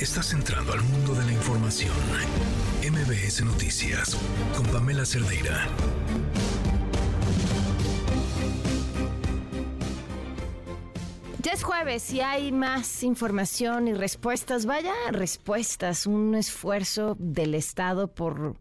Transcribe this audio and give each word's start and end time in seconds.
Estás 0.00 0.32
entrando 0.32 0.72
al 0.72 0.80
mundo 0.80 1.12
de 1.12 1.26
la 1.26 1.32
información. 1.32 1.92
MBS 2.88 3.44
Noticias 3.44 4.16
con 4.56 4.64
Pamela 4.68 5.04
Cerdeira. 5.04 5.66
Ya 11.42 11.50
es 11.50 11.64
jueves 11.64 12.12
y 12.12 12.20
hay 12.20 12.52
más 12.52 13.02
información 13.02 13.88
y 13.88 13.94
respuestas. 13.94 14.66
Vaya 14.66 14.94
respuestas, 15.10 16.06
un 16.06 16.36
esfuerzo 16.36 17.16
del 17.18 17.56
Estado 17.56 18.06
por, 18.06 18.54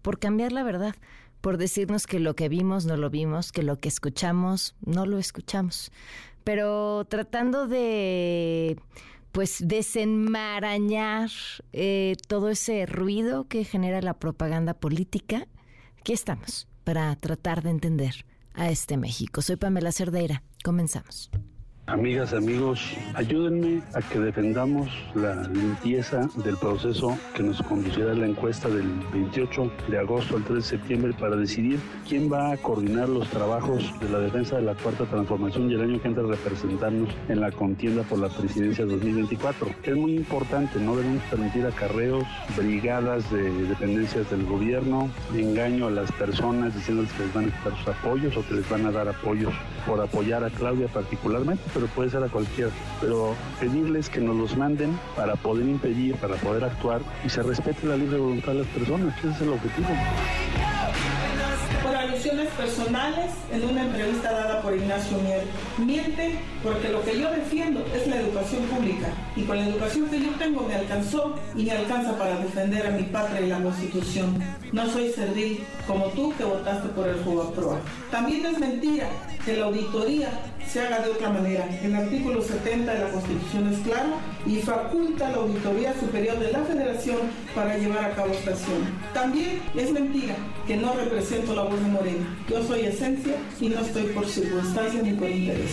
por 0.00 0.18
cambiar 0.18 0.52
la 0.52 0.62
verdad, 0.62 0.94
por 1.42 1.58
decirnos 1.58 2.06
que 2.06 2.20
lo 2.20 2.34
que 2.34 2.48
vimos 2.48 2.86
no 2.86 2.96
lo 2.96 3.10
vimos, 3.10 3.52
que 3.52 3.62
lo 3.62 3.76
que 3.76 3.88
escuchamos 3.88 4.76
no 4.80 5.04
lo 5.04 5.18
escuchamos. 5.18 5.92
Pero 6.42 7.04
tratando 7.04 7.66
de 7.66 8.78
pues 9.32 9.58
desenmarañar 9.66 11.30
eh, 11.72 12.16
todo 12.28 12.50
ese 12.50 12.86
ruido 12.86 13.46
que 13.48 13.64
genera 13.64 14.00
la 14.02 14.14
propaganda 14.14 14.74
política. 14.74 15.46
Aquí 15.98 16.12
estamos 16.12 16.68
para 16.84 17.14
tratar 17.16 17.62
de 17.62 17.70
entender 17.70 18.24
a 18.54 18.70
este 18.70 18.96
México. 18.96 19.42
Soy 19.42 19.56
Pamela 19.56 19.92
Cerdeira. 19.92 20.42
Comenzamos. 20.64 21.30
Amigas, 21.90 22.32
amigos, 22.32 22.80
ayúdenme 23.14 23.82
a 23.94 24.00
que 24.00 24.20
defendamos 24.20 24.88
la 25.16 25.42
limpieza 25.48 26.28
del 26.36 26.56
proceso 26.56 27.18
que 27.34 27.42
nos 27.42 27.60
conducirá 27.62 28.12
a 28.12 28.14
la 28.14 28.28
encuesta 28.28 28.68
del 28.68 28.86
28 29.12 29.72
de 29.88 29.98
agosto 29.98 30.36
al 30.36 30.44
3 30.44 30.54
de 30.54 30.62
septiembre 30.62 31.12
para 31.18 31.34
decidir 31.34 31.80
quién 32.08 32.32
va 32.32 32.52
a 32.52 32.56
coordinar 32.58 33.08
los 33.08 33.28
trabajos 33.30 33.92
de 33.98 34.08
la 34.08 34.20
defensa 34.20 34.56
de 34.56 34.62
la 34.62 34.76
cuarta 34.76 35.04
transformación 35.04 35.68
y 35.68 35.74
el 35.74 35.80
año 35.80 36.00
que 36.00 36.06
entra 36.06 36.22
a 36.22 36.28
representarnos 36.28 37.08
en 37.28 37.40
la 37.40 37.50
contienda 37.50 38.04
por 38.04 38.20
la 38.20 38.28
presidencia 38.28 38.86
2024. 38.86 39.66
Es 39.82 39.96
muy 39.96 40.14
importante, 40.14 40.78
no 40.78 40.94
debemos 40.94 41.24
permitir 41.24 41.66
acarreos, 41.66 42.24
brigadas 42.56 43.28
de 43.32 43.50
dependencias 43.66 44.30
del 44.30 44.46
gobierno, 44.46 45.10
engaño 45.34 45.88
a 45.88 45.90
las 45.90 46.12
personas 46.12 46.72
diciéndoles 46.72 47.12
que 47.14 47.24
les 47.24 47.34
van 47.34 47.48
a 47.48 47.56
quitar 47.56 47.76
sus 47.78 47.88
apoyos 47.88 48.36
o 48.36 48.46
que 48.46 48.54
les 48.54 48.70
van 48.70 48.86
a 48.86 48.92
dar 48.92 49.08
apoyos 49.08 49.52
por 49.84 50.00
apoyar 50.00 50.44
a 50.44 50.50
Claudia 50.50 50.86
particularmente 50.86 51.62
puede 51.86 52.10
ser 52.10 52.22
a 52.22 52.28
cualquiera. 52.28 52.70
Pero 53.00 53.34
pedirles 53.58 54.08
que 54.08 54.20
nos 54.20 54.36
los 54.36 54.56
manden 54.56 54.98
para 55.16 55.36
poder 55.36 55.66
impedir, 55.66 56.16
para 56.16 56.36
poder 56.36 56.64
actuar 56.64 57.00
y 57.24 57.28
se 57.28 57.42
respete 57.42 57.86
la 57.86 57.96
libre 57.96 58.18
voluntad 58.18 58.52
de 58.52 58.58
las 58.60 58.68
personas, 58.68 59.14
que 59.14 59.28
ese 59.28 59.36
es 59.36 59.42
el 59.42 59.48
objetivo 59.50 59.88
por 62.00 62.08
alusiones 62.08 62.48
personales 62.50 63.30
en 63.52 63.68
una 63.68 63.82
entrevista 63.82 64.32
dada 64.32 64.62
por 64.62 64.74
Ignacio 64.74 65.18
Mier. 65.18 65.44
Miente 65.78 66.38
porque 66.62 66.88
lo 66.88 67.02
que 67.04 67.18
yo 67.18 67.30
defiendo 67.30 67.84
es 67.94 68.06
la 68.06 68.16
educación 68.16 68.62
pública 68.64 69.08
y 69.36 69.42
con 69.42 69.58
la 69.58 69.66
educación 69.66 70.08
que 70.08 70.20
yo 70.20 70.30
tengo 70.38 70.62
me 70.62 70.74
alcanzó 70.74 71.34
y 71.54 71.64
me 71.64 71.72
alcanza 71.72 72.16
para 72.16 72.38
defender 72.38 72.86
a 72.86 72.90
mi 72.90 73.02
patria 73.04 73.40
y 73.42 73.48
la 73.48 73.62
Constitución. 73.62 74.38
No 74.72 74.88
soy 74.88 75.10
servil 75.10 75.64
como 75.86 76.06
tú 76.06 76.32
que 76.36 76.44
votaste 76.44 76.88
por 76.90 77.08
el 77.08 77.22
juego 77.22 77.50
Proa. 77.52 77.80
También 78.10 78.46
es 78.46 78.58
mentira 78.58 79.08
que 79.44 79.56
la 79.56 79.66
auditoría 79.66 80.28
se 80.70 80.80
haga 80.80 81.00
de 81.00 81.10
otra 81.10 81.30
manera. 81.30 81.68
El 81.82 81.94
artículo 81.96 82.40
70 82.40 82.92
de 82.92 83.00
la 83.00 83.10
Constitución 83.10 83.72
es 83.72 83.78
claro 83.80 84.10
y 84.46 84.56
faculta 84.56 85.26
a 85.26 85.30
la 85.32 85.38
Auditoría 85.38 85.92
Superior 85.98 86.38
de 86.38 86.52
la 86.52 86.60
Federación 86.60 87.18
para 87.54 87.76
llevar 87.76 88.04
a 88.04 88.14
cabo 88.14 88.32
esta 88.32 88.50
acción. 88.52 88.78
También 89.12 89.60
es 89.74 89.90
mentira 89.90 90.36
que 90.68 90.76
no 90.76 90.92
represento 90.94 91.54
la 91.56 91.62
voz 91.62 91.80
de 91.90 91.96
Morena. 91.96 92.36
Yo 92.48 92.62
soy 92.62 92.80
esencia 92.80 93.36
y 93.60 93.68
no 93.68 93.80
estoy 93.80 94.04
por 94.04 94.26
circunstancias 94.26 95.02
ni 95.02 95.12
por 95.12 95.28
interés 95.28 95.70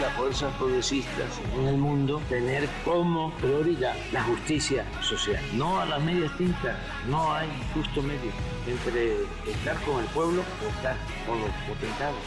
las 0.00 0.12
fuerzas 0.12 0.54
progresistas 0.58 1.40
en 1.58 1.66
el 1.66 1.76
mundo 1.76 2.22
tener 2.28 2.68
como 2.84 3.32
prioridad 3.38 3.96
la 4.12 4.22
justicia 4.22 4.84
social, 5.02 5.42
no 5.54 5.80
a 5.80 5.86
las 5.86 6.00
medias 6.00 6.30
tintas, 6.38 6.76
no 7.10 7.34
hay 7.34 7.48
justo 7.74 8.00
medio 8.02 8.30
entre 8.68 9.14
estar 9.50 9.76
con 9.84 10.00
el 10.00 10.06
pueblo 10.10 10.42
o 10.64 10.68
estar 10.68 10.96
con 11.26 11.40
los 11.40 11.50
potentados. 11.68 12.20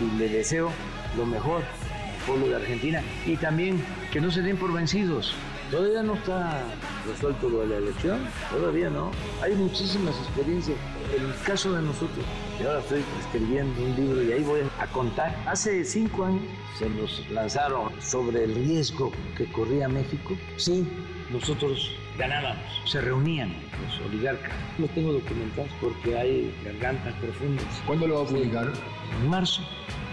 Y 0.00 0.18
le 0.18 0.28
deseo 0.28 0.70
lo 1.16 1.26
mejor 1.26 1.62
al 1.62 2.26
pueblo 2.26 2.46
de 2.46 2.56
Argentina 2.56 3.02
y 3.26 3.36
también 3.36 3.84
que 4.12 4.20
no 4.20 4.30
se 4.30 4.42
den 4.42 4.56
por 4.56 4.72
vencidos. 4.72 5.34
Todavía 5.70 6.02
no 6.02 6.14
está 6.14 6.62
resuelto 7.06 7.48
lo 7.48 7.60
de 7.60 7.66
la 7.66 7.76
elección, 7.78 8.20
todavía 8.50 8.88
no. 8.88 9.10
Hay 9.42 9.52
muchísimas 9.54 10.14
experiencias. 10.16 10.78
En 11.16 11.24
el 11.24 11.34
caso 11.44 11.72
de 11.72 11.82
nosotros, 11.82 12.24
yo 12.60 12.68
ahora 12.68 12.80
estoy 12.80 13.04
escribiendo 13.20 13.82
un 13.82 13.96
libro 13.96 14.22
y 14.22 14.32
ahí 14.32 14.44
voy 14.44 14.60
a 14.78 14.86
contar. 14.88 15.36
Hace 15.46 15.84
cinco 15.84 16.24
años 16.24 16.42
se 16.78 16.88
nos 16.88 17.28
lanzaron 17.30 17.90
sobre 18.00 18.44
el 18.44 18.54
riesgo 18.54 19.10
que 19.36 19.46
corría 19.46 19.88
México. 19.88 20.36
Sí, 20.56 20.86
nosotros 21.30 21.90
ganábamos. 22.16 22.64
Se 22.84 23.00
reunían 23.00 23.52
los 23.84 24.06
oligarcas. 24.06 24.52
Los 24.78 24.90
tengo 24.90 25.12
documentados 25.12 25.70
porque 25.80 26.16
hay 26.16 26.54
gargantas 26.64 27.12
profundas. 27.14 27.66
¿Cuándo 27.86 28.06
lo 28.06 28.16
va 28.16 28.22
a 28.22 28.26
publicar? 28.26 28.72
En 29.20 29.28
marzo 29.28 29.62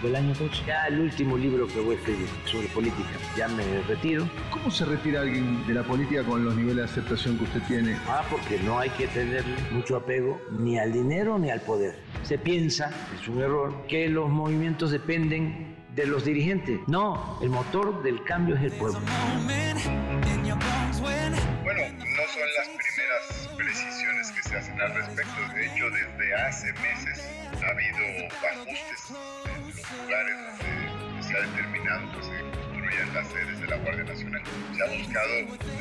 del 0.03 0.15
año 0.17 0.33
8. 0.39 0.63
Ya 0.67 0.87
el 0.87 0.99
último 0.99 1.37
libro 1.37 1.65
que 1.67 1.79
voy 1.79 1.95
a 1.95 1.97
escribir 1.97 2.27
sobre 2.45 2.67
política. 2.67 3.09
Ya 3.37 3.47
me 3.47 3.63
retiro. 3.83 4.29
¿Cómo 4.51 4.69
se 4.69 4.85
retira 4.85 5.21
alguien 5.21 5.65
de 5.65 5.73
la 5.73 5.83
política 5.83 6.23
con 6.23 6.43
los 6.43 6.55
niveles 6.55 6.77
de 6.77 6.83
aceptación 6.83 7.37
que 7.37 7.45
usted 7.45 7.61
tiene? 7.67 7.97
Ah, 8.07 8.23
porque 8.29 8.59
no 8.59 8.79
hay 8.79 8.89
que 8.91 9.07
tener 9.07 9.43
mucho 9.71 9.95
apego 9.95 10.39
ni 10.59 10.77
al 10.77 10.91
dinero 10.91 11.39
ni 11.39 11.49
al 11.49 11.61
poder. 11.61 11.95
Se 12.23 12.37
piensa, 12.37 12.91
es 13.19 13.27
un 13.27 13.41
error, 13.41 13.87
que 13.87 14.09
los 14.09 14.29
movimientos 14.29 14.91
dependen 14.91 15.77
de 15.95 16.05
los 16.05 16.25
dirigentes. 16.25 16.79
No, 16.87 17.39
el 17.41 17.49
motor 17.49 18.03
del 18.03 18.23
cambio 18.23 18.55
es 18.55 18.63
el 18.63 18.71
pueblo. 18.73 18.99
Bueno, 21.63 21.81
no 21.97 22.23
son 22.27 22.41
las 22.55 22.67
primeras 22.67 22.92
precisiones 23.57 24.31
que 24.31 24.43
se 24.43 24.57
hacen 24.57 24.81
al 24.81 24.93
respecto. 24.93 25.47
De 25.55 25.65
hecho, 25.65 25.89
desde 25.89 26.35
hace 26.35 26.73
meses 26.73 27.29
ha 27.63 27.69
habido 27.69 28.27
ajustes 28.51 29.13
en 29.45 29.67
los 29.67 29.91
lugares 30.01 30.37
donde 30.99 31.23
se 31.23 31.37
ha 31.37 31.41
determinado 31.41 32.11
que 32.11 32.23
se 32.23 32.41
construyan 32.51 33.13
las 33.13 33.27
sedes 33.27 33.59
de 33.61 33.67
la 33.67 33.77
Guardia 33.77 34.03
Nacional. 34.03 34.41
Se 34.75 34.83
ha 34.83 34.97
buscado 34.97 35.33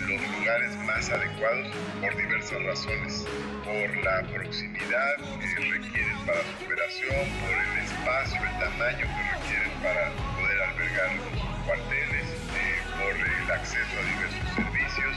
los 0.07 0.39
lugares 0.39 0.77
más 0.87 1.11
adecuados 1.11 1.69
por 2.01 2.17
diversas 2.17 2.63
razones, 2.63 3.27
por 3.65 3.97
la 4.05 4.23
proximidad 4.33 5.17
que 5.41 5.57
requieren 5.57 6.19
para 6.27 6.43
su 6.43 6.65
operación, 6.65 7.27
por 7.41 7.53
el 7.53 7.79
espacio, 7.85 8.41
el 8.43 8.59
tamaño 8.59 9.07
que 9.07 9.23
requieren 9.35 9.73
para 9.83 10.11
poder 10.37 10.63
albergar 10.63 11.17
los 11.17 11.65
cuarteles, 11.67 12.29
eh, 12.31 12.83
por 12.99 13.15
el 13.17 13.51
acceso 13.51 13.99
a 13.99 14.05
diversos 14.07 14.55
servicios, 14.55 15.17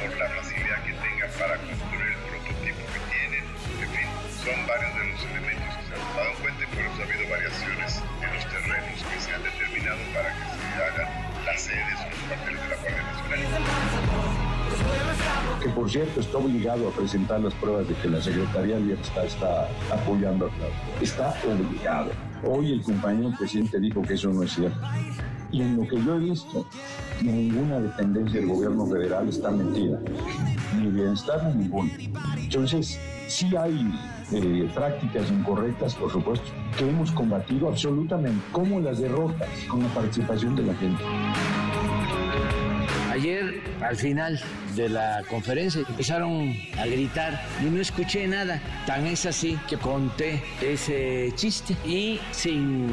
por 0.00 0.16
la 0.16 0.28
facilidad 0.28 0.84
que 0.84 0.92
tengan 0.92 1.15
para 1.38 1.56
construir 1.58 2.16
el 2.16 2.22
prototipo 2.32 2.82
que 2.92 3.00
tienen, 3.12 3.44
en 3.44 3.90
fin, 3.92 4.08
son 4.40 4.56
varios 4.66 4.92
de 4.96 5.04
los 5.12 5.20
elementos 5.28 5.68
que 5.76 5.82
se 5.84 5.92
han 5.92 6.04
dado 6.16 6.32
cuenta 6.40 6.60
y 6.64 6.68
por 6.72 6.80
eso 6.80 6.96
ha 6.96 7.04
habido 7.04 7.24
variaciones 7.28 7.90
en 8.24 8.30
los 8.32 8.44
terrenos 8.48 8.96
que 9.04 9.20
se 9.20 9.30
han 9.34 9.42
determinado 9.42 10.00
para 10.16 10.32
que 10.32 10.44
se 10.56 10.76
hagan 10.80 11.08
las 11.44 11.60
sedes 11.60 11.98
o 12.00 12.08
los 12.08 12.20
cuarteles 12.24 12.62
de 12.62 12.68
la 12.68 12.76
Guardia 12.76 13.02
Nacional 13.04 14.46
que 15.62 15.68
por 15.70 15.90
cierto 15.90 16.20
está 16.20 16.38
obligado 16.38 16.88
a 16.88 16.92
presentar 16.92 17.40
las 17.40 17.54
pruebas 17.54 17.88
de 17.88 17.94
que 17.94 18.08
la 18.08 18.20
Secretaría 18.20 18.78
está, 18.78 19.24
está 19.24 19.68
apoyando 19.90 20.46
a 20.46 20.50
Claudia. 20.50 20.76
Está 21.00 21.34
obligado. 21.44 22.12
Hoy 22.44 22.72
el 22.72 22.82
compañero 22.82 23.32
presidente 23.36 23.80
dijo 23.80 24.02
que 24.02 24.14
eso 24.14 24.30
no 24.30 24.42
es 24.42 24.52
cierto. 24.52 24.78
Y 25.52 25.62
en 25.62 25.76
lo 25.76 25.88
que 25.88 26.02
yo 26.02 26.16
he 26.16 26.18
visto, 26.18 26.66
ninguna 27.22 27.80
dependencia 27.80 28.40
del 28.40 28.48
gobierno 28.48 28.86
federal 28.86 29.28
está 29.28 29.50
mentida. 29.50 30.00
Ni 30.76 30.88
bienestar 30.88 31.44
ni 31.46 31.64
ninguna. 31.64 31.90
Entonces, 32.36 32.98
sí 33.28 33.54
hay 33.56 33.92
eh, 34.32 34.68
prácticas 34.74 35.30
incorrectas, 35.30 35.94
por 35.94 36.10
supuesto, 36.10 36.46
que 36.76 36.88
hemos 36.88 37.10
combatido 37.12 37.68
absolutamente, 37.68 38.42
como 38.52 38.80
las 38.80 38.98
derrotas, 38.98 39.48
con 39.68 39.82
la 39.82 39.88
participación 39.88 40.56
de 40.56 40.62
la 40.64 40.74
gente. 40.74 41.02
Ayer, 43.26 43.60
al 43.82 43.96
final 43.96 44.40
de 44.76 44.88
la 44.88 45.20
conferencia, 45.28 45.82
empezaron 45.88 46.56
a 46.78 46.86
gritar 46.86 47.42
y 47.60 47.64
no 47.64 47.80
escuché 47.80 48.24
nada. 48.28 48.62
Tan 48.86 49.04
es 49.04 49.26
así 49.26 49.58
que 49.68 49.76
conté 49.78 50.44
ese 50.62 51.32
chiste 51.34 51.76
y 51.84 52.20
sin 52.30 52.86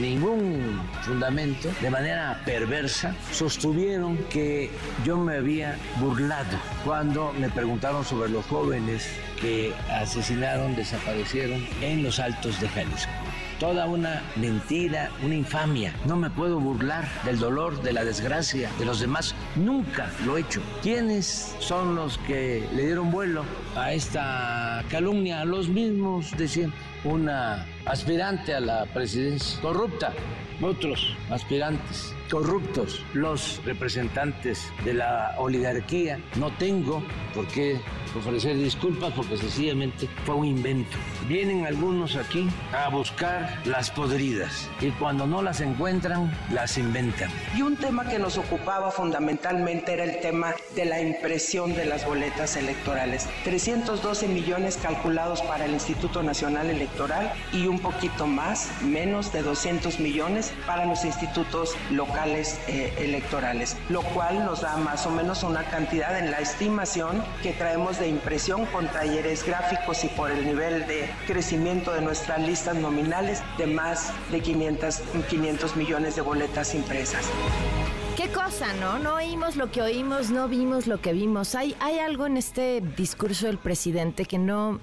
ningún 0.00 0.80
fundamento, 1.02 1.68
de 1.80 1.90
manera 1.90 2.42
perversa, 2.44 3.14
sostuvieron 3.30 4.16
que 4.30 4.68
yo 5.04 5.16
me 5.16 5.36
había 5.36 5.76
burlado 6.00 6.58
cuando 6.84 7.32
me 7.34 7.48
preguntaron 7.48 8.04
sobre 8.04 8.30
los 8.30 8.44
jóvenes 8.46 9.08
que 9.40 9.72
asesinaron, 9.92 10.74
desaparecieron 10.74 11.64
en 11.82 12.02
los 12.02 12.18
altos 12.18 12.60
de 12.60 12.68
Jalisco 12.68 13.12
toda 13.58 13.86
una 13.86 14.22
mentira, 14.36 15.10
una 15.22 15.34
infamia. 15.34 15.92
No 16.06 16.16
me 16.16 16.30
puedo 16.30 16.60
burlar 16.60 17.06
del 17.24 17.38
dolor, 17.38 17.82
de 17.82 17.92
la 17.92 18.04
desgracia 18.04 18.70
de 18.78 18.84
los 18.84 19.00
demás. 19.00 19.34
Nunca 19.56 20.10
lo 20.24 20.36
he 20.36 20.42
hecho. 20.42 20.60
¿Quiénes 20.82 21.56
son 21.58 21.94
los 21.94 22.18
que 22.18 22.68
le 22.74 22.86
dieron 22.86 23.10
vuelo 23.10 23.44
a 23.76 23.92
esta 23.92 24.84
calumnia? 24.90 25.44
Los 25.44 25.68
mismos 25.68 26.36
de 26.36 26.48
siempre 26.48 26.88
una 27.04 27.66
aspirante 27.86 28.54
a 28.54 28.60
la 28.60 28.84
presidencia 28.86 29.60
corrupta, 29.60 30.12
otros 30.60 31.16
aspirantes 31.30 32.12
corruptos, 32.28 33.04
los 33.14 33.60
representantes 33.64 34.72
de 34.84 34.94
la 34.94 35.34
oligarquía. 35.38 36.20
No 36.36 36.50
tengo 36.52 37.02
por 37.34 37.46
qué 37.48 37.80
ofrecer 38.16 38.56
disculpas 38.56 39.12
porque 39.14 39.36
sencillamente 39.36 40.08
fue 40.24 40.34
un 40.34 40.44
invento. 40.46 40.96
Vienen 41.28 41.66
algunos 41.66 42.16
aquí 42.16 42.48
a 42.72 42.88
buscar 42.88 43.60
las 43.64 43.90
podridas 43.90 44.68
y 44.80 44.90
cuando 44.90 45.26
no 45.26 45.42
las 45.42 45.60
encuentran, 45.60 46.32
las 46.52 46.78
inventan. 46.78 47.30
Y 47.56 47.62
un 47.62 47.76
tema 47.76 48.08
que 48.08 48.18
nos 48.18 48.38
ocupaba 48.38 48.90
fundamentalmente 48.90 49.92
era 49.92 50.04
el 50.04 50.20
tema 50.20 50.54
de 50.74 50.84
la 50.84 51.00
impresión 51.00 51.74
de 51.74 51.86
las 51.86 52.06
boletas 52.06 52.56
electorales. 52.56 53.28
312 53.44 54.28
millones 54.28 54.76
calculados 54.76 55.42
para 55.42 55.66
el 55.66 55.72
Instituto 55.72 56.22
Nacional 56.22 56.70
Electoral 56.70 57.32
y 57.52 57.66
un 57.66 57.78
poquito 57.78 58.26
más, 58.26 58.70
menos 58.82 59.32
de 59.32 59.42
200 59.42 60.00
millones 60.00 60.52
para 60.66 60.86
los 60.86 61.04
institutos 61.04 61.76
locales 61.90 62.17
eh, 62.26 62.92
electorales, 62.98 63.76
lo 63.88 64.02
cual 64.02 64.44
nos 64.44 64.62
da 64.62 64.76
más 64.76 65.06
o 65.06 65.10
menos 65.10 65.44
una 65.44 65.62
cantidad 65.64 66.18
en 66.18 66.30
la 66.30 66.38
estimación 66.38 67.22
que 67.42 67.52
traemos 67.52 68.00
de 68.00 68.08
impresión 68.08 68.66
con 68.66 68.88
talleres 68.88 69.46
gráficos 69.46 70.02
y 70.02 70.08
por 70.08 70.30
el 70.30 70.44
nivel 70.44 70.86
de 70.88 71.08
crecimiento 71.26 71.92
de 71.92 72.00
nuestras 72.00 72.40
listas 72.40 72.74
nominales 72.74 73.42
de 73.56 73.68
más 73.68 74.12
de 74.32 74.40
500, 74.40 75.00
500 75.28 75.76
millones 75.76 76.16
de 76.16 76.22
boletas 76.22 76.74
impresas. 76.74 77.24
Qué 78.16 78.28
cosa, 78.30 78.72
¿no? 78.74 78.98
No 78.98 79.14
oímos 79.14 79.54
lo 79.54 79.70
que 79.70 79.80
oímos, 79.80 80.30
no 80.30 80.48
vimos 80.48 80.88
lo 80.88 81.00
que 81.00 81.12
vimos. 81.12 81.54
Hay, 81.54 81.76
hay 81.78 82.00
algo 82.00 82.26
en 82.26 82.36
este 82.36 82.80
discurso 82.96 83.46
del 83.46 83.58
presidente 83.58 84.24
que 84.24 84.38
no, 84.38 84.80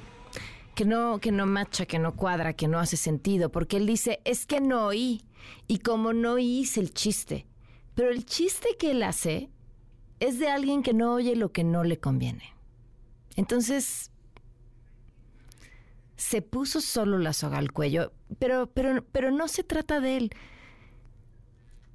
que 0.74 0.86
no, 0.86 1.20
que 1.20 1.34
no 1.34 1.46
macha, 1.46 1.86
que 1.86 2.00
no 2.00 2.16
cuadra, 2.16 2.54
que 2.54 2.70
no 2.70 2.80
hace 2.80 2.96
sentido, 2.96 3.50
porque 3.50 3.76
él 3.76 3.88
dice, 3.88 4.22
es 4.24 4.46
que 4.46 4.62
no 4.62 4.86
oí, 4.86 5.26
y 5.68 5.80
como 5.80 6.14
no 6.14 6.38
hice 6.38 6.80
el 6.80 6.94
chiste. 6.94 7.48
Pero 7.94 8.12
el 8.12 8.26
chiste 8.26 8.70
que 8.78 8.92
él 8.92 9.04
hace 9.04 9.50
es 10.20 10.40
de 10.40 10.50
alguien 10.50 10.84
que 10.84 10.94
no 10.94 11.14
oye 11.14 11.36
lo 11.36 11.52
que 11.52 11.64
no 11.64 11.84
le 11.84 12.00
conviene. 12.00 12.54
Entonces, 13.36 14.12
se 16.16 16.42
puso 16.42 16.82
solo 16.82 17.18
la 17.18 17.34
soga 17.34 17.58
al 17.58 17.72
cuello, 17.72 18.14
pero, 18.40 18.68
pero, 18.68 19.04
pero 19.12 19.32
no 19.32 19.48
se 19.48 19.64
trata 19.64 20.00
de 20.00 20.18
él. 20.18 20.32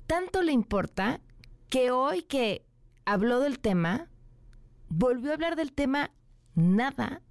Tanto 0.07 0.43
le 0.43 0.53
importa 0.53 1.21
que 1.69 1.91
hoy 1.91 2.23
que 2.23 2.67
habló 3.05 3.41
del 3.41 3.59
tema, 3.59 4.09
volvió 4.89 5.31
a 5.31 5.35
hablar 5.35 5.57
del 5.57 5.73
tema 5.73 6.11
nada 6.55 7.23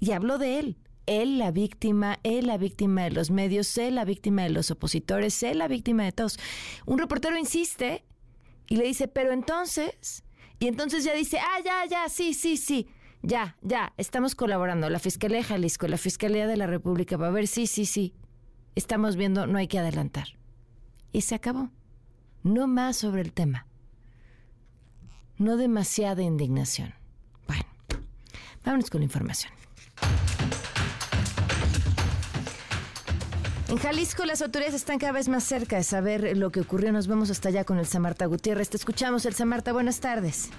y 0.00 0.12
habló 0.12 0.38
de 0.38 0.58
él. 0.58 0.78
Él 1.06 1.38
la 1.38 1.50
víctima, 1.50 2.18
él 2.22 2.46
la 2.46 2.58
víctima 2.58 3.04
de 3.04 3.10
los 3.10 3.30
medios, 3.30 3.76
él 3.78 3.96
la 3.96 4.04
víctima 4.04 4.42
de 4.42 4.50
los 4.50 4.70
opositores, 4.70 5.42
él 5.42 5.58
la 5.58 5.68
víctima 5.68 6.04
de 6.04 6.12
todos. 6.12 6.38
Un 6.86 6.98
reportero 6.98 7.36
insiste 7.36 8.04
y 8.68 8.76
le 8.76 8.84
dice, 8.84 9.08
pero 9.08 9.32
entonces, 9.32 10.24
y 10.58 10.68
entonces 10.68 11.04
ya 11.04 11.12
dice, 11.14 11.38
ah, 11.38 11.60
ya, 11.64 11.84
ya, 11.86 12.08
sí, 12.08 12.34
sí, 12.34 12.56
sí. 12.56 12.88
Ya, 13.22 13.56
ya, 13.62 13.92
estamos 13.96 14.34
colaborando. 14.34 14.90
La 14.90 14.98
Fiscalía 14.98 15.38
de 15.38 15.44
Jalisco, 15.44 15.86
la 15.86 15.96
Fiscalía 15.96 16.46
de 16.46 16.56
la 16.56 16.66
República, 16.66 17.16
va 17.16 17.28
a 17.28 17.30
ver, 17.30 17.46
sí, 17.46 17.66
sí, 17.66 17.86
sí. 17.86 18.14
Estamos 18.74 19.16
viendo, 19.16 19.46
no 19.46 19.58
hay 19.58 19.68
que 19.68 19.78
adelantar. 19.78 20.28
Y 21.12 21.22
se 21.22 21.34
acabó. 21.34 21.70
No 22.42 22.66
más 22.66 22.96
sobre 22.96 23.22
el 23.22 23.32
tema. 23.32 23.66
No 25.38 25.56
demasiada 25.56 26.22
indignación. 26.22 26.94
Bueno, 27.46 27.64
vámonos 28.64 28.90
con 28.90 29.00
la 29.00 29.04
información. 29.04 29.52
En 33.72 33.78
Jalisco 33.78 34.26
las 34.26 34.42
autoridades 34.42 34.74
están 34.74 34.98
cada 34.98 35.12
vez 35.12 35.30
más 35.30 35.44
cerca 35.44 35.76
de 35.76 35.82
saber 35.82 36.36
lo 36.36 36.52
que 36.52 36.60
ocurrió. 36.60 36.92
Nos 36.92 37.06
vamos 37.06 37.30
hasta 37.30 37.48
allá 37.48 37.64
con 37.64 37.78
el 37.78 37.86
Samarta 37.86 38.26
Gutiérrez. 38.26 38.68
Te 38.68 38.76
escuchamos, 38.76 39.24
el 39.24 39.32
Samarta. 39.32 39.72
Buenas 39.72 39.98
tardes. 39.98 40.50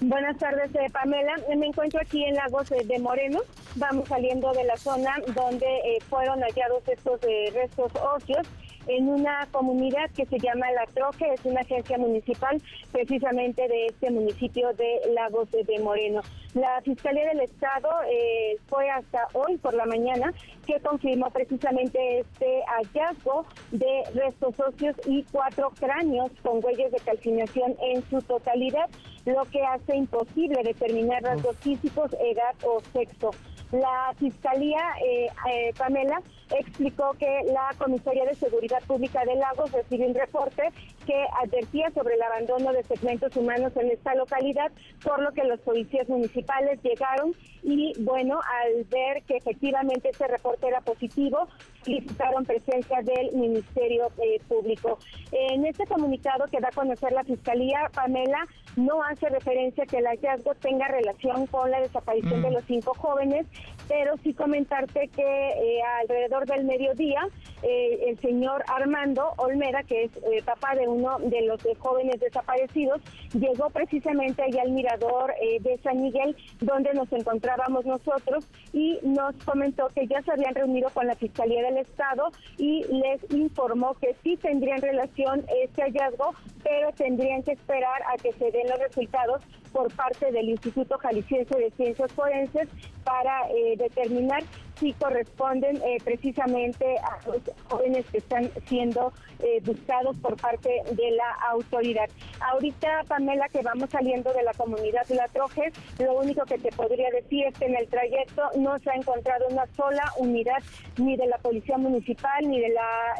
Buenas 0.00 0.38
tardes, 0.38 0.72
eh, 0.76 0.88
Pamela. 0.92 1.34
Me 1.56 1.66
encuentro 1.66 1.98
aquí 2.00 2.22
en 2.22 2.36
Lagos 2.36 2.68
de 2.68 2.98
Moreno. 3.00 3.40
Vamos 3.74 4.08
saliendo 4.08 4.52
de 4.52 4.62
la 4.62 4.76
zona 4.76 5.16
donde 5.34 5.66
eh, 5.66 5.98
fueron 6.08 6.38
hallados 6.40 6.86
estos 6.86 7.18
eh, 7.24 7.50
restos 7.52 7.90
óseos 7.96 8.46
en 8.86 9.08
una 9.08 9.46
comunidad 9.50 10.10
que 10.10 10.26
se 10.26 10.38
llama 10.38 10.70
La 10.72 10.86
Troje, 10.92 11.32
es 11.34 11.44
una 11.44 11.60
agencia 11.60 11.98
municipal 11.98 12.60
precisamente 12.90 13.66
de 13.68 13.86
este 13.86 14.10
municipio 14.10 14.72
de 14.74 15.00
Lagos 15.14 15.50
de 15.50 15.78
Moreno. 15.80 16.20
La 16.54 16.80
Fiscalía 16.82 17.28
del 17.28 17.40
Estado 17.40 17.88
eh, 18.10 18.56
fue 18.68 18.90
hasta 18.90 19.26
hoy 19.32 19.56
por 19.56 19.72
la 19.72 19.86
mañana 19.86 20.34
que 20.66 20.78
confirmó 20.80 21.30
precisamente 21.30 22.20
este 22.20 22.62
hallazgo 22.66 23.46
de 23.70 24.02
restos 24.14 24.60
óseos 24.60 24.96
y 25.06 25.24
cuatro 25.32 25.72
cráneos 25.78 26.30
con 26.42 26.62
huellas 26.62 26.92
de 26.92 26.98
calcinación 26.98 27.74
en 27.80 28.02
su 28.10 28.20
totalidad, 28.20 28.90
lo 29.24 29.44
que 29.46 29.62
hace 29.62 29.96
imposible 29.96 30.62
determinar 30.62 31.22
rasgos 31.22 31.56
físicos, 31.58 32.12
edad 32.20 32.54
o 32.64 32.80
sexo. 32.92 33.30
La 33.72 34.14
Fiscalía, 34.18 34.82
eh, 35.02 35.28
eh, 35.50 35.72
Pamela, 35.78 36.20
explicó 36.58 37.14
que 37.18 37.40
la 37.46 37.70
Comisaría 37.78 38.26
de 38.26 38.34
Seguridad 38.34 38.82
Pública 38.86 39.24
de 39.24 39.34
Lagos 39.36 39.72
recibió 39.72 40.06
un 40.08 40.14
reporte 40.14 40.70
que 41.06 41.26
advertía 41.42 41.90
sobre 41.92 42.14
el 42.14 42.22
abandono 42.22 42.72
de 42.72 42.82
segmentos 42.82 43.34
humanos 43.34 43.72
en 43.76 43.90
esta 43.90 44.14
localidad, 44.14 44.70
por 45.02 45.22
lo 45.22 45.32
que 45.32 45.44
los 45.44 45.58
policías 45.60 46.06
municipales 46.08 46.80
llegaron 46.82 47.34
y, 47.62 47.92
bueno, 48.00 48.40
al 48.40 48.84
ver 48.84 49.22
que 49.24 49.36
efectivamente 49.36 50.10
ese 50.10 50.26
reporte 50.26 50.66
era 50.66 50.80
positivo, 50.80 51.48
solicitaron 51.84 52.44
presencia 52.44 53.02
del 53.02 53.32
Ministerio 53.32 54.08
eh, 54.18 54.40
Público. 54.48 54.98
En 55.30 55.64
este 55.64 55.86
comunicado 55.86 56.44
que 56.50 56.60
da 56.60 56.68
a 56.68 56.72
conocer 56.72 57.12
la 57.12 57.24
Fiscalía, 57.24 57.90
Pamela, 57.94 58.46
no 58.76 59.02
hace 59.02 59.28
referencia 59.28 59.86
que 59.86 59.98
el 59.98 60.06
hallazgo 60.06 60.54
tenga 60.56 60.88
relación 60.88 61.46
con 61.46 61.70
la 61.70 61.80
desaparición 61.80 62.42
de 62.42 62.50
mm. 62.50 62.52
los 62.52 62.64
cinco 62.64 62.94
jóvenes, 62.94 63.46
pero 63.92 64.16
sí 64.24 64.32
comentarte 64.32 65.08
que 65.08 65.22
eh, 65.22 65.82
alrededor 66.00 66.46
del 66.46 66.64
mediodía 66.64 67.28
eh, 67.62 68.06
el 68.08 68.18
señor 68.20 68.64
Armando 68.66 69.34
Olmeda, 69.36 69.82
que 69.82 70.04
es 70.04 70.16
eh, 70.16 70.42
papá 70.42 70.74
de 70.74 70.88
uno 70.88 71.18
de 71.18 71.42
los 71.42 71.60
jóvenes 71.78 72.18
desaparecidos, 72.18 73.02
llegó 73.34 73.68
precisamente 73.68 74.42
allá 74.42 74.62
al 74.62 74.70
mirador 74.70 75.34
de 75.60 75.78
San 75.82 76.00
Miguel, 76.00 76.34
donde 76.60 76.94
nos 76.94 77.12
encontrábamos 77.12 77.84
nosotros, 77.84 78.48
y 78.72 78.98
nos 79.02 79.34
comentó 79.44 79.88
que 79.88 80.06
ya 80.06 80.22
se 80.22 80.32
habían 80.32 80.54
reunido 80.54 80.88
con 80.90 81.06
la 81.06 81.14
Fiscalía 81.14 81.62
del 81.62 81.76
Estado 81.76 82.30
y 82.56 82.84
les 82.84 83.20
informó 83.30 83.94
que 83.94 84.16
sí 84.22 84.38
tendrían 84.38 84.80
relación 84.80 85.44
este 85.62 85.82
hallazgo, 85.82 86.34
pero 86.62 86.92
tendrían 86.92 87.42
que 87.42 87.52
esperar 87.52 88.02
a 88.12 88.16
que 88.16 88.32
se 88.32 88.50
den 88.50 88.68
los 88.68 88.78
resultados 88.78 89.42
por 89.72 89.92
parte 89.94 90.30
del 90.30 90.50
Instituto 90.50 90.98
Jalisciense 90.98 91.58
de 91.58 91.70
Ciencias 91.72 92.12
Forenses 92.12 92.68
para 93.04 93.48
eh, 93.50 93.76
determinar 93.76 94.42
si 94.82 94.92
corresponden 94.94 95.76
eh, 95.76 95.98
precisamente 96.02 96.84
a 96.98 97.28
los 97.28 97.40
jóvenes 97.68 98.04
que 98.10 98.18
están 98.18 98.50
siendo 98.66 99.12
eh, 99.38 99.60
buscados 99.64 100.16
por 100.18 100.36
parte 100.36 100.70
de 100.90 101.10
la 101.12 101.30
autoridad. 101.50 102.10
Ahorita, 102.40 103.04
Pamela, 103.06 103.48
que 103.48 103.62
vamos 103.62 103.90
saliendo 103.90 104.32
de 104.32 104.42
la 104.42 104.52
comunidad 104.54 105.06
La 105.10 105.28
Troje, 105.28 105.70
lo 106.00 106.18
único 106.18 106.44
que 106.46 106.58
te 106.58 106.72
podría 106.72 107.08
decir 107.10 107.46
es 107.46 107.56
que 107.56 107.66
en 107.66 107.76
el 107.76 107.86
trayecto 107.86 108.42
no 108.58 108.76
se 108.80 108.90
ha 108.90 108.94
encontrado 108.94 109.46
una 109.48 109.66
sola 109.76 110.02
unidad 110.18 110.58
ni 110.96 111.16
de 111.16 111.26
la 111.26 111.38
Policía 111.38 111.78
Municipal, 111.78 112.48
ni 112.48 112.60
de 112.60 112.70
la 112.70 113.14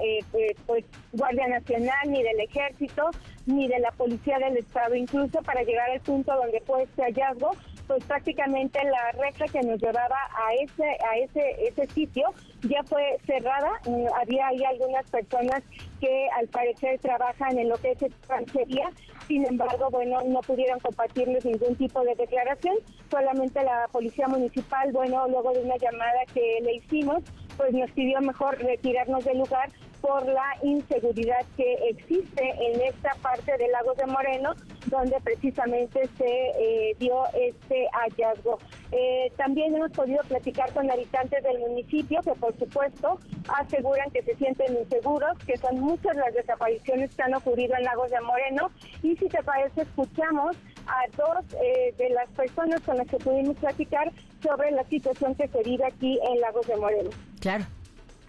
pues, 0.67 0.85
Guardia 1.13 1.47
Nacional, 1.47 2.11
ni 2.11 2.25
del 2.25 2.41
Ejército, 2.41 3.11
ni 3.47 3.69
de 3.69 3.79
la 3.79 3.93
Policía 3.93 4.39
del 4.41 4.57
Estado. 4.57 4.97
Incluso 4.97 5.41
para 5.43 5.63
llegar 5.63 5.91
al 5.91 6.01
punto 6.01 6.35
donde 6.35 6.61
fue 6.63 6.83
este 6.83 7.03
hallazgo, 7.03 7.53
pues 7.87 8.05
prácticamente 8.05 8.79
la 8.85 9.13
reja 9.13 9.47
que 9.47 9.63
nos 9.63 9.81
llevaba 9.81 10.17
a 10.17 10.55
ese 10.55 10.85
a 10.85 11.17
ese 11.19 11.67
ese 11.69 11.87
sitio 11.93 12.25
ya 12.63 12.83
fue 12.85 13.19
cerrada. 13.27 13.71
Mm, 13.87 14.07
había 14.21 14.49
ahí 14.49 14.65
algunas 14.65 15.09
personas 15.11 15.63
que 16.01 16.29
al 16.37 16.49
parecer 16.49 16.99
trabajan 17.01 17.59
en 17.59 17.69
lo 17.69 17.77
que 17.77 17.93
es 17.93 18.03
extranjería. 18.03 18.91
Sin 19.27 19.47
embargo, 19.47 19.89
bueno, 19.91 20.21
no 20.23 20.41
pudieron 20.41 20.79
compartirles 20.81 21.45
ningún 21.45 21.77
tipo 21.77 22.03
de 22.03 22.15
declaración. 22.15 22.77
Solamente 23.11 23.63
la 23.63 23.89
policía 23.91 24.29
municipal, 24.29 24.93
bueno, 24.93 25.27
luego 25.29 25.53
de 25.53 25.61
una 25.61 25.77
llamada 25.77 26.21
que 26.33 26.59
le 26.63 26.75
hicimos, 26.75 27.23
pues 27.57 27.73
nos 27.73 27.91
pidió 27.93 28.21
mejor 28.21 28.59
retirarnos 28.59 29.25
del 29.25 29.39
lugar 29.39 29.71
por 30.03 30.27
la 30.27 30.57
inseguridad 30.63 31.47
que 31.57 31.75
existe 31.89 32.43
en 32.43 32.81
esta 32.83 33.15
parte 33.23 33.57
del 33.57 33.71
lago 33.71 33.95
de 33.95 34.05
Moreno, 34.07 34.53
donde 34.87 35.19
precisamente 35.21 36.09
se 36.19 36.27
eh, 36.27 36.97
dio 36.99 37.25
este 37.35 37.89
hallazgo. 37.93 38.59
Eh, 38.91 39.33
también 39.37 39.75
hemos 39.75 39.93
podido 39.93 40.21
platicar 40.25 40.73
con 40.73 40.91
habitantes 40.91 41.43
del 41.45 41.61
municipio 41.61 42.21
que 42.21 42.33
por 42.33 42.59
supuesto 42.59 43.19
aseguran 43.61 44.11
que 44.11 44.23
se 44.23 44.35
sienten 44.35 44.77
inseguros, 44.77 45.39
que 45.47 45.57
son 45.57 45.79
muchas 45.81 46.17
las 46.17 46.35
desapariciones 46.35 47.15
que 47.15 47.23
han 47.23 47.35
ocurrido 47.35 47.75
en 47.77 47.85
Lagos 47.85 48.11
de 48.11 48.21
Moreno 48.21 48.71
y 49.03 49.17
si 49.17 49.29
te 49.29 49.43
parece 49.43 49.83
escuchamos 49.83 50.57
a 50.87 51.17
dos 51.17 51.45
eh, 51.63 51.95
de 51.97 52.11
las 52.11 52.29
personas 52.31 52.81
con 52.81 52.99
las 52.99 53.07
que 53.07 53.19
pudimos 53.19 53.57
platicar 53.59 54.11
sobre 54.43 54.73
la 54.73 54.85
situación 54.85 55.37
que 55.37 55.47
se 55.47 55.63
vive 55.63 55.85
aquí 55.87 56.19
en 56.29 56.41
Lagos 56.41 56.67
de 56.67 56.77
Moreno. 56.77 57.11
Claro. 57.41 57.65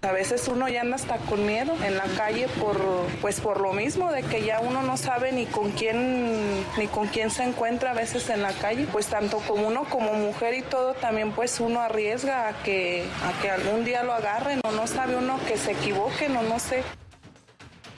A 0.03 0.11
veces 0.11 0.49
uno 0.49 0.67
ya 0.67 0.81
anda 0.81 0.97
hasta 0.97 1.15
con 1.15 1.45
miedo 1.45 1.73
en 1.81 1.95
la 1.95 2.03
calle 2.17 2.47
por 2.59 2.77
pues 3.21 3.39
por 3.39 3.61
lo 3.61 3.71
mismo 3.71 4.11
de 4.11 4.21
que 4.21 4.43
ya 4.43 4.59
uno 4.59 4.83
no 4.83 4.97
sabe 4.97 5.31
ni 5.31 5.45
con 5.45 5.71
quién 5.71 6.59
ni 6.77 6.87
con 6.87 7.07
quién 7.07 7.29
se 7.29 7.43
encuentra 7.43 7.91
a 7.91 7.93
veces 7.93 8.29
en 8.29 8.41
la 8.41 8.51
calle, 8.51 8.85
pues 8.91 9.07
tanto 9.07 9.37
como 9.47 9.65
uno 9.69 9.85
como 9.85 10.13
mujer 10.13 10.55
y 10.55 10.61
todo 10.61 10.93
también 10.93 11.31
pues 11.31 11.61
uno 11.61 11.79
arriesga 11.79 12.49
a 12.49 12.63
que 12.63 13.05
a 13.23 13.41
que 13.41 13.49
algún 13.49 13.85
día 13.85 14.03
lo 14.03 14.11
agarren 14.13 14.59
o 14.65 14.71
no 14.71 14.87
sabe 14.87 15.15
uno 15.15 15.39
que 15.47 15.57
se 15.57 15.71
equivoquen 15.71 16.35
o 16.35 16.41
no 16.41 16.59
sé. 16.59 16.83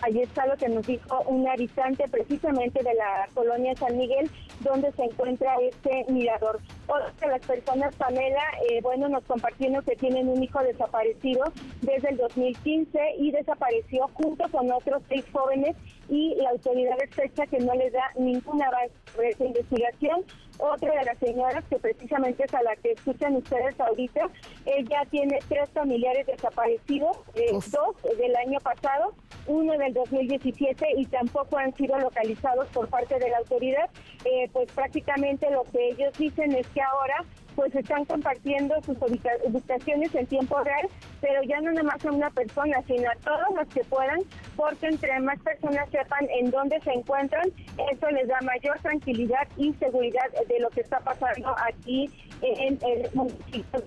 Ahí 0.02 0.22
está 0.22 0.46
lo 0.46 0.56
que 0.58 0.70
nos 0.70 0.86
dijo 0.86 1.22
un 1.22 1.48
habitante 1.48 2.08
precisamente 2.08 2.84
de 2.84 2.94
la 2.94 3.28
colonia 3.34 3.76
San 3.76 3.98
Miguel, 3.98 4.30
donde 4.62 4.92
se 4.94 5.04
encuentra 5.04 5.56
este 5.62 6.06
mirador. 6.12 6.60
Otra 6.88 7.14
de 7.20 7.28
las 7.28 7.46
personas, 7.46 7.96
Pamela, 7.96 8.44
eh, 8.70 8.82
bueno, 8.82 9.10
nos 9.10 9.24
compartieron 9.26 9.84
que 9.84 9.96
tienen 9.96 10.30
un 10.30 10.42
hijo 10.44 10.60
desaparecido 10.62 11.44
desde 11.82 12.10
el 12.10 12.18
2015 12.18 13.00
y 13.20 13.32
desapareció 13.32 14.08
junto 14.14 14.48
con 14.50 14.72
otros 14.72 15.02
seis 15.10 15.26
jóvenes 15.32 15.76
y 16.10 16.36
la 16.36 16.52
autoridad 16.52 16.98
fecha 17.12 17.48
que 17.48 17.60
no 17.60 17.74
les 17.74 17.92
da 17.94 18.12
ninguna 18.18 18.68
avance 18.68 18.96
sobre 19.14 19.30
esa 19.30 19.46
investigación. 19.46 20.24
Otra 20.58 21.00
de 21.00 21.06
las 21.06 21.18
señoras, 21.20 21.64
que 21.70 21.78
precisamente 21.78 22.44
es 22.44 22.54
a 22.54 22.64
la 22.64 22.76
que 22.78 22.94
escuchan 22.94 23.36
ustedes 23.36 23.80
ahorita, 23.80 24.30
ella 24.66 25.04
tiene 25.10 25.40
tres 25.50 25.70
familiares 25.72 26.26
desaparecidos, 26.28 27.18
eh, 27.36 27.52
dos 27.52 28.18
del 28.18 28.36
año 28.36 28.60
pasado, 28.60 29.14
uno 29.48 29.78
del 29.78 29.94
2017 29.94 30.88
y 30.98 31.06
tampoco 31.06 31.58
han 31.58 31.76
sido 31.76 31.98
localizados 32.00 32.68
por 32.68 32.88
parte 32.90 33.20
de 33.20 33.30
la 33.30 33.38
autoridad. 33.38 33.90
Eh, 34.24 34.50
pues 34.52 34.72
prácticamente 34.72 35.50
lo 35.52 35.64
que 35.64 35.90
ellos 35.90 36.18
dicen 36.18 36.54
es 36.54 36.68
que 36.68 36.82
ahora 36.82 37.26
pues 37.56 37.74
están 37.76 38.06
compartiendo 38.06 38.76
sus 38.84 38.98
ubicaciones 39.02 40.14
en 40.14 40.28
tiempo 40.28 40.62
real, 40.64 40.88
pero 41.22 41.42
ya 41.44 41.60
no 41.62 41.72
nada 41.72 41.84
más 41.84 42.06
a 42.06 42.12
una 42.12 42.30
persona, 42.30 42.82
sino 42.88 43.10
a 43.10 43.16
todos 43.16 43.56
los 43.56 43.68
que 43.74 43.84
puedan, 43.86 44.20
porque 44.56 44.88
entre 44.88 45.20
más 45.20 45.40
personas 45.40 45.90
sepan 45.90 46.28
en 46.30 46.52
dónde 46.52 46.80
se 46.82 46.92
encuentran, 46.92 47.46
eso 47.92 48.10
les 48.12 48.28
da 48.28 48.40
mayor 48.42 48.78
tranquilidad 48.80 49.48
y 49.58 49.74
seguridad 49.74 50.30
de 50.48 50.60
lo 50.60 50.70
que 50.70 50.82
está 50.82 51.00
pasando 51.00 51.56
aquí 51.60 52.10
en 52.42 52.80
el 52.82 53.10
municipio. 53.14 53.84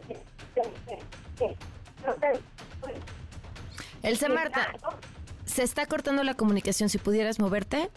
Elsa 4.03 4.29
Marta, 4.29 4.73
se 5.45 5.63
está 5.63 5.87
cortando 5.87 6.23
la 6.25 6.35
comunicación, 6.35 6.89
si 6.89 6.99
pudieras 6.99 7.39
moverte. 7.39 7.91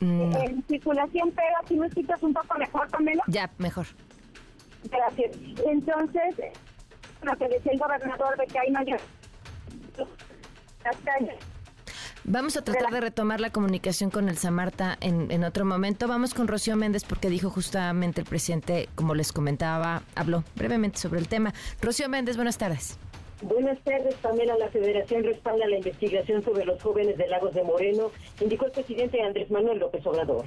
Mm. 0.00 0.36
En 0.36 0.64
circulación, 0.68 1.32
pero 1.34 1.54
si 1.66 1.76
me 1.76 1.86
escuchas 1.86 2.22
un 2.22 2.32
poco 2.32 2.58
mejor, 2.58 2.88
Pamela. 2.88 3.22
Ya, 3.26 3.50
mejor. 3.58 3.86
Gracias. 4.90 5.36
Entonces, 5.66 6.34
lo 7.22 7.36
que 7.36 7.48
decía 7.48 7.72
el 7.72 7.78
gobernador 7.78 8.36
de 8.36 8.46
que 8.46 8.58
hay 8.58 8.70
mayor 8.70 9.00
las 10.84 10.96
calles. 10.98 11.36
Vamos 12.24 12.56
a 12.56 12.62
tratar 12.62 12.92
de 12.92 13.00
retomar 13.00 13.40
la 13.40 13.50
comunicación 13.50 14.10
con 14.10 14.28
el 14.28 14.36
Samarta 14.36 14.98
en, 15.00 15.30
en 15.30 15.44
otro 15.44 15.64
momento. 15.64 16.08
Vamos 16.08 16.34
con 16.34 16.46
Rocío 16.46 16.76
Méndez 16.76 17.04
porque 17.04 17.30
dijo 17.30 17.48
justamente 17.48 18.20
el 18.20 18.26
presidente, 18.26 18.88
como 18.94 19.14
les 19.14 19.32
comentaba, 19.32 20.02
habló 20.14 20.44
brevemente 20.54 20.98
sobre 20.98 21.20
el 21.20 21.28
tema. 21.28 21.54
Rocío 21.80 22.08
Méndez, 22.08 22.36
buenas 22.36 22.58
tardes. 22.58 22.98
Buenas 23.42 23.78
tardes, 23.84 24.14
Pamela. 24.16 24.56
La 24.58 24.68
Federación 24.68 25.22
respalda 25.22 25.66
la 25.68 25.76
investigación 25.76 26.42
sobre 26.42 26.64
los 26.64 26.82
jóvenes 26.82 27.16
de 27.16 27.28
Lagos 27.28 27.54
de 27.54 27.62
Moreno, 27.62 28.10
indicó 28.40 28.66
el 28.66 28.72
presidente 28.72 29.22
Andrés 29.22 29.48
Manuel 29.50 29.78
López 29.78 30.04
Obrador. 30.06 30.44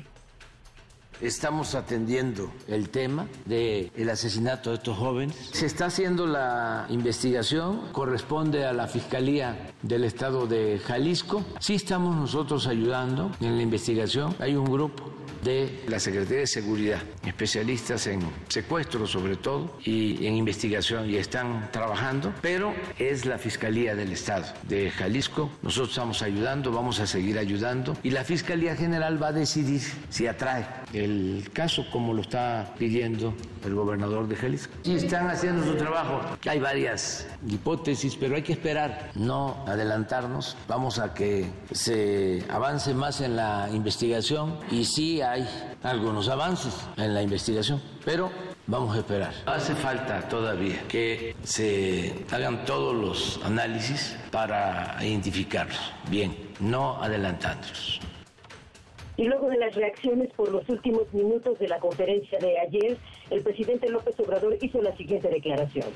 Estamos 1.21 1.75
atendiendo 1.75 2.51
el 2.67 2.89
tema 2.89 3.27
del 3.45 3.91
el 3.95 4.09
asesinato 4.09 4.71
de 4.71 4.77
estos 4.77 4.97
jóvenes. 4.97 5.35
Se 5.51 5.67
está 5.67 5.85
haciendo 5.85 6.25
la 6.25 6.87
investigación, 6.89 7.91
corresponde 7.91 8.65
a 8.65 8.73
la 8.73 8.87
Fiscalía 8.87 9.71
del 9.83 10.03
Estado 10.03 10.47
de 10.47 10.79
Jalisco. 10.79 11.45
Sí 11.59 11.75
estamos 11.75 12.15
nosotros 12.15 12.65
ayudando 12.65 13.31
en 13.39 13.55
la 13.55 13.61
investigación. 13.61 14.35
Hay 14.39 14.55
un 14.55 14.65
grupo 14.65 15.11
de 15.43 15.83
la 15.87 15.99
Secretaría 15.99 16.41
de 16.41 16.47
Seguridad, 16.47 17.01
especialistas 17.25 18.07
en 18.07 18.21
secuestro 18.47 19.07
sobre 19.07 19.35
todo 19.35 19.77
y 19.83 20.25
en 20.25 20.35
investigación 20.35 21.09
y 21.09 21.15
están 21.15 21.69
trabajando, 21.71 22.33
pero 22.41 22.73
es 22.99 23.25
la 23.25 23.37
Fiscalía 23.37 23.95
del 23.95 24.11
Estado 24.11 24.45
de 24.67 24.91
Jalisco. 24.91 25.49
Nosotros 25.61 25.89
estamos 25.89 26.21
ayudando, 26.21 26.71
vamos 26.71 26.99
a 26.99 27.07
seguir 27.07 27.37
ayudando 27.37 27.97
y 28.03 28.11
la 28.11 28.23
Fiscalía 28.23 28.75
General 28.75 29.21
va 29.21 29.27
a 29.27 29.33
decidir 29.33 29.81
si 30.09 30.27
atrae 30.27 30.65
el 30.93 31.10
caso 31.53 31.85
como 31.91 32.13
lo 32.13 32.21
está 32.21 32.73
pidiendo 32.77 33.33
el 33.65 33.75
gobernador 33.75 34.27
de 34.27 34.35
Jalisco. 34.35 34.73
Sí, 34.83 34.95
están 34.95 35.29
haciendo 35.29 35.63
su 35.63 35.75
trabajo. 35.75 36.21
Hay 36.47 36.59
varias 36.59 37.27
hipótesis, 37.47 38.15
pero 38.15 38.35
hay 38.35 38.41
que 38.41 38.53
esperar, 38.53 39.11
no 39.15 39.63
adelantarnos. 39.67 40.57
Vamos 40.67 40.99
a 40.99 41.13
que 41.13 41.49
se 41.71 42.43
avance 42.49 42.93
más 42.93 43.21
en 43.21 43.35
la 43.35 43.69
investigación 43.71 44.57
y 44.69 44.85
sí 44.85 45.21
hay 45.21 45.47
algunos 45.83 46.29
avances 46.29 46.73
en 46.97 47.13
la 47.13 47.21
investigación, 47.21 47.81
pero 48.05 48.31
vamos 48.67 48.95
a 48.95 48.99
esperar. 48.99 49.33
Hace 49.45 49.75
falta 49.75 50.27
todavía 50.27 50.87
que 50.87 51.35
se 51.43 52.25
hagan 52.31 52.65
todos 52.65 52.95
los 52.95 53.39
análisis 53.43 54.15
para 54.31 54.97
identificarlos 55.01 55.79
bien, 56.09 56.35
no 56.59 57.01
adelantándolos. 57.01 57.99
Y 59.17 59.25
luego 59.25 59.49
de 59.49 59.57
las 59.57 59.75
reacciones 59.75 60.31
por 60.33 60.51
los 60.51 60.67
últimos 60.69 61.13
minutos 61.13 61.59
de 61.59 61.67
la 61.67 61.79
conferencia 61.79 62.39
de 62.39 62.59
ayer, 62.59 62.97
el 63.29 63.43
presidente 63.43 63.89
López 63.89 64.19
Obrador 64.19 64.57
hizo 64.61 64.81
la 64.81 64.95
siguiente 64.95 65.27
declaración. 65.29 65.87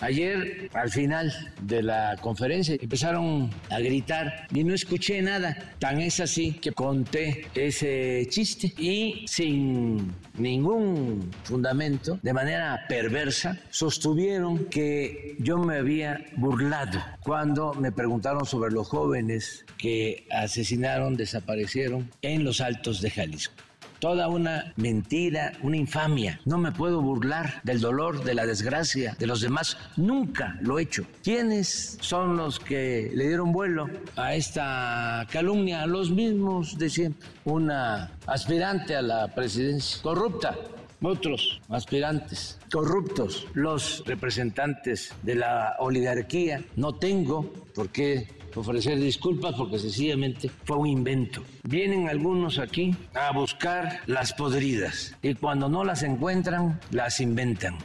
Ayer, 0.00 0.70
al 0.74 0.90
final 0.90 1.32
de 1.62 1.82
la 1.82 2.16
conferencia, 2.20 2.76
empezaron 2.80 3.50
a 3.70 3.78
gritar 3.80 4.46
y 4.52 4.64
no 4.64 4.74
escuché 4.74 5.22
nada. 5.22 5.56
Tan 5.78 6.00
es 6.00 6.20
así 6.20 6.52
que 6.52 6.72
conté 6.72 7.46
ese 7.54 8.26
chiste 8.28 8.72
y 8.78 9.24
sin 9.26 10.12
ningún 10.36 11.30
fundamento, 11.44 12.18
de 12.22 12.32
manera 12.32 12.84
perversa, 12.88 13.58
sostuvieron 13.70 14.66
que 14.66 15.36
yo 15.38 15.58
me 15.58 15.78
había 15.78 16.24
burlado 16.36 17.00
cuando 17.22 17.74
me 17.74 17.92
preguntaron 17.92 18.44
sobre 18.44 18.72
los 18.72 18.88
jóvenes 18.88 19.64
que 19.78 20.26
asesinaron, 20.30 21.16
desaparecieron 21.16 22.10
en 22.22 22.44
los 22.44 22.60
altos 22.60 23.00
de 23.00 23.10
Jalisco 23.10 23.63
toda 24.04 24.28
una 24.28 24.74
mentira, 24.76 25.54
una 25.62 25.78
infamia. 25.78 26.38
No 26.44 26.58
me 26.58 26.72
puedo 26.72 27.00
burlar 27.00 27.62
del 27.62 27.80
dolor, 27.80 28.22
de 28.22 28.34
la 28.34 28.44
desgracia 28.44 29.16
de 29.18 29.26
los 29.26 29.40
demás. 29.40 29.78
Nunca 29.96 30.58
lo 30.60 30.78
he 30.78 30.82
hecho. 30.82 31.06
¿Quiénes 31.22 31.96
son 32.02 32.36
los 32.36 32.60
que 32.60 33.10
le 33.14 33.28
dieron 33.28 33.50
vuelo 33.50 33.88
a 34.16 34.34
esta 34.34 35.26
calumnia? 35.32 35.86
Los 35.86 36.10
mismos 36.10 36.76
de 36.76 36.90
siempre. 36.90 37.26
Una 37.46 38.12
aspirante 38.26 38.94
a 38.94 39.00
la 39.00 39.28
presidencia 39.28 40.02
corrupta 40.02 40.54
otros 41.02 41.60
aspirantes 41.68 42.58
corruptos, 42.72 43.46
los 43.52 44.02
representantes 44.06 45.14
de 45.22 45.34
la 45.34 45.76
oligarquía. 45.78 46.64
No 46.76 46.94
tengo 46.94 47.52
por 47.74 47.90
qué 47.90 48.26
ofrecer 48.56 48.98
disculpas 48.98 49.54
porque 49.54 49.78
sencillamente 49.78 50.50
fue 50.64 50.76
un 50.76 50.86
invento. 50.86 51.42
Vienen 51.62 52.08
algunos 52.08 52.58
aquí 52.58 52.94
a 53.14 53.32
buscar 53.32 54.00
las 54.06 54.32
podridas 54.32 55.16
y 55.22 55.34
cuando 55.34 55.68
no 55.68 55.84
las 55.84 56.02
encuentran, 56.02 56.80
las 56.90 57.20
inventan. 57.20 57.78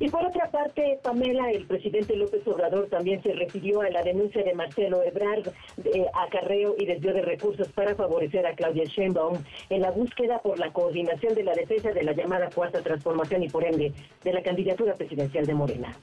Y 0.00 0.08
por 0.08 0.24
otra 0.26 0.50
parte, 0.50 0.98
Pamela, 1.02 1.50
el 1.52 1.66
presidente 1.66 2.16
López 2.16 2.46
Obrador 2.48 2.88
también 2.88 3.22
se 3.22 3.32
refirió 3.32 3.80
a 3.80 3.90
la 3.90 4.02
denuncia 4.02 4.42
de 4.42 4.52
Marcelo 4.52 5.02
Ebrard 5.04 5.52
de 5.76 6.06
acarreo 6.26 6.74
y 6.78 6.84
desvío 6.84 7.14
de 7.14 7.22
recursos 7.22 7.68
para 7.68 7.94
favorecer 7.94 8.44
a 8.44 8.54
Claudia 8.54 8.84
Sheinbaum 8.84 9.38
en 9.70 9.80
la 9.82 9.92
búsqueda 9.92 10.40
por 10.40 10.58
la 10.58 10.72
coordinación 10.72 11.34
de 11.34 11.44
la 11.44 11.54
defensa 11.54 11.92
de 11.92 12.02
la 12.02 12.12
llamada 12.12 12.50
cuarta 12.50 12.82
transformación 12.82 13.44
y 13.44 13.48
por 13.48 13.64
ende 13.64 13.92
de 14.24 14.32
la 14.32 14.42
candidatura 14.42 14.94
presidencial 14.94 15.46
de 15.46 15.54
Morena. 15.54 15.96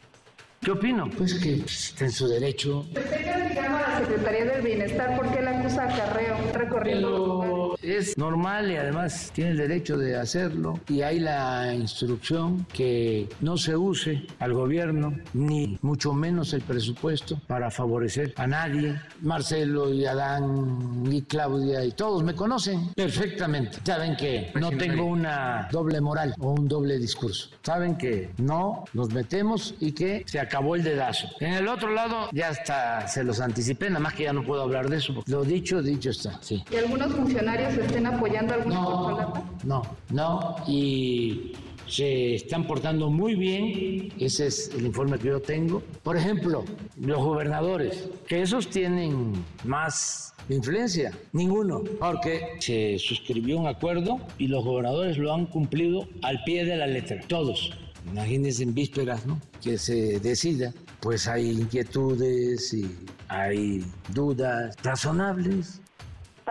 ¿Qué 0.61 0.69
opino? 0.69 1.09
Pues 1.17 1.33
que 1.39 1.55
está 1.55 2.05
en 2.05 2.11
su 2.11 2.27
derecho. 2.27 2.81
Usted 2.81 3.01
criticando 3.03 3.77
a 3.77 3.81
la 3.81 3.99
Secretaría 3.99 4.45
del 4.45 4.61
Bienestar, 4.61 5.17
¿por 5.17 5.31
qué 5.31 5.41
la 5.41 5.59
acusa 5.59 5.85
acarreo 5.85 6.37
recorriendo 6.53 7.60
Es 7.81 8.17
normal 8.17 8.71
y 8.71 8.77
además 8.77 9.31
tiene 9.33 9.51
el 9.51 9.57
derecho 9.57 9.97
de 9.97 10.15
hacerlo. 10.15 10.79
Y 10.88 11.01
hay 11.01 11.19
la 11.19 11.73
instrucción 11.73 12.65
que 12.73 13.27
no 13.41 13.57
se 13.57 13.75
use 13.75 14.27
al 14.39 14.53
gobierno, 14.53 15.15
ni 15.33 15.77
mucho 15.81 16.13
menos 16.13 16.53
el 16.53 16.61
presupuesto, 16.61 17.39
para 17.47 17.71
favorecer 17.71 18.33
a 18.38 18.47
nadie. 18.47 19.00
Marcelo 19.21 19.91
y 19.91 20.05
Adán 20.05 21.03
y 21.11 21.23
Claudia 21.23 21.83
y 21.83 21.91
todos 21.91 22.23
me 22.23 22.35
conocen 22.35 22.93
perfectamente. 22.95 23.79
Saben 23.83 24.15
que 24.15 24.51
no 24.59 24.71
tengo 24.71 25.05
una 25.05 25.67
doble 25.71 26.01
moral 26.01 26.35
o 26.39 26.51
un 26.51 26.67
doble 26.67 27.00
discurso. 27.00 27.50
Saben 27.63 27.97
que 27.97 28.29
no 28.38 28.85
nos 28.93 29.11
metemos 29.11 29.75
y 29.79 29.91
que 29.91 30.23
se 30.27 30.39
acabó 30.39 30.75
el 30.75 30.83
dedazo. 30.83 31.27
En 31.39 31.53
el 31.53 31.67
otro 31.67 31.91
lado 31.91 32.29
ya 32.31 32.50
hasta 32.50 33.07
se 33.07 33.23
los 33.23 33.39
anticipé, 33.39 33.89
nada 33.89 34.00
más 34.00 34.13
que 34.13 34.23
ya 34.23 34.33
no 34.33 34.43
puedo 34.43 34.61
hablar 34.61 34.89
de 34.89 34.97
eso. 34.97 35.23
Lo 35.27 35.43
dicho, 35.43 35.81
dicho 35.81 36.11
está, 36.11 36.38
sí. 36.41 36.63
¿Y 36.71 36.75
algunos 36.75 37.11
funcionarios 37.13 37.70
estén 37.79 38.05
apoyando 38.05 38.53
alguna 38.53 38.75
no, 38.75 39.31
no, 39.63 39.81
no, 40.09 40.55
y 40.67 41.53
se 41.87 42.35
están 42.35 42.65
portando 42.65 43.09
muy 43.09 43.35
bien, 43.35 44.13
ese 44.17 44.47
es 44.47 44.71
el 44.73 44.85
informe 44.85 45.19
que 45.19 45.27
yo 45.27 45.41
tengo. 45.41 45.83
Por 46.03 46.15
ejemplo, 46.15 46.63
los 46.97 47.17
gobernadores, 47.17 48.09
que 48.27 48.41
esos 48.41 48.69
tienen 48.69 49.33
más 49.65 50.33
influencia, 50.47 51.11
ninguno, 51.33 51.83
porque 51.99 52.55
se 52.59 52.97
suscribió 52.97 53.59
un 53.59 53.67
acuerdo 53.67 54.19
y 54.37 54.47
los 54.47 54.63
gobernadores 54.63 55.17
lo 55.17 55.33
han 55.33 55.45
cumplido 55.47 56.07
al 56.21 56.41
pie 56.45 56.63
de 56.63 56.77
la 56.77 56.87
letra, 56.87 57.19
todos. 57.27 57.71
Imagínense 58.09 58.63
en 58.63 58.73
vísperas, 58.73 59.25
¿no? 59.25 59.39
Que 59.61 59.77
se 59.77 60.19
decida, 60.21 60.73
pues 61.01 61.27
hay 61.27 61.51
inquietudes 61.51 62.73
y 62.73 62.89
hay 63.27 63.83
dudas 64.13 64.75
razonables 64.81 65.80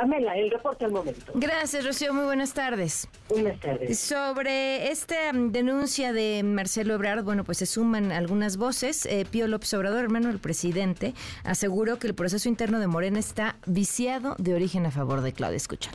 Pamela, 0.00 0.34
el 0.34 0.50
reporte 0.50 0.86
al 0.86 0.92
momento. 0.92 1.30
Gracias, 1.34 1.84
Rocío. 1.84 2.14
Muy 2.14 2.24
buenas 2.24 2.54
tardes. 2.54 3.06
Buenas 3.28 3.60
tardes. 3.60 3.98
Sobre 3.98 4.90
esta 4.90 5.30
mm, 5.30 5.52
denuncia 5.52 6.14
de 6.14 6.40
Marcelo 6.42 6.94
Ebrard, 6.94 7.22
bueno, 7.22 7.44
pues 7.44 7.58
se 7.58 7.66
suman 7.66 8.10
algunas 8.10 8.56
voces. 8.56 9.04
Eh, 9.04 9.26
Pío 9.30 9.46
López 9.46 9.74
Obrador, 9.74 10.04
hermano 10.04 10.28
del 10.28 10.38
presidente, 10.38 11.12
aseguró 11.44 11.98
que 11.98 12.06
el 12.06 12.14
proceso 12.14 12.48
interno 12.48 12.80
de 12.80 12.86
Morena 12.86 13.18
está 13.18 13.56
viciado 13.66 14.36
de 14.38 14.54
origen 14.54 14.86
a 14.86 14.90
favor 14.90 15.20
de 15.20 15.34
Claudia. 15.34 15.58
Escucha. 15.58 15.90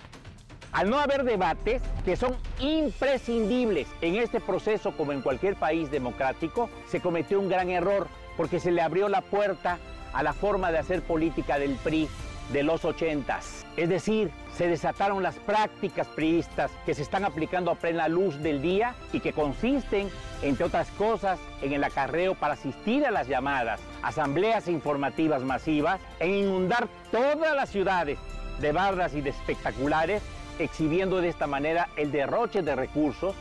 Al 0.71 0.91
no 0.91 0.99
haber 0.99 1.23
debates 1.23 1.81
que 2.03 2.15
son 2.15 2.35
imprescindibles 2.59 3.87
en 4.01 4.17
este 4.17 4.39
proceso 4.39 4.95
como 4.95 5.13
en 5.13 5.23
cualquier 5.23 5.55
país 5.55 5.89
democrático, 5.89 6.69
se 6.87 6.99
cometió 7.01 7.39
un 7.39 7.49
gran 7.49 7.71
error 7.71 8.07
porque 8.37 8.59
se 8.59 8.69
le 8.69 8.83
abrió 8.83 9.09
la 9.09 9.21
puerta 9.21 9.79
a 10.13 10.21
la 10.21 10.33
forma 10.33 10.71
de 10.71 10.77
hacer 10.77 11.01
política 11.01 11.57
del 11.57 11.73
PRI 11.77 12.07
de 12.51 12.63
los 12.63 12.85
ochentas. 12.85 13.65
Es 13.77 13.89
decir, 13.89 14.31
se 14.55 14.67
desataron 14.67 15.23
las 15.23 15.35
prácticas 15.35 16.07
priistas 16.07 16.71
que 16.85 16.93
se 16.93 17.01
están 17.01 17.25
aplicando 17.25 17.71
a 17.71 17.75
plena 17.75 18.07
luz 18.07 18.41
del 18.41 18.61
día 18.61 18.95
y 19.11 19.19
que 19.19 19.33
consisten, 19.33 20.09
entre 20.41 20.65
otras 20.65 20.89
cosas, 20.91 21.39
en 21.61 21.73
el 21.73 21.83
acarreo 21.83 22.35
para 22.35 22.53
asistir 22.53 23.05
a 23.05 23.11
las 23.11 23.27
llamadas 23.27 23.81
asambleas 24.01 24.67
informativas 24.67 25.41
masivas, 25.41 25.99
en 26.19 26.31
inundar 26.31 26.87
todas 27.11 27.55
las 27.55 27.69
ciudades 27.69 28.19
de 28.61 28.71
bardas 28.71 29.13
y 29.13 29.21
de 29.21 29.31
espectaculares, 29.31 30.21
exhibiendo 30.59 31.21
de 31.21 31.29
esta 31.29 31.47
manera 31.47 31.89
el 31.97 32.11
derroche 32.11 32.61
de 32.61 32.75
recursos. 32.75 33.35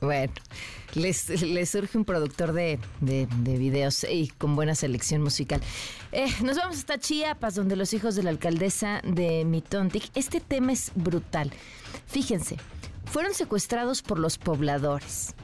Bueno 0.00 0.32
les, 0.94 1.70
surge 1.70 1.98
un 1.98 2.04
productor 2.04 2.52
de, 2.52 2.78
de, 3.00 3.26
videos 3.58 4.04
y 4.04 4.28
con 4.28 4.56
buena 4.56 4.74
selección 4.74 5.22
musical. 5.22 5.60
Eh, 6.12 6.28
nos 6.42 6.56
vamos 6.56 6.78
hasta 6.78 6.98
Chiapas, 6.98 7.54
donde 7.54 7.76
los 7.76 7.92
hijos 7.92 8.16
de 8.16 8.22
la 8.22 8.30
alcaldesa 8.30 9.00
de 9.04 9.44
Mitontic. 9.44 10.10
Este 10.14 10.40
tema 10.40 10.72
es 10.72 10.92
brutal. 10.94 11.52
Fíjense, 12.06 12.56
fueron 13.04 13.34
secuestrados 13.34 14.02
por 14.02 14.18
los 14.18 14.38
pobladores. 14.38 15.34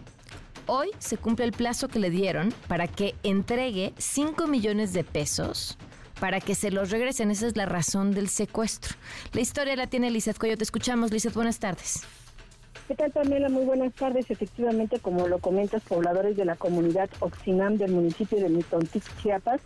Hoy 0.67 0.91
se 0.99 1.17
cumple 1.17 1.45
el 1.45 1.53
plazo 1.53 1.89
que 1.89 2.01
le 2.01 2.11
dieron 2.11 2.53
para 2.67 2.89
que 2.89 3.15
entregue 3.23 3.95
5 3.99 4.49
millones 4.49 4.93
de 4.93 5.05
pesos 5.05 5.79
para 6.19 6.41
que 6.41 6.55
se 6.55 6.71
los 6.71 6.91
regresen. 6.91 7.31
Esa 7.31 7.47
es 7.47 7.57
la 7.57 7.67
razón 7.67 8.13
del 8.13 8.29
secuestro. 8.29 8.97
La 9.33 9.43
historia 9.43 9.77
la 9.77 9.87
tiene 9.87 10.11
Lizeth 10.11 10.39
Coyo. 10.39 10.57
Te 10.57 10.65
escuchamos, 10.65 11.13
Lizeth. 11.13 11.35
Buenas 11.35 11.59
tardes. 11.61 12.03
¿Qué 12.89 12.95
tal, 12.95 13.11
Pamela? 13.11 13.49
Muy 13.49 13.65
buenas 13.65 13.93
tardes. 13.95 14.31
Efectivamente, 14.31 15.01
como 15.01 15.27
lo 15.27 15.39
comentas, 15.39 15.83
pobladores 15.83 16.37
de 16.37 16.45
la 16.45 16.55
comunidad 16.55 17.11
Oxinam 17.19 17.77
del 17.77 17.93
municipio 17.93 18.39
de 18.39 18.49
Mitontic, 18.49 19.03
Chiapas, 19.21 19.61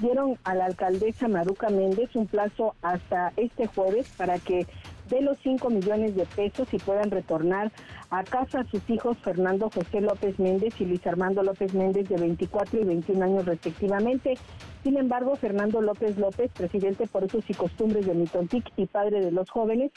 dieron 0.00 0.38
a 0.44 0.54
la 0.54 0.66
alcaldesa 0.66 1.26
Maruca 1.26 1.70
Méndez 1.70 2.14
un 2.14 2.26
plazo 2.26 2.74
hasta 2.82 3.32
este 3.36 3.66
jueves 3.66 4.12
para 4.16 4.38
que 4.38 4.66
dé 5.08 5.22
los 5.22 5.38
5 5.38 5.70
millones 5.70 6.16
de 6.16 6.26
pesos 6.26 6.68
y 6.72 6.78
puedan 6.78 7.10
retornar 7.10 7.72
a 8.10 8.24
casa 8.24 8.60
a 8.60 8.64
sus 8.64 8.88
hijos 8.90 9.16
Fernando 9.18 9.70
José 9.70 10.00
López 10.00 10.38
Méndez 10.38 10.78
y 10.80 10.84
Luis 10.84 11.06
Armando 11.06 11.42
López 11.42 11.72
Méndez 11.74 12.08
de 12.08 12.16
24 12.16 12.80
y 12.80 12.84
21 12.84 13.24
años 13.24 13.46
respectivamente. 13.46 14.34
Sin 14.82 14.98
embargo, 14.98 15.34
Fernando 15.36 15.80
López 15.80 16.18
López, 16.18 16.50
presidente 16.52 17.06
por 17.06 17.24
usos 17.24 17.48
y 17.48 17.54
costumbres 17.54 18.06
de 18.06 18.14
Mitontic 18.14 18.70
y 18.76 18.86
padre 18.86 19.24
de 19.24 19.32
los 19.32 19.48
jóvenes, 19.50 19.92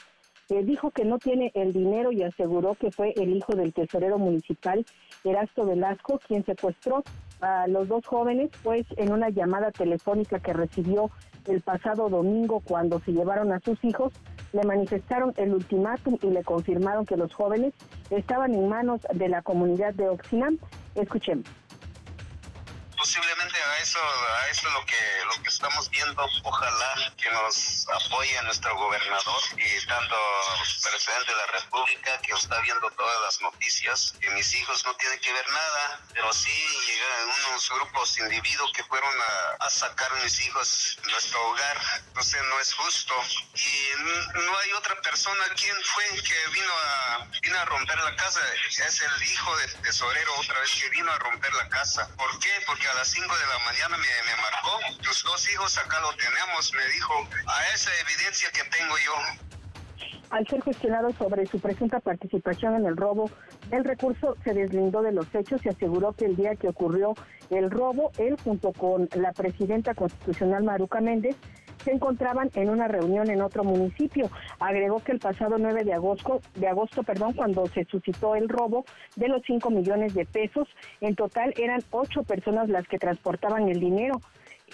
dijo 0.64 0.90
que 0.90 1.04
no 1.04 1.18
tiene 1.18 1.52
el 1.54 1.72
dinero 1.72 2.12
y 2.12 2.22
aseguró 2.22 2.74
que 2.74 2.90
fue 2.90 3.12
el 3.16 3.36
hijo 3.36 3.54
del 3.54 3.72
tesorero 3.72 4.18
municipal, 4.18 4.84
Erasto 5.24 5.64
Velasco, 5.64 6.20
quien 6.26 6.44
secuestró 6.44 7.02
a 7.40 7.66
los 7.68 7.88
dos 7.88 8.04
jóvenes, 8.06 8.50
pues 8.62 8.84
en 8.96 9.12
una 9.12 9.30
llamada 9.30 9.70
telefónica 9.70 10.40
que 10.40 10.52
recibió 10.52 11.10
el 11.46 11.60
pasado 11.60 12.08
domingo 12.08 12.60
cuando 12.60 13.00
se 13.00 13.12
llevaron 13.12 13.52
a 13.52 13.60
sus 13.60 13.82
hijos, 13.84 14.12
le 14.52 14.64
manifestaron 14.64 15.32
el 15.36 15.54
ultimátum 15.54 16.18
y 16.22 16.30
le 16.30 16.42
confirmaron 16.42 17.06
que 17.06 17.16
los 17.16 17.32
jóvenes 17.32 17.72
estaban 18.10 18.54
en 18.54 18.68
manos 18.68 19.00
de 19.14 19.28
la 19.28 19.42
comunidad 19.42 19.94
de 19.94 20.08
Oxinam. 20.08 20.58
Escuchemos 20.94 21.59
posiblemente 23.00 23.56
a 23.56 23.78
eso 23.78 23.98
a 23.98 24.48
eso 24.48 24.68
lo 24.70 24.84
que 24.84 25.24
lo 25.24 25.42
que 25.42 25.48
estamos 25.48 25.88
viendo. 25.88 26.22
Ojalá 26.44 27.12
que 27.16 27.30
nos 27.30 27.86
apoye 27.88 28.42
nuestro 28.42 28.76
gobernador 28.76 29.42
y 29.56 29.86
tanto 29.86 30.16
presidente 30.82 31.32
de 31.32 31.36
la 31.36 31.46
república 31.46 32.20
que 32.20 32.32
está 32.32 32.60
viendo 32.60 32.90
todas 32.90 33.20
las 33.22 33.40
noticias 33.40 34.12
que 34.20 34.30
mis 34.30 34.54
hijos 34.54 34.84
no 34.84 34.94
tienen 34.96 35.18
que 35.20 35.32
ver 35.32 35.48
nada 35.48 36.00
pero 36.12 36.32
sí 36.32 36.50
llegaron 36.86 37.30
unos 37.48 37.70
grupos 37.70 38.18
individuos 38.18 38.70
que 38.74 38.84
fueron 38.84 39.14
a, 39.60 39.70
sacar 39.70 40.12
a 40.12 40.22
mis 40.22 40.40
hijos 40.40 40.98
de 41.02 41.12
nuestro 41.12 41.48
hogar. 41.48 41.78
Entonces 42.08 42.42
no 42.42 42.60
es 42.60 42.74
justo. 42.74 43.14
Y 43.54 44.02
no 44.34 44.58
hay 44.58 44.72
otra 44.72 45.00
persona. 45.00 45.44
Quien 45.56 45.76
fue 45.84 46.04
que 46.22 46.50
vino 46.52 46.72
a 46.84 47.26
vino 47.40 47.58
a 47.58 47.64
romper 47.64 47.98
la 48.00 48.14
casa 48.16 48.40
es 48.66 49.00
el 49.00 49.22
hijo 49.22 49.56
del 49.56 49.74
tesorero 49.82 50.34
otra 50.36 50.60
vez 50.60 50.70
que 50.74 50.88
vino 50.90 51.10
a 51.10 51.18
romper 51.18 51.52
la 51.54 51.68
casa. 51.68 52.08
¿por 52.16 52.38
qué? 52.38 52.50
porque 52.66 52.86
a 52.90 52.94
las 52.96 53.08
5 53.08 53.26
de 53.26 53.46
la 53.46 53.58
mañana 53.64 53.96
me, 53.96 54.08
me, 54.26 54.42
marcó, 54.42 55.02
tus 55.02 55.22
dos 55.22 55.52
hijos 55.52 55.78
acá 55.78 56.00
lo 56.00 56.12
tenemos, 56.16 56.72
me 56.72 56.84
dijo, 56.92 57.14
a 57.46 57.74
esa 57.74 57.90
evidencia 58.00 58.50
que 58.50 58.62
tengo 58.70 58.94
yo. 59.04 59.12
Al 60.30 60.46
ser 60.46 60.62
cuestionado 60.62 61.12
sobre 61.12 61.46
su 61.46 61.60
presunta 61.60 62.00
participación 62.00 62.76
en 62.76 62.86
el 62.86 62.96
robo 62.96 63.30
el 63.70 63.84
recurso, 63.84 64.36
se 64.42 64.54
deslindó 64.54 65.02
de 65.02 65.12
los 65.12 65.32
hechos 65.34 65.64
y 65.64 65.68
aseguró 65.68 66.12
que 66.12 66.24
el 66.24 66.36
día 66.36 66.56
que 66.56 66.68
ocurrió 66.68 67.14
el 67.50 67.70
robo, 67.70 68.10
él 68.18 68.36
junto 68.42 68.72
con 68.72 69.08
la 69.14 69.32
presidenta 69.32 69.94
constitucional 69.94 70.64
Maruca 70.64 71.00
Méndez 71.00 71.36
se 71.84 71.92
encontraban 71.92 72.50
en 72.54 72.70
una 72.70 72.88
reunión 72.88 73.30
en 73.30 73.42
otro 73.42 73.64
municipio. 73.64 74.30
Agregó 74.58 75.00
que 75.00 75.12
el 75.12 75.18
pasado 75.18 75.56
9 75.58 75.84
de 75.84 75.92
agosto, 75.92 76.40
de 76.54 76.68
agosto, 76.68 77.02
perdón, 77.02 77.32
cuando 77.32 77.66
se 77.66 77.84
suscitó 77.84 78.34
el 78.34 78.48
robo 78.48 78.84
de 79.16 79.28
los 79.28 79.42
5 79.46 79.70
millones 79.70 80.14
de 80.14 80.26
pesos, 80.26 80.68
en 81.00 81.14
total 81.14 81.54
eran 81.56 81.82
ocho 81.90 82.22
personas 82.22 82.68
las 82.68 82.86
que 82.86 82.98
transportaban 82.98 83.68
el 83.68 83.80
dinero. 83.80 84.20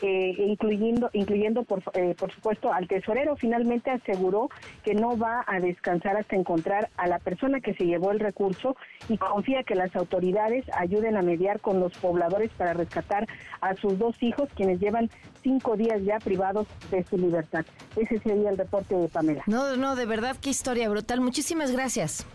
Eh, 0.03 0.35
incluyendo, 0.39 1.09
incluyendo 1.15 1.63
por, 1.63 1.83
eh, 1.95 2.15
por 2.19 2.31
supuesto 2.31 2.71
al 2.71 2.87
tesorero, 2.87 3.35
finalmente 3.37 3.91
aseguró 3.91 4.51
que 4.85 4.95
no 4.95 5.17
va 5.17 5.43
a 5.47 5.59
descansar 5.59 6.19
hasta 6.19 6.37
encontrar 6.37 6.91
a 6.99 7.07
la 7.07 7.19
persona 7.19 7.61
que 7.61 7.73
se 7.75 7.87
llevó 7.87 8.11
el 8.13 8.21
recurso 8.21 8.77
y 9.09 9.17
confía 9.17 9.63
que 9.63 9.75
las 9.75 9.97
autoridades 9.97 10.67
ayuden 10.75 11.17
a 11.17 11.23
mediar 11.23 11.61
con 11.61 11.81
los 11.81 11.93
pobladores 11.95 12.51
para 12.59 12.75
rescatar 12.75 13.27
a 13.63 13.75
sus 13.77 13.99
dos 13.99 14.23
hijos, 14.23 14.51
quienes 14.55 14.81
llevan 14.81 15.11
cinco 15.43 15.77
días 15.77 16.03
ya 16.05 16.19
privados 16.19 16.67
de 16.91 17.03
su 17.05 17.17
libertad. 17.17 17.65
Ese 17.97 18.19
sería 18.19 18.51
el 18.51 18.59
reporte 18.59 18.95
de 18.95 19.09
Pamela. 19.09 19.45
No, 19.47 19.77
no, 19.77 19.97
de 19.97 20.05
verdad, 20.05 20.37
qué 20.39 20.51
historia 20.51 20.91
brutal. 20.91 21.23
Muchísimas 21.23 21.71
gracias. 21.71 22.27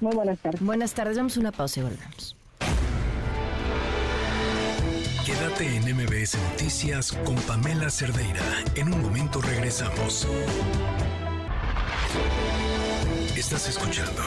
Muy 0.00 0.14
buenas 0.14 0.38
tardes. 0.38 0.62
Buenas 0.62 0.94
tardes. 0.94 1.16
Vamos 1.18 1.36
a 1.36 1.40
una 1.40 1.52
pausa 1.52 1.80
y 1.80 1.82
volvemos. 1.82 2.41
Quédate 5.24 5.76
en 5.76 5.84
MBS 5.84 6.36
Noticias 6.50 7.12
con 7.12 7.36
Pamela 7.42 7.88
Cerdeira. 7.90 8.42
En 8.74 8.92
un 8.92 9.02
momento 9.02 9.40
regresamos. 9.40 10.26
Estás 13.36 13.68
escuchando 13.68 14.20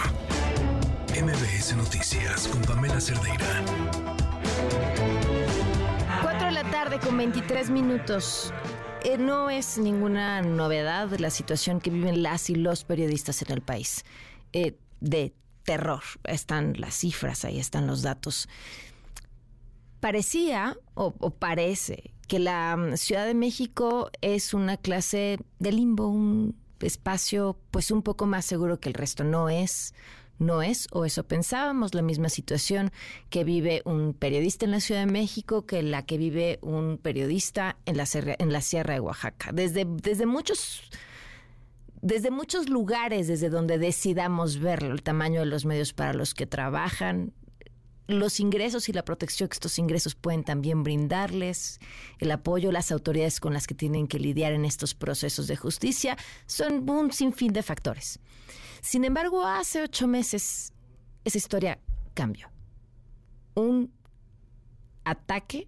MBS 1.10 1.75
Noticias 1.75 2.47
con 2.47 2.62
Pamela 2.62 3.01
Cerdeira. 3.01 3.62
4 6.21 6.45
de 6.45 6.51
la 6.53 6.63
tarde 6.71 6.97
con 6.99 7.17
23 7.17 7.71
minutos. 7.71 8.53
Eh, 9.03 9.17
no 9.17 9.49
es 9.49 9.77
ninguna 9.77 10.41
novedad 10.43 11.10
la 11.19 11.29
situación 11.29 11.81
que 11.81 11.89
viven 11.89 12.23
las 12.23 12.49
y 12.49 12.55
los 12.55 12.86
periodistas 12.86 13.41
en 13.41 13.51
el 13.51 13.62
país. 13.62 14.05
Eh, 14.53 14.77
de 15.01 15.34
terror. 15.65 16.03
Están 16.23 16.73
las 16.77 16.95
cifras, 16.95 17.43
ahí 17.43 17.60
están 17.60 17.86
los 17.86 18.01
datos 18.01 18.47
parecía 20.06 20.78
o, 20.94 21.12
parece 21.32 22.12
que 22.28 22.38
la 22.38 22.78
mm, 22.78 22.96
Ciudad 22.96 23.26
de 23.26 23.34
México 23.34 24.12
es 24.22 24.54
una 24.54 24.78
clase 24.78 25.39
de 25.58 25.72
limbo, 25.72 26.08
un 26.08 26.56
espacio 26.80 27.58
pues 27.72 27.89
un 27.89 28.04
poco 28.04 28.28
más 28.28 28.46
seguro 28.46 28.80
que 28.80 28.89
el 28.89 28.94
resto. 28.94 29.24
No 29.24 29.50
es, 29.50 29.96
no 30.38 30.62
es, 30.62 30.88
o 30.91 31.06
eso 31.06 31.24
pensábamos, 31.24 31.96
la 31.96 32.04
misma 32.04 32.30
situación 32.30 32.91
que 33.32 33.44
vive 33.44 33.82
un 33.84 34.13
periodista 34.13 34.65
en 34.65 34.72
la 34.74 34.80
Ciudad 34.80 35.08
de 35.08 35.12
México 35.12 35.65
que 35.65 35.82
la 35.82 36.06
que 36.06 36.20
vive 36.20 36.60
un 36.62 37.00
periodista 37.00 37.76
en 37.88 37.98
la, 37.98 38.06
en 38.13 38.54
la 38.54 38.62
Sierra 38.62 38.94
de 38.94 39.00
Oaxaca. 39.00 39.54
Desde, 39.54 39.88
desde 39.88 40.28
muchos 40.28 40.84
desde 42.04 42.30
muchos 42.30 42.70
lugares 42.70 43.28
desde 43.28 43.50
donde 43.50 43.80
decidamos 43.80 44.60
verlo, 44.60 44.94
el 44.94 45.02
tamaño 45.02 45.39
de 45.39 45.48
los 45.48 45.65
medios 45.65 45.94
para 45.94 46.13
los 46.13 46.36
que 46.36 46.46
trabajan, 46.46 47.34
los 48.08 48.39
ingresos 48.39 48.88
y 48.89 48.94
la 48.94 49.04
protección 49.04 49.50
que 49.50 49.54
estos 49.54 49.80
ingresos 49.80 50.15
pueden 50.15 50.44
también 50.44 50.84
brindarles, 50.84 51.80
el 52.20 52.32
apoyo 52.32 52.72
las 52.72 52.91
autoridades 52.91 53.39
con 53.39 53.54
las 53.54 53.68
que 53.68 53.74
tienen 53.74 54.08
que 54.08 54.20
lidiar 54.20 54.54
en 54.54 54.65
estos 54.65 54.94
procesos 54.94 55.48
de 55.48 55.56
justicia, 55.56 56.18
son 56.46 56.88
un 56.89 57.12
sinfín 57.12 57.54
de 57.54 57.63
factores. 57.63 58.20
Sin 58.82 59.06
embargo, 59.06 59.46
hace 59.46 59.82
ocho 59.82 60.08
meses 60.08 60.74
esa 61.24 61.38
historia 61.38 61.80
cambió. 62.13 62.50
Un 63.56 63.91
ataque 65.04 65.68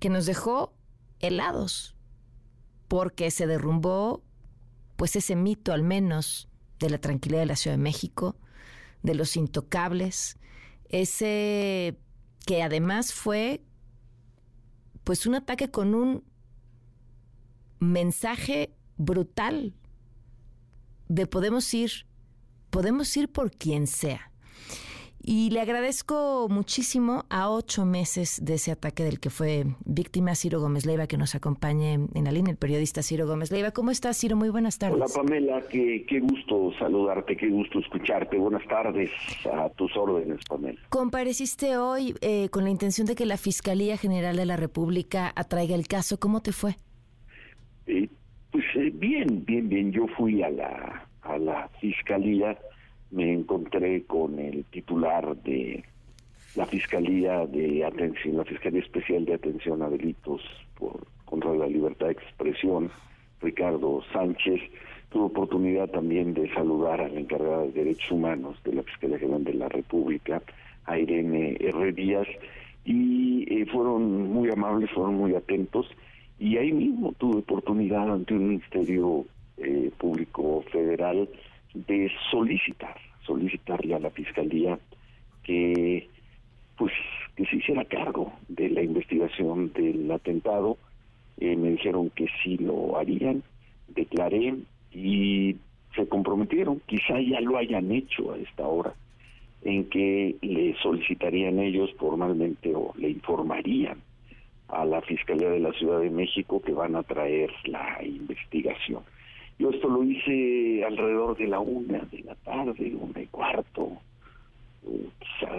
que 0.00 0.08
nos 0.08 0.26
dejó 0.26 0.74
helados, 1.20 1.94
porque 2.88 3.30
se 3.30 3.46
derrumbó 3.46 4.22
pues 4.96 5.16
ese 5.16 5.36
mito 5.36 5.72
al 5.72 5.82
menos 5.82 6.48
de 6.78 6.90
la 6.90 6.98
tranquilidad 6.98 7.40
de 7.40 7.46
la 7.46 7.56
Ciudad 7.56 7.76
de 7.76 7.82
México, 7.82 8.36
de 9.02 9.14
los 9.14 9.36
intocables, 9.36 10.36
ese 10.92 11.98
que 12.46 12.62
además 12.62 13.12
fue 13.12 13.64
pues 15.04 15.26
un 15.26 15.34
ataque 15.34 15.70
con 15.70 15.94
un 15.94 16.24
mensaje 17.80 18.72
brutal 18.96 19.74
de 21.08 21.26
podemos 21.26 21.72
ir, 21.74 22.06
podemos 22.70 23.16
ir 23.16 23.30
por 23.30 23.50
quien 23.50 23.86
sea. 23.86 24.30
Y 25.24 25.50
le 25.50 25.60
agradezco 25.60 26.48
muchísimo 26.50 27.24
a 27.30 27.48
ocho 27.48 27.84
meses 27.84 28.44
de 28.44 28.54
ese 28.54 28.72
ataque 28.72 29.04
del 29.04 29.20
que 29.20 29.30
fue 29.30 29.66
víctima 29.84 30.34
Ciro 30.34 30.60
Gómez 30.60 30.84
Leiva, 30.84 31.06
que 31.06 31.16
nos 31.16 31.36
acompañe 31.36 31.92
en 31.92 32.24
la 32.24 32.32
línea, 32.32 32.50
el 32.50 32.56
periodista 32.56 33.02
Ciro 33.02 33.28
Gómez 33.28 33.52
Leiva. 33.52 33.70
¿Cómo 33.70 33.92
estás, 33.92 34.18
Ciro? 34.18 34.34
Muy 34.34 34.48
buenas 34.48 34.78
tardes. 34.78 34.96
Hola, 34.96 35.06
Pamela. 35.14 35.62
Qué, 35.70 36.04
qué 36.08 36.18
gusto 36.18 36.72
saludarte, 36.76 37.36
qué 37.36 37.48
gusto 37.48 37.78
escucharte. 37.78 38.36
Buenas 38.36 38.66
tardes. 38.66 39.10
A 39.52 39.68
tus 39.70 39.96
órdenes, 39.96 40.40
Pamela. 40.48 40.80
Compareciste 40.88 41.76
hoy 41.76 42.14
eh, 42.20 42.48
con 42.48 42.64
la 42.64 42.70
intención 42.70 43.06
de 43.06 43.14
que 43.14 43.24
la 43.24 43.36
Fiscalía 43.36 43.96
General 43.96 44.36
de 44.36 44.46
la 44.46 44.56
República 44.56 45.32
atraiga 45.36 45.76
el 45.76 45.86
caso. 45.86 46.18
¿Cómo 46.18 46.42
te 46.42 46.50
fue? 46.50 46.78
Eh, 47.86 48.08
pues 48.50 48.64
eh, 48.74 48.90
bien, 48.92 49.44
bien, 49.46 49.68
bien. 49.68 49.92
Yo 49.92 50.06
fui 50.16 50.42
a 50.42 50.50
la, 50.50 51.08
a 51.22 51.38
la 51.38 51.68
Fiscalía 51.80 52.58
me 53.12 53.32
encontré 53.32 54.02
con 54.04 54.38
el 54.38 54.64
titular 54.64 55.36
de 55.42 55.84
la 56.56 56.66
Fiscalía 56.66 57.46
de 57.46 57.84
Atención, 57.84 58.38
la 58.38 58.44
Fiscalía 58.44 58.80
Especial 58.80 59.24
de 59.24 59.34
Atención 59.34 59.82
a 59.82 59.88
Delitos 59.88 60.42
por, 60.78 61.06
contra 61.24 61.54
la 61.54 61.66
Libertad 61.66 62.06
de 62.06 62.12
Expresión, 62.12 62.90
Ricardo 63.40 64.02
Sánchez. 64.12 64.60
Tuve 65.10 65.24
oportunidad 65.24 65.90
también 65.90 66.32
de 66.32 66.52
saludar 66.54 67.00
a 67.02 67.08
la 67.08 67.20
encargada 67.20 67.62
de 67.64 67.72
Derechos 67.72 68.10
Humanos 68.10 68.56
de 68.64 68.74
la 68.74 68.82
Fiscalía 68.82 69.18
General 69.18 69.44
de 69.44 69.54
la 69.54 69.68
República, 69.68 70.42
a 70.86 70.98
Irene 70.98 71.56
R. 71.60 71.92
Díaz, 71.92 72.26
y 72.84 73.44
eh, 73.48 73.66
fueron 73.66 74.32
muy 74.32 74.50
amables, 74.50 74.90
fueron 74.90 75.14
muy 75.14 75.34
atentos, 75.34 75.86
y 76.38 76.56
ahí 76.56 76.72
mismo 76.72 77.12
tuve 77.18 77.38
oportunidad 77.38 78.10
ante 78.10 78.34
un 78.34 78.48
Ministerio 78.48 79.26
eh, 79.58 79.90
Público 79.98 80.64
Federal 80.72 81.28
de 81.74 82.10
solicitar, 82.30 82.96
solicitarle 83.26 83.94
a 83.94 83.98
la 83.98 84.10
fiscalía 84.10 84.78
que 85.42 86.08
pues 86.76 86.92
que 87.36 87.46
se 87.46 87.56
hiciera 87.56 87.84
cargo 87.84 88.32
de 88.48 88.68
la 88.70 88.82
investigación 88.82 89.72
del 89.72 90.10
atentado. 90.10 90.76
Eh, 91.38 91.56
me 91.56 91.70
dijeron 91.70 92.10
que 92.10 92.26
sí 92.42 92.58
lo 92.58 92.98
harían, 92.98 93.42
declaré 93.88 94.54
y 94.92 95.56
se 95.94 96.06
comprometieron, 96.08 96.80
quizá 96.86 97.20
ya 97.20 97.40
lo 97.40 97.58
hayan 97.58 97.90
hecho 97.90 98.32
a 98.32 98.38
esta 98.38 98.66
hora, 98.66 98.94
en 99.62 99.88
que 99.88 100.36
le 100.40 100.74
solicitarían 100.82 101.58
ellos 101.58 101.90
formalmente 101.98 102.74
o 102.74 102.92
le 102.96 103.10
informarían 103.10 103.98
a 104.68 104.84
la 104.84 105.02
Fiscalía 105.02 105.50
de 105.50 105.60
la 105.60 105.72
Ciudad 105.72 106.00
de 106.00 106.10
México 106.10 106.62
que 106.62 106.72
van 106.72 106.96
a 106.96 107.02
traer 107.02 107.50
la 107.64 107.98
investigación. 108.02 109.02
Yo 109.58 109.70
esto 109.70 109.88
lo 109.88 110.02
hice 110.02 110.84
alrededor 110.84 111.36
de 111.36 111.46
la 111.46 111.60
una 111.60 112.00
de 112.00 112.22
la 112.22 112.34
tarde, 112.36 112.94
una 112.98 113.20
y 113.20 113.26
cuarto. 113.26 113.92
Quizá 114.82 115.50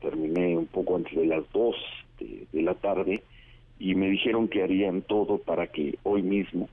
terminé 0.00 0.56
un 0.56 0.66
poco 0.66 0.96
antes 0.96 1.14
de 1.14 1.26
las 1.26 1.44
dos 1.52 1.76
de, 2.18 2.62
la 2.62 2.74
tarde 2.74 3.22
y 3.78 3.94
me 3.94 4.08
dijeron 4.08 4.48
que 4.48 4.62
harían 4.62 5.02
todo 5.02 5.38
para 5.38 5.66
que 5.66 5.98
hoy 6.02 6.22
mismo 6.22 6.68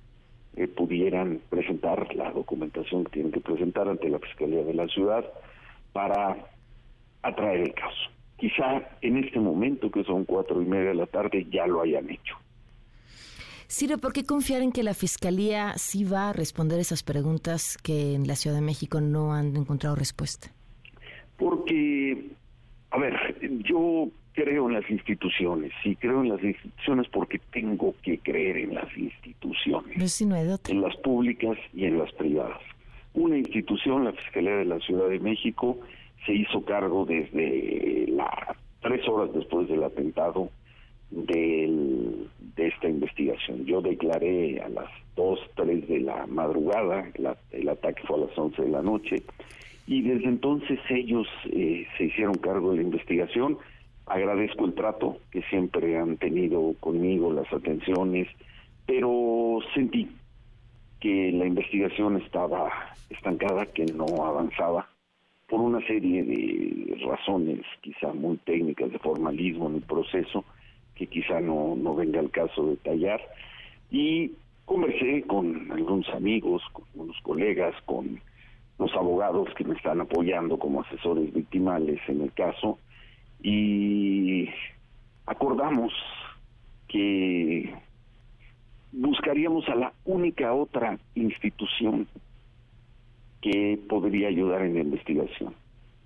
eh, 0.55 0.67
pudieran 0.67 1.41
presentar 1.49 2.15
la 2.15 2.31
documentación 2.31 3.03
que 3.05 3.11
tienen 3.11 3.31
que 3.31 3.41
presentar 3.41 3.89
ante 3.89 4.09
la 4.09 4.19
Fiscalía 4.19 4.63
de 4.63 4.73
la 4.73 4.87
Ciudad 4.87 5.25
para 5.91 6.37
atraer 7.23 7.61
el 7.61 7.73
caso. 7.73 8.09
Quizá 8.37 8.81
en 9.01 9.17
este 9.17 9.39
momento, 9.39 9.91
que 9.91 10.03
son 10.03 10.25
cuatro 10.25 10.61
y 10.61 10.65
media 10.65 10.89
de 10.89 10.95
la 10.95 11.05
tarde, 11.07 11.45
ya 11.49 11.65
lo 11.67 11.81
hayan 11.81 12.09
hecho. 12.09 12.35
Ciro, 13.73 13.97
¿por 13.97 14.13
qué 14.13 14.23
confiar 14.23 14.61
en 14.61 14.71
que 14.71 14.83
la 14.83 14.93
Fiscalía 14.93 15.73
sí 15.77 16.03
va 16.03 16.29
a 16.29 16.33
responder 16.33 16.79
esas 16.79 17.01
preguntas 17.01 17.75
que 17.81 18.13
en 18.13 18.27
la 18.27 18.35
Ciudad 18.35 18.55
de 18.55 18.61
México 18.61 19.01
no 19.01 19.33
han 19.33 19.55
encontrado 19.57 19.95
respuesta? 19.95 20.51
Porque, 21.39 22.29
a 22.91 22.99
ver, 22.99 23.15
yo 23.63 24.09
creo 24.33 24.67
en 24.69 24.75
las 24.75 24.87
instituciones, 24.91 25.71
sí 25.81 25.95
creo 25.95 26.21
en 26.21 26.29
las 26.29 26.43
instituciones 26.43 27.07
porque 27.07 27.39
tengo 27.51 27.95
que 28.03 28.19
creer 28.19 28.57
en 28.57 28.75
las 28.75 28.95
instituciones, 28.95 30.21
en 30.69 30.81
las 30.81 30.95
públicas 30.97 31.57
y 31.73 31.85
en 31.85 31.97
las 31.97 32.11
privadas. 32.11 32.61
Una 33.15 33.39
institución, 33.39 34.03
la 34.03 34.13
Fiscalía 34.13 34.57
de 34.57 34.65
la 34.65 34.77
Ciudad 34.81 35.09
de 35.09 35.19
México, 35.19 35.79
se 36.27 36.33
hizo 36.33 36.63
cargo 36.63 37.07
desde 37.07 38.05
las 38.09 38.55
tres 38.81 39.01
horas 39.09 39.33
después 39.33 39.67
del 39.67 39.83
atentado 39.83 40.51
del, 41.13 42.27
de 42.55 42.67
esta 42.67 42.89
investigación. 42.89 43.65
Yo 43.65 43.81
declaré 43.81 44.61
a 44.61 44.69
las 44.69 44.89
2, 45.15 45.39
3 45.55 45.87
de 45.87 45.99
la 45.99 46.25
madrugada, 46.27 47.11
el 47.51 47.69
ataque 47.69 48.03
fue 48.07 48.17
a 48.17 48.25
las 48.25 48.37
11 48.37 48.61
de 48.61 48.69
la 48.69 48.81
noche, 48.81 49.23
y 49.85 50.01
desde 50.01 50.25
entonces 50.25 50.79
ellos 50.89 51.27
eh, 51.51 51.85
se 51.97 52.05
hicieron 52.05 52.35
cargo 52.35 52.71
de 52.71 52.77
la 52.77 52.83
investigación. 52.83 53.57
Agradezco 54.05 54.65
el 54.65 54.73
trato 54.73 55.17
que 55.31 55.41
siempre 55.43 55.97
han 55.97 56.17
tenido 56.17 56.73
conmigo, 56.79 57.31
las 57.31 57.51
atenciones, 57.51 58.27
pero 58.85 59.59
sentí 59.73 60.09
que 60.99 61.31
la 61.33 61.45
investigación 61.45 62.17
estaba 62.17 62.71
estancada, 63.09 63.65
que 63.67 63.85
no 63.85 64.05
avanzaba 64.25 64.87
por 65.47 65.59
una 65.59 65.85
serie 65.85 66.23
de 66.23 66.97
razones 67.05 67.59
quizá 67.81 68.13
muy 68.13 68.37
técnicas 68.37 68.91
de 68.91 68.99
formalismo 68.99 69.69
en 69.69 69.75
el 69.75 69.81
proceso 69.81 70.45
que 70.95 71.07
quizá 71.07 71.39
no, 71.39 71.75
no 71.75 71.95
venga 71.95 72.19
el 72.19 72.31
caso 72.31 72.67
detallar. 72.67 73.21
Y 73.91 74.31
conversé 74.65 75.23
con 75.23 75.71
algunos 75.71 76.07
amigos, 76.09 76.61
con 76.71 76.85
unos 76.95 77.19
colegas, 77.21 77.75
con 77.85 78.19
los 78.79 78.93
abogados 78.93 79.49
que 79.55 79.63
me 79.63 79.75
están 79.75 80.01
apoyando 80.01 80.57
como 80.57 80.81
asesores 80.81 81.33
victimales 81.33 81.99
en 82.07 82.21
el 82.21 82.33
caso 82.33 82.79
y 83.41 84.49
acordamos 85.25 85.93
que 86.87 87.73
buscaríamos 88.91 89.67
a 89.69 89.75
la 89.75 89.93
única 90.05 90.53
otra 90.53 90.97
institución 91.15 92.07
que 93.41 93.79
podría 93.89 94.29
ayudar 94.29 94.61
en 94.61 94.75
la 94.75 94.81
investigación 94.81 95.53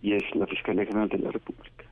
y 0.02 0.14
es 0.14 0.24
la 0.36 0.48
Fiscalía 0.48 0.86
General 0.86 1.10
de 1.10 1.20
la 1.20 1.32
República. 1.32 1.87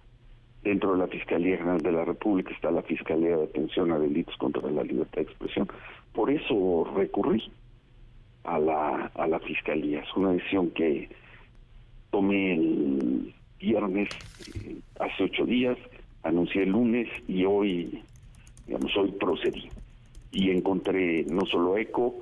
Dentro 0.65 0.93
de 0.93 0.97
la 0.97 1.07
Fiscalía 1.07 1.57
General 1.57 1.79
de 1.79 1.91
la 1.91 2.05
República 2.05 2.51
está 2.51 2.71
la 2.71 2.81
Fiscalía 2.81 3.37
de 3.37 3.43
Atención 3.43 3.91
a 3.91 3.99
Delitos 3.99 4.35
contra 4.37 4.67
la 4.71 4.83
Libertad 4.83 5.17
de 5.17 5.21
Expresión. 5.21 5.67
Por 6.11 6.31
eso 6.31 6.91
recurrí 6.95 7.43
a 8.45 8.57
la, 8.57 9.11
a 9.13 9.27
la 9.27 9.39
Fiscalía. 9.41 9.99
Es 9.99 10.11
una 10.15 10.31
decisión 10.31 10.71
que 10.71 11.07
tomé 12.09 12.55
el 12.55 13.35
viernes, 13.59 14.09
eh, 14.55 14.77
hace 14.99 15.25
ocho 15.25 15.45
días, 15.45 15.77
anuncié 16.23 16.63
el 16.63 16.71
lunes 16.71 17.09
y 17.27 17.45
hoy, 17.45 18.01
digamos, 18.65 18.97
hoy 18.97 19.11
procedí. 19.11 19.69
Y 20.31 20.49
encontré 20.49 21.25
no 21.25 21.45
solo 21.45 21.77
eco, 21.77 22.21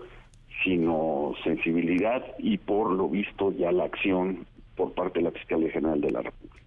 sino 0.66 1.34
sensibilidad 1.46 2.26
y 2.40 2.58
por 2.58 2.92
lo 2.92 3.08
visto 3.08 3.54
ya 3.54 3.72
la 3.72 3.86
acción 3.86 4.46
por 4.76 4.92
parte 4.92 5.20
de 5.20 5.26
la 5.26 5.32
Fiscalía 5.32 5.72
General 5.72 6.02
de 6.02 6.12
la 6.12 6.24
República. 6.24 6.63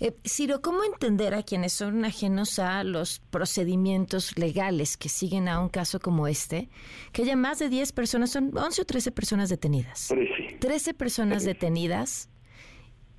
Eh, 0.00 0.14
Ciro, 0.24 0.60
¿cómo 0.62 0.84
entender 0.84 1.34
a 1.34 1.42
quienes 1.42 1.72
son 1.72 2.04
ajenos 2.04 2.60
a 2.60 2.84
los 2.84 3.18
procedimientos 3.18 4.38
legales 4.38 4.96
que 4.96 5.08
siguen 5.08 5.48
a 5.48 5.60
un 5.60 5.68
caso 5.68 5.98
como 5.98 6.28
este, 6.28 6.68
que 7.12 7.22
haya 7.22 7.34
más 7.34 7.58
de 7.58 7.68
10 7.68 7.92
personas, 7.92 8.30
son 8.30 8.56
11 8.56 8.82
o 8.82 8.84
13 8.84 9.10
personas 9.10 9.48
detenidas? 9.48 10.06
13. 10.08 10.58
13 10.60 10.94
personas 10.94 11.44
detenidas, 11.44 12.30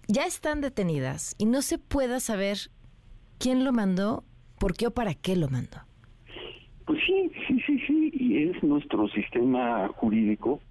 ya 0.08 0.24
están 0.24 0.62
detenidas 0.62 1.36
y 1.38 1.46
no 1.46 1.62
se 1.62 1.80
pueda 1.80 2.22
saber 2.22 2.58
quién 3.40 3.66
lo 3.66 3.74
mandó, 3.74 4.24
por 4.58 4.74
qué 4.74 4.88
o 4.88 4.92
para 4.92 5.16
qué 5.16 5.36
lo 5.36 5.50
mandó. 5.50 5.80
Pues 6.86 7.00
sí, 7.06 7.30
sí, 7.46 7.62
sí, 7.68 7.80
sí, 7.88 8.12
y 8.14 8.50
es 8.50 8.64
nuestro 8.64 9.10
sistema 9.10 9.90
jurídico 9.90 10.62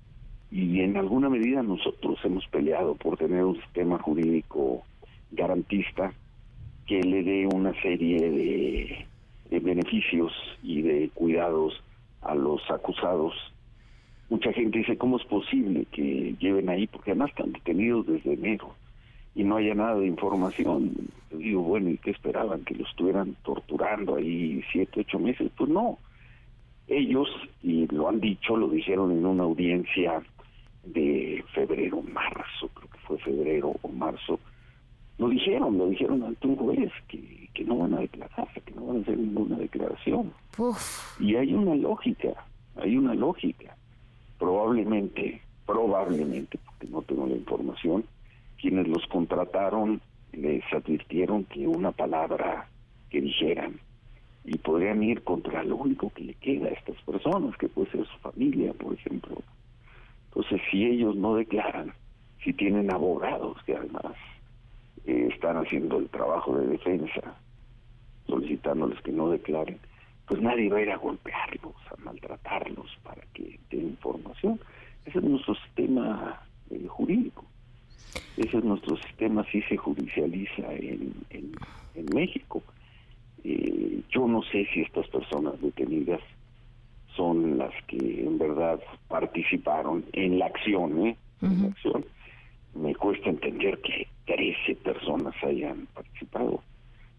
y 0.50 0.80
en 0.80 0.96
alguna 0.96 1.28
medida 1.28 1.62
nosotros 1.62 2.18
hemos 2.24 2.46
peleado 2.48 2.94
por 2.94 3.18
tener 3.18 3.44
un 3.44 3.60
sistema 3.60 3.98
jurídico 3.98 4.84
garantista 5.30 6.12
que 6.86 7.02
le 7.02 7.22
dé 7.22 7.46
una 7.46 7.72
serie 7.82 8.30
de, 8.30 9.60
beneficios 9.60 10.32
y 10.62 10.82
de 10.82 11.10
cuidados 11.14 11.82
a 12.22 12.34
los 12.34 12.62
acusados. 12.70 13.34
Mucha 14.30 14.52
gente 14.52 14.78
dice, 14.78 14.96
¿cómo 14.96 15.18
es 15.18 15.24
posible 15.24 15.86
que 15.92 16.34
lleven 16.38 16.68
ahí? 16.68 16.86
Porque 16.86 17.10
además 17.10 17.30
están 17.30 17.52
detenidos 17.52 18.06
desde 18.06 18.34
enero 18.34 18.74
y 19.34 19.44
no 19.44 19.56
haya 19.56 19.74
nada 19.74 19.96
de 19.96 20.06
información. 20.06 20.92
Yo 21.30 21.38
digo, 21.38 21.62
bueno, 21.62 21.90
¿y 21.90 21.98
qué 21.98 22.10
esperaban? 22.10 22.64
¿Que 22.64 22.74
los 22.74 22.88
estuvieran 22.88 23.36
torturando 23.44 24.16
ahí 24.16 24.62
siete, 24.72 25.00
ocho 25.00 25.18
meses? 25.18 25.50
Pues 25.56 25.70
no. 25.70 25.98
Ellos, 26.88 27.28
y 27.62 27.86
lo 27.88 28.08
han 28.08 28.20
dicho, 28.20 28.56
lo 28.56 28.68
dijeron 28.68 29.12
en 29.12 29.26
una 29.26 29.44
audiencia 29.44 30.22
de 30.84 31.44
febrero, 31.54 32.02
marzo, 32.02 32.68
creo 32.74 32.88
que 32.90 32.98
fue 33.06 33.18
febrero 33.18 33.74
o 33.82 33.88
marzo, 33.88 34.40
lo 35.18 35.28
dijeron, 35.28 35.76
lo 35.76 35.88
dijeron 35.88 36.22
ante 36.22 36.46
un 36.46 36.56
juez 36.56 36.92
que, 37.08 37.48
que 37.52 37.64
no 37.64 37.78
van 37.78 37.94
a 37.94 38.00
declarar, 38.00 38.48
que 38.64 38.72
no 38.74 38.86
van 38.86 38.98
a 38.98 39.00
hacer 39.00 39.18
ninguna 39.18 39.56
declaración. 39.56 40.32
Y 41.18 41.34
hay 41.34 41.54
una 41.54 41.74
lógica, 41.74 42.46
hay 42.76 42.96
una 42.96 43.14
lógica. 43.14 43.76
Probablemente, 44.38 45.42
probablemente, 45.66 46.58
porque 46.64 46.86
no 46.86 47.02
tengo 47.02 47.26
la 47.26 47.34
información, 47.34 48.04
quienes 48.60 48.86
los 48.86 49.04
contrataron 49.08 50.00
les 50.32 50.62
advirtieron 50.72 51.44
que 51.44 51.66
una 51.66 51.90
palabra 51.90 52.68
que 53.10 53.20
dijeran 53.20 53.80
y 54.44 54.56
podrían 54.58 55.02
ir 55.02 55.22
contra 55.22 55.64
lo 55.64 55.76
único 55.76 56.10
que 56.10 56.24
le 56.24 56.34
queda 56.34 56.68
a 56.68 56.72
estas 56.72 56.96
personas, 57.02 57.56
que 57.56 57.68
puede 57.68 57.90
ser 57.90 58.06
su 58.06 58.18
familia, 58.18 58.72
por 58.72 58.94
ejemplo. 58.94 59.36
Entonces, 60.28 60.60
si 60.70 60.84
ellos 60.84 61.16
no 61.16 61.34
declaran, 61.34 61.92
si 62.44 62.52
tienen 62.52 62.90
abogados 62.92 63.56
que 63.64 63.74
además 63.74 64.14
eh, 65.08 65.30
están 65.32 65.56
haciendo 65.56 65.96
el 65.96 66.08
trabajo 66.10 66.54
de 66.54 66.66
defensa, 66.66 67.34
solicitándoles 68.26 69.00
que 69.00 69.10
no 69.10 69.30
declaren, 69.30 69.78
pues 70.26 70.38
nadie 70.42 70.68
va 70.68 70.76
a 70.76 70.82
ir 70.82 70.90
a 70.90 70.98
golpearlos, 70.98 71.74
a 71.90 71.96
maltratarlos 72.04 72.94
para 73.02 73.22
que 73.32 73.58
den 73.70 73.88
información. 73.88 74.60
Ese 75.06 75.18
es 75.18 75.24
nuestro 75.24 75.54
sistema 75.54 76.42
eh, 76.68 76.86
jurídico. 76.86 77.46
Ese 78.36 78.58
es 78.58 78.64
nuestro 78.64 78.98
sistema, 78.98 79.40
así 79.40 79.62
se 79.62 79.78
judicializa 79.78 80.74
en, 80.74 81.14
en, 81.30 82.04
México. 82.14 82.62
Eh, 83.44 84.02
yo 84.10 84.28
no 84.28 84.42
sé 84.42 84.66
si 84.74 84.82
estas 84.82 85.08
personas 85.08 85.58
detenidas 85.62 86.20
son 87.16 87.56
las 87.56 87.72
que 87.86 87.96
en 87.96 88.36
verdad 88.36 88.78
participaron 89.08 90.04
en 90.12 90.38
la 90.38 90.46
acción, 90.46 91.06
¿eh? 91.06 91.16
En 91.40 91.62
la 91.62 91.68
acción. 91.68 92.04
Me 92.74 92.94
cuesta 92.94 93.30
entender 93.30 93.78
que 93.80 94.06
13 94.26 94.76
personas 94.76 95.34
hayan 95.42 95.86
participado. 95.94 96.62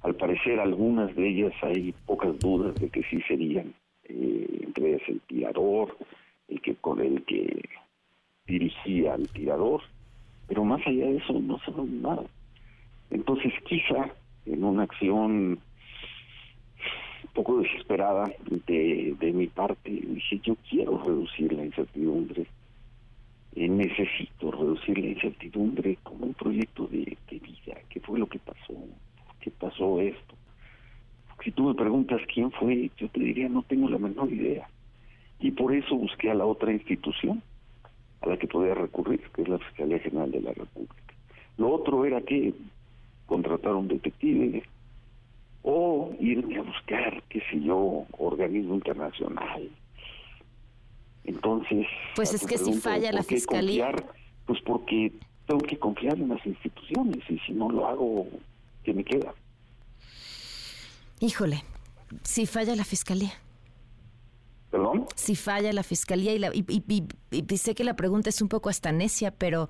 Al 0.02 0.16
parecer, 0.16 0.60
algunas 0.60 1.14
de 1.16 1.28
ellas 1.28 1.54
hay 1.62 1.94
pocas 2.06 2.38
dudas 2.40 2.76
de 2.76 2.90
que 2.90 3.04
sí 3.04 3.22
serían, 3.28 3.74
eh, 4.06 4.62
entre 4.64 4.90
ellas 4.92 5.02
el 5.08 5.20
tirador, 5.22 5.98
el 6.48 6.62
que 6.62 6.76
con 6.76 7.02
el 7.02 7.24
que 7.26 7.62
dirigía 8.48 9.14
al 9.14 9.28
tirador, 9.30 9.82
pero 10.48 10.64
más 10.64 10.86
allá 10.88 11.06
de 11.06 11.18
eso 11.18 11.34
no 11.34 11.60
sabe 11.60 11.84
nada. 11.84 12.24
Entonces, 13.12 13.54
quizá 13.66 14.10
en 14.46 14.64
una 14.64 14.84
acción 14.84 15.60
un 17.24 17.34
poco 17.34 17.60
desesperada 17.60 18.32
de, 18.68 19.16
de 19.20 19.34
mi 19.34 19.48
parte, 19.48 19.92
dije, 19.92 20.40
yo 20.44 20.56
quiero 20.70 20.98
reducir 21.04 21.54
la 21.54 21.66
incertidumbre, 21.66 22.48
eh, 23.56 23.68
necesito 23.68 24.52
reducir 24.52 24.98
la 24.98 25.08
incertidumbre 25.08 25.98
como 26.04 26.28
un 26.28 26.34
proyecto 26.34 26.88
de, 26.88 27.18
de 27.30 27.40
vida, 27.40 27.78
qué 27.90 28.00
fue 28.00 28.20
lo 28.20 28.28
que 28.28 28.40
pasó, 28.40 28.74
qué 29.40 29.52
pasó 29.52 30.00
esto. 30.00 30.36
Si 31.44 31.52
tú 31.52 31.70
me 31.70 31.74
preguntas 31.74 32.22
quién 32.34 32.52
fue, 32.52 32.92
yo 32.98 33.08
te 33.10 33.20
diría, 33.20 33.48
no 33.48 33.64
tengo 33.64 33.90
la 33.90 33.98
menor 33.98 34.32
idea. 34.32 34.68
Y 35.40 35.52
por 35.52 35.74
eso 35.74 35.96
busqué 35.96 36.30
a 36.30 36.36
la 36.36 36.46
otra 36.46 36.72
institución, 36.74 37.42
a 38.22 38.28
la 38.28 38.38
que 38.38 38.48
podía 38.48 38.74
recurrir, 38.74 39.22
que 39.34 39.44
es 39.44 39.48
la 39.48 39.58
Fiscalía 39.60 40.00
General 40.00 40.30
de 40.32 40.42
la 40.42 40.54
República. 40.54 40.96
Lo 41.58 41.70
otro 41.70 42.06
era 42.06 42.22
que 42.22 42.54
contratar 43.26 43.74
un 43.74 43.88
detective 43.88 44.64
o 45.64 46.14
irme 46.20 46.58
a 46.58 46.64
buscar, 46.64 47.24
qué 47.30 47.42
sé 47.50 47.62
yo, 47.62 48.06
organismo 48.18 48.76
internacional. 48.76 49.70
Entonces... 51.30 51.86
Pues 52.16 52.34
es 52.34 52.46
que 52.46 52.58
si 52.58 52.74
falla 52.74 53.12
la 53.12 53.24
Fiscalía... 53.24 53.92
Pues 54.46 54.60
porque 54.66 55.14
tengo 55.46 55.62
que 55.62 55.78
confiar 55.78 56.18
en 56.18 56.30
las 56.30 56.44
instituciones 56.44 57.24
y 57.30 57.38
si 57.40 57.52
no 57.54 57.70
lo 57.70 57.88
hago, 57.88 58.28
¿qué 58.84 58.94
me 58.94 59.04
queda? 59.04 59.36
Híjole, 61.20 61.64
si 62.24 62.48
falla 62.48 62.76
la 62.76 62.84
Fiscalía. 62.84 63.32
¿Perdón? 64.72 65.06
Si 65.16 65.36
falla 65.36 65.74
la 65.74 65.82
fiscalía 65.82 66.34
y, 66.34 66.38
la, 66.38 66.52
y, 66.54 67.58
sé 67.58 67.74
que 67.74 67.84
la 67.84 67.96
pregunta 67.96 68.30
es 68.30 68.40
un 68.40 68.50
poco 68.50 68.70
hasta 68.70 68.92
necia, 68.92 69.32
pero, 69.32 69.68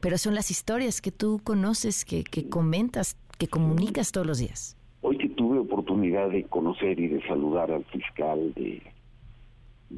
pero 0.00 0.18
son 0.18 0.34
las 0.34 0.50
historias 0.50 1.00
que 1.00 1.10
tú 1.10 1.40
conoces, 1.42 2.04
que, 2.04 2.22
que 2.22 2.50
comentas, 2.50 3.16
que 3.38 3.48
comunicas 3.48 4.12
todos 4.12 4.26
los 4.26 4.38
días. 4.38 4.76
Hoy 5.00 5.16
que 5.16 5.30
tuve 5.30 5.58
oportunidad 5.58 6.28
de 6.28 6.44
conocer 6.44 7.00
y 7.00 7.08
de 7.08 7.26
saludar 7.26 7.70
al 7.72 7.84
fiscal 7.86 8.52
de, 8.54 8.82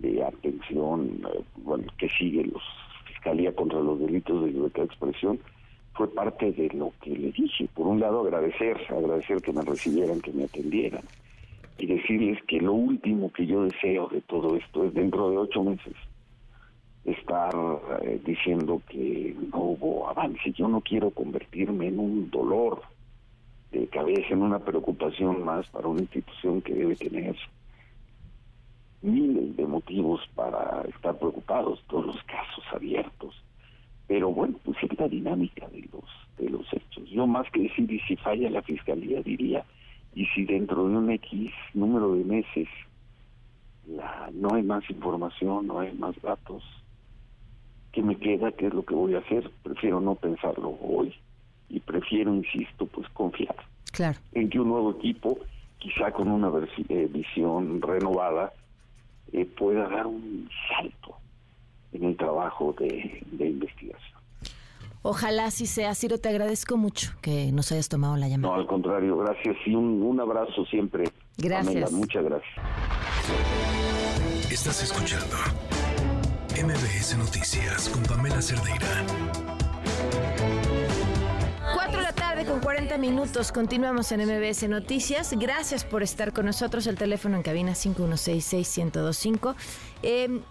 de 0.01 0.25
atención, 0.25 1.21
eh, 1.33 1.43
bueno, 1.57 1.85
que 1.99 2.09
sigue 2.09 2.45
los 2.45 2.63
Fiscalía 3.07 3.55
contra 3.55 3.81
los 3.81 3.99
Delitos 4.01 4.45
de 4.45 4.53
Libertad 4.53 4.83
de 4.83 4.87
Expresión, 4.87 5.39
fue 5.95 6.13
parte 6.13 6.53
de 6.53 6.69
lo 6.71 6.93
que 7.01 7.11
le 7.11 7.33
dije. 7.33 7.69
Por 7.75 7.87
un 7.87 8.01
lado, 8.01 8.21
agradecer, 8.21 8.77
agradecer 8.91 9.41
que 9.41 9.53
me 9.53 9.63
recibieran, 9.63 10.21
que 10.21 10.33
me 10.33 10.45
atendieran 10.45 11.03
y 11.79 11.87
decirles 11.87 12.39
que 12.47 12.61
lo 12.61 12.73
último 12.73 13.33
que 13.33 13.47
yo 13.47 13.65
deseo 13.65 14.09
de 14.09 14.21
todo 14.23 14.57
esto 14.57 14.85
es 14.85 14.95
dentro 14.95 15.31
de 15.31 15.39
ocho 15.39 15.63
meses 15.63 15.95
estar 17.05 17.55
eh, 18.03 18.21
diciendo 18.25 18.81
que 18.89 19.37
no 19.53 19.59
hubo 19.59 20.09
avance. 20.09 20.53
Yo 20.53 20.69
no 20.69 20.81
quiero 20.81 21.11
convertirme 21.11 21.89
en 21.89 21.99
un 21.99 22.31
dolor 22.31 22.83
de 23.73 23.87
cabeza, 23.89 24.29
en 24.31 24.43
una 24.43 24.59
preocupación 24.59 25.45
más 25.45 25.67
para 25.69 25.89
una 25.89 26.01
institución 26.01 26.63
que 26.63 26.75
debe 26.75 26.97
tener 26.97 27.37
miles 29.05 29.57
de 29.57 29.67
motivos 29.67 30.21
para 30.35 30.83
estar 30.89 31.19
preocupados, 31.19 31.83
todos 31.89 32.07
los 32.07 32.23
casos 32.25 32.65
abiertos. 32.73 33.35
Pero 34.07 34.31
bueno, 34.31 34.57
pues 34.65 34.77
es 34.83 34.99
la 34.99 35.09
dinámica 35.09 35.69
de 35.69 35.89
los 35.93 36.05
de 36.39 36.51
los 36.51 36.67
hechos. 36.73 37.09
Yo 37.11 37.27
más 37.27 37.49
que 37.53 37.63
decir 37.63 37.91
y 37.91 38.01
si 38.01 38.17
falla 38.17 38.51
la 38.51 38.63
fiscalía 38.63 39.23
diría 39.23 39.65
y 40.15 40.27
si 40.27 40.45
dentro 40.45 40.89
de 40.89 40.97
un 40.97 41.11
X 41.11 41.51
número 41.75 42.15
de 42.15 42.25
meses 42.25 42.69
la, 43.87 44.31
no 44.33 44.55
hay 44.55 44.63
más 44.63 44.89
información, 44.91 45.67
no 45.67 45.81
hay 45.81 45.93
más 45.93 46.21
datos, 46.23 46.63
¿qué 47.93 48.03
me 48.03 48.17
queda? 48.17 48.53
¿Qué 48.53 48.67
es 48.67 48.75
lo 48.75 48.85
que 48.85 48.95
voy 48.95 49.15
a 49.15 49.19
hacer? 49.19 49.51
Prefiero 49.63 50.01
no 50.01 50.15
pensarlo 50.15 50.77
hoy 50.83 51.15
y 51.69 51.81
prefiero, 51.81 52.35
insisto, 52.35 52.87
pues 52.87 53.09
confiar 53.11 53.57
claro. 53.93 54.19
en 54.33 54.49
que 54.49 54.61
un 54.61 54.69
nuevo 54.69 54.93
equipo, 54.93 55.39
quizá 55.79 56.13
con 56.13 56.29
una 56.29 56.51
eh, 56.89 57.09
visión 57.13 57.83
renovada, 57.83 58.53
eh, 59.33 59.45
pueda 59.45 59.89
dar 59.89 60.07
un 60.07 60.49
salto 60.69 61.17
en 61.93 62.05
el 62.05 62.17
trabajo 62.17 62.75
de, 62.79 63.23
de 63.33 63.49
investigación. 63.49 64.15
Ojalá 65.07 65.45
así 65.45 65.67
sea. 65.67 65.95
Ciro, 65.95 66.17
te 66.17 66.31
agradezco 66.31 66.79
mucho 66.79 67.13
que 67.21 67.53
nos 67.53 67.71
hayas 67.73 67.91
tomado 67.91 68.17
la 68.17 68.27
llamada. 68.27 68.55
No, 68.55 68.61
al 68.61 68.67
contrario, 68.67 69.19
gracias 69.19 69.55
y 69.67 69.75
un, 69.75 70.19
abrazo 70.19 70.65
siempre. 70.65 71.05
Gracias. 71.37 71.93
muchas 71.93 72.25
gracias. 72.25 72.53
Estás 74.51 74.83
escuchando 74.83 75.37
MBS 76.55 77.19
Noticias 77.19 77.91
con 77.91 78.03
Pamela 78.05 78.41
Cerdeira. 78.41 79.05
La 82.05 82.13
tarde 82.13 82.45
con 82.45 82.61
40 82.61 82.99
minutos. 82.99 83.51
Continuamos 83.51 84.13
en 84.13 84.21
MBS 84.27 84.69
Noticias. 84.69 85.33
Gracias 85.39 85.87
por 85.87 86.03
estar 86.03 86.35
con 86.35 86.45
nosotros. 86.45 86.87
El 86.87 86.97
teléfono 86.97 87.37
en 87.37 87.43
cabina 87.43 87.73
5166-1025. 87.73 89.55
Eh, 90.03 90.43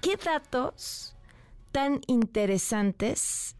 ¿Qué 0.00 0.16
datos 0.16 1.16
tan 1.72 2.02
interesantes 2.06 3.56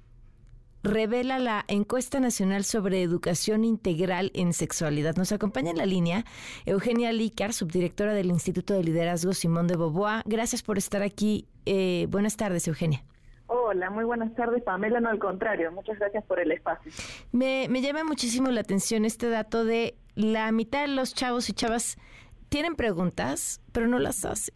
revela 0.84 1.40
la 1.40 1.64
encuesta 1.66 2.20
nacional 2.20 2.62
sobre 2.62 3.02
educación 3.02 3.64
integral 3.64 4.30
en 4.32 4.52
sexualidad. 4.52 5.16
Nos 5.16 5.32
acompaña 5.32 5.72
en 5.72 5.78
la 5.78 5.86
línea 5.86 6.24
Eugenia 6.64 7.10
Lícar, 7.10 7.54
subdirectora 7.54 8.14
del 8.14 8.28
Instituto 8.28 8.74
de 8.74 8.84
Liderazgo 8.84 9.32
Simón 9.32 9.66
de 9.66 9.74
Boboa. 9.74 10.22
Gracias 10.26 10.62
por 10.62 10.78
estar 10.78 11.02
aquí. 11.02 11.48
Eh, 11.66 12.06
buenas 12.08 12.36
tardes, 12.36 12.68
Eugenia. 12.68 13.04
Hola, 13.50 13.88
muy 13.88 14.04
buenas 14.04 14.34
tardes, 14.34 14.62
Pamela. 14.62 15.00
No, 15.00 15.08
al 15.08 15.18
contrario, 15.18 15.72
muchas 15.72 15.98
gracias 15.98 16.22
por 16.24 16.38
el 16.38 16.52
espacio. 16.52 16.92
Me, 17.32 17.66
me 17.70 17.80
llama 17.80 18.04
muchísimo 18.04 18.50
la 18.50 18.60
atención 18.60 19.06
este 19.06 19.30
dato 19.30 19.64
de 19.64 19.96
la 20.14 20.52
mitad 20.52 20.82
de 20.82 20.88
los 20.88 21.14
chavos 21.14 21.48
y 21.48 21.54
chavas 21.54 21.96
tienen 22.50 22.76
preguntas, 22.76 23.62
pero 23.72 23.88
no 23.88 23.98
las 23.98 24.26
hacen. 24.26 24.54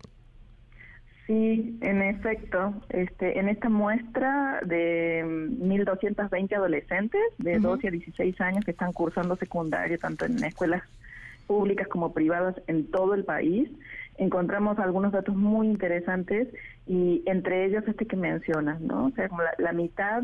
Sí, 1.26 1.78
en 1.80 2.02
efecto, 2.02 2.74
este, 2.90 3.38
en 3.38 3.48
esta 3.48 3.70
muestra 3.70 4.60
de 4.66 5.24
1.220 5.24 6.54
adolescentes 6.54 7.22
de 7.38 7.58
12 7.60 7.88
a 7.88 7.90
16 7.90 8.40
años 8.42 8.64
que 8.64 8.72
están 8.72 8.92
cursando 8.92 9.36
secundario, 9.36 9.98
tanto 9.98 10.26
en 10.26 10.44
escuelas 10.44 10.82
públicas 11.46 11.88
como 11.88 12.12
privadas 12.12 12.56
en 12.66 12.90
todo 12.90 13.14
el 13.14 13.24
país, 13.24 13.70
encontramos 14.18 14.78
algunos 14.78 15.12
datos 15.12 15.34
muy 15.34 15.68
interesantes 15.68 16.48
y 16.86 17.22
entre 17.26 17.64
ellos 17.64 17.84
este 17.86 18.06
que 18.06 18.16
mencionas, 18.16 18.80
¿no? 18.80 19.06
O 19.06 19.10
sea, 19.12 19.28
como 19.28 19.42
la, 19.58 19.72
mitad 19.72 20.22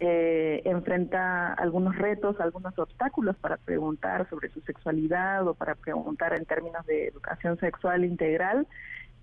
eh, 0.00 0.62
enfrenta 0.64 1.52
algunos 1.54 1.96
retos, 1.96 2.40
algunos 2.40 2.78
obstáculos 2.78 3.36
para 3.36 3.56
preguntar 3.56 4.28
sobre 4.28 4.50
su 4.50 4.60
sexualidad 4.62 5.46
o 5.46 5.54
para 5.54 5.74
preguntar 5.74 6.34
en 6.34 6.44
términos 6.46 6.84
de 6.86 7.08
educación 7.08 7.58
sexual 7.58 8.04
integral, 8.04 8.66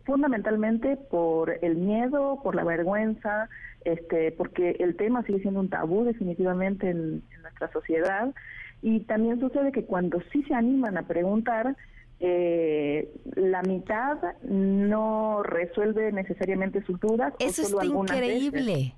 fundamentalmente 0.05 0.97
por 0.97 1.57
el 1.61 1.75
miedo, 1.75 2.39
por 2.43 2.55
la 2.55 2.63
vergüenza, 2.63 3.49
este, 3.83 4.31
porque 4.31 4.77
el 4.79 4.95
tema 4.95 5.23
sigue 5.23 5.41
siendo 5.41 5.59
un 5.59 5.69
tabú 5.69 6.05
definitivamente 6.05 6.89
en 6.89 7.23
nuestra 7.41 7.71
sociedad 7.71 8.33
y 8.81 9.01
también 9.01 9.39
sucede 9.39 9.71
que 9.71 9.85
cuando 9.85 10.21
sí 10.31 10.43
se 10.43 10.53
animan 10.53 10.97
a 10.97 11.07
preguntar, 11.07 11.75
eh, 12.19 13.11
la 13.35 13.61
mitad 13.63 14.17
no 14.43 15.43
resuelve 15.43 16.11
necesariamente 16.11 16.83
sus 16.83 16.99
dudas. 16.99 17.33
Eso 17.39 17.61
es 17.61 17.87
increíble. 17.87 18.95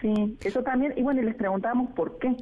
Sí, 0.00 0.36
eso 0.42 0.64
también, 0.64 0.94
y 0.96 1.02
bueno, 1.02 1.22
y 1.22 1.24
les 1.24 1.36
preguntamos 1.36 1.92
por 1.92 2.18
qué, 2.18 2.36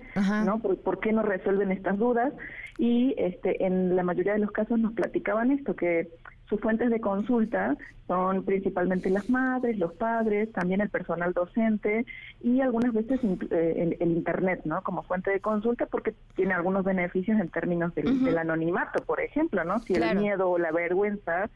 ¿no? 0.47 0.61
Por, 0.61 0.99
qué 1.01 1.13
no 1.13 1.23
resuelven 1.23 1.71
estas 1.71 1.99
dudas, 1.99 2.33
y 2.79 3.15
este, 3.19 3.67
en 3.67 3.95
la 3.97 4.03
mayoría 4.03 4.33
de 4.33 4.39
los 4.39 4.51
casos 4.51 4.79
nos 4.79 4.95
platicaban 4.95 5.51
esto, 5.51 5.77
que 5.77 6.09
sus 6.51 6.61
fuentes 6.61 6.91
de 6.91 7.01
consulta 7.01 7.77
son 8.09 8.45
principalmente 8.45 9.09
las 9.09 9.31
madres, 9.31 9.79
los 9.79 9.95
padres, 9.95 10.53
también 10.53 10.81
el 10.81 10.91
personal 10.91 11.33
docente 11.33 12.05
y 12.43 12.61
algunas 12.61 12.93
veces 12.93 13.21
eh, 13.53 13.97
el, 14.01 14.11
Internet, 14.11 14.63
¿no? 14.65 14.83
Como 14.83 15.05
fuente 15.05 15.31
de 15.31 15.39
consulta 15.39 15.87
porque 15.87 16.13
tiene 16.35 16.53
algunos 16.53 16.85
beneficios 16.85 17.41
en 17.41 17.49
términos 17.51 17.95
del, 17.95 18.37
anonimato, 18.37 19.05
por 19.05 19.21
ejemplo, 19.21 19.63
¿no? 19.63 19.79
Si 19.79 19.95
el 19.95 20.19
miedo 20.19 20.51
o 20.51 20.59
la 20.59 20.73
vergüenza 20.73 21.49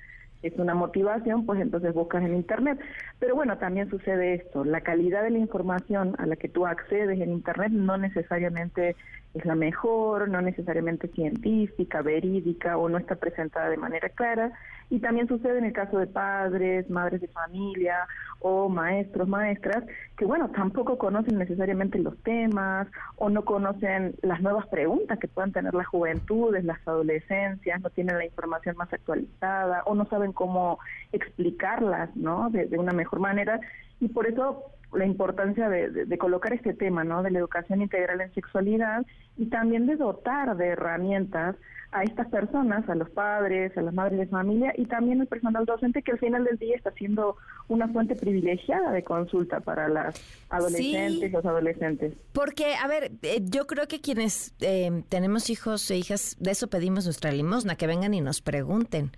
es 0.42 0.56
una 0.58 0.74
motivación, 0.74 1.44
pues 1.44 1.60
entonces 1.60 1.92
buscas 1.92 2.22
en 2.22 2.36
Internet. 2.36 2.78
Pero 3.18 3.34
bueno, 3.34 3.58
también 3.58 3.90
sucede 3.90 4.34
esto, 4.34 4.64
la 4.64 4.82
calidad 4.82 5.24
de 5.24 5.30
la 5.30 5.38
información 5.38 6.14
a 6.18 6.26
la 6.26 6.36
que 6.36 6.48
tú 6.48 6.66
accedes 6.66 7.20
en 7.20 7.32
Internet 7.32 7.72
no 7.72 7.96
necesariamente 7.96 8.94
es 9.34 9.44
la 9.44 9.56
mejor, 9.56 10.28
no 10.28 10.40
necesariamente 10.40 11.08
científica, 11.08 12.02
verídica 12.02 12.78
o 12.78 12.88
no 12.88 12.98
está 12.98 13.16
presentada 13.16 13.68
de 13.68 13.76
manera 13.76 14.08
clara. 14.08 14.52
Y 14.90 15.00
también 15.00 15.26
sucede 15.26 15.58
en 15.58 15.64
el 15.64 15.72
caso 15.72 15.98
de 15.98 16.06
padres, 16.06 16.88
madres 16.88 17.20
de 17.20 17.28
familia 17.28 18.06
o 18.38 18.68
maestros, 18.68 19.26
maestras, 19.26 19.82
que 20.16 20.24
bueno, 20.24 20.50
tampoco 20.50 20.98
conocen 20.98 21.38
necesariamente 21.38 21.98
los 21.98 22.16
temas 22.18 22.86
o 23.16 23.28
no 23.28 23.44
conocen 23.44 24.14
las 24.22 24.40
nuevas 24.40 24.66
preguntas 24.68 25.18
que 25.18 25.26
puedan 25.26 25.52
tener 25.52 25.74
las 25.74 25.86
juventudes, 25.86 26.64
las 26.64 26.78
adolescencias, 26.86 27.80
no 27.80 27.90
tienen 27.90 28.18
la 28.18 28.26
información 28.26 28.76
más 28.76 28.92
actualizada 28.92 29.82
o 29.86 29.94
no 29.94 30.04
saben 30.06 30.32
cómo 30.32 30.78
explicarlas, 31.12 32.14
¿no? 32.14 32.50
De, 32.50 32.66
de 32.66 32.78
una 32.78 32.92
mejor 32.92 33.18
manera. 33.18 33.58
Y 34.00 34.08
por 34.08 34.26
eso 34.26 34.64
la 34.94 35.06
importancia 35.06 35.68
de, 35.68 36.18
colocar 36.18 36.52
este 36.52 36.74
tema, 36.74 37.04
¿no? 37.04 37.22
De 37.22 37.30
la 37.30 37.38
educación 37.38 37.82
integral 37.82 38.20
en 38.20 38.32
sexualidad 38.34 39.04
y 39.36 39.46
también 39.46 39.86
de 39.86 39.96
dotar 39.96 40.56
de 40.56 40.68
herramientas 40.68 41.56
a 41.92 42.02
estas 42.02 42.26
personas, 42.28 42.88
a 42.88 42.94
los 42.96 43.08
padres, 43.10 43.76
a 43.78 43.82
las 43.82 43.94
madres 43.94 44.18
de 44.18 44.26
familia 44.26 44.72
y 44.76 44.86
también 44.86 45.20
al 45.20 45.28
personal 45.28 45.64
docente 45.64 46.02
que 46.02 46.12
al 46.12 46.18
final 46.18 46.44
del 46.44 46.58
día 46.58 46.74
está 46.76 46.90
siendo 46.92 47.36
una 47.68 47.86
fuente 47.88 48.16
privilegiada 48.16 48.90
de 48.90 49.04
consulta 49.04 49.60
para 49.60 49.88
las 49.88 50.20
adolescentes, 50.50 51.30
los 51.30 51.44
adolescentes. 51.44 52.14
Porque, 52.32 52.74
a 52.74 52.88
ver, 52.88 53.12
eh, 53.22 53.40
yo 53.42 53.66
creo 53.68 53.86
que 53.86 54.00
quienes 54.00 54.54
eh, 54.60 55.04
tenemos 55.08 55.50
hijos 55.50 55.88
e 55.90 55.96
hijas, 55.96 56.36
de 56.40 56.50
eso 56.50 56.68
pedimos 56.68 57.04
nuestra 57.04 57.30
limosna, 57.30 57.76
que 57.76 57.86
vengan 57.86 58.12
y 58.12 58.20
nos 58.20 58.40
pregunten. 58.40 59.12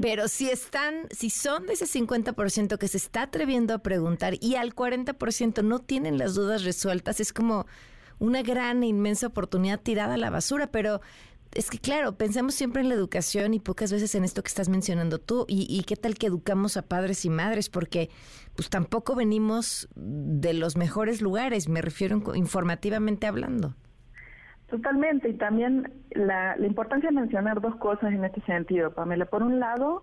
Pero 0.00 0.28
si 0.28 0.50
están, 0.50 1.06
si 1.10 1.30
son 1.30 1.66
de 1.66 1.74
ese 1.74 1.86
50% 1.86 2.78
que 2.78 2.88
se 2.88 2.96
está 2.96 3.22
atreviendo 3.22 3.74
a 3.74 3.78
preguntar 3.78 4.34
y 4.40 4.56
al 4.56 4.74
40% 4.74 5.62
no 5.62 5.78
tienen 5.80 6.18
las 6.18 6.34
dudas 6.34 6.64
resueltas, 6.64 7.20
es 7.20 7.32
como 7.32 7.66
una 8.18 8.42
gran 8.42 8.82
e 8.82 8.86
inmensa 8.86 9.26
oportunidad 9.26 9.80
tirada 9.80 10.14
a 10.14 10.18
la 10.18 10.30
basura. 10.30 10.66
Pero 10.68 11.00
es 11.52 11.70
que 11.70 11.78
claro, 11.78 12.16
pensamos 12.16 12.54
siempre 12.54 12.82
en 12.82 12.88
la 12.88 12.94
educación 12.94 13.54
y 13.54 13.60
pocas 13.60 13.90
veces 13.90 14.14
en 14.14 14.24
esto 14.24 14.42
que 14.42 14.48
estás 14.48 14.68
mencionando 14.68 15.18
tú. 15.18 15.46
Y, 15.48 15.66
y, 15.68 15.84
qué 15.84 15.96
tal 15.96 16.16
que 16.16 16.26
educamos 16.26 16.76
a 16.76 16.82
padres 16.82 17.24
y 17.24 17.30
madres, 17.30 17.68
porque 17.68 18.10
pues 18.54 18.68
tampoco 18.68 19.14
venimos 19.14 19.88
de 19.94 20.52
los 20.54 20.76
mejores 20.76 21.20
lugares, 21.20 21.68
me 21.68 21.82
refiero 21.82 22.22
informativamente 22.34 23.26
hablando. 23.26 23.74
Totalmente, 24.68 25.28
y 25.28 25.34
también 25.34 25.92
la, 26.10 26.56
la 26.56 26.66
importancia 26.66 27.10
de 27.10 27.14
mencionar 27.14 27.60
dos 27.60 27.76
cosas 27.76 28.12
en 28.12 28.24
este 28.24 28.40
sentido, 28.42 28.92
Pamela. 28.92 29.26
Por 29.26 29.42
un 29.42 29.60
lado, 29.60 30.02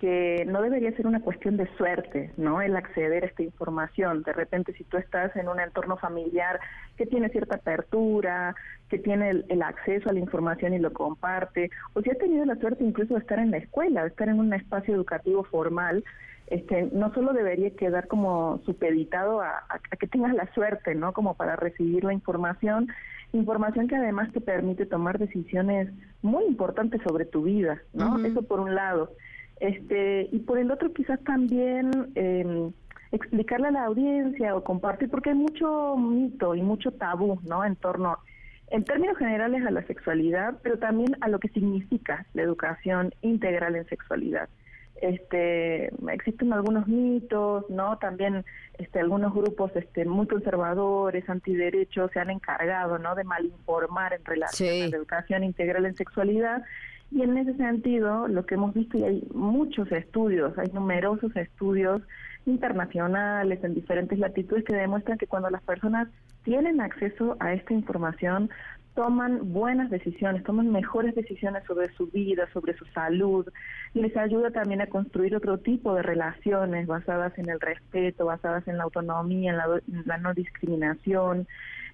que 0.00 0.44
no 0.46 0.60
debería 0.60 0.94
ser 0.96 1.06
una 1.06 1.20
cuestión 1.20 1.56
de 1.56 1.68
suerte, 1.76 2.32
¿no? 2.36 2.60
El 2.60 2.76
acceder 2.76 3.22
a 3.22 3.26
esta 3.26 3.42
información. 3.42 4.22
De 4.22 4.32
repente, 4.32 4.72
si 4.74 4.84
tú 4.84 4.96
estás 4.96 5.34
en 5.36 5.48
un 5.48 5.60
entorno 5.60 5.96
familiar 5.96 6.60
que 6.96 7.06
tiene 7.06 7.28
cierta 7.28 7.56
apertura, 7.56 8.54
que 8.88 8.98
tiene 8.98 9.30
el, 9.48 9.62
acceso 9.62 10.10
a 10.10 10.12
la 10.12 10.18
información 10.18 10.74
y 10.74 10.78
lo 10.78 10.92
comparte, 10.92 11.70
o 11.94 12.02
si 12.02 12.10
has 12.10 12.18
tenido 12.18 12.44
la 12.44 12.56
suerte 12.56 12.84
incluso 12.84 13.14
de 13.14 13.20
estar 13.20 13.38
en 13.38 13.52
la 13.52 13.58
escuela, 13.58 14.02
de 14.02 14.08
estar 14.08 14.28
en 14.28 14.40
un 14.40 14.52
espacio 14.52 14.94
educativo 14.94 15.44
formal, 15.44 16.04
este, 16.48 16.90
no 16.92 17.14
solo 17.14 17.32
debería 17.32 17.70
quedar 17.70 18.06
como 18.08 18.60
supeditado 18.66 19.40
a, 19.40 19.64
a 19.68 19.96
que 19.96 20.06
tengas 20.06 20.34
la 20.34 20.52
suerte, 20.52 20.94
¿no? 20.94 21.12
Como 21.12 21.34
para 21.34 21.56
recibir 21.56 22.04
la 22.04 22.12
información, 22.12 22.88
información 23.34 23.88
que 23.88 23.96
además 23.96 24.32
te 24.32 24.40
permite 24.40 24.86
tomar 24.86 25.18
decisiones 25.18 25.90
muy 26.22 26.44
importantes 26.44 27.00
sobre 27.02 27.24
tu 27.24 27.42
vida, 27.42 27.82
¿no? 27.92 28.24
Eso 28.24 28.42
por 28.42 28.60
un 28.60 28.74
lado. 28.74 29.12
Este, 29.60 30.28
y 30.32 30.38
por 30.40 30.58
el 30.58 30.70
otro 30.70 30.92
quizás 30.92 31.22
también 31.24 31.90
eh, 32.14 32.70
explicarle 33.12 33.68
a 33.68 33.72
la 33.72 33.84
audiencia 33.84 34.54
o 34.56 34.64
compartir, 34.64 35.10
porque 35.10 35.30
hay 35.30 35.36
mucho 35.36 35.96
mito 35.96 36.54
y 36.54 36.62
mucho 36.62 36.92
tabú, 36.92 37.40
¿no? 37.44 37.64
En 37.64 37.76
torno, 37.76 38.18
en 38.68 38.84
términos 38.84 39.18
generales, 39.18 39.64
a 39.66 39.70
la 39.70 39.86
sexualidad, 39.86 40.58
pero 40.62 40.78
también 40.78 41.16
a 41.20 41.28
lo 41.28 41.38
que 41.38 41.48
significa 41.48 42.26
la 42.34 42.42
educación 42.42 43.12
integral 43.22 43.76
en 43.76 43.86
sexualidad 43.86 44.48
este 45.08 45.90
existen 46.10 46.52
algunos 46.52 46.86
mitos 46.86 47.68
no 47.68 47.98
también 47.98 48.44
este 48.78 49.00
algunos 49.00 49.34
grupos 49.34 49.70
este 49.74 50.04
muy 50.04 50.26
conservadores 50.26 51.28
antiderechos 51.28 52.10
se 52.12 52.20
han 52.20 52.30
encargado 52.30 52.98
no 52.98 53.14
de 53.14 53.24
malinformar 53.24 54.14
en 54.14 54.24
relación 54.24 54.86
a 54.86 54.88
la 54.88 54.96
educación 54.96 55.44
integral 55.44 55.86
en 55.86 55.96
sexualidad. 55.96 56.62
Y 57.10 57.22
en 57.22 57.36
ese 57.36 57.54
sentido 57.56 58.26
lo 58.28 58.44
que 58.46 58.54
hemos 58.54 58.74
visto 58.74 58.98
y 58.98 59.04
hay 59.04 59.28
muchos 59.32 59.90
estudios 59.92 60.56
hay 60.58 60.68
numerosos 60.72 61.36
estudios 61.36 62.02
internacionales 62.46 63.62
en 63.62 63.74
diferentes 63.74 64.18
latitudes 64.18 64.64
que 64.64 64.74
demuestran 64.74 65.18
que 65.18 65.26
cuando 65.26 65.50
las 65.50 65.62
personas 65.62 66.08
tienen 66.44 66.80
acceso 66.80 67.36
a 67.40 67.54
esta 67.54 67.72
información 67.72 68.50
toman 68.94 69.52
buenas 69.52 69.90
decisiones, 69.90 70.44
toman 70.44 70.70
mejores 70.70 71.14
decisiones 71.14 71.64
sobre 71.66 71.92
su 71.94 72.06
vida, 72.06 72.48
sobre 72.52 72.76
su 72.76 72.84
salud, 72.86 73.46
les 73.92 74.16
ayuda 74.16 74.50
también 74.50 74.80
a 74.80 74.86
construir 74.86 75.34
otro 75.34 75.58
tipo 75.58 75.94
de 75.94 76.02
relaciones 76.02 76.86
basadas 76.86 77.36
en 77.38 77.48
el 77.50 77.60
respeto, 77.60 78.26
basadas 78.26 78.66
en 78.68 78.78
la 78.78 78.84
autonomía, 78.84 79.50
en 79.50 80.02
la, 80.06 80.18
no 80.18 80.32
discriminación. 80.32 81.46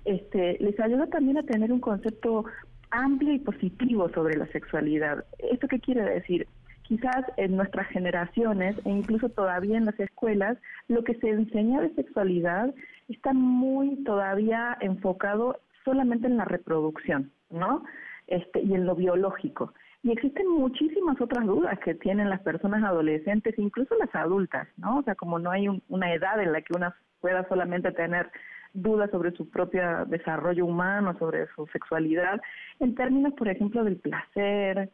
Este, 0.04 0.58
les 0.60 0.78
ayuda 0.78 1.06
también 1.06 1.38
a 1.38 1.42
tener 1.42 1.72
un 1.72 1.80
concepto 1.80 2.44
amplio 2.90 3.32
y 3.32 3.38
positivo 3.38 4.10
sobre 4.10 4.36
la 4.36 4.46
sexualidad. 4.48 5.24
¿Esto 5.38 5.68
qué 5.68 5.80
quiere 5.80 6.02
decir? 6.02 6.46
Quizás 6.90 7.24
en 7.37 7.57
nuestras 7.57 7.87
generaciones 7.90 8.74
e 8.85 8.90
incluso 8.90 9.29
todavía 9.29 9.79
en 9.79 9.85
las 9.85 10.00
escuelas, 10.00 10.59
lo 10.88 11.05
que 11.05 11.14
se 11.20 11.29
enseña 11.29 11.81
de 11.81 11.94
sexualidad 11.94 12.74
está 13.07 13.33
muy 13.33 14.03
todavía 14.03 14.76
enfocado 14.81 15.61
solamente 15.85 16.26
en 16.26 16.37
la 16.37 16.46
reproducción, 16.46 17.31
¿no? 17.48 17.85
Este, 18.27 18.62
y 18.62 18.75
en 18.75 18.87
lo 18.87 18.96
biológico. 18.96 19.73
Y 20.02 20.10
existen 20.10 20.48
muchísimas 20.48 21.21
otras 21.21 21.46
dudas 21.46 21.79
que 21.79 21.94
tienen 21.94 22.29
las 22.29 22.40
personas 22.40 22.83
adolescentes, 22.83 23.56
incluso 23.56 23.94
las 23.94 24.12
adultas, 24.12 24.67
¿no? 24.77 24.98
O 24.98 25.02
sea, 25.04 25.14
como 25.14 25.38
no 25.38 25.52
hay 25.52 25.69
una 25.88 26.12
edad 26.12 26.42
en 26.42 26.50
la 26.50 26.60
que 26.60 26.75
una 26.75 26.96
pueda 27.21 27.46
solamente 27.46 27.92
tener 27.92 28.33
dudas 28.73 29.12
sobre 29.12 29.31
su 29.37 29.48
propio 29.48 30.06
desarrollo 30.06 30.67
humano, 30.67 31.17
sobre 31.21 31.46
su 31.54 31.69
sexualidad, 31.69 32.40
en 32.81 32.96
términos, 32.96 33.33
por 33.35 33.46
ejemplo, 33.46 33.85
del 33.85 33.98
placer, 33.98 34.90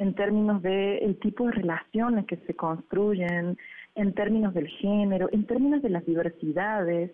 en 0.00 0.14
términos 0.14 0.62
del 0.62 1.18
tipo 1.20 1.44
de 1.44 1.52
relaciones 1.52 2.24
que 2.24 2.38
se 2.46 2.54
construyen, 2.54 3.58
en 3.96 4.14
términos 4.14 4.54
del 4.54 4.66
género, 4.66 5.28
en 5.30 5.46
términos 5.46 5.82
de 5.82 5.90
las 5.90 6.06
diversidades. 6.06 7.10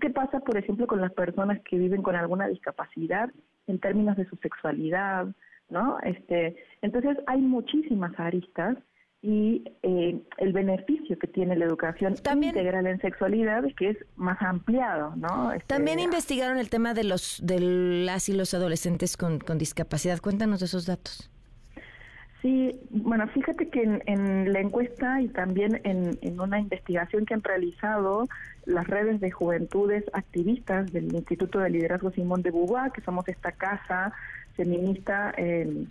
¿Qué 0.00 0.08
pasa, 0.08 0.40
por 0.40 0.56
ejemplo, 0.56 0.86
con 0.86 1.02
las 1.02 1.12
personas 1.12 1.60
que 1.68 1.76
viven 1.76 2.00
con 2.00 2.16
alguna 2.16 2.48
discapacidad 2.48 3.30
en 3.66 3.78
términos 3.78 4.16
de 4.16 4.24
su 4.24 4.36
sexualidad? 4.36 5.26
¿No? 5.68 5.98
Este, 6.02 6.56
entonces 6.80 7.18
hay 7.26 7.42
muchísimas 7.42 8.18
aristas 8.18 8.78
y 9.20 9.62
eh, 9.82 10.18
el 10.38 10.52
beneficio 10.54 11.18
que 11.18 11.26
tiene 11.26 11.56
la 11.56 11.66
educación 11.66 12.14
integral 12.42 12.86
en 12.86 13.00
sexualidad 13.02 13.66
es 13.66 13.74
que 13.76 13.90
es 13.90 13.98
más 14.16 14.40
ampliado, 14.40 15.14
¿no? 15.16 15.52
Este, 15.52 15.66
También 15.66 16.00
investigaron 16.00 16.56
el 16.56 16.70
tema 16.70 16.94
de 16.94 17.04
los 17.04 17.38
de 17.44 17.60
las 17.60 18.30
y 18.30 18.32
los 18.32 18.54
adolescentes 18.54 19.18
con, 19.18 19.38
con 19.40 19.58
discapacidad. 19.58 20.18
Cuéntanos 20.20 20.60
de 20.60 20.66
esos 20.66 20.86
datos. 20.86 21.30
Sí, 22.42 22.80
bueno, 22.90 23.28
fíjate 23.28 23.68
que 23.68 23.82
en, 24.06 24.52
la 24.52 24.60
encuesta 24.60 25.20
y 25.20 25.28
también 25.28 25.80
en, 25.84 26.18
en, 26.22 26.40
una 26.40 26.58
investigación 26.58 27.26
que 27.26 27.34
han 27.34 27.42
realizado 27.42 28.28
las 28.64 28.86
redes 28.86 29.20
de 29.20 29.30
juventudes 29.30 30.04
activistas 30.14 30.90
del 30.90 31.14
Instituto 31.14 31.58
de 31.58 31.68
Liderazgo 31.68 32.10
Simón 32.12 32.40
de 32.40 32.50
Beauvoir, 32.50 32.92
que 32.92 33.02
somos 33.02 33.28
esta 33.28 33.52
casa 33.52 34.14
feminista 34.54 35.34
eh, 35.36 35.84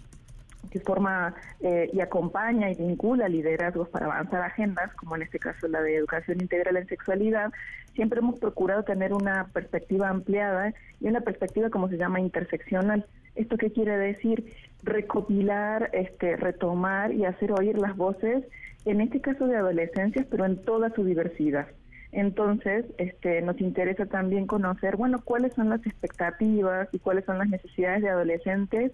que 0.71 0.79
forma 0.79 1.33
eh, 1.61 1.89
y 1.93 2.01
acompaña 2.01 2.69
y 2.69 2.75
vincula 2.75 3.27
liderazgos 3.27 3.89
para 3.89 4.05
avanzar 4.05 4.41
agendas, 4.41 4.93
como 4.95 5.15
en 5.15 5.23
este 5.23 5.39
caso 5.39 5.67
la 5.67 5.81
de 5.81 5.95
educación 5.95 6.41
integral 6.41 6.77
en 6.77 6.87
sexualidad, 6.87 7.51
siempre 7.95 8.19
hemos 8.19 8.39
procurado 8.39 8.83
tener 8.83 9.13
una 9.13 9.47
perspectiva 9.47 10.09
ampliada 10.09 10.73
y 10.99 11.07
una 11.07 11.21
perspectiva 11.21 11.69
como 11.69 11.89
se 11.89 11.97
llama 11.97 12.19
interseccional. 12.19 13.05
¿Esto 13.35 13.57
qué 13.57 13.71
quiere 13.71 13.97
decir? 13.97 14.53
Recopilar, 14.84 15.89
este, 15.93 16.36
retomar 16.36 17.13
y 17.13 17.25
hacer 17.25 17.51
oír 17.51 17.77
las 17.77 17.95
voces, 17.95 18.45
en 18.86 19.01
este 19.01 19.21
caso 19.21 19.47
de 19.47 19.57
adolescencias, 19.57 20.25
pero 20.30 20.45
en 20.45 20.61
toda 20.63 20.89
su 20.95 21.03
diversidad. 21.03 21.67
Entonces, 22.11 22.86
este, 22.97 23.41
nos 23.41 23.59
interesa 23.61 24.05
también 24.07 24.47
conocer, 24.47 24.95
bueno, 24.95 25.19
cuáles 25.23 25.53
son 25.53 25.69
las 25.69 25.86
expectativas 25.86 26.88
y 26.91 26.99
cuáles 26.99 27.25
son 27.25 27.38
las 27.38 27.49
necesidades 27.49 28.01
de 28.01 28.09
adolescentes 28.09 28.93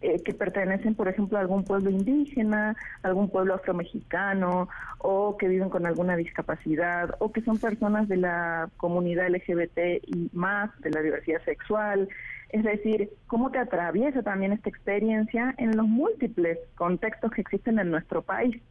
eh, 0.00 0.22
que 0.22 0.34
pertenecen, 0.34 0.94
por 0.94 1.08
ejemplo, 1.08 1.38
a 1.38 1.40
algún 1.40 1.64
pueblo 1.64 1.88
indígena, 1.88 2.76
algún 3.02 3.30
pueblo 3.30 3.54
afromexicano, 3.54 4.68
o 4.98 5.38
que 5.38 5.48
viven 5.48 5.70
con 5.70 5.86
alguna 5.86 6.14
discapacidad, 6.16 7.14
o 7.20 7.32
que 7.32 7.40
son 7.40 7.58
personas 7.58 8.06
de 8.08 8.18
la 8.18 8.68
comunidad 8.76 9.30
LGBT 9.30 10.04
y 10.06 10.28
más, 10.34 10.70
de 10.80 10.90
la 10.90 11.00
diversidad 11.00 11.42
sexual. 11.44 12.08
Es 12.54 12.62
decir, 12.62 13.10
cómo 13.26 13.50
te 13.50 13.58
atraviesa 13.58 14.22
también 14.22 14.52
esta 14.52 14.68
experiencia 14.68 15.56
en 15.58 15.76
los 15.76 15.88
múltiples 15.88 16.56
contextos 16.76 17.32
que 17.32 17.40
existen 17.40 17.80
en 17.80 17.90
nuestro 17.90 18.22
país. 18.22 18.62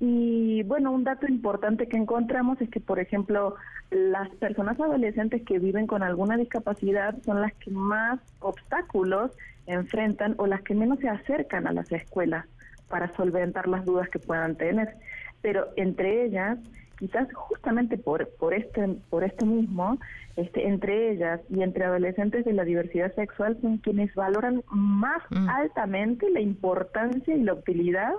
Y 0.00 0.64
bueno, 0.64 0.90
un 0.90 1.04
dato 1.04 1.28
importante 1.28 1.86
que 1.86 1.96
encontramos 1.96 2.60
es 2.60 2.68
que, 2.70 2.80
por 2.80 2.98
ejemplo, 2.98 3.54
las 3.92 4.28
personas 4.30 4.80
adolescentes 4.80 5.42
que 5.44 5.60
viven 5.60 5.86
con 5.86 6.02
alguna 6.02 6.36
discapacidad 6.36 7.14
son 7.22 7.40
las 7.40 7.54
que 7.54 7.70
más 7.70 8.18
obstáculos 8.40 9.30
enfrentan 9.66 10.34
o 10.38 10.48
las 10.48 10.62
que 10.62 10.74
menos 10.74 10.98
se 10.98 11.08
acercan 11.08 11.68
a 11.68 11.72
las 11.72 11.92
escuelas 11.92 12.46
para 12.88 13.14
solventar 13.14 13.68
las 13.68 13.84
dudas 13.84 14.08
que 14.08 14.18
puedan 14.18 14.56
tener. 14.56 14.96
Pero 15.40 15.68
entre 15.76 16.24
ellas, 16.24 16.58
quizás 16.98 17.32
justamente 17.32 17.98
por, 17.98 18.28
por, 18.38 18.54
este, 18.54 18.96
por 19.10 19.24
esto 19.24 19.46
mismo, 19.46 19.98
este, 20.36 20.66
entre 20.66 21.12
ellas 21.12 21.40
y 21.48 21.62
entre 21.62 21.84
adolescentes 21.84 22.44
de 22.44 22.52
la 22.52 22.64
diversidad 22.64 23.14
sexual 23.14 23.58
son 23.60 23.78
quienes 23.78 24.14
valoran 24.14 24.62
más 24.70 25.22
mm. 25.30 25.48
altamente 25.48 26.30
la 26.30 26.40
importancia 26.40 27.34
y 27.34 27.42
la 27.42 27.54
utilidad 27.54 28.12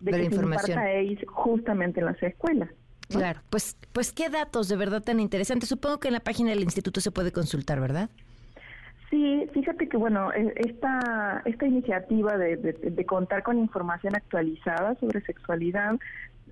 de 0.00 0.12
que 0.12 0.24
información. 0.24 0.78
se 0.78 1.26
justamente 1.26 2.00
en 2.00 2.06
las 2.06 2.22
escuelas. 2.22 2.70
Claro, 3.08 3.40
pues, 3.50 3.76
pues 3.92 4.12
qué 4.12 4.28
datos 4.28 4.68
de 4.68 4.76
verdad 4.76 5.02
tan 5.02 5.20
interesantes. 5.20 5.68
Supongo 5.68 5.98
que 5.98 6.08
en 6.08 6.14
la 6.14 6.20
página 6.20 6.50
del 6.50 6.60
instituto 6.60 7.00
se 7.00 7.10
puede 7.10 7.32
consultar, 7.32 7.80
¿verdad? 7.80 8.08
Sí, 9.10 9.48
fíjate 9.52 9.88
que 9.88 9.96
bueno, 9.96 10.32
e, 10.32 10.52
esta, 10.56 11.42
esta 11.44 11.66
iniciativa 11.66 12.38
de, 12.38 12.56
de, 12.56 13.06
contar 13.06 13.42
con 13.42 13.58
información 13.58 14.14
actualizada 14.14 14.94
sobre 15.00 15.20
sexualidad 15.22 15.96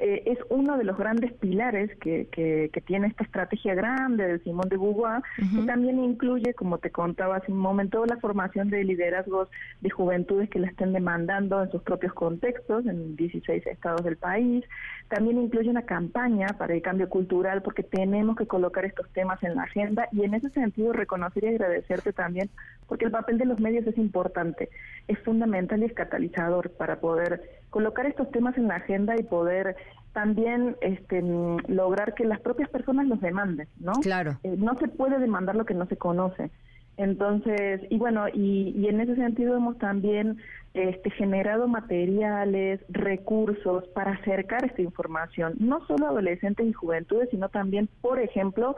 eh, 0.01 0.23
es 0.27 0.39
uno 0.49 0.79
de 0.79 0.85
los 0.85 0.97
grandes 0.97 1.33
pilares 1.35 1.91
que, 1.99 2.29
que, 2.31 2.71
tiene 2.87 3.09
esta 3.09 3.25
estrategia 3.25 3.75
grande 3.75 4.27
de 4.27 4.39
Simón 4.41 4.69
de 4.69 4.77
Beauvoir, 4.77 5.23
que 5.37 5.67
también 5.67 6.03
incluye, 6.03 6.55
como 6.55 6.79
te 6.79 6.91
contaba 6.91 7.37
hace 7.37 7.53
un 7.53 7.59
momento, 7.59 8.07
la 8.07 8.17
formación 8.19 8.71
de 8.71 8.85
liderazgos 8.85 9.49
de 9.81 9.91
juventudes 9.91 10.49
que 10.49 10.61
la 10.61 10.69
estén 10.69 10.93
demandando 10.93 11.63
en 11.63 11.71
sus 11.71 11.83
propios 11.83 12.15
contextos, 12.15 12.87
en 12.87 13.17
16 13.17 13.67
estados 13.67 14.05
del 14.05 14.17
país. 14.17 14.65
También 15.09 15.39
incluye 15.39 15.69
una 15.69 15.83
campaña 15.83 16.49
para 16.59 16.75
el 16.75 16.83
cambio 16.83 17.09
cultural, 17.09 17.63
porque 17.63 17.83
tenemos 17.83 18.37
que 18.37 18.47
colocar 18.47 18.85
estos 18.85 19.09
temas 19.11 19.43
en 19.43 19.57
la 19.57 19.65
agenda 19.65 20.09
y 20.13 20.23
en 20.23 20.35
ese 20.35 20.51
sentido 20.51 20.93
reconocer 20.93 21.45
y 21.45 21.49
agradecerte 21.49 22.13
también, 22.13 22.49
porque 22.87 23.05
el 23.05 23.11
papel 23.11 23.39
de 23.39 23.47
los 23.47 23.61
medios 23.61 23.87
es 23.87 23.99
importante, 23.99 24.71
es 25.09 25.19
fundamental 25.21 25.83
y 25.83 25.87
es 25.87 25.93
catalizador 25.93 26.71
para 26.71 27.01
poder 27.01 27.58
colocar 27.71 28.07
estos 28.07 28.31
temas 28.31 28.57
en 28.57 28.69
la 28.69 28.77
agenda 28.77 29.15
y 29.19 29.23
poder 29.23 29.77
también 30.13 30.77
este, 30.81 31.23
lograr 31.69 32.15
que 32.15 32.25
las 32.25 32.41
propias 32.41 32.69
personas 32.71 33.07
los 33.07 33.21
demanden, 33.21 33.69
¿no? 33.79 33.93
Claro. 34.03 34.39
Eh, 34.43 34.57
no 34.59 34.77
se 34.79 34.89
puede 34.89 35.19
demandar 35.19 35.55
lo 35.55 35.65
que 35.65 35.75
no 35.75 35.87
se 35.87 35.97
conoce. 35.97 36.51
Entonces, 36.97 37.83
y 37.91 37.99
bueno, 37.99 38.27
y, 38.29 38.75
y 38.77 38.89
en 38.89 39.01
ese 39.01 39.15
sentido 39.15 39.57
hemos 39.57 39.79
también 39.79 40.39
este, 40.75 41.11
generado 41.11 41.69
materiales, 41.69 42.81
recursos 42.89 43.87
para 43.89 44.13
acercar 44.13 44.65
esta 44.65 44.83
información, 44.83 45.55
no 45.59 45.87
solo 45.87 46.07
a 46.07 46.11
adolescentes 46.11 46.67
y 46.67 46.73
juventudes, 46.73 47.31
sino 47.31 47.49
también, 47.49 47.89
por 48.01 48.19
ejemplo, 48.19 48.77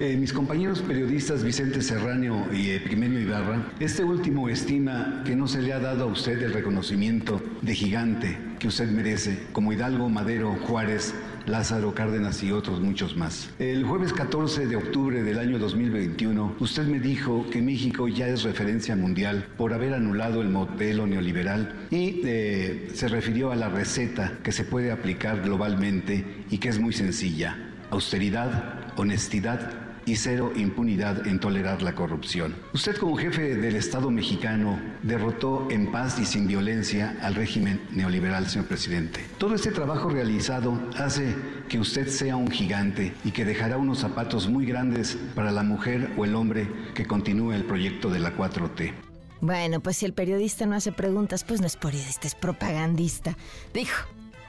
Eh, 0.00 0.16
mis 0.16 0.32
compañeros 0.32 0.80
periodistas 0.80 1.42
Vicente 1.42 1.82
Serrano 1.82 2.46
y 2.52 2.70
Epimenio 2.70 3.18
Ibarra, 3.18 3.72
este 3.80 4.04
último 4.04 4.48
estima 4.48 5.24
que 5.24 5.34
no 5.34 5.48
se 5.48 5.60
le 5.60 5.72
ha 5.72 5.80
dado 5.80 6.04
a 6.04 6.06
usted 6.06 6.40
el 6.40 6.52
reconocimiento 6.54 7.42
de 7.62 7.74
gigante 7.74 8.38
que 8.60 8.68
usted 8.68 8.88
merece, 8.92 9.46
como 9.50 9.72
Hidalgo, 9.72 10.08
Madero, 10.08 10.54
Juárez, 10.54 11.16
Lázaro 11.46 11.94
Cárdenas 11.94 12.44
y 12.44 12.52
otros 12.52 12.80
muchos 12.80 13.16
más. 13.16 13.50
El 13.58 13.82
jueves 13.82 14.12
14 14.12 14.68
de 14.68 14.76
octubre 14.76 15.24
del 15.24 15.36
año 15.36 15.58
2021, 15.58 16.54
usted 16.60 16.86
me 16.86 17.00
dijo 17.00 17.50
que 17.50 17.60
México 17.60 18.06
ya 18.06 18.28
es 18.28 18.44
referencia 18.44 18.94
mundial 18.94 19.48
por 19.56 19.72
haber 19.72 19.94
anulado 19.94 20.42
el 20.42 20.48
modelo 20.48 21.08
neoliberal 21.08 21.74
y 21.90 22.20
eh, 22.24 22.90
se 22.94 23.08
refirió 23.08 23.50
a 23.50 23.56
la 23.56 23.68
receta 23.68 24.38
que 24.44 24.52
se 24.52 24.62
puede 24.62 24.92
aplicar 24.92 25.42
globalmente 25.42 26.44
y 26.50 26.58
que 26.58 26.68
es 26.68 26.78
muy 26.78 26.92
sencilla. 26.92 27.64
Austeridad, 27.90 28.92
honestidad 28.96 29.87
y 30.08 30.16
cero 30.16 30.52
impunidad 30.56 31.26
en 31.26 31.38
tolerar 31.38 31.82
la 31.82 31.94
corrupción. 31.94 32.56
Usted 32.72 32.96
como 32.96 33.16
jefe 33.16 33.56
del 33.56 33.76
Estado 33.76 34.10
mexicano 34.10 34.80
derrotó 35.02 35.68
en 35.70 35.92
paz 35.92 36.18
y 36.18 36.24
sin 36.24 36.46
violencia 36.46 37.16
al 37.20 37.34
régimen 37.34 37.82
neoliberal, 37.90 38.48
señor 38.48 38.68
presidente. 38.68 39.20
Todo 39.36 39.54
este 39.54 39.70
trabajo 39.70 40.08
realizado 40.08 40.80
hace 40.96 41.34
que 41.68 41.78
usted 41.78 42.08
sea 42.08 42.36
un 42.36 42.50
gigante 42.50 43.12
y 43.24 43.32
que 43.32 43.44
dejará 43.44 43.76
unos 43.76 43.98
zapatos 43.98 44.48
muy 44.48 44.64
grandes 44.64 45.18
para 45.34 45.52
la 45.52 45.62
mujer 45.62 46.10
o 46.16 46.24
el 46.24 46.34
hombre 46.34 46.66
que 46.94 47.04
continúe 47.04 47.52
el 47.52 47.64
proyecto 47.64 48.08
de 48.08 48.20
la 48.20 48.34
4T. 48.34 48.92
Bueno, 49.40 49.80
pues 49.80 49.98
si 49.98 50.06
el 50.06 50.14
periodista 50.14 50.66
no 50.66 50.74
hace 50.74 50.90
preguntas, 50.90 51.44
pues 51.44 51.60
no 51.60 51.66
es 51.66 51.76
periodista, 51.76 52.26
es 52.26 52.34
propagandista. 52.34 53.36
Dijo, 53.74 54.06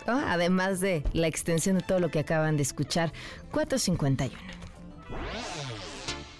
además 0.08 0.80
de 0.80 1.04
la 1.14 1.28
extensión 1.28 1.78
de 1.78 1.84
todo 1.84 2.00
lo 2.00 2.10
que 2.10 2.20
acaban 2.20 2.56
de 2.58 2.64
escuchar, 2.64 3.12
451. 3.52 4.59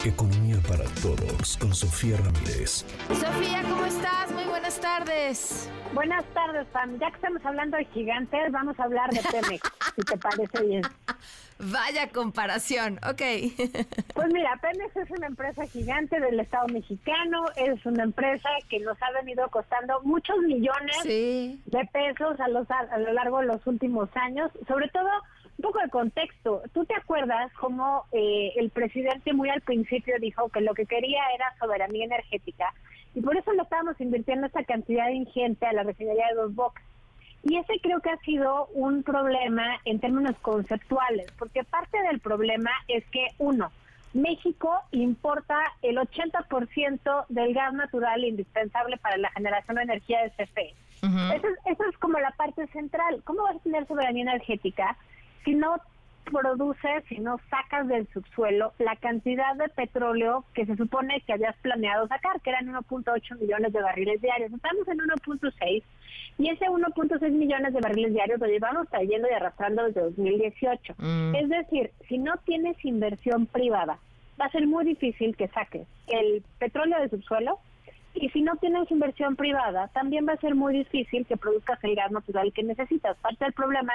Economía 0.06 0.58
para 0.68 0.86
todos 1.02 1.58
con 1.58 1.74
Sofía 1.76 2.18
Ramírez. 2.18 2.86
Sofía, 3.10 3.62
¿cómo 3.64 3.86
estás? 3.86 4.32
Muy 4.32 4.46
buenas 4.46 4.80
tardes. 4.80 5.70
Buenas 5.94 6.24
tardes, 6.34 6.66
Pam. 6.68 6.98
Ya 7.00 7.10
que 7.10 7.16
estamos 7.16 7.46
hablando 7.46 7.78
de 7.78 7.86
gigantes, 7.86 8.52
vamos 8.52 8.80
a 8.80 8.84
hablar 8.84 9.10
de 9.10 9.22
Pemex, 9.22 9.62
si 9.96 10.02
te 10.04 10.18
parece 10.18 10.64
bien. 10.64 10.82
Vaya 11.60 12.10
comparación, 12.12 13.00
ok. 13.10 13.22
Pues 14.14 14.34
mira, 14.34 14.58
Pemex 14.62 14.96
es 14.96 15.12
una 15.12 15.28
empresa 15.28 15.66
gigante 15.68 16.20
del 16.20 16.40
Estado 16.40 16.68
mexicano, 16.68 17.46
es 17.58 17.86
una 17.86 18.04
empresa 18.04 18.50
que 18.70 18.80
nos 18.80 18.98
ha 19.02 19.12
venido 19.12 19.50
costando 19.50 20.02
muchos 20.04 20.38
millones 20.40 21.04
de 21.04 21.90
pesos 21.92 22.40
a, 22.40 22.48
los, 22.48 22.70
a 22.70 22.98
lo 22.98 23.14
largo 23.14 23.40
de 23.40 23.48
los 23.48 23.66
últimos 23.66 24.10
años, 24.16 24.52
sobre 24.68 24.88
todo 24.90 25.10
un 25.60 25.64
poco 25.64 25.80
de 25.80 25.90
contexto. 25.90 26.62
¿Tú 26.74 26.86
te 26.86 26.96
acuerdas 26.96 27.52
cómo 27.60 28.06
eh, 28.14 28.54
el 28.56 28.70
presidente 28.70 29.34
muy 29.34 29.50
al 29.50 29.60
principio 29.60 30.16
dijo 30.22 30.48
que 30.48 30.62
lo 30.62 30.74
que 30.74 30.86
quería 30.86 31.22
era 31.36 31.54
soberanía 31.60 32.06
energética? 32.06 32.74
Y 33.14 33.20
por 33.20 33.36
eso 33.36 33.52
le 33.52 33.64
estábamos 33.64 34.00
invirtiendo 34.00 34.48
esta 34.48 34.64
cantidad 34.64 35.10
ingente 35.10 35.66
a 35.66 35.74
la 35.74 35.84
refinería 35.84 36.28
de 36.30 36.36
Dos 36.36 36.56
Bocas. 36.56 36.82
Y 37.44 37.58
ese 37.58 37.74
creo 37.82 38.00
que 38.00 38.10
ha 38.10 38.18
sido 38.20 38.68
un 38.68 39.04
problema 39.04 39.66
en 39.84 40.00
términos 40.00 40.38
conceptuales, 40.42 41.30
porque 41.38 41.66
parte 41.66 42.02
del 42.04 42.22
problema 42.22 42.72
es 42.88 43.04
que, 43.08 43.28
uno, 43.38 43.70
México 44.14 44.74
importa 44.92 45.58
el 45.82 45.98
80% 45.98 47.26
del 47.28 47.54
gas 47.54 47.74
natural 47.74 48.24
indispensable 48.24 48.96
para 48.98 49.18
la 49.18 49.30
generación 49.32 49.76
de 49.76 49.84
energía 49.84 50.22
de 50.24 50.30
CFE. 50.32 50.74
eso, 51.36 51.48
eso, 51.66 51.84
es 51.84 51.98
como 51.98 52.18
la 52.18 52.32
parte 52.32 52.66
central. 52.68 53.22
¿Cómo 53.26 53.44
vas 53.44 53.58
a 53.58 53.60
tener 53.60 53.86
soberanía 53.88 54.24
energética 54.24 54.96
si 55.44 55.54
no 55.56 55.78
produces, 56.30 57.04
si 57.08 57.20
no 57.20 57.40
sacas 57.50 57.88
del 57.88 58.08
subsuelo 58.14 58.74
la 58.78 58.96
cantidad 58.96 59.56
de 59.56 59.70
petróleo 59.70 60.46
que 60.54 60.66
se 60.66 60.76
supone 60.76 61.22
que 61.22 61.34
habías 61.34 61.56
planeado 61.58 62.08
sacar, 62.08 62.40
que 62.42 62.52
eran 62.52 62.68
1.8 62.68 63.40
millones 63.40 63.74
de 63.74 63.82
barriles 63.82 64.22
diarios. 64.22 64.54
Estamos 64.54 64.88
en 64.88 65.00
1.6 65.00 65.84
y 66.38 66.50
ese 66.50 66.66
1.6 66.66 67.32
millones 67.32 67.74
de 67.74 67.82
barriles 67.82 68.14
diarios 68.14 68.40
lo 68.40 68.48
llevamos 68.48 68.88
trayendo 68.90 69.28
y 69.30 69.34
arrastrando 69.34 69.84
desde 69.86 70.02
2018. 70.02 70.96
Mm. 70.98 71.36
Es 71.36 71.50
decir, 71.50 71.92
si 72.08 72.18
no 72.18 72.38
tienes 72.46 72.84
inversión 72.86 73.46
privada, 73.48 74.00
va 74.40 74.46
a 74.46 74.52
ser 74.52 74.68
muy 74.68 74.86
difícil 74.86 75.36
que 75.36 75.48
saques 75.50 75.88
el 76.08 76.44
petróleo 76.60 77.00
del 77.00 77.10
subsuelo 77.10 77.60
y 78.14 78.30
si 78.30 78.42
no 78.42 78.56
tienes 78.56 78.90
inversión 78.90 79.36
privada, 79.36 79.88
también 79.90 80.28
va 80.28 80.34
a 80.34 80.38
ser 80.38 80.56
muy 80.56 80.74
difícil 80.74 81.26
que 81.26 81.38
produzcas 81.38 81.84
el 81.84 81.96
gas 81.96 82.12
natural 82.12 82.52
que 82.54 82.64
necesitas. 82.64 83.18
Parte 83.18 83.46
del 83.46 83.54
problema 83.54 83.94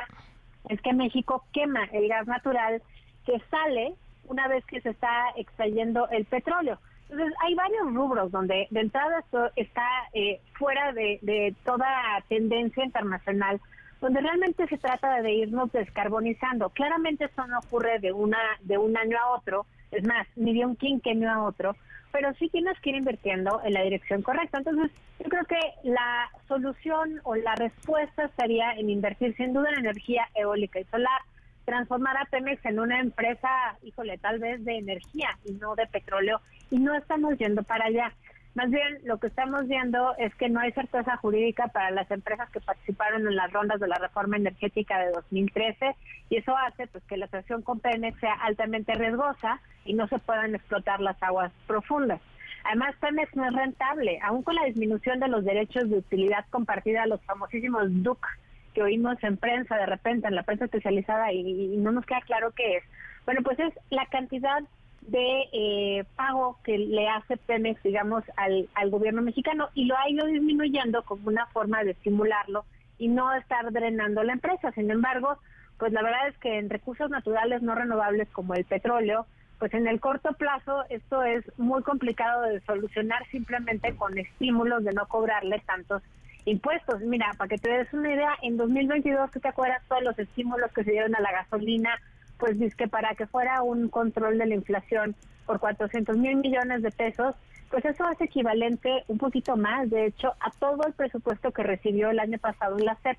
es 0.68 0.80
que 0.80 0.92
México 0.92 1.44
quema 1.52 1.84
el 1.92 2.08
gas 2.08 2.26
natural 2.26 2.82
que 3.26 3.40
sale 3.50 3.94
una 4.26 4.48
vez 4.48 4.64
que 4.66 4.80
se 4.80 4.90
está 4.90 5.30
extrayendo 5.36 6.08
el 6.08 6.24
petróleo. 6.24 6.78
Entonces, 7.10 7.34
hay 7.42 7.54
varios 7.54 7.92
rubros 7.92 8.32
donde 8.32 8.66
de 8.70 8.80
entrada 8.80 9.20
esto 9.20 9.50
está 9.56 9.86
eh, 10.14 10.40
fuera 10.54 10.92
de, 10.92 11.54
toda 11.64 11.86
tendencia 12.28 12.84
internacional, 12.84 13.60
donde 14.00 14.20
realmente 14.20 14.66
se 14.66 14.78
trata 14.78 15.22
de 15.22 15.32
irnos 15.32 15.70
descarbonizando. 15.72 16.70
Claramente 16.70 17.26
esto 17.26 17.46
no 17.46 17.58
ocurre 17.58 17.98
de 18.00 18.12
una 18.12 18.38
de 18.62 18.78
un 18.78 18.96
año 18.96 19.18
a 19.18 19.36
otro, 19.36 19.66
es 19.90 20.06
más, 20.06 20.26
ni 20.36 20.54
de 20.54 20.66
un 20.66 20.76
quinquenio 20.76 21.30
a 21.30 21.42
otro, 21.42 21.76
pero 22.14 22.32
sí 22.34 22.48
tienes 22.48 22.78
que 22.78 22.90
ir 22.90 22.96
invirtiendo 22.96 23.60
en 23.64 23.74
la 23.74 23.82
dirección 23.82 24.22
correcta. 24.22 24.58
Entonces, 24.58 24.92
yo 25.18 25.28
creo 25.28 25.44
que 25.46 25.58
la 25.82 26.30
solución 26.46 27.20
o 27.24 27.34
la 27.34 27.56
respuesta 27.56 28.26
estaría 28.26 28.70
en 28.74 28.88
invertir 28.88 29.34
sin 29.36 29.52
duda 29.52 29.70
en 29.70 29.80
energía 29.80 30.28
eólica 30.36 30.78
y 30.78 30.84
solar, 30.84 31.20
transformar 31.64 32.16
a 32.16 32.26
Pemex 32.26 32.64
en 32.66 32.78
una 32.78 33.00
empresa, 33.00 33.48
híjole, 33.82 34.16
tal 34.18 34.38
vez 34.38 34.64
de 34.64 34.78
energía 34.78 35.28
y 35.44 35.54
no 35.54 35.74
de 35.74 35.88
petróleo, 35.88 36.40
y 36.70 36.78
no 36.78 36.94
estamos 36.94 37.36
yendo 37.36 37.64
para 37.64 37.86
allá. 37.86 38.12
Más 38.54 38.70
bien, 38.70 39.00
lo 39.02 39.18
que 39.18 39.26
estamos 39.26 39.66
viendo 39.66 40.14
es 40.16 40.32
que 40.36 40.48
no 40.48 40.60
hay 40.60 40.70
certeza 40.72 41.16
jurídica 41.16 41.68
para 41.68 41.90
las 41.90 42.08
empresas 42.10 42.48
que 42.50 42.60
participaron 42.60 43.26
en 43.26 43.34
las 43.34 43.52
rondas 43.52 43.80
de 43.80 43.88
la 43.88 43.96
reforma 43.96 44.36
energética 44.36 44.98
de 45.00 45.10
2013 45.10 45.96
y 46.30 46.36
eso 46.36 46.56
hace 46.56 46.86
pues 46.86 47.02
que 47.04 47.16
la 47.16 47.24
asociación 47.24 47.62
con 47.62 47.80
Pemex 47.80 48.18
sea 48.20 48.34
altamente 48.34 48.94
riesgosa 48.94 49.60
y 49.84 49.94
no 49.94 50.06
se 50.06 50.20
puedan 50.20 50.54
explotar 50.54 51.00
las 51.00 51.20
aguas 51.20 51.52
profundas. 51.66 52.20
Además, 52.64 52.94
Pemex 53.00 53.34
no 53.34 53.44
es 53.44 53.52
rentable, 53.52 54.20
aún 54.22 54.42
con 54.44 54.54
la 54.54 54.64
disminución 54.64 55.18
de 55.18 55.28
los 55.28 55.44
derechos 55.44 55.90
de 55.90 55.98
utilidad 55.98 56.46
compartida, 56.50 57.06
los 57.06 57.22
famosísimos 57.24 57.82
DUC 58.04 58.24
que 58.72 58.82
oímos 58.82 59.22
en 59.22 59.36
prensa 59.36 59.76
de 59.76 59.86
repente, 59.86 60.26
en 60.26 60.34
la 60.34 60.42
prensa 60.42 60.64
especializada, 60.64 61.32
y, 61.32 61.74
y 61.74 61.76
no 61.76 61.92
nos 61.92 62.06
queda 62.06 62.20
claro 62.22 62.52
qué 62.52 62.78
es. 62.78 62.84
Bueno, 63.24 63.42
pues 63.42 63.58
es 63.58 63.72
la 63.90 64.06
cantidad 64.06 64.62
de 65.06 65.44
eh, 65.52 66.04
pago 66.16 66.58
que 66.64 66.78
le 66.78 67.08
hace 67.08 67.36
Pemex, 67.36 67.82
digamos, 67.82 68.24
al, 68.36 68.68
al 68.74 68.90
gobierno 68.90 69.22
mexicano 69.22 69.68
y 69.74 69.84
lo 69.84 69.96
ha 69.96 70.08
ido 70.08 70.26
disminuyendo 70.26 71.02
como 71.02 71.28
una 71.28 71.46
forma 71.46 71.84
de 71.84 71.92
estimularlo 71.92 72.64
y 72.98 73.08
no 73.08 73.32
estar 73.34 73.70
drenando 73.72 74.22
la 74.22 74.32
empresa. 74.32 74.72
Sin 74.72 74.90
embargo, 74.90 75.38
pues 75.78 75.92
la 75.92 76.02
verdad 76.02 76.28
es 76.28 76.38
que 76.38 76.58
en 76.58 76.70
recursos 76.70 77.10
naturales 77.10 77.62
no 77.62 77.74
renovables 77.74 78.28
como 78.30 78.54
el 78.54 78.64
petróleo, 78.64 79.26
pues 79.58 79.74
en 79.74 79.86
el 79.86 80.00
corto 80.00 80.32
plazo 80.32 80.84
esto 80.88 81.22
es 81.22 81.44
muy 81.58 81.82
complicado 81.82 82.42
de 82.42 82.60
solucionar 82.60 83.24
simplemente 83.30 83.94
con 83.96 84.16
estímulos 84.18 84.84
de 84.84 84.92
no 84.92 85.06
cobrarle 85.06 85.62
tantos 85.66 86.02
impuestos. 86.44 87.00
Mira, 87.00 87.30
para 87.38 87.48
que 87.48 87.58
te 87.58 87.70
des 87.70 87.92
una 87.92 88.12
idea, 88.12 88.34
en 88.42 88.56
2022, 88.56 89.30
¿tú 89.30 89.40
te 89.40 89.48
acuerdas 89.48 89.82
todos 89.88 90.02
los 90.02 90.18
estímulos 90.18 90.72
que 90.72 90.84
se 90.84 90.90
dieron 90.90 91.14
a 91.14 91.20
la 91.20 91.32
gasolina, 91.32 91.98
pues 92.44 92.58
dice 92.58 92.76
que 92.76 92.88
para 92.88 93.14
que 93.14 93.26
fuera 93.26 93.62
un 93.62 93.88
control 93.88 94.36
de 94.36 94.44
la 94.44 94.54
inflación 94.54 95.16
por 95.46 95.60
400 95.60 96.14
mil 96.18 96.36
millones 96.36 96.82
de 96.82 96.90
pesos, 96.90 97.34
pues 97.70 97.82
eso 97.86 98.06
es 98.10 98.20
equivalente 98.20 99.02
un 99.08 99.16
poquito 99.16 99.56
más, 99.56 99.88
de 99.88 100.04
hecho, 100.04 100.34
a 100.40 100.50
todo 100.50 100.86
el 100.86 100.92
presupuesto 100.92 101.52
que 101.52 101.62
recibió 101.62 102.10
el 102.10 102.18
año 102.18 102.36
pasado 102.38 102.78
en 102.78 102.84
la 102.84 102.96
CEP. 102.96 103.16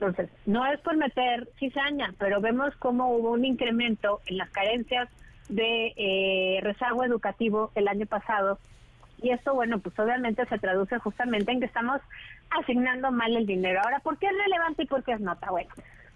Entonces, 0.00 0.30
no 0.46 0.64
es 0.64 0.80
por 0.80 0.96
meter 0.96 1.50
cizaña, 1.58 2.14
pero 2.18 2.40
vemos 2.40 2.74
cómo 2.76 3.14
hubo 3.14 3.32
un 3.32 3.44
incremento 3.44 4.22
en 4.24 4.38
las 4.38 4.48
carencias 4.48 5.10
de 5.50 5.92
eh, 5.94 6.60
rezago 6.62 7.04
educativo 7.04 7.72
el 7.74 7.88
año 7.88 8.06
pasado. 8.06 8.58
Y 9.20 9.32
esto, 9.32 9.52
bueno, 9.52 9.80
pues 9.80 9.98
obviamente 9.98 10.46
se 10.46 10.58
traduce 10.58 10.98
justamente 10.98 11.52
en 11.52 11.60
que 11.60 11.66
estamos 11.66 12.00
asignando 12.48 13.12
mal 13.12 13.36
el 13.36 13.44
dinero. 13.44 13.82
Ahora, 13.84 13.98
¿por 13.98 14.16
qué 14.16 14.28
es 14.28 14.32
relevante 14.32 14.84
y 14.84 14.86
por 14.86 15.04
qué 15.04 15.12
es 15.12 15.20
nota? 15.20 15.50
Bueno, 15.50 15.68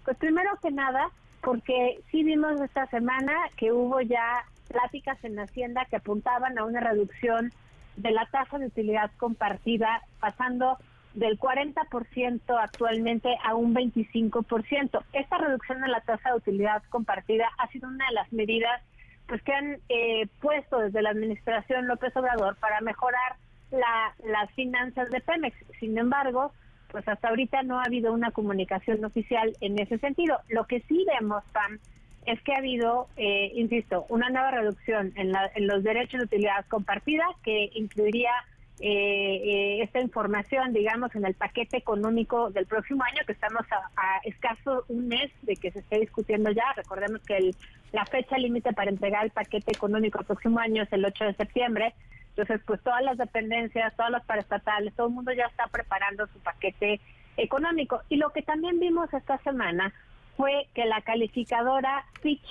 pues 0.03 0.17
primero 0.17 0.57
que 0.59 0.71
nada, 0.71 1.11
porque 1.47 2.01
sí 2.11 2.25
vimos 2.25 2.59
esta 2.59 2.87
semana 2.87 3.31
que 3.55 3.71
hubo 3.71 4.01
ya 4.01 4.43
pláticas 4.67 5.17
en 5.23 5.39
Hacienda 5.39 5.85
que 5.85 5.95
apuntaban 5.95 6.59
a 6.59 6.65
una 6.65 6.81
reducción 6.81 7.53
de 7.95 8.11
la 8.11 8.25
tasa 8.25 8.57
de 8.57 8.65
utilidad 8.65 9.11
compartida, 9.15 10.01
pasando 10.19 10.77
del 11.13 11.39
40% 11.39 12.41
actualmente 12.61 13.33
a 13.45 13.55
un 13.55 13.73
25%. 13.73 15.01
Esta 15.13 15.37
reducción 15.37 15.79
de 15.79 15.87
la 15.87 16.01
tasa 16.01 16.31
de 16.31 16.35
utilidad 16.35 16.83
compartida 16.89 17.47
ha 17.59 17.69
sido 17.69 17.87
una 17.87 18.05
de 18.09 18.13
las 18.15 18.33
medidas 18.33 18.81
pues 19.27 19.41
que 19.43 19.53
han 19.53 19.77
eh, 19.87 20.27
puesto 20.41 20.79
desde 20.79 21.01
la 21.01 21.11
administración 21.11 21.87
López 21.87 22.13
Obrador 22.17 22.57
para 22.57 22.81
mejorar 22.81 23.37
las 23.71 24.51
finanzas 24.51 25.09
de 25.11 25.21
Pemex. 25.21 25.55
Sin 25.79 25.97
embargo, 25.97 26.51
pues 26.91 27.07
hasta 27.07 27.29
ahorita 27.29 27.63
no 27.63 27.79
ha 27.79 27.83
habido 27.83 28.13
una 28.13 28.31
comunicación 28.31 29.03
oficial 29.03 29.53
en 29.61 29.79
ese 29.79 29.97
sentido. 29.97 30.39
Lo 30.49 30.65
que 30.65 30.81
sí 30.81 31.05
vemos, 31.07 31.43
Pam, 31.53 31.79
es 32.27 32.41
que 32.41 32.53
ha 32.53 32.57
habido, 32.57 33.07
eh, 33.15 33.51
insisto, 33.55 34.05
una 34.09 34.29
nueva 34.29 34.51
reducción 34.51 35.13
en, 35.15 35.31
los 35.65 35.83
derechos 35.83 36.19
de 36.19 36.25
utilidad 36.25 36.65
compartida 36.67 37.23
que 37.41 37.71
incluiría 37.73 38.31
eh, 38.79 38.89
eh, 38.89 39.81
esta 39.81 40.01
información, 40.01 40.73
digamos, 40.73 41.15
en 41.15 41.25
el 41.25 41.33
paquete 41.33 41.77
económico 41.77 42.51
del 42.51 42.65
próximo 42.65 43.03
año, 43.03 43.21
que 43.25 43.31
estamos 43.31 43.65
a, 43.71 44.19
escaso 44.25 44.83
un 44.89 45.07
mes 45.07 45.31
de 45.43 45.55
que 45.55 45.71
se 45.71 45.79
esté 45.79 46.01
discutiendo 46.01 46.51
ya. 46.51 46.65
Recordemos 46.75 47.21
que 47.21 47.51
la 47.93 48.05
fecha 48.05 48.37
límite 48.37 48.73
para 48.73 48.91
entregar 48.91 49.23
el 49.23 49.31
paquete 49.31 49.71
económico 49.71 50.19
el 50.19 50.25
próximo 50.25 50.59
año 50.59 50.83
es 50.83 50.91
el 50.91 51.05
8 51.05 51.23
de 51.23 51.33
septiembre. 51.33 51.93
Entonces, 52.37 52.63
pues 52.67 52.79
todas 52.83 53.01
las 53.01 53.17
dependencias, 53.17 53.95
todas 53.95 54.11
las 54.11 54.23
paraestatales, 54.23 54.93
todo 54.93 55.07
el 55.07 55.13
mundo 55.13 55.33
ya 55.33 55.45
está 55.45 55.65
preparando 55.67 56.27
su 56.27 56.37
paquete 56.39 57.01
económico. 57.35 58.01
Y 58.09 58.17
lo 58.17 58.29
que 58.29 58.43
también 58.43 58.79
vimos 58.79 59.11
esta 59.11 59.39
semana 59.39 59.91
fue 60.35 60.67
que 60.75 60.85
la 60.85 61.01
calificadora 61.01 62.05
Fitch 62.21 62.45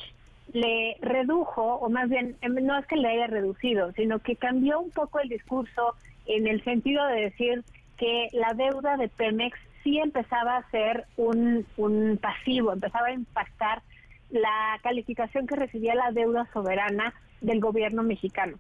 le 0.53 0.97
redujo, 1.03 1.77
o 1.77 1.89
más 1.89 2.09
bien, 2.09 2.37
em, 2.41 2.55
no 2.67 2.77
es 2.77 2.85
que 2.87 2.97
le 2.97 3.09
haya 3.09 3.29
reducido, 3.29 3.93
sino 3.93 4.19
que 4.19 4.35
cambió 4.35 4.81
un 4.81 4.91
poco 4.91 5.21
el 5.21 5.29
discurso 5.29 5.95
en 6.27 6.49
el 6.49 6.65
sentido 6.65 7.07
de 7.07 7.21
decir 7.21 7.63
que 7.97 8.27
la 8.33 8.55
deuda 8.55 8.97
de 8.97 9.07
Pemex 9.07 9.57
sí 9.85 9.99
empezaba 10.01 10.57
a 10.57 10.71
ser 10.73 11.05
un, 11.17 11.65
un 11.77 12.19
pasivo, 12.21 12.73
empezaba 12.73 13.07
a 13.07 13.13
impactar 13.13 13.83
la 14.31 14.81
calificación 14.83 15.47
que 15.47 15.55
recibía 15.55 15.95
la 15.95 16.11
deuda 16.11 16.49
soberana 16.53 17.15
del 17.41 17.61
gobierno 17.61 18.03
mexicano. 18.03 18.59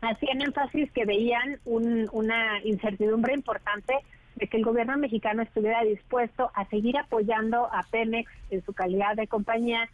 Hacían 0.00 0.42
énfasis 0.42 0.90
que 0.92 1.04
veían 1.04 1.58
una 1.64 2.60
incertidumbre 2.64 3.34
importante 3.34 3.94
de 4.36 4.46
que 4.46 4.58
el 4.58 4.64
gobierno 4.64 4.96
mexicano 4.98 5.42
estuviera 5.42 5.82
dispuesto 5.82 6.50
a 6.54 6.66
seguir 6.66 6.98
apoyando 6.98 7.68
a 7.72 7.82
Pemex 7.90 8.30
en 8.50 8.64
su 8.64 8.74
calidad 8.74 9.16
de 9.16 9.26
compañía, 9.26 9.88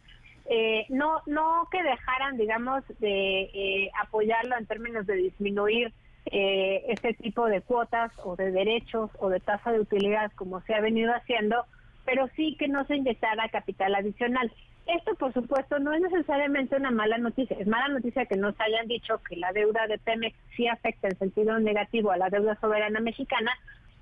eh, 0.49 0.85
no 0.89 1.21
no 1.25 1.67
que 1.71 1.81
dejaran, 1.81 2.37
digamos, 2.37 2.83
de 2.99 3.43
eh, 3.53 3.91
apoyarlo 4.01 4.57
en 4.57 4.65
términos 4.65 5.07
de 5.07 5.15
disminuir 5.15 5.93
eh, 6.25 6.83
este 6.89 7.13
tipo 7.13 7.45
de 7.45 7.61
cuotas 7.61 8.11
o 8.23 8.35
de 8.35 8.51
derechos 8.51 9.09
o 9.19 9.29
de 9.29 9.39
tasa 9.39 9.71
de 9.71 9.79
utilidad 9.79 10.31
como 10.35 10.61
se 10.61 10.73
ha 10.73 10.81
venido 10.81 11.13
haciendo, 11.13 11.65
pero 12.05 12.29
sí 12.35 12.57
que 12.59 12.67
no 12.67 12.85
se 12.85 12.97
inyectara 12.97 13.47
capital 13.49 13.95
adicional. 13.95 14.51
Esto, 14.85 15.15
por 15.15 15.31
supuesto, 15.33 15.79
no 15.79 15.93
es 15.93 16.01
necesariamente 16.01 16.75
una 16.75 16.91
mala 16.91 17.17
noticia. 17.17 17.57
Es 17.57 17.67
mala 17.67 17.87
noticia 17.87 18.25
que 18.25 18.35
nos 18.35 18.59
hayan 18.59 18.87
dicho 18.87 19.21
que 19.27 19.37
la 19.37 19.53
deuda 19.53 19.87
de 19.87 19.97
Pemex 19.97 20.35
sí 20.55 20.67
afecta 20.67 21.07
en 21.07 21.17
sentido 21.17 21.57
negativo 21.59 22.11
a 22.11 22.17
la 22.17 22.29
deuda 22.29 22.57
soberana 22.59 22.99
mexicana, 22.99 23.51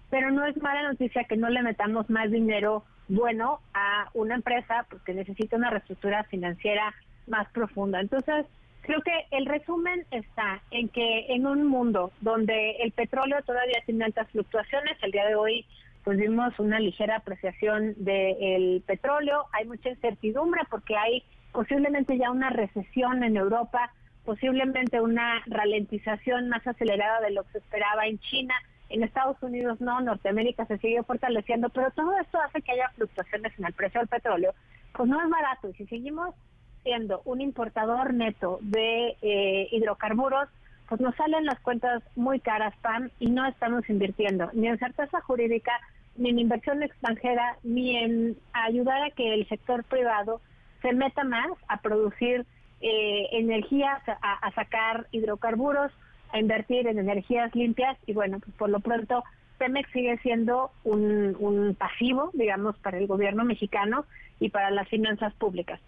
pero 0.10 0.32
no 0.32 0.46
es 0.46 0.58
mala 0.58 0.84
noticia 0.84 1.26
que 1.26 1.38
no 1.38 1.50
le 1.50 1.62
metamos 1.62 2.10
más 2.10 2.32
dinero 2.32 2.84
bueno 3.08 3.60
a 3.74 4.10
una 4.14 4.36
empresa 4.36 4.88
porque 4.90 5.14
necesita 5.14 5.58
una 5.58 5.70
reestructura 5.70 6.24
financiera 6.24 6.94
más 7.28 7.48
profunda. 7.52 8.00
Entonces, 8.00 8.46
creo 8.82 9.02
que 9.02 9.28
el 9.32 9.46
resumen 9.46 10.06
está 10.10 10.62
en 10.72 10.90
que 10.90 11.28
en 11.30 11.46
un 11.46 11.68
mundo 11.68 12.12
donde 12.22 12.78
el 12.78 12.92
petróleo 12.92 13.42
todavía 13.44 13.84
tiene 13.86 14.06
altas 14.06 14.30
fluctuaciones, 14.32 14.98
el 15.04 15.12
día 15.12 15.28
de 15.28 15.36
hoy 15.36 15.66
pues 16.04 16.18
vimos 16.18 16.58
una 16.60 16.80
ligera 16.80 17.18
apreciación 17.18 17.94
del 17.98 18.84
petróleo, 18.86 19.46
hay 19.54 19.66
mucha 19.66 19.90
incertidumbre 19.90 20.62
porque 20.70 20.96
hay 20.98 21.24
posiblemente 21.52 22.18
ya 22.18 22.32
una 22.32 22.50
recesión 22.50 23.24
en 23.24 23.38
Europa, 23.38 23.92
posiblemente 24.26 25.02
una 25.02 25.42
ralentización 25.46 26.50
más 26.50 26.66
acelerada 26.66 27.22
de 27.22 27.32
lo 27.32 27.44
que 27.44 27.54
se 27.54 27.58
esperaba 27.60 28.08
en 28.08 28.20
China, 28.20 28.56
en 28.90 29.04
Estados 29.04 29.42
Unidos 29.42 29.80
no, 29.80 30.02
Norteamérica 30.02 30.66
se 30.66 30.78
sigue 30.78 31.04
fortaleciendo, 31.04 31.70
pero 31.70 31.92
todo 31.92 32.18
esto 32.20 32.40
hace 32.42 32.62
que 32.62 32.74
haya 32.74 32.90
fluctuaciones 32.96 33.58
en 33.58 33.66
el 33.66 33.74
precio 33.74 34.00
del 34.00 34.10
petróleo, 34.10 34.54
pues 34.94 35.08
no 35.08 35.22
es 35.22 35.30
barato 35.30 35.70
y 35.70 35.74
si 35.74 35.86
seguimos 35.88 36.36
siendo 36.84 37.22
un 37.26 37.42
importador 37.42 38.14
neto 38.14 38.60
de 38.62 39.16
eh, 39.22 39.68
hidrocarburos, 39.72 40.50
pues 40.92 41.00
nos 41.00 41.16
salen 41.16 41.46
las 41.46 41.58
cuentas 41.62 42.04
muy 42.18 42.42
caras, 42.42 42.76
PAM, 42.82 43.12
y 43.18 43.28
no 43.28 43.46
estamos 43.46 43.90
invirtiendo 43.90 44.50
ni 44.52 44.68
en 44.68 44.78
certeza 44.78 45.22
jurídica, 45.22 45.72
ni 46.18 46.32
en 46.32 46.40
inversión 46.40 46.84
extranjera, 46.84 47.56
ni 47.64 47.96
en 47.96 48.38
ayudar 48.52 49.02
a 49.02 49.12
que 49.12 49.34
el 49.34 49.48
sector 49.48 49.86
privado 49.86 50.42
se 50.82 50.92
meta 50.92 51.24
más 51.24 51.48
a 51.70 51.78
producir 51.78 52.46
eh, 52.82 53.30
energías, 53.32 54.02
a, 54.06 54.52
sacar 54.52 55.08
hidrocarburos, 55.12 55.94
a 56.34 56.40
invertir 56.40 56.86
en 56.88 57.00
energías 57.00 57.56
limpias 57.56 57.98
y 58.06 58.12
bueno, 58.12 58.40
pues 58.42 58.54
por 58.58 58.70
lo 58.70 58.82
pronto 58.82 59.24
Pemex 59.62 59.92
sigue 59.92 60.18
siendo 60.24 60.72
un, 60.84 61.38
un 61.40 61.76
pasivo, 61.76 62.32
digamos, 62.34 62.76
para 62.80 62.98
el 62.98 63.06
gobierno 63.06 63.46
mexicano 63.46 64.06
y 64.40 64.50
para 64.50 64.72
las 64.72 64.90
finanzas 64.90 65.36
públicas. 65.36 65.80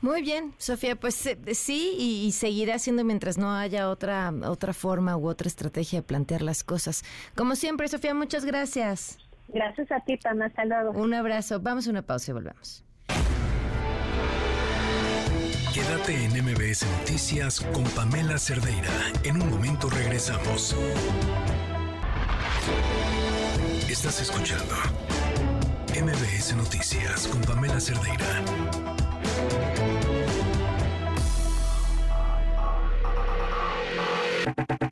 Muy 0.00 0.22
bien, 0.22 0.54
Sofía, 0.58 0.94
pues 0.94 1.26
eh, 1.26 1.36
sí, 1.54 1.96
y, 1.98 2.30
seguirá 2.30 2.78
siendo 2.78 3.02
mientras 3.02 3.36
no 3.36 3.52
haya 3.52 3.90
otra, 3.90 4.32
otra 4.44 4.72
forma 4.72 5.16
u 5.16 5.26
otra 5.26 5.48
estrategia 5.48 5.98
de 5.98 6.02
plantear 6.06 6.42
las 6.42 6.62
cosas. 6.62 7.02
Como 7.34 7.56
siempre, 7.56 7.88
Sofía, 7.88 8.14
muchas 8.14 8.44
gracias. 8.44 9.18
Gracias 9.48 9.90
a 9.90 9.98
ti, 10.04 10.16
Pam. 10.16 10.40
Hasta 10.42 10.64
luego. 10.64 10.92
Un 10.92 11.12
abrazo. 11.12 11.58
Vamos 11.58 11.88
a 11.88 11.90
una 11.90 12.02
pausa 12.02 12.30
y 12.30 12.34
volvemos. 12.34 12.84
Quédate 15.74 16.26
en 16.26 16.44
MBS 16.44 16.86
Noticias 16.98 17.60
con 17.60 17.82
Pamela 17.96 18.38
Cerdeira. 18.38 18.92
En 19.24 19.42
un 19.42 19.50
momento 19.50 19.90
regresamos. 19.90 20.76
Estás 23.88 24.20
escuchando 24.20 24.74
MBS 25.94 26.54
Noticias 26.56 27.26
con 27.28 27.40
Pamela 27.42 27.80
Cerdeira. 27.80 28.42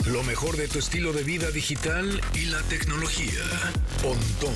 Lo 0.06 0.22
mejor 0.24 0.56
de 0.56 0.68
tu 0.68 0.78
estilo 0.78 1.12
de 1.12 1.22
vida 1.22 1.50
digital 1.50 2.20
y 2.34 2.46
la 2.46 2.62
tecnología. 2.62 3.44
Pontón 4.02 4.54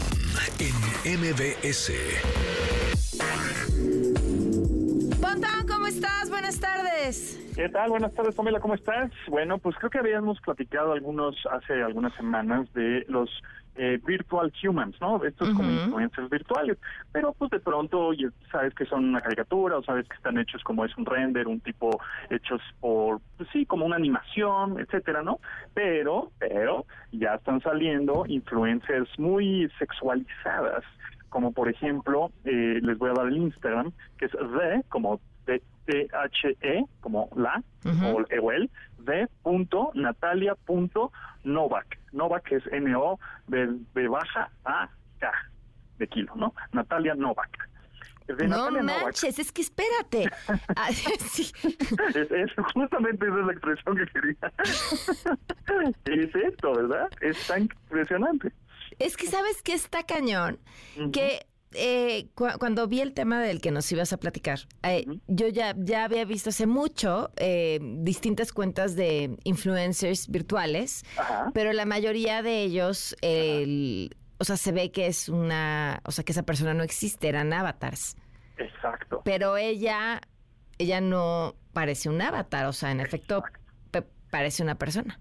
en 0.59 1.21
MBS. 1.21 1.93
Pontón, 5.23 5.69
¿cómo 5.69 5.87
estás? 5.87 6.29
Buenas 6.31 6.59
tardes. 6.59 7.41
¿Qué 7.55 7.69
tal? 7.69 7.91
Buenas 7.91 8.13
tardes, 8.13 8.35
Pamela, 8.35 8.59
¿cómo 8.59 8.75
estás? 8.75 9.13
Bueno, 9.29 9.59
pues 9.59 9.77
creo 9.77 9.89
que 9.89 9.99
habíamos 9.99 10.41
platicado 10.41 10.93
algunos 10.93 11.37
hace 11.53 11.81
algunas 11.81 12.13
semanas 12.15 12.67
de 12.75 13.05
los 13.07 13.31
eh, 13.77 14.01
virtual 14.05 14.53
humans, 14.65 14.97
¿no? 15.01 15.23
Estos 15.25 15.51
como 15.51 15.71
influencers 15.71 16.29
virtuales. 16.29 16.77
Pero 17.13 17.35
pues 17.35 17.53
de 17.53 17.61
pronto 17.61 18.11
sabes 18.51 18.75
que 18.75 18.85
son 18.85 19.11
una 19.11 19.21
caricatura 19.21 19.79
o 19.79 19.85
sabes 19.85 20.09
que 20.09 20.17
están 20.17 20.39
hechos 20.39 20.61
como 20.65 20.85
es 20.85 20.97
un 20.99 21.07
render, 21.07 21.47
un 21.47 21.61
tipo 21.61 22.01
hechos 22.29 22.61
por, 22.81 23.21
pues 23.37 23.49
sí, 23.53 23.65
como 23.65 23.87
una 23.87 23.97
animación, 23.97 24.81
etcétera, 24.81 25.23
¿no? 25.23 25.39
Pero, 25.73 26.33
pero 26.41 26.85
ya 27.13 27.37
están 27.37 27.61
saliendo 27.61 28.25
influencers 28.27 29.09
muy 29.21 29.71
sexualizadas 29.79 30.83
como 31.33 31.53
por 31.53 31.71
ejemplo, 31.71 32.31
eh, 32.45 32.79
les 32.83 32.99
voy 32.99 33.11
a 33.11 33.15
dar 33.15 33.27
el 33.27 33.39
Instagram, 33.39 33.91
que 34.19 34.27
es 34.27 34.33
de, 34.33 34.85
como 34.91 35.19
T-H-E, 35.47 36.85
como 37.01 37.31
la, 37.35 37.63
o 38.05 38.51
el, 38.53 38.71
de 38.99 39.27
punto 39.43 39.91
natalia 39.95 40.55
punto 40.55 41.11
novak. 41.43 41.99
Novak 42.13 42.53
es 42.53 42.63
N-O 42.71 43.19
de, 43.49 44.09
baja 44.09 44.51
A 44.67 44.91
K 45.19 45.33
de 45.99 46.07
kilo, 46.07 46.35
¿no? 46.37 46.55
Natalia 46.73 47.15
Novak. 47.15 47.69
no 48.47 48.71
manches, 48.71 49.39
es 49.39 49.51
que 49.51 49.63
espérate. 49.63 50.29
Ah, 50.77 50.91
es, 50.91 52.53
justamente 52.75 53.27
esa 53.27 53.41
es 53.41 53.47
la 53.47 53.53
expresión 53.53 53.97
que 53.97 54.07
quería. 54.07 54.53
es 56.05 56.35
esto, 56.35 56.75
¿verdad? 56.75 57.09
Es 57.23 57.47
tan 57.47 57.63
impresionante. 57.63 58.53
Es 59.03 59.17
que 59.17 59.27
sabes 59.27 59.63
que 59.63 59.75
está 59.75 60.05
cañón, 60.05 60.61
que 61.13 61.47
eh, 61.75 62.29
cuando 62.35 62.87
vi 62.87 63.01
el 63.01 63.15
tema 63.15 63.41
del 63.41 63.61
que 63.61 63.71
nos 63.71 63.91
ibas 63.93 64.13
a 64.13 64.19
platicar, 64.19 64.61
eh, 64.83 65.07
yo 65.27 65.49
ya, 65.49 65.75
ya 65.77 66.05
había 66.05 66.25
visto 66.25 66.51
hace 66.51 66.67
mucho 66.67 67.31
eh, 67.37 67.79
distintas 67.81 68.53
cuentas 68.53 68.95
de 68.95 69.37
influencers 69.45 70.29
virtuales, 70.29 71.05
pero 71.55 71.73
la 71.73 71.87
mayoría 71.87 72.43
de 72.43 72.63
ellos, 72.63 73.17
o 74.39 74.45
sea, 74.45 74.57
se 74.57 74.73
ve 74.73 74.93
que 74.93 75.07
es 75.07 75.29
una, 75.29 76.01
o 76.05 76.13
sea, 76.13 76.25
que 76.25 76.33
esa 76.33 76.43
persona 76.43 76.75
no 76.75 76.83
existe, 76.83 77.29
eran 77.29 77.53
avatars. 77.53 78.17
Exacto. 78.59 79.23
Pero 79.25 79.57
ella, 79.57 80.21
ella 80.79 81.01
no 81.01 81.57
parece 81.73 82.09
un 82.09 82.21
avatar, 82.21 82.67
o 82.67 82.73
sea, 82.73 82.91
en 82.91 83.01
efecto, 83.01 83.43
parece 84.31 84.63
una 84.63 84.77
persona. 84.77 85.21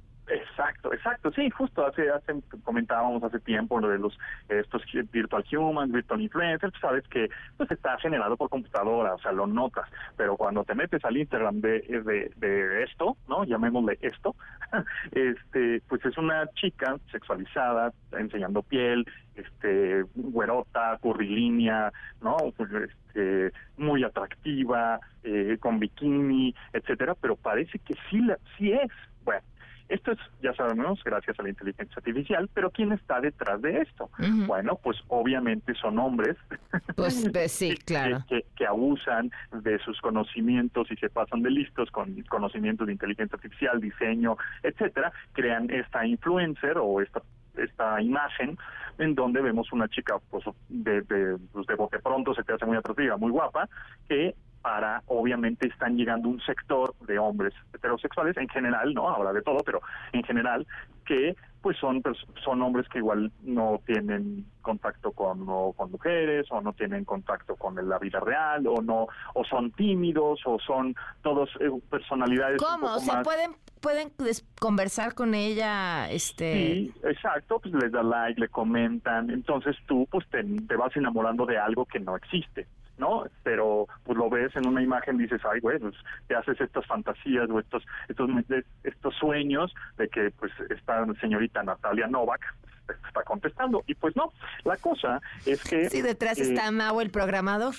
Exacto, 0.91 1.31
sí, 1.31 1.49
justo 1.49 1.85
hace, 1.85 2.09
hace 2.09 2.33
comentábamos 2.63 3.23
hace 3.23 3.39
tiempo 3.39 3.79
lo 3.79 3.89
de 3.89 3.99
los 3.99 4.17
estos 4.49 4.83
virtual 5.11 5.43
humans, 5.51 5.91
virtual 5.91 6.21
influencers, 6.21 6.73
sabes 6.79 7.07
que 7.07 7.29
pues 7.57 7.71
está 7.71 7.97
generado 7.99 8.35
por 8.37 8.49
computadora, 8.49 9.13
o 9.15 9.19
sea, 9.19 9.31
lo 9.31 9.47
notas, 9.47 9.89
pero 10.17 10.37
cuando 10.37 10.63
te 10.63 10.75
metes 10.75 11.03
al 11.05 11.17
Instagram 11.17 11.61
de, 11.61 12.31
de, 12.37 12.83
esto, 12.83 13.17
¿no? 13.27 13.43
Llamémosle 13.43 13.97
esto, 14.01 14.35
este, 15.11 15.81
pues 15.87 16.03
es 16.05 16.17
una 16.17 16.47
chica 16.55 16.97
sexualizada, 17.11 17.93
enseñando 18.11 18.61
piel, 18.61 19.05
este, 19.35 20.03
güerota, 20.15 20.97
curvilínea, 21.01 21.91
¿no? 22.21 22.37
Pues, 22.57 22.69
este, 22.71 23.51
muy 23.77 24.03
atractiva, 24.03 24.99
eh, 25.23 25.57
con 25.59 25.79
bikini, 25.79 26.53
etcétera, 26.73 27.15
pero 27.15 27.35
parece 27.35 27.79
que 27.79 27.93
sí, 28.09 28.19
la, 28.19 28.37
sí 28.57 28.71
es, 28.71 28.91
esto 29.91 30.13
es, 30.13 30.19
ya 30.41 30.53
sabemos, 30.53 31.03
gracias 31.03 31.39
a 31.39 31.43
la 31.43 31.49
inteligencia 31.49 31.95
artificial, 31.97 32.49
pero 32.53 32.71
¿quién 32.71 32.91
está 32.91 33.19
detrás 33.19 33.61
de 33.61 33.79
esto? 33.79 34.09
Bueno, 34.47 34.79
pues 34.81 34.97
obviamente 35.07 35.73
son 35.75 35.99
hombres. 35.99 36.37
Pues, 36.95 37.27
pues 37.33 37.51
sí, 37.51 37.75
claro. 37.85 38.23
Que, 38.27 38.45
que, 38.55 38.65
abusan 38.65 39.31
de 39.51 39.79
sus 39.79 39.99
conocimientos 39.99 40.89
y 40.91 40.95
se 40.95 41.09
pasan 41.09 41.41
de 41.41 41.51
listos 41.51 41.91
con 41.91 42.21
conocimientos 42.23 42.87
de 42.87 42.93
inteligencia 42.93 43.35
artificial, 43.35 43.81
diseño, 43.81 44.37
etcétera, 44.63 45.11
crean 45.33 45.69
esta 45.69 46.05
influencer 46.05 46.77
o 46.77 47.01
esta 47.01 47.21
esta 47.57 48.01
imagen 48.01 48.57
en 48.97 49.13
donde 49.13 49.41
vemos 49.41 49.73
una 49.73 49.89
chica 49.89 50.15
pues 50.29 50.45
de, 50.69 51.01
de, 51.01 51.37
pues 51.51 51.67
de 51.67 51.75
bote 51.75 51.99
pronto 51.99 52.33
se 52.33 52.43
te 52.43 52.53
hace 52.53 52.65
muy 52.65 52.77
atractiva, 52.77 53.17
muy 53.17 53.29
guapa, 53.29 53.67
que 54.07 54.35
para, 54.61 55.03
obviamente, 55.07 55.67
están 55.67 55.97
llegando 55.97 56.29
un 56.29 56.39
sector 56.41 56.95
de 57.07 57.17
hombres 57.19 57.53
heterosexuales 57.73 58.37
en 58.37 58.47
general, 58.49 58.93
¿no? 58.93 59.09
Habla 59.09 59.33
de 59.33 59.41
todo, 59.41 59.59
pero 59.65 59.81
en 60.13 60.23
general, 60.23 60.65
que 61.05 61.35
pues 61.61 61.77
son 61.77 62.01
son 62.43 62.61
hombres 62.61 62.87
que 62.89 62.97
igual 62.97 63.31
no 63.43 63.79
tienen 63.85 64.45
contacto 64.61 65.11
con 65.11 65.45
con 65.73 65.91
mujeres 65.91 66.47
o 66.49 66.59
no 66.61 66.73
tienen 66.73 67.05
contacto 67.05 67.55
con 67.55 67.75
la 67.87 67.99
vida 67.99 68.19
real 68.19 68.65
o 68.67 68.81
no 68.81 69.07
o 69.35 69.45
son 69.45 69.71
tímidos 69.71 70.39
o 70.45 70.57
son 70.59 70.95
todos 71.21 71.49
eh, 71.59 71.69
personalidades 71.89 72.59
¿Cómo? 72.61 72.95
o 72.95 72.99
sea, 72.99 73.21
pueden 73.21 73.51
pueden 73.79 74.11
conversar 74.59 75.13
con 75.13 75.35
ella 75.35 76.09
este 76.09 76.53
Sí, 76.53 76.93
exacto, 77.03 77.59
pues 77.59 77.73
les 77.75 77.91
da 77.91 78.01
like, 78.01 78.39
le 78.39 78.47
comentan, 78.47 79.29
entonces 79.29 79.75
tú 79.87 80.07
pues 80.09 80.27
te, 80.29 80.43
te 80.43 80.75
vas 80.75 80.95
enamorando 80.95 81.45
de 81.45 81.57
algo 81.59 81.85
que 81.85 81.99
no 81.99 82.15
existe. 82.15 82.67
¿No? 83.01 83.25
Pero 83.43 83.87
pues 84.03 84.17
lo 84.17 84.29
ves 84.29 84.55
en 84.55 84.67
una 84.67 84.81
imagen 84.81 85.17
dices, 85.17 85.41
ay, 85.51 85.59
güey, 85.59 85.79
pues 85.79 85.95
te 86.27 86.35
haces 86.35 86.61
estas 86.61 86.85
fantasías 86.85 87.49
o 87.49 87.59
estos, 87.59 87.83
estos, 88.07 88.29
estos 88.83 89.15
sueños 89.15 89.73
de 89.97 90.07
que 90.07 90.31
pues 90.31 90.51
esta 90.69 91.05
señorita 91.19 91.63
Natalia 91.63 92.07
Novak 92.07 92.41
está 93.07 93.23
contestando. 93.23 93.83
Y 93.87 93.95
pues 93.95 94.15
no, 94.15 94.31
la 94.63 94.77
cosa 94.77 95.19
es 95.45 95.63
que... 95.63 95.89
Sí, 95.89 96.01
detrás 96.01 96.37
eh, 96.37 96.43
está 96.43 96.71
Mau, 96.71 97.01
el 97.01 97.09
programador. 97.09 97.73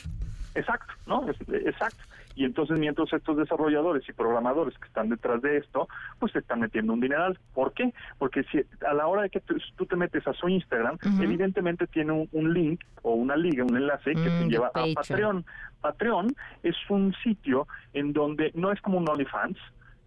Exacto, 0.55 0.93
¿no? 1.07 1.27
exacto. 1.29 2.03
Y 2.35 2.45
entonces 2.45 2.78
mientras 2.78 3.12
estos 3.12 3.37
desarrolladores 3.37 4.09
y 4.09 4.12
programadores 4.12 4.76
que 4.78 4.87
están 4.87 5.09
detrás 5.09 5.43
de 5.43 5.59
esto, 5.59 5.89
pues 6.18 6.33
se 6.33 6.39
están 6.41 6.61
metiendo 6.61 6.93
un 6.93 7.01
dineral. 7.01 7.39
¿Por 7.55 7.72
qué? 7.72 7.93
Porque 8.18 8.45
si 8.45 8.61
a 8.87 8.95
la 8.95 9.07
hora 9.07 9.22
de 9.22 9.30
que 9.30 9.41
tú, 9.41 9.87
te 9.87 9.97
metes 9.97 10.26
a 10.26 10.33
su 10.33 10.49
Instagram, 10.49 10.99
evidentemente 11.20 11.87
tiene 11.87 12.28
un, 12.30 12.53
link 12.53 12.83
o 13.03 13.14
una 13.14 13.37
liga, 13.37 13.64
un 13.64 13.76
enlace 13.76 14.12
que 14.14 14.22
te 14.22 14.45
mm, 14.45 14.49
lleva 14.49 14.68
a 14.68 14.85
Patreon. 14.95 15.45
Patreon 15.80 16.35
es 16.62 16.76
un 16.89 17.14
sitio 17.22 17.66
en 17.93 18.12
donde 18.12 18.53
no 18.55 18.72
es 18.72 18.80
como 18.80 18.99
un 18.99 19.09
OnlyFans, 19.09 19.59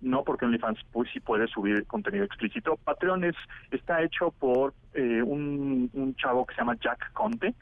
no 0.01 0.23
porque 0.23 0.45
OnlyFans 0.45 0.79
pues 0.91 1.09
sí 1.11 1.19
puede 1.19 1.47
subir 1.47 1.85
contenido 1.87 2.23
explícito. 2.23 2.77
Patreon 2.83 3.23
es 3.23 3.35
está 3.71 4.01
hecho 4.03 4.31
por 4.31 4.73
eh, 4.93 5.21
un, 5.21 5.89
un 5.93 6.15
chavo 6.15 6.45
que 6.45 6.55
se 6.55 6.61
llama 6.61 6.77
Jack 6.79 7.11
Conte, 7.13 7.53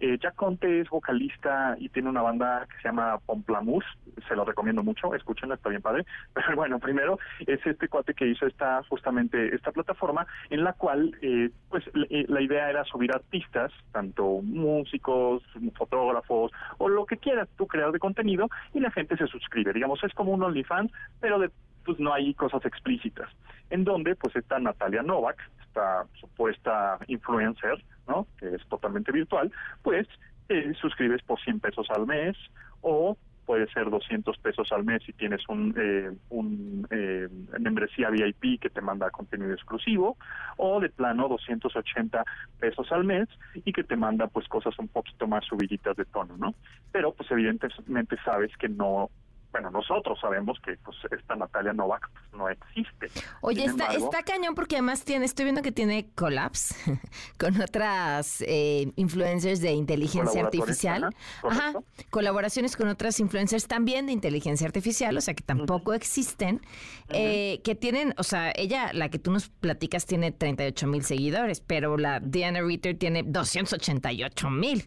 eh, 0.00 0.18
Jack 0.20 0.34
Conte 0.34 0.80
es 0.80 0.90
vocalista 0.90 1.76
y 1.78 1.88
tiene 1.88 2.08
una 2.08 2.22
banda 2.22 2.66
que 2.68 2.76
se 2.76 2.88
llama 2.88 3.18
Pomplamus, 3.24 3.84
se 4.28 4.36
lo 4.36 4.44
recomiendo 4.44 4.82
mucho, 4.82 5.14
escúchenla, 5.14 5.54
está 5.54 5.68
bien 5.68 5.82
padre. 5.82 6.04
Pero 6.34 6.56
bueno, 6.56 6.78
primero 6.78 7.18
es 7.46 7.64
este 7.66 7.88
cuate 7.88 8.14
que 8.14 8.26
hizo 8.26 8.46
esta 8.46 8.82
justamente 8.88 9.54
esta 9.54 9.72
plataforma 9.72 10.26
en 10.50 10.64
la 10.64 10.72
cual 10.74 11.16
eh, 11.22 11.50
pues 11.68 11.84
eh, 12.10 12.26
la 12.28 12.40
idea 12.40 12.70
era 12.70 12.84
subir 12.84 13.12
artistas, 13.12 13.72
tanto 13.92 14.40
músicos, 14.42 15.42
fotógrafos 15.76 16.52
o 16.78 16.88
lo 16.88 17.06
que 17.06 17.16
quieras 17.16 17.48
tú 17.56 17.66
crear 17.66 17.92
de 17.92 17.98
contenido 17.98 18.48
y 18.74 18.80
la 18.80 18.90
gente 18.90 19.16
se 19.16 19.26
suscribe. 19.26 19.72
Digamos, 19.72 20.02
es 20.04 20.12
como 20.14 20.32
un 20.32 20.42
OnlyFans, 20.42 20.92
pero 21.20 21.38
de 21.38 21.50
pues 21.86 22.00
no 22.00 22.12
hay 22.12 22.34
cosas 22.34 22.64
explícitas. 22.66 23.30
En 23.70 23.84
donde 23.84 24.16
pues 24.16 24.34
está 24.36 24.58
Natalia 24.58 25.02
Novak, 25.02 25.38
esta 25.76 26.06
supuesta 26.18 26.98
influencer, 27.06 27.82
¿no? 28.08 28.26
Que 28.38 28.54
es 28.54 28.66
totalmente 28.68 29.12
virtual, 29.12 29.52
pues 29.82 30.06
eh, 30.48 30.72
suscribes 30.80 31.22
por 31.22 31.40
100 31.40 31.60
pesos 31.60 31.86
al 31.90 32.06
mes 32.06 32.36
o 32.80 33.16
puede 33.44 33.68
ser 33.68 33.90
200 33.90 34.38
pesos 34.38 34.72
al 34.72 34.84
mes 34.84 35.02
si 35.04 35.12
tienes 35.12 35.40
un, 35.48 35.72
eh, 35.78 36.10
un 36.30 36.86
eh, 36.90 37.28
membresía 37.60 38.10
VIP 38.10 38.60
que 38.60 38.70
te 38.70 38.80
manda 38.80 39.10
contenido 39.10 39.52
exclusivo 39.52 40.16
o 40.56 40.80
de 40.80 40.88
plano 40.88 41.28
280 41.28 42.24
pesos 42.58 42.90
al 42.90 43.04
mes 43.04 43.28
y 43.54 43.72
que 43.72 43.84
te 43.84 43.94
manda 43.94 44.26
pues 44.26 44.48
cosas 44.48 44.76
un 44.78 44.88
poquito 44.88 45.28
más 45.28 45.44
subiditas 45.44 45.96
de 45.96 46.06
tono, 46.06 46.36
¿no? 46.36 46.54
Pero 46.90 47.12
pues 47.12 47.30
evidentemente 47.30 48.16
sabes 48.24 48.50
que 48.56 48.68
no 48.68 49.10
bueno, 49.56 49.70
nosotros 49.70 50.18
sabemos 50.20 50.58
que 50.62 50.76
pues 50.84 50.96
esta 51.10 51.34
Natalia 51.34 51.72
Novak 51.72 52.10
pues, 52.12 52.24
no 52.34 52.48
existe. 52.50 53.08
Oye, 53.40 53.64
está, 53.64 53.86
está 53.94 54.22
cañón 54.22 54.54
porque 54.54 54.76
además 54.76 55.02
tiene, 55.02 55.24
estoy 55.24 55.46
viendo 55.46 55.62
que 55.62 55.72
tiene 55.72 56.10
collabs 56.14 56.74
con 57.38 57.58
otras 57.62 58.42
eh, 58.46 58.92
influencers 58.96 59.62
de 59.62 59.72
inteligencia 59.72 60.42
artificial. 60.42 61.08
Ajá, 61.42 61.72
colaboraciones 62.10 62.76
con 62.76 62.88
otras 62.88 63.18
influencers 63.18 63.66
también 63.66 64.04
de 64.04 64.12
inteligencia 64.12 64.66
artificial, 64.66 65.16
o 65.16 65.20
sea 65.22 65.32
que 65.32 65.42
tampoco 65.42 65.94
existen, 65.94 66.60
eh, 67.08 67.62
que 67.64 67.74
tienen, 67.74 68.12
o 68.18 68.24
sea, 68.24 68.52
ella, 68.56 68.92
la 68.92 69.08
que 69.08 69.18
tú 69.18 69.30
nos 69.30 69.48
platicas, 69.48 70.04
tiene 70.04 70.32
38 70.32 70.86
mil 70.86 71.02
seguidores, 71.02 71.60
pero 71.60 71.96
la 71.96 72.20
Diana 72.20 72.60
Ritter 72.60 72.98
tiene 72.98 73.22
288 73.22 74.50
mil. 74.50 74.86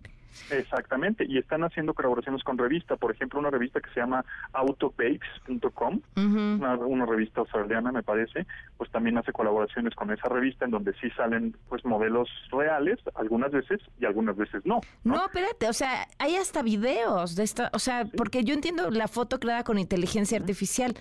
Exactamente, 0.51 1.25
y 1.27 1.37
están 1.37 1.63
haciendo 1.63 1.93
colaboraciones 1.93 2.43
con 2.43 2.57
revistas, 2.57 2.97
por 2.97 3.11
ejemplo, 3.11 3.39
una 3.39 3.49
revista 3.49 3.79
que 3.81 3.89
se 3.91 3.99
llama 3.99 4.25
autobakes.com, 4.53 6.01
una, 6.15 7.05
revista 7.05 7.41
australiana 7.41 7.91
me 7.91 8.03
parece, 8.03 8.45
pues 8.77 8.91
también 8.91 9.17
hace 9.17 9.31
colaboraciones 9.31 9.95
con 9.95 10.11
esa 10.11 10.29
revista 10.29 10.65
en 10.65 10.71
donde 10.71 10.93
sí 11.01 11.09
salen 11.11 11.55
pues 11.69 11.85
modelos 11.85 12.29
reales, 12.51 12.99
algunas 13.15 13.51
veces 13.51 13.79
y 13.99 14.05
algunas 14.05 14.37
veces 14.37 14.65
no. 14.65 14.81
No, 15.03 15.25
espérate, 15.25 15.67
o 15.67 15.73
sea, 15.73 16.07
hay 16.19 16.35
hasta 16.35 16.61
videos 16.61 17.35
de 17.35 17.43
esta, 17.43 17.69
o 17.73 17.79
sea, 17.79 18.05
porque 18.17 18.43
yo 18.43 18.53
entiendo 18.53 18.89
la 18.89 19.07
foto 19.07 19.39
creada 19.39 19.63
con 19.63 19.77
inteligencia 19.77 20.37
artificial, 20.37 20.95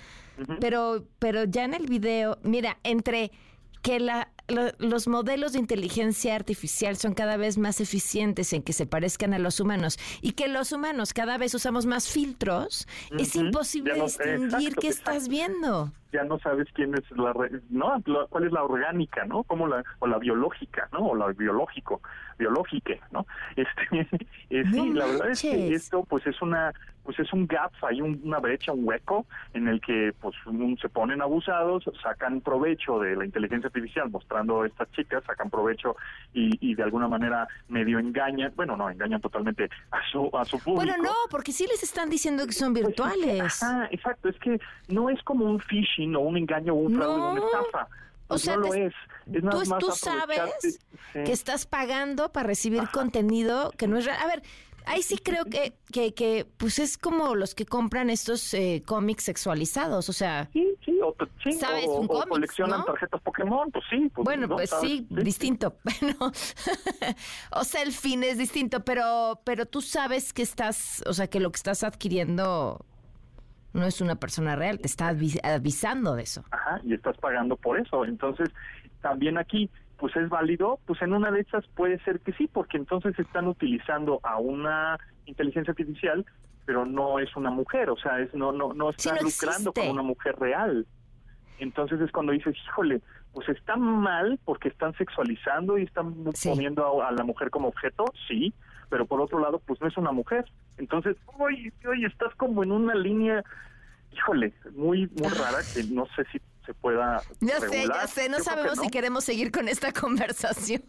pero 0.61 1.05
pero 1.19 1.45
ya 1.45 1.65
en 1.65 1.75
el 1.75 1.87
video, 1.87 2.39
mira, 2.43 2.79
entre 2.85 3.33
que 3.83 4.01
la 4.01 4.29
los 4.49 5.09
modelos 5.09 5.53
de 5.53 5.59
inteligencia 5.59 6.35
artificial 6.35 6.97
son 6.97 7.15
cada 7.15 7.37
vez 7.37 7.59
más 7.59 7.81
eficientes 7.81 8.53
en 8.53 8.63
que 8.63 8.73
se 8.73 8.87
parezcan 8.87 9.35
a 9.35 9.39
los 9.39 9.61
humanos 9.61 9.99
y 10.23 10.33
que 10.33 10.49
los 10.49 10.73
humanos 10.73 11.13
cada 11.13 11.39
vez 11.39 11.55
usamos 11.55 11.87
más 11.87 12.09
filtros, 12.09 12.89
es 13.19 13.37
imposible 13.37 13.95
distinguir 13.95 14.75
qué 14.77 14.89
estás 14.89 15.29
viendo. 15.29 15.93
Ya 16.11 16.25
no 16.25 16.39
sabes 16.39 16.67
quién 16.73 16.95
es 16.95 17.05
la, 17.11 17.35
no, 17.69 18.03
cuál 18.31 18.45
es 18.45 18.53
la 18.53 18.65
orgánica, 18.65 19.27
¿no? 19.27 19.43
Como 19.43 19.69
la 19.69 19.85
o 19.99 20.07
la 20.07 20.17
biológica, 20.17 20.89
¿no? 20.91 21.01
O 21.01 21.15
la 21.15 21.27
biológico, 21.33 22.01
biológique, 22.39 23.01
¿no? 23.11 23.27
Este, 23.57 24.09
eh, 24.51 24.65
sí, 24.73 24.93
la 24.95 25.05
verdad 25.05 25.31
es 25.31 25.43
que 25.43 25.75
esto 25.75 26.05
pues 26.05 26.27
es 26.27 26.41
una 26.41 26.73
pues 27.09 27.19
es 27.21 27.33
un 27.33 27.47
gap, 27.47 27.73
hay 27.81 28.03
una 28.03 28.39
brecha, 28.39 28.73
un 28.73 28.87
hueco 28.87 29.25
en 29.55 29.67
el 29.67 29.81
que 29.81 30.13
pues 30.21 30.37
se 30.79 30.89
ponen 30.91 31.23
abusados, 31.23 31.85
sacan 32.03 32.43
provecho 32.43 32.99
de 33.01 33.17
la 33.17 33.25
inteligencia 33.25 33.69
artificial 33.69 34.11
mostrando 34.11 34.38
a 34.39 34.67
estas 34.67 34.91
chicas, 34.93 35.25
sacan 35.25 35.51
provecho 35.51 35.97
y, 36.33 36.75
de 36.75 36.83
alguna 36.83 37.09
manera 37.09 37.49
medio 37.69 37.99
engañan, 37.99 38.53
bueno, 38.55 38.77
no, 38.77 38.91
engañan 38.91 39.21
totalmente 39.21 39.69
a 39.91 39.99
su, 40.11 40.31
a 40.37 40.45
su 40.45 40.59
público. 40.59 40.85
Bueno, 40.87 41.03
no, 41.03 41.15
porque 41.31 41.53
sí 41.53 41.67
les 41.67 41.83
están 41.83 42.09
diciendo 42.09 42.47
que 42.47 42.53
son 42.53 42.73
pues 42.73 42.87
virtuales. 42.87 43.63
ah, 43.63 43.89
exacto, 43.91 44.29
es 44.29 44.39
que 44.39 44.61
no 44.89 45.11
es 45.11 45.23
como 45.23 45.47
un 45.47 45.61
phishing 45.61 46.15
o 46.17 46.21
un 46.21 46.37
engaño 46.37 46.75
o 46.75 46.77
un 46.77 46.95
fraude 46.95 47.21
o 47.21 47.31
una 47.33 47.45
estafa. 47.45 47.83
o 47.85 47.89
pues 48.29 48.43
sea, 48.43 48.57
no 48.57 48.63
lo 48.63 48.75
es. 48.75 48.95
es 49.33 49.43
tú, 49.43 49.79
tú 49.79 49.93
sabes 49.93 50.81
que 51.13 51.33
estás 51.33 51.67
pagando 51.67 52.31
para 52.31 52.47
recibir 52.47 52.89
contenido 52.91 53.73
que 53.77 53.89
no 53.89 53.99
es 53.99 54.05
real. 54.05 54.19
A 54.23 54.27
ver, 54.27 54.43
ahí 54.89 55.03
sí 55.03 55.19
creo 55.19 55.45
que, 55.45 55.75
que, 55.93 56.15
que, 56.15 56.47
pues 56.57 56.79
es 56.79 56.99
como 56.99 57.35
los 57.35 57.55
que 57.55 57.67
compran 57.67 58.11
estos 58.11 58.53
eh, 58.55 58.83
cómics 58.85 59.25
sexualizados, 59.25 60.09
o 60.09 60.13
sea... 60.13 60.49
Sí, 60.53 60.75
sí, 60.85 60.99
o, 61.03 61.15
¿sabes? 61.59 61.87
un 61.87 62.09
coleccionan 62.09 62.85
tarjetas 62.85 63.21
Pokémon, 63.23 63.71
pues 63.71 63.85
sí. 63.91 64.11
Pues, 64.15 64.25
bueno, 64.25 64.49
pues 64.49 64.71
sí, 64.81 65.07
distinto. 65.11 65.77
o 67.53 67.65
sea, 67.65 67.83
el 67.83 67.93
fin 67.93 68.23
es 68.25 68.39
distinto, 68.39 68.81
pero, 68.85 69.41
pero 69.45 69.67
tú 69.67 69.81
sabes 69.81 70.33
que 70.33 70.43
estás, 70.43 71.03
o 71.07 71.13
sea, 71.13 71.29
que 71.29 71.41
lo 71.41 71.51
que 71.51 71.57
estás 71.57 71.85
adquiriendo 71.85 72.85
no 73.73 73.85
es 73.85 74.01
una 74.01 74.17
persona 74.17 74.57
real, 74.57 74.81
te 74.81 74.87
está 74.87 75.09
avisando 75.09 76.15
de 76.15 76.23
eso. 76.23 76.45
Ajá, 76.51 76.81
y 76.85 76.95
estás 76.95 77.17
pagando 77.19 77.57
por 77.57 77.79
eso. 77.79 78.05
Entonces, 78.05 78.49
también 79.03 79.39
aquí 79.39 79.71
pues 79.99 80.15
es 80.17 80.29
válido, 80.29 80.79
pues 80.87 81.03
en 81.03 81.13
una 81.13 81.31
de 81.31 81.41
esas 81.41 81.67
puede 81.69 81.99
ser 82.05 82.21
que 82.21 82.33
sí, 82.33 82.49
porque 82.51 82.77
entonces 82.77 83.19
están 83.19 83.49
utilizando 83.49 84.21
a 84.23 84.39
una 84.39 84.99
inteligencia 85.27 85.73
artificial, 85.73 86.25
pero 86.65 86.87
no 86.87 87.19
es 87.19 87.35
una 87.37 87.51
mujer, 87.51 87.91
o 87.91 87.97
sea, 87.97 88.21
es 88.21 88.33
no 88.35 88.53
no 88.53 88.73
no 88.75 88.91
están 88.91 89.19
lucrando 89.23 89.73
con 89.73 89.89
una 89.89 90.03
mujer 90.03 90.37
real. 90.39 90.87
Entonces 91.59 92.01
es 92.01 92.13
cuando 92.13 92.33
dices, 92.33 92.55
híjole, 92.67 93.01
pues 93.33 93.49
está 93.49 93.77
mal 93.77 94.39
porque 94.45 94.69
están 94.69 94.95
sexualizando 94.95 95.77
y 95.77 95.83
están 95.83 96.15
poniendo 96.45 97.03
a, 97.03 97.11
la 97.11 97.25
mujer 97.25 97.51
como 97.51 97.69
objeto, 97.69 98.05
sí, 98.29 98.55
pero 98.89 99.07
por 99.07 99.21
otro 99.21 99.41
lado, 99.41 99.61
pues 99.67 99.81
no 99.81 99.89
es 99.89 99.97
una 99.97 100.13
mujer. 100.13 100.45
Entonces, 100.77 101.17
oye, 101.39 101.73
oye, 101.89 102.07
estás 102.07 102.33
como 102.37 102.63
en 102.63 102.71
una 102.71 102.95
línea, 102.95 103.43
híjole, 104.13 104.53
muy 104.77 105.11
muy 105.17 105.29
rara 105.29 105.59
que 105.75 105.83
no 105.85 106.07
sé 106.15 106.25
si 106.31 106.41
se 106.69 106.75
pueda. 106.75 107.23
Ya 107.41 107.61
sé, 107.61 107.87
ya 107.89 108.07
sé, 108.07 108.29
no 108.29 108.41
sabemos 108.41 108.79
si 108.79 108.91
queremos 108.91 109.25
seguir 109.25 109.51
con 109.51 109.69
esta 109.69 109.91
conversación. 109.99 110.83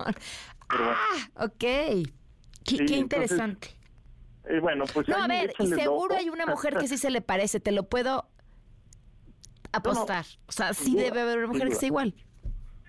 ah, 0.68 0.96
ok. 1.36 1.58
Qué, 2.66 2.96
interesante. 2.98 3.70
Eh, 4.44 4.60
bueno, 4.60 4.84
pues. 4.94 5.08
No, 5.08 5.24
a 5.24 5.28
ver, 5.28 5.54
y 5.58 5.68
seguro 5.68 6.16
hay 6.16 6.30
una 6.30 6.46
mujer 6.46 6.76
que 6.76 6.90
sí 6.90 6.98
se 6.98 7.10
le 7.10 7.22
parece, 7.22 7.62
te 7.62 7.72
lo 7.72 7.84
puedo 7.84 8.28
apostar. 9.72 10.26
o 10.48 10.52
sea, 10.52 10.74
sí 10.74 10.98
debe 10.98 11.22
haber 11.22 11.38
una 11.38 11.48
mujer 11.48 11.70
que 11.70 11.76
sea 11.76 11.88
igual. 11.88 12.14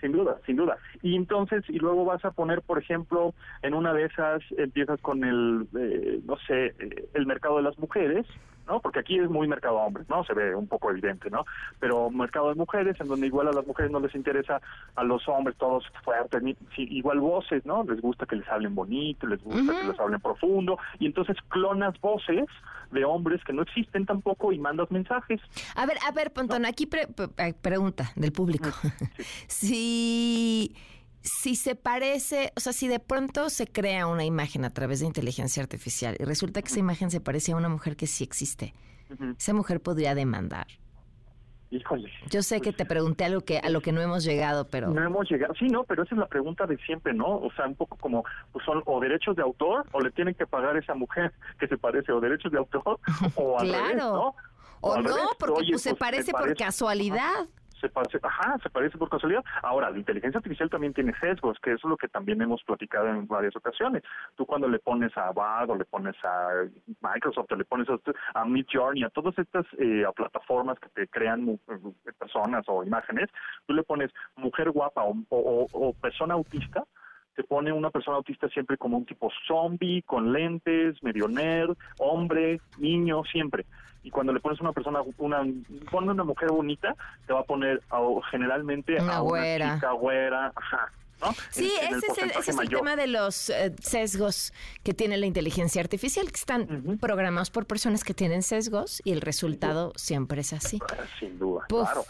Sin 0.00 0.10
duda, 0.10 0.40
sin 0.44 0.56
duda. 0.56 0.76
Y 1.02 1.14
entonces, 1.14 1.62
y 1.68 1.78
luego 1.78 2.04
vas 2.04 2.24
a 2.24 2.32
poner, 2.32 2.62
por 2.62 2.78
ejemplo, 2.78 3.34
en 3.62 3.74
una 3.74 3.92
de 3.92 4.06
esas 4.06 4.42
empiezas 4.58 5.00
con 5.00 5.22
el, 5.22 5.68
eh, 5.78 6.20
no 6.24 6.36
sé, 6.48 6.74
eh, 6.78 7.08
el 7.14 7.26
mercado 7.26 7.58
de 7.58 7.62
las 7.62 7.78
mujeres, 7.78 8.26
¿no? 8.70 8.80
Porque 8.80 9.00
aquí 9.00 9.18
es 9.18 9.28
muy 9.28 9.48
mercado 9.48 9.76
hombre, 9.76 10.04
¿no? 10.08 10.24
Se 10.24 10.32
ve 10.32 10.54
un 10.54 10.68
poco 10.68 10.90
evidente, 10.90 11.28
¿no? 11.28 11.44
Pero 11.80 12.08
mercado 12.08 12.50
de 12.50 12.54
mujeres, 12.54 12.96
en 13.00 13.08
donde 13.08 13.26
igual 13.26 13.48
a 13.48 13.52
las 13.52 13.66
mujeres 13.66 13.90
no 13.90 13.98
les 13.98 14.14
interesa 14.14 14.60
a 14.94 15.02
los 15.02 15.28
hombres 15.28 15.56
todos 15.58 15.84
fuertes, 16.04 16.40
ni, 16.40 16.56
igual 16.76 17.18
voces, 17.18 17.66
¿no? 17.66 17.82
Les 17.82 18.00
gusta 18.00 18.26
que 18.26 18.36
les 18.36 18.48
hablen 18.48 18.74
bonito, 18.74 19.26
les 19.26 19.42
gusta 19.42 19.72
que 19.80 19.88
les 19.88 19.98
hablen 19.98 20.20
profundo, 20.20 20.78
y 21.00 21.06
entonces 21.06 21.36
clonas 21.48 22.00
voces 22.00 22.46
de 22.92 23.04
hombres 23.04 23.42
que 23.44 23.52
no 23.52 23.62
existen 23.62 24.06
tampoco 24.06 24.52
y 24.52 24.58
mandas 24.58 24.90
mensajes. 24.90 25.40
A 25.74 25.86
ver, 25.86 25.98
a 26.06 26.12
ver, 26.12 26.32
Pontón, 26.32 26.64
aquí 26.64 26.86
pregunta 26.86 28.12
del 28.14 28.32
público. 28.32 28.70
si 29.48 30.76
si 31.22 31.56
se 31.56 31.74
parece, 31.74 32.52
o 32.56 32.60
sea, 32.60 32.72
si 32.72 32.88
de 32.88 32.98
pronto 32.98 33.50
se 33.50 33.66
crea 33.66 34.06
una 34.06 34.24
imagen 34.24 34.64
a 34.64 34.70
través 34.70 35.00
de 35.00 35.06
inteligencia 35.06 35.62
artificial 35.62 36.16
y 36.18 36.24
resulta 36.24 36.62
que 36.62 36.68
esa 36.68 36.78
imagen 36.78 37.10
se 37.10 37.20
parece 37.20 37.52
a 37.52 37.56
una 37.56 37.68
mujer 37.68 37.96
que 37.96 38.06
sí 38.06 38.24
existe, 38.24 38.74
esa 39.36 39.52
mujer 39.52 39.80
podría 39.80 40.14
demandar. 40.14 40.66
Híjole. 41.72 42.10
Yo 42.28 42.42
sé 42.42 42.56
que 42.56 42.70
pues 42.70 42.76
te 42.78 42.84
pregunté 42.84 43.24
algo 43.24 43.42
que 43.42 43.58
a 43.58 43.70
lo 43.70 43.80
que 43.80 43.92
no 43.92 44.00
hemos 44.00 44.24
llegado, 44.24 44.66
pero 44.66 44.88
no 44.88 45.04
hemos 45.04 45.30
llegado. 45.30 45.54
Sí, 45.54 45.68
no, 45.68 45.84
pero 45.84 46.02
esa 46.02 46.16
es 46.16 46.18
la 46.18 46.26
pregunta 46.26 46.66
de 46.66 46.76
siempre, 46.78 47.14
¿no? 47.14 47.38
O 47.38 47.52
sea, 47.52 47.66
un 47.66 47.76
poco 47.76 47.96
como 47.96 48.24
pues 48.50 48.64
son 48.64 48.82
o 48.86 49.00
derechos 49.00 49.36
de 49.36 49.42
autor 49.42 49.86
o 49.92 50.00
le 50.00 50.10
tienen 50.10 50.34
que 50.34 50.46
pagar 50.46 50.74
a 50.74 50.80
esa 50.80 50.94
mujer 50.94 51.32
que 51.60 51.68
se 51.68 51.78
parece 51.78 52.10
o 52.10 52.20
derechos 52.20 52.50
de 52.50 52.58
autor 52.58 52.98
o 53.36 53.60
al 53.60 53.68
claro. 53.68 53.84
revés, 53.84 53.96
¿no? 53.98 54.34
O, 54.80 54.96
no, 55.00 55.16
porque 55.38 55.70
pues, 55.70 55.82
se 55.82 55.90
pues, 55.90 56.00
parece 56.00 56.32
por 56.32 56.56
casualidad 56.56 57.46
se 57.80 57.88
parece, 57.88 58.18
ajá, 58.22 58.56
se 58.62 58.70
parece 58.70 58.98
por 58.98 59.08
casualidad. 59.08 59.44
Ahora, 59.62 59.90
la 59.90 59.98
inteligencia 59.98 60.38
artificial 60.38 60.70
también 60.70 60.94
tiene 60.94 61.12
sesgos, 61.18 61.58
que 61.60 61.72
eso 61.72 61.86
es 61.86 61.90
lo 61.90 61.96
que 61.96 62.08
también 62.08 62.40
hemos 62.42 62.62
platicado 62.64 63.08
en 63.08 63.26
varias 63.26 63.56
ocasiones. 63.56 64.02
Tú 64.36 64.46
cuando 64.46 64.68
le 64.68 64.78
pones 64.78 65.16
a 65.16 65.32
Bard 65.32 65.70
o 65.70 65.76
le 65.76 65.84
pones 65.84 66.14
a 66.24 66.64
Microsoft 67.00 67.50
o 67.52 67.56
le 67.56 67.64
pones 67.64 67.88
a, 67.88 67.94
a 68.34 68.44
a 68.44 69.10
todas 69.10 69.38
estas 69.38 69.66
eh, 69.78 70.04
plataformas 70.14 70.78
que 70.78 70.88
te 70.90 71.08
crean 71.08 71.48
eh, 71.48 71.58
personas 72.18 72.64
o 72.68 72.84
imágenes, 72.84 73.30
tú 73.66 73.74
le 73.74 73.82
pones 73.82 74.10
mujer 74.36 74.70
guapa 74.70 75.02
o 75.04 75.94
persona 76.00 76.34
autista, 76.34 76.84
te 77.34 77.44
pone 77.44 77.72
una 77.72 77.90
persona 77.90 78.16
autista 78.16 78.48
siempre 78.48 78.76
como 78.76 78.98
un 78.98 79.06
tipo 79.06 79.30
zombie, 79.46 80.02
con 80.02 80.32
lentes, 80.32 81.02
medio 81.02 81.28
nerd, 81.28 81.76
hombre, 81.98 82.60
niño, 82.78 83.22
siempre. 83.30 83.64
Y 84.02 84.10
cuando 84.10 84.32
le 84.32 84.40
pones 84.40 84.60
una 84.60 84.72
persona, 84.72 85.00
una, 85.18 85.42
pone 85.90 86.10
una 86.10 86.24
mujer 86.24 86.50
bonita, 86.50 86.94
te 87.26 87.32
va 87.32 87.40
a 87.40 87.44
poner 87.44 87.82
generalmente 88.30 88.98
a 88.98 89.22
una 89.22 89.74
chica 89.74 89.92
güera, 89.92 90.52
ajá. 90.54 90.90
¿No? 91.20 91.34
Sí, 91.50 91.70
ese, 91.82 92.06
es 92.38 92.48
el, 92.48 92.70
tema 92.70 92.96
de 92.96 93.06
los 93.06 93.50
eh, 93.50 93.74
sesgos 93.82 94.54
que 94.82 94.94
tiene 94.94 95.18
la 95.18 95.26
inteligencia 95.26 95.82
artificial, 95.82 96.26
que 96.28 96.36
están 96.36 96.98
programados 96.98 97.50
por 97.50 97.66
personas 97.66 98.04
que 98.04 98.14
tienen 98.14 98.42
sesgos 98.42 99.02
y 99.04 99.12
el 99.12 99.20
resultado 99.20 99.92
siempre 99.96 100.40
es 100.40 100.54
así. 100.54 100.78
Sin 101.18 101.38
duda, 101.38 101.66
claro. 101.68 102.04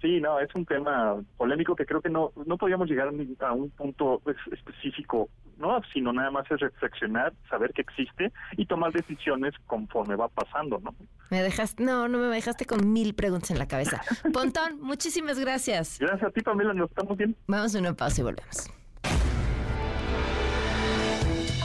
Sí, 0.00 0.20
no, 0.20 0.38
es 0.38 0.54
un 0.54 0.66
tema 0.66 1.16
polémico 1.36 1.74
que 1.74 1.86
creo 1.86 2.00
que 2.00 2.10
no 2.10 2.32
no 2.46 2.58
podríamos 2.58 2.88
llegar 2.88 3.08
a 3.40 3.52
un 3.52 3.70
punto 3.70 4.20
específico, 4.52 5.30
no, 5.56 5.80
sino 5.92 6.12
nada 6.12 6.30
más 6.30 6.50
es 6.50 6.60
reflexionar, 6.60 7.32
saber 7.48 7.72
que 7.72 7.82
existe 7.82 8.32
y 8.56 8.66
tomar 8.66 8.92
decisiones 8.92 9.54
conforme 9.66 10.16
va 10.16 10.28
pasando, 10.28 10.78
¿no? 10.80 10.94
Me 11.30 11.42
dejaste, 11.42 11.82
no, 11.82 12.08
no 12.08 12.18
me 12.18 12.26
dejaste 12.26 12.66
con 12.66 12.92
mil 12.92 13.14
preguntas 13.14 13.50
en 13.50 13.58
la 13.58 13.66
cabeza. 13.66 14.02
Pontón, 14.32 14.80
muchísimas 14.80 15.38
gracias. 15.38 15.98
Gracias 15.98 16.28
a 16.28 16.30
ti, 16.30 16.42
Pamela, 16.42 16.74
nos 16.74 16.90
estamos 16.90 17.16
bien. 17.16 17.34
Vamos 17.46 17.74
a 17.74 17.78
una 17.78 17.94
pausa 17.94 18.20
y 18.20 18.24
volvemos. 18.24 18.70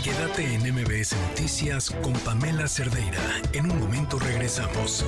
Quédate 0.03 0.55
en 0.55 0.61
MBS 0.73 1.15
Noticias 1.29 1.91
con 2.01 2.13
Pamela 2.25 2.67
Cerdeira. 2.67 3.19
En 3.53 3.69
un 3.69 3.79
momento 3.79 4.17
regresamos. 4.17 5.05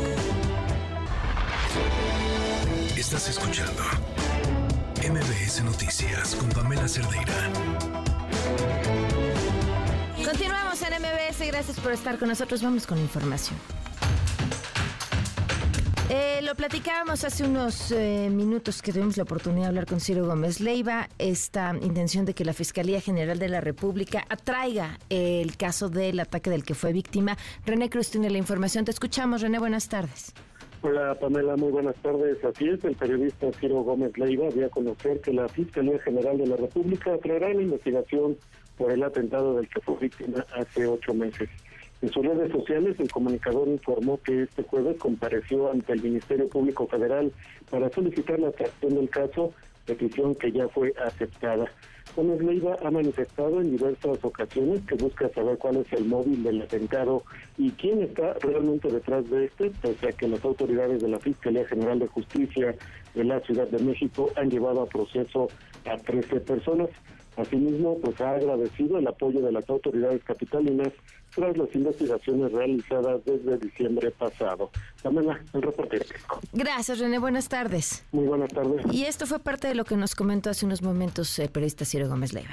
Estás 3.01 3.29
escuchando 3.29 3.81
MBS 4.97 5.63
Noticias 5.63 6.35
con 6.35 6.49
Pamela 6.49 6.87
Cerdeira. 6.87 7.33
Continuamos 10.23 10.79
en 10.83 11.01
MBS, 11.01 11.47
gracias 11.47 11.79
por 11.79 11.93
estar 11.93 12.19
con 12.19 12.29
nosotros. 12.29 12.61
Vamos 12.61 12.85
con 12.85 12.99
información. 12.99 13.57
Eh, 16.09 16.41
lo 16.43 16.53
platicábamos 16.53 17.23
hace 17.23 17.43
unos 17.43 17.91
eh, 17.91 18.29
minutos 18.31 18.83
que 18.83 18.93
tuvimos 18.93 19.17
la 19.17 19.23
oportunidad 19.23 19.63
de 19.63 19.67
hablar 19.69 19.87
con 19.87 19.99
Ciro 19.99 20.27
Gómez 20.27 20.59
Leiva, 20.59 21.09
esta 21.17 21.75
intención 21.81 22.25
de 22.25 22.35
que 22.35 22.45
la 22.45 22.53
Fiscalía 22.53 23.01
General 23.01 23.39
de 23.39 23.49
la 23.49 23.61
República 23.61 24.25
atraiga 24.29 24.99
el 25.09 25.57
caso 25.57 25.89
del 25.89 26.19
ataque 26.19 26.51
del 26.51 26.63
que 26.63 26.75
fue 26.75 26.93
víctima. 26.93 27.35
René 27.65 27.89
Cruz 27.89 28.11
tiene 28.11 28.29
la 28.29 28.37
información. 28.37 28.85
Te 28.85 28.91
escuchamos, 28.91 29.41
René, 29.41 29.57
buenas 29.57 29.89
tardes. 29.89 30.35
Hola 30.83 31.13
Pamela, 31.13 31.55
muy 31.57 31.71
buenas 31.71 31.95
tardes. 31.97 32.43
Así 32.43 32.67
es, 32.67 32.83
el 32.83 32.95
periodista 32.95 33.51
Ciro 33.59 33.83
Gómez 33.83 34.17
Leiva 34.17 34.49
dio 34.49 34.65
a 34.65 34.69
conocer 34.69 35.21
que 35.21 35.31
la 35.31 35.47
Fiscalía 35.47 35.99
General 35.99 36.35
de 36.39 36.47
la 36.47 36.55
República 36.55 37.15
traerá 37.19 37.53
la 37.53 37.61
investigación 37.61 38.35
por 38.79 38.91
el 38.91 39.03
atentado 39.03 39.57
del 39.57 39.69
que 39.69 39.79
fue 39.81 39.97
víctima 39.99 40.43
hace 40.55 40.87
ocho 40.87 41.13
meses. 41.13 41.49
En 42.01 42.09
sus 42.09 42.25
redes 42.25 42.51
sociales, 42.51 42.99
el 42.99 43.11
comunicador 43.11 43.67
informó 43.67 44.19
que 44.23 44.41
este 44.41 44.63
jueves 44.63 44.97
compareció 44.97 45.69
ante 45.69 45.93
el 45.93 46.01
Ministerio 46.01 46.49
Público 46.49 46.87
Federal 46.87 47.31
para 47.69 47.91
solicitar 47.91 48.39
la 48.39 48.47
atracción 48.47 48.95
del 48.95 49.09
caso, 49.11 49.53
petición 49.85 50.33
que 50.33 50.51
ya 50.51 50.67
fue 50.69 50.95
aceptada. 51.05 51.71
Gómez 52.15 52.41
Leiva 52.41 52.77
ha 52.83 52.91
manifestado 52.91 53.61
en 53.61 53.71
diversas 53.71 54.23
ocasiones 54.23 54.81
que 54.87 54.95
busca 54.95 55.29
saber 55.29 55.57
cuál 55.57 55.77
es 55.77 55.93
el 55.93 56.05
móvil 56.05 56.43
del 56.43 56.61
atentado 56.61 57.23
y 57.57 57.71
quién 57.71 58.01
está 58.01 58.33
realmente 58.41 58.89
detrás 58.89 59.29
de 59.29 59.45
este, 59.45 59.71
pese 59.81 60.09
a 60.09 60.11
que 60.11 60.27
las 60.27 60.43
autoridades 60.43 61.01
de 61.01 61.07
la 61.07 61.19
Fiscalía 61.19 61.65
General 61.67 61.99
de 61.99 62.07
Justicia 62.07 62.75
de 63.15 63.23
la 63.23 63.39
Ciudad 63.41 63.67
de 63.67 63.83
México 63.83 64.29
han 64.35 64.49
llevado 64.49 64.81
a 64.81 64.87
proceso 64.87 65.47
a 65.85 65.97
13 65.97 66.41
personas. 66.41 66.89
Asimismo, 67.37 67.97
pues 67.99 68.19
ha 68.19 68.31
agradecido 68.31 68.97
el 68.97 69.07
apoyo 69.07 69.41
de 69.41 69.53
las 69.53 69.69
autoridades 69.69 70.23
capitalinas 70.23 70.91
tras 71.35 71.57
las 71.57 71.73
investigaciones 71.73 72.51
realizadas 72.51 73.21
desde 73.25 73.57
diciembre 73.57 74.11
pasado. 74.11 74.69
Pamela, 75.01 75.41
el 75.53 75.61
reporte. 75.61 76.05
Gracias, 76.53 76.99
René. 76.99 77.19
Buenas 77.19 77.49
tardes. 77.49 78.03
Muy 78.11 78.25
buenas 78.25 78.49
tardes. 78.49 78.85
Y 78.91 79.05
esto 79.05 79.25
fue 79.25 79.39
parte 79.39 79.67
de 79.67 79.75
lo 79.75 79.85
que 79.85 79.95
nos 79.95 80.15
comentó 80.15 80.49
hace 80.49 80.65
unos 80.65 80.81
momentos 80.81 81.37
el 81.39 81.49
periodista 81.49 81.85
Ciro 81.85 82.07
Gómez 82.07 82.33
Leiva 82.33 82.51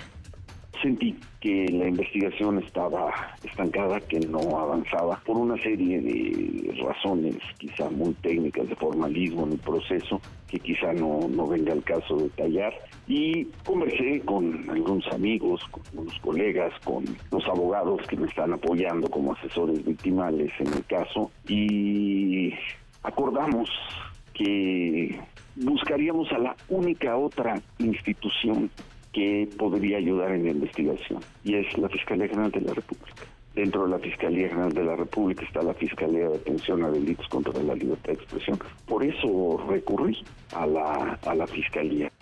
sentí 0.83 1.15
que 1.41 1.67
la 1.71 1.89
investigación 1.89 2.59
estaba 2.63 3.13
estancada, 3.43 4.01
que 4.01 4.21
no 4.21 4.41
avanzaba 4.59 5.21
por 5.25 5.37
una 5.37 5.57
serie 5.63 6.01
de 6.01 6.83
razones 6.83 7.37
quizá 7.59 7.89
muy 7.91 8.13
técnicas 8.15 8.69
de 8.69 8.77
formalismo 8.77 9.47
en 9.47 9.53
el 9.53 9.59
proceso 9.59 10.21
que 10.49 10.59
quizá 10.59 10.93
no, 10.93 11.29
no 11.29 11.47
venga 11.47 11.73
al 11.73 11.83
caso 11.85 12.17
detallar. 12.17 12.73
Y 13.07 13.45
conversé 13.65 14.21
con 14.21 14.69
algunos 14.71 15.07
amigos, 15.13 15.63
con 15.71 15.83
unos 15.95 16.19
colegas, 16.21 16.73
con 16.85 17.05
los 17.31 17.45
abogados 17.47 18.07
que 18.09 18.17
me 18.17 18.27
están 18.27 18.53
apoyando 18.53 19.09
como 19.09 19.33
asesores 19.35 19.85
victimales 19.85 20.51
en 20.59 20.73
el 20.73 20.85
caso 20.87 21.31
y 21.47 22.53
acordamos 23.03 23.71
que 24.35 25.19
buscaríamos 25.57 26.31
a 26.33 26.39
la 26.39 26.57
única 26.69 27.17
otra 27.17 27.61
institución 27.79 28.71
que 29.19 29.49
podría 29.59 29.99
ayudar 29.99 30.31
en 30.31 30.45
la 30.45 30.51
investigación, 30.53 31.21
y 31.43 31.57
es 31.57 31.77
la 31.77 31.89
Fiscalía 31.89 32.29
General 32.29 32.53
de 32.53 32.61
la 32.61 32.73
República. 32.73 33.25
Dentro 33.53 33.83
de 33.83 33.91
la 33.91 33.99
Fiscalía 33.99 34.49
General 34.49 34.73
de 34.73 34.85
la 34.85 34.95
República 34.95 35.45
está 35.45 35.61
la 35.61 35.75
Fiscalía 35.75 36.29
de 36.29 36.37
Atención 36.37 36.85
a 36.85 36.91
Delitos 36.91 37.27
contra 37.27 37.61
la 37.61 37.75
Libertad 37.75 38.13
de 38.13 38.13
Expresión. 38.13 38.61
Por 38.87 39.05
eso 39.05 39.61
recurrí 39.69 40.25
a 40.55 40.65
la, 40.69 41.19
a 41.27 41.35
la 41.35 41.47
Fiscalía 41.49 42.13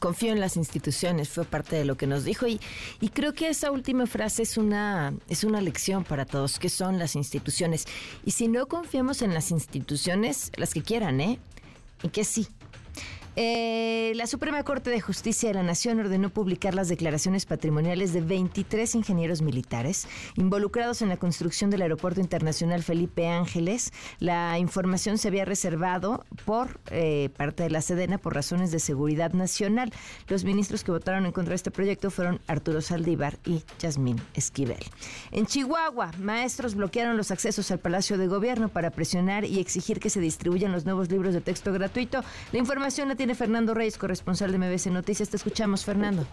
confío 0.00 0.32
en 0.32 0.40
las 0.40 0.58
instituciones, 0.58 1.30
fue 1.30 1.46
parte 1.46 1.76
de 1.76 1.86
lo 1.86 1.96
que 1.96 2.06
nos 2.06 2.26
dijo 2.26 2.46
y, 2.46 2.60
y 3.00 3.08
creo 3.08 3.32
que 3.32 3.48
esa 3.48 3.70
última 3.70 4.04
frase 4.04 4.42
es 4.42 4.58
una, 4.58 5.14
es 5.30 5.44
una 5.44 5.62
lección 5.62 6.04
para 6.04 6.26
todos, 6.26 6.58
que 6.58 6.68
son 6.68 6.98
las 6.98 7.16
instituciones. 7.16 7.86
Y 8.22 8.32
si 8.32 8.48
no 8.48 8.66
confiamos 8.66 9.22
en 9.22 9.32
las 9.32 9.50
instituciones, 9.50 10.52
las 10.58 10.74
que 10.74 10.82
quieran, 10.82 11.22
¿eh? 11.22 11.38
Y 12.02 12.10
que 12.10 12.24
sí, 12.24 12.46
eh, 13.36 14.12
la 14.14 14.28
Suprema 14.28 14.62
Corte 14.62 14.90
de 14.90 15.00
Justicia 15.00 15.48
de 15.48 15.54
la 15.54 15.62
Nación 15.64 15.98
ordenó 15.98 16.30
publicar 16.30 16.74
las 16.74 16.88
declaraciones 16.88 17.46
patrimoniales 17.46 18.12
de 18.12 18.20
23 18.20 18.94
ingenieros 18.94 19.42
militares 19.42 20.06
involucrados 20.36 21.02
en 21.02 21.08
la 21.08 21.16
construcción 21.16 21.68
del 21.70 21.82
Aeropuerto 21.82 22.20
Internacional 22.20 22.84
Felipe 22.84 23.26
Ángeles. 23.26 23.92
La 24.20 24.58
información 24.60 25.18
se 25.18 25.28
había 25.28 25.44
reservado 25.44 26.24
por 26.44 26.78
eh, 26.90 27.30
parte 27.36 27.64
de 27.64 27.70
la 27.70 27.80
Sedena 27.80 28.18
por 28.18 28.34
razones 28.34 28.70
de 28.70 28.78
seguridad 28.78 29.32
nacional. 29.32 29.92
Los 30.28 30.44
ministros 30.44 30.84
que 30.84 30.92
votaron 30.92 31.26
en 31.26 31.32
contra 31.32 31.50
de 31.50 31.56
este 31.56 31.72
proyecto 31.72 32.12
fueron 32.12 32.40
Arturo 32.46 32.80
Saldívar 32.80 33.38
y 33.44 33.64
Yasmín 33.80 34.20
Esquivel. 34.34 34.84
En 35.32 35.46
Chihuahua, 35.46 36.12
maestros 36.20 36.76
bloquearon 36.76 37.16
los 37.16 37.32
accesos 37.32 37.70
al 37.72 37.80
Palacio 37.80 38.16
de 38.16 38.28
Gobierno 38.28 38.68
para 38.68 38.90
presionar 38.90 39.44
y 39.44 39.58
exigir 39.58 39.98
que 39.98 40.10
se 40.10 40.20
distribuyan 40.20 40.70
los 40.70 40.84
nuevos 40.84 41.10
libros 41.10 41.34
de 41.34 41.40
texto 41.40 41.72
gratuito. 41.72 42.22
La 42.52 42.58
información 42.60 43.08
la 43.08 43.16
tiene 43.16 43.23
Fernando 43.32 43.72
Reyes, 43.72 43.96
corresponsal 43.96 44.52
de 44.52 44.58
MBC 44.58 44.88
Noticias. 44.88 45.30
Te 45.30 45.38
escuchamos, 45.38 45.86
Fernando. 45.86 46.26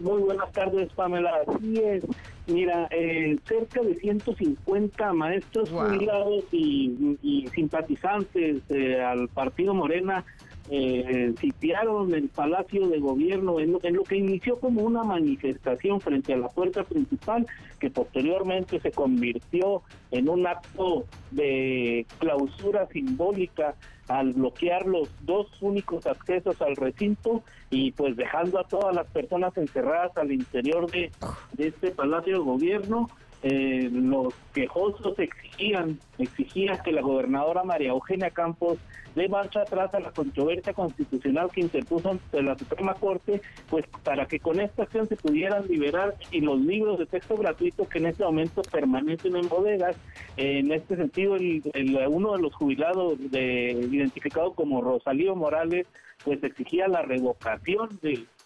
Muy 0.00 0.22
buenas 0.22 0.50
tardes, 0.50 0.90
Pamela. 0.94 1.30
Así 1.46 1.76
es. 1.76 2.04
Mira, 2.48 2.88
eh, 2.90 3.38
cerca 3.46 3.80
de 3.82 3.94
150 3.94 5.12
maestros 5.12 5.70
jubilados 5.70 6.42
y, 6.50 7.46
simpatizantes 7.54 8.62
eh, 8.70 9.00
al 9.00 9.28
Partido 9.28 9.74
Morena 9.74 10.24
eh, 10.72 11.34
sitiaron 11.40 12.14
el 12.14 12.28
Palacio 12.28 12.88
de 12.88 13.00
Gobierno 13.00 13.58
en 13.58 13.72
lo, 13.72 14.04
que 14.04 14.16
inició 14.16 14.60
como 14.60 14.82
una 14.82 15.02
manifestación 15.02 16.00
frente 16.00 16.32
a 16.32 16.36
la 16.36 16.48
puerta 16.48 16.84
principal, 16.84 17.44
que 17.80 17.90
posteriormente 17.90 18.78
se 18.80 18.92
convirtió 18.92 19.82
en 20.12 20.28
un 20.28 20.46
acto 20.46 21.06
de 21.32 22.06
clausura 22.20 22.86
simbólica 22.86 23.74
al 24.10 24.32
bloquear 24.32 24.86
los 24.86 25.08
dos 25.20 25.46
únicos 25.60 26.04
accesos 26.06 26.60
al 26.60 26.74
recinto 26.74 27.44
y 27.70 27.92
pues 27.92 28.16
dejando 28.16 28.58
a 28.58 28.64
todas 28.66 28.92
las 28.94 29.06
personas 29.06 29.56
encerradas 29.56 30.16
al 30.16 30.32
interior 30.32 30.90
de, 30.90 31.12
de 31.52 31.68
este 31.68 31.92
Palacio 31.92 32.38
de 32.38 32.44
Gobierno 32.44 33.08
eh, 33.42 33.88
los 33.90 34.34
quejosos 34.52 35.18
exigían, 35.18 35.98
exigían 36.18 36.78
que 36.82 36.92
la 36.92 37.00
gobernadora 37.00 37.64
María 37.64 37.90
Eugenia 37.90 38.30
Campos 38.30 38.78
dé 39.14 39.28
marcha 39.28 39.62
atrás 39.62 39.94
a 39.94 40.00
la 40.00 40.10
controversia 40.12 40.72
constitucional 40.72 41.50
que 41.50 41.62
interpuso 41.62 42.10
ante 42.10 42.42
la 42.42 42.56
Suprema 42.56 42.94
Corte, 42.94 43.40
pues 43.68 43.86
para 44.04 44.26
que 44.26 44.40
con 44.40 44.60
esta 44.60 44.82
acción 44.82 45.08
se 45.08 45.16
pudieran 45.16 45.66
liberar 45.66 46.14
y 46.30 46.40
los 46.40 46.60
libros 46.60 46.98
de 46.98 47.06
texto 47.06 47.36
gratuito 47.36 47.88
que 47.88 47.98
en 47.98 48.06
este 48.06 48.24
momento 48.24 48.62
permanecen 48.62 49.36
en 49.36 49.48
bodegas. 49.48 49.96
en 50.36 50.70
este 50.72 50.96
sentido, 50.96 51.36
el, 51.36 51.62
uno 52.08 52.36
de 52.36 52.42
los 52.42 52.54
jubilados 52.54 53.18
de, 53.30 53.72
identificado 53.90 54.52
como 54.52 54.80
Rosalío 54.80 55.34
Morales, 55.34 55.86
pues 56.24 56.42
exigía 56.44 56.86
la 56.88 57.02
revocación 57.02 57.88
de 58.02 58.24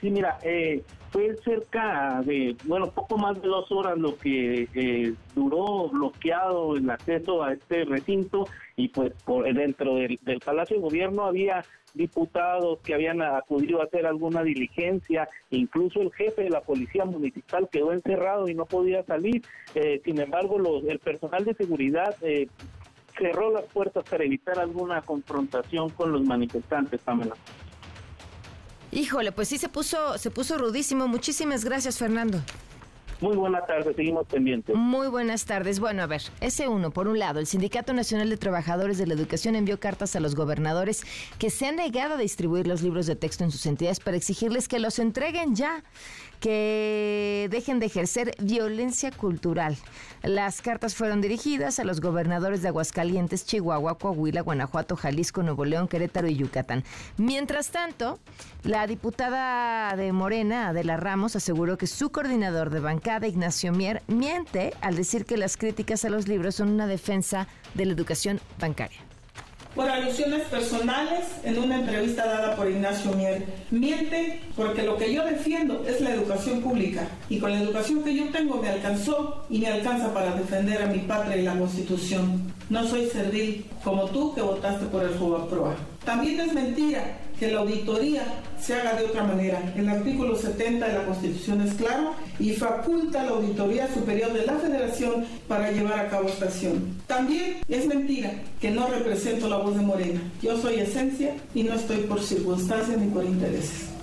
Sí, 0.00 0.10
mira, 0.10 0.38
eh, 0.44 0.84
fue 1.10 1.34
cerca 1.44 2.22
de, 2.24 2.54
bueno, 2.64 2.90
poco 2.90 3.16
más 3.18 3.40
de 3.40 3.48
dos 3.48 3.72
horas 3.72 3.98
lo 3.98 4.16
que 4.18 4.68
eh, 4.74 5.14
duró 5.34 5.88
bloqueado 5.88 6.76
el 6.76 6.88
acceso 6.90 7.42
a 7.42 7.54
este 7.54 7.84
recinto 7.84 8.46
y 8.76 8.88
pues 8.88 9.12
por 9.24 9.52
dentro 9.52 9.96
del, 9.96 10.18
Palacio 10.44 10.76
de 10.76 10.82
Gobierno 10.82 11.24
había 11.24 11.64
diputados 11.94 12.78
que 12.84 12.94
habían 12.94 13.22
acudido 13.22 13.80
a 13.80 13.84
hacer 13.84 14.06
alguna 14.06 14.42
diligencia, 14.42 15.28
incluso 15.50 16.02
el 16.02 16.12
jefe 16.12 16.42
de 16.42 16.50
la 16.50 16.60
policía 16.60 17.04
municipal 17.04 17.68
quedó 17.72 17.92
encerrado 17.92 18.48
y 18.48 18.54
no 18.54 18.66
podía 18.66 19.02
salir. 19.04 19.42
Eh, 19.74 20.02
sin 20.04 20.20
embargo, 20.20 20.58
los, 20.58 20.84
el 20.84 20.98
personal 20.98 21.44
de 21.44 21.54
seguridad 21.54 22.14
cerró 23.18 23.52
las 23.52 23.64
puertas 23.64 24.04
para 24.08 24.24
evitar 24.24 24.58
alguna 24.58 25.02
confrontación 25.02 25.90
con 25.90 26.12
los 26.12 26.22
manifestantes, 26.22 27.00
Pamela. 27.00 27.34
Híjole, 28.92 29.32
pues 29.32 29.48
sí 29.48 29.58
se 29.58 29.68
puso, 29.68 30.16
se 30.18 30.30
puso 30.30 30.58
rudísimo. 30.58 31.08
Muchísimas 31.08 31.64
gracias, 31.64 31.98
Fernando. 31.98 32.40
Muy 33.20 33.34
buenas 33.36 33.66
tardes, 33.66 33.96
seguimos 33.96 34.26
pendientes. 34.26 34.76
Muy 34.76 35.08
buenas 35.08 35.46
tardes. 35.46 35.80
Bueno, 35.80 36.02
a 36.02 36.06
ver, 36.06 36.22
ese 36.40 36.68
uno, 36.68 36.90
por 36.90 37.08
un 37.08 37.18
lado, 37.18 37.40
el 37.40 37.46
Sindicato 37.46 37.94
Nacional 37.94 38.28
de 38.28 38.36
Trabajadores 38.36 38.98
de 38.98 39.06
la 39.06 39.14
Educación 39.14 39.56
envió 39.56 39.80
cartas 39.80 40.14
a 40.16 40.20
los 40.20 40.34
gobernadores 40.34 41.02
que 41.38 41.48
se 41.48 41.66
han 41.66 41.76
negado 41.76 42.14
a 42.14 42.18
distribuir 42.18 42.66
los 42.66 42.82
libros 42.82 43.06
de 43.06 43.16
texto 43.16 43.42
en 43.42 43.50
sus 43.50 43.64
entidades 43.64 44.00
para 44.00 44.18
exigirles 44.18 44.68
que 44.68 44.78
los 44.78 44.98
entreguen 44.98 45.54
ya 45.54 45.82
que 46.40 47.48
dejen 47.50 47.78
de 47.78 47.86
ejercer 47.86 48.34
violencia 48.40 49.10
cultural. 49.10 49.76
Las 50.22 50.60
cartas 50.60 50.94
fueron 50.94 51.20
dirigidas 51.20 51.78
a 51.78 51.84
los 51.84 52.00
gobernadores 52.00 52.62
de 52.62 52.68
Aguascalientes, 52.68 53.46
Chihuahua, 53.46 53.98
Coahuila, 53.98 54.40
Guanajuato, 54.40 54.96
Jalisco, 54.96 55.42
Nuevo 55.42 55.64
León, 55.64 55.88
Querétaro 55.88 56.28
y 56.28 56.36
Yucatán. 56.36 56.84
Mientras 57.16 57.70
tanto, 57.70 58.18
la 58.64 58.86
diputada 58.86 59.94
de 59.96 60.12
Morena, 60.12 60.68
Adela 60.68 60.96
Ramos, 60.96 61.36
aseguró 61.36 61.78
que 61.78 61.86
su 61.86 62.10
coordinador 62.10 62.70
de 62.70 62.80
bancada, 62.80 63.28
Ignacio 63.28 63.72
Mier, 63.72 64.02
miente 64.08 64.74
al 64.80 64.96
decir 64.96 65.24
que 65.24 65.36
las 65.36 65.56
críticas 65.56 66.04
a 66.04 66.10
los 66.10 66.26
libros 66.26 66.56
son 66.56 66.70
una 66.70 66.86
defensa 66.86 67.46
de 67.74 67.86
la 67.86 67.92
educación 67.92 68.40
bancaria 68.58 69.05
por 69.76 69.88
alusiones 69.90 70.42
personales 70.48 71.26
en 71.44 71.58
una 71.58 71.78
entrevista 71.78 72.26
dada 72.26 72.56
por 72.56 72.68
Ignacio 72.68 73.12
Mier. 73.12 73.44
Miente 73.70 74.40
porque 74.56 74.82
lo 74.82 74.96
que 74.96 75.12
yo 75.12 75.22
defiendo 75.24 75.84
es 75.86 76.00
la 76.00 76.14
educación 76.14 76.62
pública 76.62 77.06
y 77.28 77.38
con 77.38 77.52
la 77.52 77.60
educación 77.60 78.02
que 78.02 78.14
yo 78.14 78.30
tengo 78.30 78.56
me 78.56 78.70
alcanzó 78.70 79.44
y 79.50 79.58
me 79.58 79.68
alcanza 79.68 80.12
para 80.14 80.34
defender 80.34 80.82
a 80.82 80.86
mi 80.86 81.00
patria 81.00 81.36
y 81.36 81.42
la 81.42 81.58
Constitución. 81.58 82.50
No 82.70 82.86
soy 82.88 83.06
servil 83.06 83.66
como 83.84 84.06
tú 84.06 84.34
que 84.34 84.40
votaste 84.40 84.86
por 84.86 85.04
el 85.04 85.10
Proa. 85.10 85.76
También 86.06 86.38
es 86.38 86.52
mentira 86.54 87.02
que 87.36 87.50
la 87.50 87.58
auditoría 87.58 88.22
se 88.60 88.74
haga 88.74 88.94
de 88.94 89.06
otra 89.06 89.24
manera. 89.24 89.60
El 89.76 89.88
artículo 89.88 90.36
70 90.36 90.86
de 90.86 90.94
la 90.94 91.04
Constitución 91.04 91.60
es 91.62 91.74
claro 91.74 92.14
y 92.38 92.52
faculta 92.52 93.22
a 93.22 93.24
la 93.24 93.30
Auditoría 93.32 93.92
Superior 93.92 94.32
de 94.32 94.46
la 94.46 94.54
Federación 94.54 95.26
para 95.48 95.72
llevar 95.72 95.98
a 95.98 96.08
cabo 96.08 96.28
esta 96.28 96.44
acción. 96.44 96.96
También 97.08 97.56
es 97.68 97.86
mentira 97.86 98.32
que 98.60 98.70
no 98.70 98.86
represento 98.86 99.48
la 99.48 99.56
voz 99.56 99.74
de 99.74 99.82
Morena. 99.82 100.20
Yo 100.40 100.56
soy 100.56 100.76
esencia 100.76 101.34
y 101.56 101.64
no 101.64 101.74
estoy 101.74 101.98
por 102.04 102.22
circunstancias 102.22 102.96
ni 102.96 103.08
por 103.08 103.24
intereses. 103.24 103.95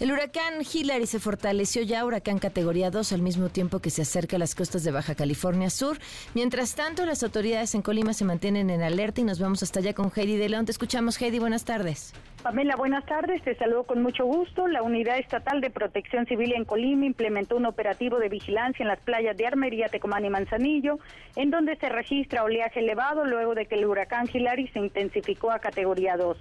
El 0.00 0.10
huracán 0.12 0.62
Hillary 0.62 1.06
se 1.06 1.20
fortaleció 1.20 1.82
ya 1.82 2.06
huracán 2.06 2.38
categoría 2.38 2.90
2 2.90 3.12
al 3.12 3.20
mismo 3.20 3.50
tiempo 3.50 3.80
que 3.80 3.90
se 3.90 4.00
acerca 4.00 4.36
a 4.36 4.38
las 4.38 4.54
costas 4.54 4.82
de 4.82 4.90
Baja 4.90 5.14
California 5.14 5.68
Sur. 5.68 5.98
Mientras 6.32 6.74
tanto, 6.74 7.04
las 7.04 7.22
autoridades 7.22 7.74
en 7.74 7.82
Colima 7.82 8.14
se 8.14 8.24
mantienen 8.24 8.70
en 8.70 8.80
alerta 8.80 9.20
y 9.20 9.24
nos 9.24 9.38
vamos 9.38 9.62
hasta 9.62 9.80
allá 9.80 9.92
con 9.92 10.10
Heidi 10.10 10.38
de 10.38 10.48
León. 10.48 10.64
Te 10.64 10.72
escuchamos, 10.72 11.20
Heidi. 11.20 11.38
Buenas 11.38 11.66
tardes. 11.66 12.14
Pamela, 12.42 12.76
buenas 12.76 13.04
tardes. 13.04 13.42
Te 13.42 13.54
saludo 13.56 13.84
con 13.84 14.02
mucho 14.02 14.24
gusto. 14.24 14.68
La 14.68 14.82
Unidad 14.82 15.18
Estatal 15.18 15.60
de 15.60 15.68
Protección 15.68 16.24
Civil 16.24 16.54
en 16.54 16.64
Colima 16.64 17.04
implementó 17.04 17.58
un 17.58 17.66
operativo 17.66 18.18
de 18.18 18.30
vigilancia 18.30 18.82
en 18.82 18.88
las 18.88 19.00
playas 19.00 19.36
de 19.36 19.46
Armería, 19.46 19.90
Tecomán 19.90 20.24
y 20.24 20.30
Manzanillo, 20.30 20.98
en 21.36 21.50
donde 21.50 21.76
se 21.76 21.90
registra 21.90 22.42
oleaje 22.42 22.80
elevado 22.80 23.26
luego 23.26 23.54
de 23.54 23.66
que 23.66 23.74
el 23.74 23.84
huracán 23.84 24.30
Hillary 24.32 24.68
se 24.68 24.78
intensificó 24.78 25.50
a 25.50 25.58
categoría 25.58 26.16
2 26.16 26.38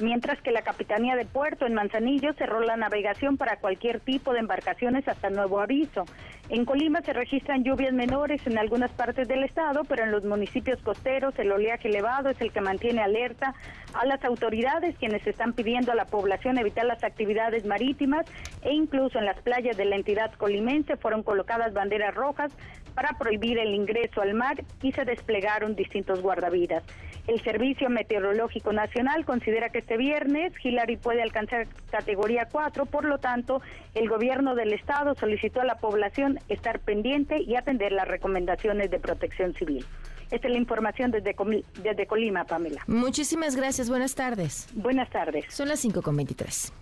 mientras 0.00 0.40
que 0.42 0.50
la 0.50 0.62
Capitanía 0.62 1.16
de 1.16 1.24
Puerto 1.24 1.66
en 1.66 1.74
Manzanillo 1.74 2.32
cerró 2.34 2.60
la 2.60 2.76
navegación 2.76 3.36
para 3.36 3.58
cualquier 3.58 4.00
tipo 4.00 4.32
de 4.32 4.40
embarcaciones 4.40 5.06
hasta 5.06 5.30
nuevo 5.30 5.60
aviso. 5.60 6.04
En 6.50 6.64
Colima 6.64 7.00
se 7.00 7.12
registran 7.12 7.64
lluvias 7.64 7.94
menores 7.94 8.46
en 8.46 8.58
algunas 8.58 8.90
partes 8.90 9.28
del 9.28 9.44
estado, 9.44 9.82
pero 9.84 10.04
en 10.04 10.10
los 10.10 10.24
municipios 10.24 10.80
costeros 10.82 11.38
el 11.38 11.50
oleaje 11.50 11.88
elevado 11.88 12.28
es 12.28 12.40
el 12.40 12.52
que 12.52 12.60
mantiene 12.60 13.02
alerta 13.02 13.54
a 13.94 14.04
las 14.04 14.22
autoridades 14.24 14.96
quienes 14.98 15.26
están 15.26 15.52
pidiendo 15.54 15.92
a 15.92 15.94
la 15.94 16.04
población 16.04 16.58
evitar 16.58 16.84
las 16.84 17.02
actividades 17.02 17.64
marítimas 17.64 18.26
e 18.62 18.72
incluso 18.72 19.18
en 19.18 19.24
las 19.24 19.40
playas 19.40 19.76
de 19.76 19.86
la 19.86 19.96
entidad 19.96 20.32
colimense 20.34 20.96
fueron 20.96 21.22
colocadas 21.22 21.72
banderas 21.72 22.14
rojas 22.14 22.52
para 22.94 23.16
prohibir 23.18 23.58
el 23.58 23.74
ingreso 23.74 24.20
al 24.20 24.34
mar 24.34 24.62
y 24.82 24.92
se 24.92 25.04
desplegaron 25.04 25.74
distintos 25.74 26.20
guardavidas. 26.20 26.84
El 27.26 27.42
Servicio 27.42 27.88
Meteorológico 27.88 28.72
Nacional 28.72 29.24
considera 29.24 29.70
que 29.70 29.78
este 29.78 29.96
viernes 29.96 30.52
Hillary 30.62 30.98
puede 30.98 31.22
alcanzar 31.22 31.66
categoría 31.90 32.48
4, 32.50 32.84
por 32.86 33.06
lo 33.06 33.18
tanto, 33.18 33.62
el 33.94 34.08
gobierno 34.08 34.54
del 34.54 34.74
estado 34.74 35.14
solicitó 35.14 35.62
a 35.62 35.64
la 35.64 35.76
población 35.76 36.38
estar 36.48 36.80
pendiente 36.80 37.40
y 37.40 37.56
atender 37.56 37.92
las 37.92 38.06
recomendaciones 38.06 38.90
de 38.90 38.98
protección 38.98 39.54
civil. 39.54 39.86
Esta 40.30 40.48
es 40.48 40.52
la 40.52 40.58
información 40.58 41.10
desde, 41.10 41.34
desde 41.82 42.06
Colima, 42.06 42.44
Pamela. 42.44 42.82
Muchísimas 42.86 43.56
gracias. 43.56 43.88
Buenas 43.88 44.14
tardes. 44.14 44.68
Buenas 44.74 45.08
tardes. 45.08 45.46
Son 45.48 45.68
las 45.68 45.84
5.23. 45.84 46.72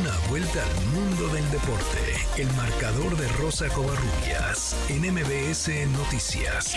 Una 0.00 0.28
vuelta 0.28 0.60
al 0.60 0.86
mundo 0.86 1.28
del 1.28 1.48
deporte. 1.52 2.00
El 2.36 2.48
marcador 2.56 3.16
de 3.16 3.28
Rosa 3.38 3.68
Covarrubias 3.68 4.74
en 4.90 5.02
MBS 5.12 5.68
Noticias. 5.96 6.74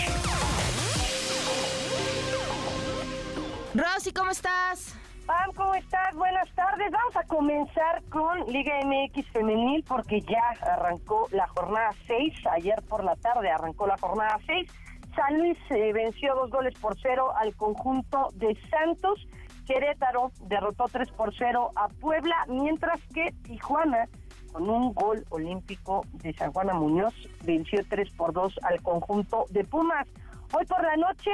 Rosy, 3.74 4.12
¿cómo 4.12 4.30
estás? 4.30 4.94
Pam, 5.26 5.52
¿cómo 5.56 5.74
estás? 5.74 6.14
Buenas 6.14 6.48
tardes. 6.54 6.92
Vamos 6.92 7.16
a 7.16 7.24
comenzar 7.24 8.04
con 8.08 8.46
Liga 8.52 8.74
MX 8.84 9.26
Femenil 9.32 9.82
porque 9.88 10.20
ya 10.20 10.54
arrancó 10.60 11.28
la 11.32 11.48
jornada 11.48 11.90
6. 12.06 12.34
Ayer 12.52 12.80
por 12.82 13.02
la 13.02 13.16
tarde 13.16 13.50
arrancó 13.50 13.88
la 13.88 13.98
jornada 13.98 14.38
6. 14.46 14.70
San 15.16 15.38
Luis 15.38 15.58
eh, 15.70 15.92
venció 15.92 16.36
dos 16.36 16.50
goles 16.50 16.78
por 16.78 16.96
cero 17.02 17.32
al 17.36 17.56
conjunto 17.56 18.28
de 18.34 18.56
Santos 18.70 19.26
Querétaro 19.68 20.32
derrotó 20.46 20.86
3 20.90 21.10
por 21.10 21.34
0 21.36 21.72
a 21.76 21.88
Puebla, 21.88 22.34
mientras 22.48 23.00
que 23.12 23.32
Tijuana, 23.42 24.08
con 24.50 24.68
un 24.68 24.94
gol 24.94 25.24
olímpico 25.28 26.06
de 26.14 26.32
San 26.32 26.52
Juana 26.52 26.72
Muñoz, 26.72 27.14
venció 27.44 27.80
3 27.86 28.10
por 28.16 28.32
2 28.32 28.60
al 28.62 28.80
conjunto 28.80 29.44
de 29.50 29.64
Pumas. 29.64 30.08
Hoy 30.54 30.64
por 30.64 30.82
la 30.82 30.96
noche 30.96 31.30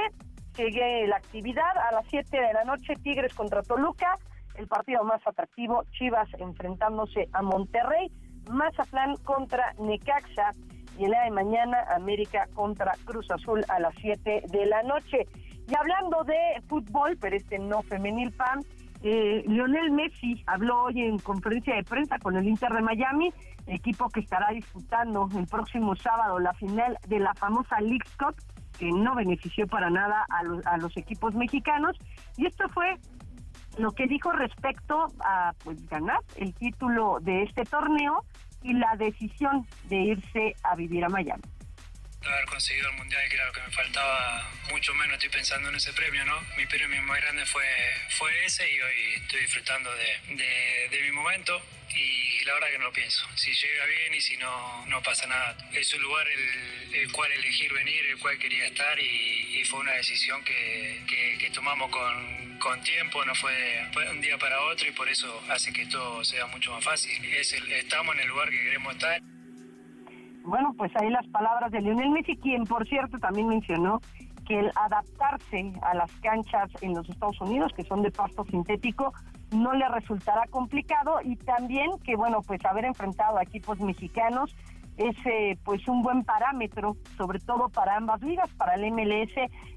sigue 0.53 1.07
la 1.07 1.15
actividad 1.15 1.77
a 1.89 1.93
las 1.93 2.05
7 2.09 2.37
de 2.37 2.53
la 2.53 2.65
noche, 2.65 2.95
Tigres 3.01 3.33
contra 3.33 3.63
Toluca, 3.63 4.17
el 4.55 4.67
partido 4.67 5.05
más 5.05 5.25
atractivo, 5.25 5.83
Chivas 5.91 6.27
enfrentándose 6.37 7.29
a 7.31 7.41
Monterrey, 7.41 8.11
Mazatlán 8.51 9.15
contra 9.23 9.73
Necaxa 9.79 10.53
y 10.97 11.05
el 11.05 11.11
día 11.11 11.23
de 11.23 11.31
mañana 11.31 11.85
América 11.95 12.47
contra 12.53 12.91
Cruz 13.05 13.31
Azul 13.31 13.63
a 13.69 13.79
las 13.79 13.95
7 14.01 14.43
de 14.49 14.65
la 14.65 14.83
noche. 14.83 15.25
Y 15.67 15.75
hablando 15.75 16.23
de 16.23 16.61
fútbol, 16.67 17.17
pero 17.19 17.35
este 17.35 17.57
no 17.57 17.81
femenil 17.83 18.31
PAM, 18.31 18.61
eh, 19.01 19.43
Lionel 19.47 19.91
Messi 19.91 20.43
habló 20.47 20.83
hoy 20.83 21.01
en 21.01 21.19
conferencia 21.19 21.75
de 21.75 21.83
prensa 21.83 22.17
con 22.19 22.35
el 22.35 22.47
Inter 22.47 22.71
de 22.71 22.81
Miami, 22.81 23.33
equipo 23.67 24.09
que 24.09 24.19
estará 24.19 24.49
disputando 24.51 25.29
el 25.37 25.47
próximo 25.47 25.95
sábado 25.95 26.39
la 26.39 26.53
final 26.53 26.97
de 27.07 27.19
la 27.19 27.33
famosa 27.33 27.79
League 27.81 28.07
Cup, 28.17 28.35
que 28.77 28.91
no 28.91 29.15
benefició 29.15 29.67
para 29.67 29.89
nada 29.89 30.25
a 30.29 30.43
los, 30.43 30.65
a 30.65 30.77
los 30.77 30.95
equipos 30.97 31.33
mexicanos. 31.33 31.97
Y 32.37 32.45
esto 32.45 32.67
fue 32.69 32.95
lo 33.77 33.91
que 33.91 34.07
dijo 34.07 34.31
respecto 34.31 35.07
a 35.23 35.53
pues 35.63 35.85
ganar 35.87 36.19
el 36.37 36.53
título 36.53 37.19
de 37.21 37.43
este 37.43 37.63
torneo 37.63 38.23
y 38.63 38.73
la 38.73 38.95
decisión 38.97 39.65
de 39.89 39.97
irse 39.97 40.55
a 40.63 40.75
vivir 40.75 41.05
a 41.05 41.09
Miami 41.09 41.43
haber 42.29 42.45
conseguido 42.45 42.89
el 42.89 42.95
mundial, 42.95 43.27
que 43.29 43.35
era 43.35 43.45
lo 43.45 43.53
que 43.53 43.61
me 43.61 43.71
faltaba, 43.71 44.51
mucho 44.69 44.93
menos 44.95 45.13
estoy 45.13 45.29
pensando 45.29 45.69
en 45.69 45.75
ese 45.75 45.93
premio, 45.93 46.25
¿no? 46.25 46.41
Mi 46.57 46.65
premio 46.65 47.01
más 47.03 47.21
grande 47.21 47.45
fue, 47.45 47.65
fue 48.09 48.45
ese 48.45 48.69
y 48.69 48.79
hoy 48.81 49.13
estoy 49.21 49.41
disfrutando 49.41 49.91
de, 49.95 50.87
de, 50.89 51.01
mi 51.01 51.11
momento 51.11 51.61
y 51.93 52.43
la 52.45 52.53
verdad 52.55 52.69
que 52.71 52.77
no 52.79 52.85
lo 52.85 52.93
pienso. 52.93 53.27
Si 53.35 53.53
llega 53.53 53.85
bien 53.85 54.13
y 54.13 54.21
si 54.21 54.37
no, 54.37 54.85
no 54.87 55.01
pasa 55.03 55.27
nada. 55.27 55.55
Es 55.73 55.93
un 55.93 56.01
lugar 56.01 56.27
el, 56.27 56.93
el 56.95 57.11
cual 57.11 57.31
elegir 57.31 57.71
venir, 57.73 58.05
el 58.05 58.17
cual 58.17 58.37
quería 58.37 58.65
estar 58.65 58.99
y, 58.99 59.63
fue 59.65 59.79
una 59.79 59.93
decisión 59.93 60.43
que, 60.43 61.01
que, 61.07 61.49
tomamos 61.49 61.89
con, 61.89 62.59
con, 62.59 62.83
tiempo, 62.83 63.25
no 63.25 63.33
fue, 63.33 63.83
fue, 63.91 64.07
un 64.11 64.21
día 64.21 64.37
para 64.37 64.61
otro 64.61 64.87
y 64.87 64.91
por 64.91 65.09
eso 65.09 65.43
hace 65.49 65.73
que 65.73 65.87
todo 65.87 66.23
sea 66.23 66.45
mucho 66.45 66.71
más 66.71 66.83
fácil. 66.83 67.25
Es 67.33 67.53
el, 67.53 67.71
estamos 67.71 68.13
en 68.15 68.21
el 68.21 68.27
lugar 68.27 68.51
que 68.51 68.61
queremos 68.61 68.93
estar. 68.93 69.19
Bueno, 70.45 70.73
pues 70.77 70.91
ahí 70.95 71.09
las 71.09 71.27
palabras 71.27 71.71
de 71.71 71.81
Lionel 71.81 72.11
Messi, 72.11 72.37
quien 72.37 72.65
por 72.65 72.87
cierto 72.87 73.17
también 73.17 73.47
mencionó 73.47 73.99
que 74.47 74.59
el 74.59 74.71
adaptarse 74.75 75.73
a 75.81 75.95
las 75.95 76.11
canchas 76.21 76.69
en 76.81 76.93
los 76.93 77.09
Estados 77.09 77.41
Unidos, 77.41 77.73
que 77.75 77.83
son 77.83 78.03
de 78.03 78.11
pasto 78.11 78.45
sintético, 78.45 79.11
no 79.51 79.73
le 79.73 79.87
resultará 79.89 80.43
complicado 80.49 81.19
y 81.23 81.35
también 81.35 81.91
que, 82.03 82.15
bueno, 82.15 82.41
pues 82.45 82.63
haber 82.65 82.85
enfrentado 82.85 83.37
a 83.37 83.43
equipos 83.43 83.79
mexicanos 83.79 84.55
es 84.97 85.15
eh, 85.25 85.57
pues 85.63 85.85
un 85.87 86.01
buen 86.01 86.23
parámetro, 86.23 86.95
sobre 87.17 87.39
todo 87.39 87.69
para 87.69 87.97
ambas 87.97 88.21
ligas, 88.21 88.49
para 88.53 88.75
el 88.75 88.91
MLS 88.91 89.33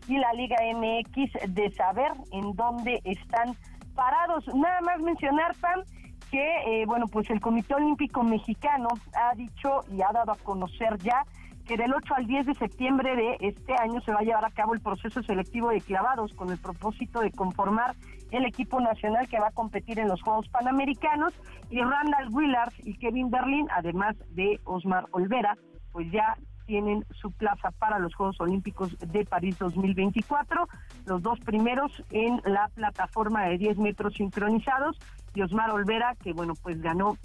y 0.06 0.16
la 0.18 0.32
Liga 0.34 0.56
MX, 0.74 1.54
de 1.54 1.72
saber 1.72 2.12
en 2.30 2.54
dónde 2.54 3.00
están 3.04 3.56
parados. 3.94 4.46
Nada 4.54 4.80
más 4.82 5.00
mencionar, 5.00 5.56
Pam, 5.60 5.82
que, 6.30 6.82
eh, 6.82 6.86
bueno, 6.86 7.06
pues 7.06 7.28
el 7.30 7.40
Comité 7.40 7.74
Olímpico 7.74 8.22
Mexicano 8.22 8.88
ha 9.14 9.34
dicho 9.34 9.84
y 9.90 10.02
ha 10.02 10.12
dado 10.12 10.32
a 10.32 10.36
conocer 10.36 10.98
ya 10.98 11.24
que 11.68 11.76
del 11.76 11.92
8 11.92 12.14
al 12.14 12.26
10 12.26 12.46
de 12.46 12.54
septiembre 12.54 13.14
de 13.14 13.36
este 13.40 13.74
año 13.78 14.00
se 14.00 14.10
va 14.10 14.20
a 14.20 14.22
llevar 14.22 14.44
a 14.44 14.50
cabo 14.50 14.72
el 14.72 14.80
proceso 14.80 15.22
selectivo 15.22 15.68
de 15.68 15.82
clavados 15.82 16.32
con 16.32 16.50
el 16.50 16.58
propósito 16.58 17.20
de 17.20 17.30
conformar 17.30 17.94
el 18.30 18.46
equipo 18.46 18.80
nacional 18.80 19.28
que 19.28 19.38
va 19.38 19.48
a 19.48 19.52
competir 19.52 19.98
en 19.98 20.08
los 20.08 20.22
Juegos 20.22 20.48
Panamericanos. 20.48 21.34
Y 21.70 21.80
Randall 21.82 22.30
Willard 22.30 22.72
y 22.84 22.94
Kevin 22.94 23.30
Berlin, 23.30 23.68
además 23.76 24.16
de 24.30 24.58
Osmar 24.64 25.06
Olvera, 25.10 25.58
pues 25.92 26.10
ya 26.10 26.38
tienen 26.64 27.04
su 27.20 27.32
plaza 27.32 27.70
para 27.72 27.98
los 27.98 28.14
Juegos 28.14 28.40
Olímpicos 28.40 28.96
de 28.98 29.24
París 29.24 29.58
2024, 29.58 30.68
los 31.06 31.22
dos 31.22 31.40
primeros 31.40 31.90
en 32.10 32.40
la 32.44 32.68
plataforma 32.68 33.46
de 33.46 33.58
10 33.58 33.78
metros 33.78 34.14
sincronizados 34.14 34.98
y 35.38 35.42
Osmar 35.42 35.70
Olvera, 35.70 36.16
que 36.22 36.32
bueno, 36.32 36.54
pues 36.62 36.80
ganó 36.82 37.16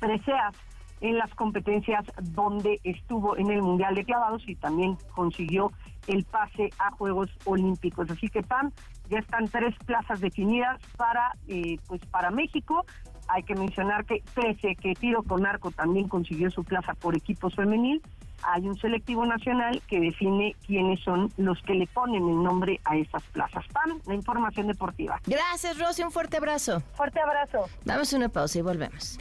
preseas 0.00 0.54
en 1.00 1.16
las 1.16 1.32
competencias 1.34 2.04
donde 2.22 2.80
estuvo 2.84 3.36
en 3.36 3.50
el 3.50 3.62
Mundial 3.62 3.94
de 3.94 4.04
Clavados 4.04 4.42
y 4.46 4.56
también 4.56 4.96
consiguió 5.14 5.72
el 6.06 6.24
pase 6.24 6.70
a 6.78 6.90
Juegos 6.90 7.30
Olímpicos. 7.44 8.10
Así 8.10 8.28
que 8.28 8.42
PAN, 8.42 8.72
ya 9.08 9.18
están 9.18 9.48
tres 9.48 9.74
plazas 9.86 10.20
definidas 10.20 10.80
para 10.96 11.32
eh, 11.46 11.78
pues 11.86 12.04
para 12.06 12.30
México. 12.30 12.84
Hay 13.28 13.42
que 13.44 13.54
mencionar 13.54 14.04
que 14.04 14.22
pese 14.34 14.74
que 14.76 14.94
Tiro 14.94 15.22
con 15.22 15.46
Arco 15.46 15.70
también 15.70 16.08
consiguió 16.08 16.50
su 16.50 16.64
plaza 16.64 16.94
por 16.94 17.16
equipos 17.16 17.54
femenil, 17.54 18.02
hay 18.42 18.66
un 18.66 18.78
selectivo 18.78 19.24
nacional 19.26 19.82
que 19.88 20.00
define 20.00 20.54
quiénes 20.66 21.00
son 21.00 21.32
los 21.36 21.60
que 21.62 21.74
le 21.74 21.86
ponen 21.88 22.28
el 22.28 22.42
nombre 22.42 22.80
a 22.84 22.96
esas 22.96 23.22
plazas. 23.32 23.64
PAN, 23.72 24.00
la 24.06 24.14
información 24.14 24.66
deportiva. 24.66 25.20
Gracias, 25.26 25.78
Rosy, 25.78 26.02
un 26.02 26.10
fuerte 26.10 26.36
abrazo. 26.36 26.82
Fuerte 26.94 27.20
abrazo. 27.20 27.68
Damos 27.84 28.12
una 28.12 28.28
pausa 28.28 28.58
y 28.58 28.62
volvemos. 28.62 29.18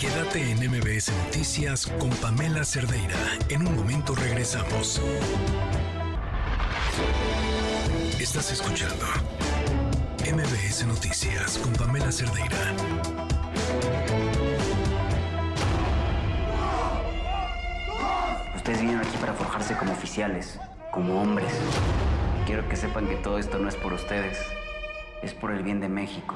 Quédate 0.00 0.52
en 0.52 0.58
MBS 0.70 1.12
Noticias 1.24 1.86
con 1.98 2.10
Pamela 2.10 2.64
Cerdeira. 2.64 3.16
En 3.48 3.66
un 3.66 3.74
momento 3.74 4.14
regresamos. 4.14 5.02
Estás 8.20 8.52
escuchando 8.52 9.04
MBS 10.20 10.86
Noticias 10.86 11.58
con 11.58 11.72
Pamela 11.72 12.12
Cerdeira. 12.12 13.27
Ustedes 18.68 18.82
vinieron 18.82 19.06
aquí 19.06 19.16
para 19.16 19.32
forjarse 19.32 19.74
como 19.78 19.92
oficiales, 19.92 20.60
como 20.90 21.22
hombres. 21.22 21.50
Quiero 22.44 22.68
que 22.68 22.76
sepan 22.76 23.06
que 23.06 23.16
todo 23.16 23.38
esto 23.38 23.58
no 23.58 23.66
es 23.66 23.76
por 23.76 23.94
ustedes, 23.94 24.38
es 25.22 25.32
por 25.32 25.52
el 25.52 25.62
bien 25.62 25.80
de 25.80 25.88
México. 25.88 26.34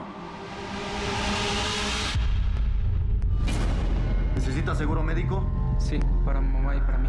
¿Necesita 4.34 4.74
seguro 4.74 5.02
médico? 5.02 5.46
Sí, 5.76 6.00
para 6.24 6.40
mamá 6.40 6.74
y 6.74 6.80
para 6.80 6.96
mí. 6.96 7.08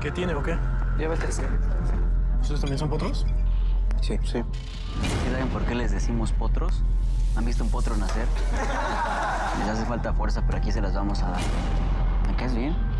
¿Qué 0.00 0.10
tiene 0.10 0.34
o 0.34 0.42
qué? 0.42 0.58
Diabetes. 0.98 1.40
¿Ustedes 2.40 2.60
también 2.60 2.78
son 2.80 2.90
potros? 2.90 3.24
Sí. 4.00 4.18
Sí. 4.24 4.42
¿Saben 5.30 5.48
por 5.50 5.64
qué 5.64 5.76
les 5.76 5.92
decimos 5.92 6.32
potros? 6.32 6.82
¿Han 7.36 7.44
visto 7.44 7.62
un 7.62 7.70
potro 7.70 7.96
nacer? 7.96 8.26
Les 9.60 9.68
hace 9.68 9.84
falta 9.84 10.12
fuerza, 10.12 10.42
pero 10.44 10.58
aquí 10.58 10.72
se 10.72 10.80
las 10.80 10.92
vamos 10.92 11.22
a 11.22 11.30
dar. 11.30 11.40
¿Me 12.26 12.34
caes 12.34 12.56
bien? 12.56 12.95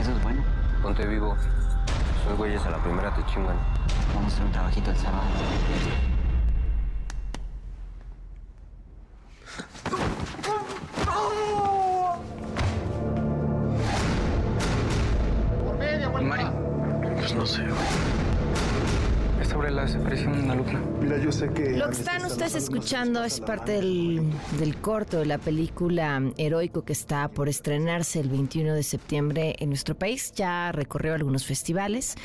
Eso 0.00 0.12
es 0.12 0.22
bueno. 0.22 0.42
Ponte 0.82 1.06
vivo. 1.06 1.36
Esos 2.22 2.36
güeyes 2.38 2.64
a 2.66 2.70
la 2.70 2.78
primera 2.78 3.14
te 3.14 3.24
chingan. 3.26 3.56
Vamos 4.14 4.32
a 4.32 4.34
hacer 4.34 4.46
un 4.46 4.52
trabajito 4.52 4.90
el 4.90 4.96
sábado. 4.96 5.24
¿Y 16.18 16.24
Mari? 16.24 16.44
Pues 17.20 17.34
no 17.34 17.44
sé, 17.44 17.62
güey 17.62 18.05
sobre 19.56 19.70
la 19.70 19.82
desaparición 19.82 20.34
de 20.34 20.40
una 20.40 20.52
alumna. 20.52 20.82
Mira, 21.00 21.16
yo 21.16 21.32
sé 21.32 21.48
que... 21.48 21.78
Lo 21.78 21.86
que 21.86 21.92
están 21.92 22.26
ustedes 22.26 22.54
escuchando 22.56 23.24
es 23.24 23.40
parte 23.40 23.72
del, 23.72 24.30
del, 24.58 24.76
corto 24.76 25.20
de 25.20 25.24
la 25.24 25.38
película 25.38 26.20
Heroico 26.36 26.84
que 26.84 26.92
está 26.92 27.28
por 27.28 27.48
estrenarse 27.48 28.20
el 28.20 28.28
21 28.28 28.74
de 28.74 28.82
septiembre 28.82 29.56
en 29.58 29.70
nuestro 29.70 29.94
país. 29.94 30.34
Ya 30.34 30.72
recorrió 30.72 31.14
algunos 31.14 31.46
festivales 31.46 32.16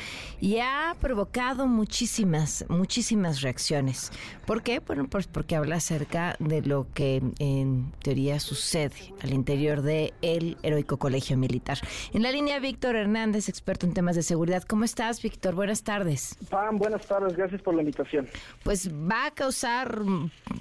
y 0.42 0.58
ha 0.58 0.94
provocado 1.00 1.66
muchísimas, 1.66 2.66
muchísimas 2.68 3.40
reacciones. 3.40 4.10
¿Por 4.44 4.62
qué? 4.62 4.80
Bueno, 4.80 5.06
pues 5.08 5.26
porque 5.26 5.56
habla 5.56 5.76
acerca 5.76 6.36
de 6.38 6.60
lo 6.60 6.86
que 6.92 7.22
en 7.38 7.92
teoría 8.02 8.40
sucede 8.40 9.14
al 9.22 9.32
interior 9.32 9.80
de 9.80 10.12
el 10.20 10.58
Heroico 10.62 10.98
Colegio 10.98 11.38
Militar. 11.38 11.78
En 12.12 12.22
la 12.22 12.30
línea, 12.30 12.58
Víctor 12.58 12.94
Hernández, 12.94 13.48
experto 13.48 13.86
en 13.86 13.94
temas 13.94 14.16
de 14.16 14.22
seguridad. 14.22 14.64
¿Cómo 14.64 14.84
estás, 14.84 15.22
Víctor? 15.22 15.54
Buenas 15.54 15.82
tardes. 15.82 16.36
Pam, 16.50 16.76
buenas 16.76 17.06
tardes. 17.06 17.21
Gracias 17.30 17.62
por 17.62 17.74
la 17.74 17.82
invitación. 17.82 18.26
Pues 18.64 18.90
va 18.92 19.26
a 19.26 19.30
causar 19.30 20.00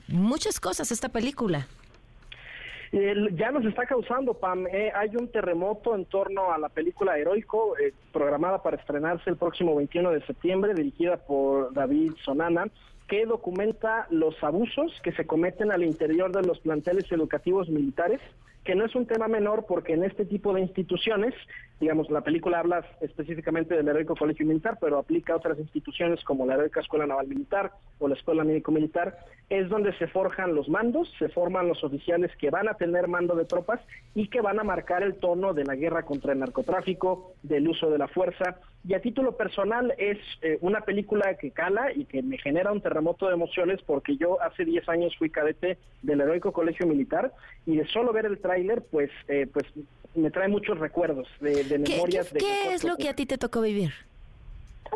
muchas 0.07 0.59
cosas 0.59 0.91
esta 0.91 1.09
película. 1.09 1.67
ya 2.91 3.51
nos 3.51 3.65
está 3.65 3.85
causando, 3.85 4.33
Pam. 4.33 4.67
Eh, 4.67 4.91
hay 4.93 5.15
un 5.15 5.29
terremoto 5.29 5.95
en 5.95 6.05
torno 6.05 6.51
a 6.51 6.57
la 6.57 6.69
película 6.69 7.17
Heroico, 7.17 7.77
eh, 7.77 7.93
programada 8.11 8.61
para 8.61 8.77
estrenarse 8.77 9.29
el 9.29 9.37
próximo 9.37 9.75
21 9.75 10.11
de 10.11 10.25
septiembre, 10.25 10.73
dirigida 10.73 11.17
por 11.17 11.73
David 11.73 12.13
Sonana 12.23 12.65
que 13.11 13.25
documenta 13.25 14.07
los 14.09 14.41
abusos 14.41 14.93
que 15.03 15.11
se 15.11 15.27
cometen 15.27 15.69
al 15.69 15.83
interior 15.83 16.31
de 16.31 16.43
los 16.43 16.59
planteles 16.59 17.11
educativos 17.11 17.67
militares 17.67 18.21
que 18.63 18.75
no 18.75 18.85
es 18.85 18.95
un 18.95 19.07
tema 19.07 19.27
menor 19.27 19.65
porque 19.67 19.93
en 19.93 20.03
este 20.03 20.25
tipo 20.25 20.53
de 20.53 20.61
instituciones, 20.61 21.33
digamos, 21.79 22.09
la 22.11 22.21
película 22.21 22.59
habla 22.59 22.85
específicamente 23.01 23.75
del 23.75 23.87
heroico 23.87 24.15
colegio 24.15 24.45
militar, 24.45 24.77
pero 24.79 24.99
aplica 24.99 25.33
a 25.33 25.37
otras 25.37 25.57
instituciones 25.57 26.23
como 26.23 26.45
la 26.45 26.53
heroica 26.53 26.81
escuela 26.81 27.07
naval 27.07 27.27
militar 27.27 27.71
o 27.97 28.07
la 28.07 28.15
escuela 28.15 28.43
médico 28.43 28.71
militar, 28.71 29.17
es 29.49 29.67
donde 29.67 29.97
se 29.97 30.07
forjan 30.07 30.55
los 30.55 30.69
mandos, 30.69 31.11
se 31.19 31.29
forman 31.29 31.67
los 31.67 31.83
oficiales 31.83 32.31
que 32.37 32.49
van 32.49 32.69
a 32.69 32.75
tener 32.75 33.07
mando 33.07 33.35
de 33.35 33.45
tropas 33.45 33.81
y 34.15 34.27
que 34.27 34.41
van 34.41 34.59
a 34.59 34.63
marcar 34.63 35.03
el 35.03 35.15
tono 35.15 35.53
de 35.53 35.65
la 35.65 35.75
guerra 35.75 36.03
contra 36.03 36.33
el 36.33 36.39
narcotráfico, 36.39 37.33
del 37.43 37.67
uso 37.67 37.89
de 37.89 37.97
la 37.97 38.07
fuerza. 38.07 38.57
Y 38.87 38.93
a 38.93 39.01
título 39.01 39.37
personal 39.37 39.93
es 39.97 40.17
eh, 40.41 40.57
una 40.61 40.81
película 40.81 41.35
que 41.35 41.51
cala 41.51 41.91
y 41.93 42.05
que 42.05 42.23
me 42.23 42.37
genera 42.37 42.71
un 42.71 42.81
terremoto 42.81 43.27
de 43.27 43.33
emociones 43.33 43.79
porque 43.85 44.17
yo 44.17 44.41
hace 44.41 44.65
10 44.65 44.87
años 44.89 45.15
fui 45.17 45.29
cadete 45.29 45.77
del 46.01 46.21
heroico 46.21 46.51
colegio 46.51 46.87
militar 46.87 47.31
y 47.65 47.75
de 47.75 47.85
solo 47.87 48.13
ver 48.13 48.25
el 48.25 48.39
tráiler, 48.51 48.83
pues, 48.91 49.09
eh, 49.27 49.47
pues 49.51 49.65
me 50.13 50.29
trae 50.29 50.49
muchos 50.49 50.77
recuerdos 50.77 51.27
de, 51.39 51.63
memorias. 51.79 52.29
¿Qué, 52.31 52.39
qué, 52.39 52.73
es 52.73 52.83
lo 52.83 52.97
que 52.97 53.07
a 53.07 53.15
ti 53.15 53.25
te 53.25 53.37
tocó 53.37 53.61
vivir? 53.61 53.91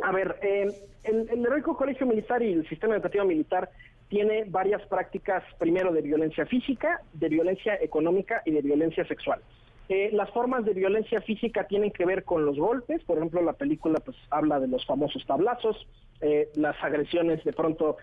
A 0.03 0.11
ver, 0.11 0.37
eh, 0.41 0.67
el, 1.03 1.45
heroico 1.45 1.77
colegio 1.77 2.05
militar 2.05 2.43
y 2.43 2.51
el 2.51 2.67
sistema 2.67 2.95
educativo 2.95 3.23
militar 3.23 3.69
tiene 4.09 4.43
varias 4.45 4.81
prácticas, 4.87 5.43
primero 5.57 5.93
de 5.93 6.01
violencia 6.01 6.45
física, 6.45 7.01
de 7.13 7.29
violencia 7.29 7.75
económica 7.81 8.41
y 8.45 8.51
de 8.51 8.61
violencia 8.61 9.07
sexual. 9.07 9.39
Eh, 9.87 10.09
las 10.11 10.29
formas 10.31 10.65
de 10.65 10.73
violencia 10.73 11.21
física 11.21 11.65
tienen 11.67 11.91
que 11.91 12.05
ver 12.05 12.23
con 12.23 12.45
los 12.45 12.57
golpes, 12.57 13.03
por 13.03 13.17
ejemplo, 13.17 13.41
la 13.41 13.53
película 13.53 13.99
pues 14.03 14.17
habla 14.31 14.59
de 14.59 14.67
los 14.67 14.85
famosos 14.85 15.25
tablazos, 15.25 15.87
eh, 16.21 16.49
las 16.55 16.75
agresiones 16.83 17.43
de 17.43 17.53
pronto 17.53 17.97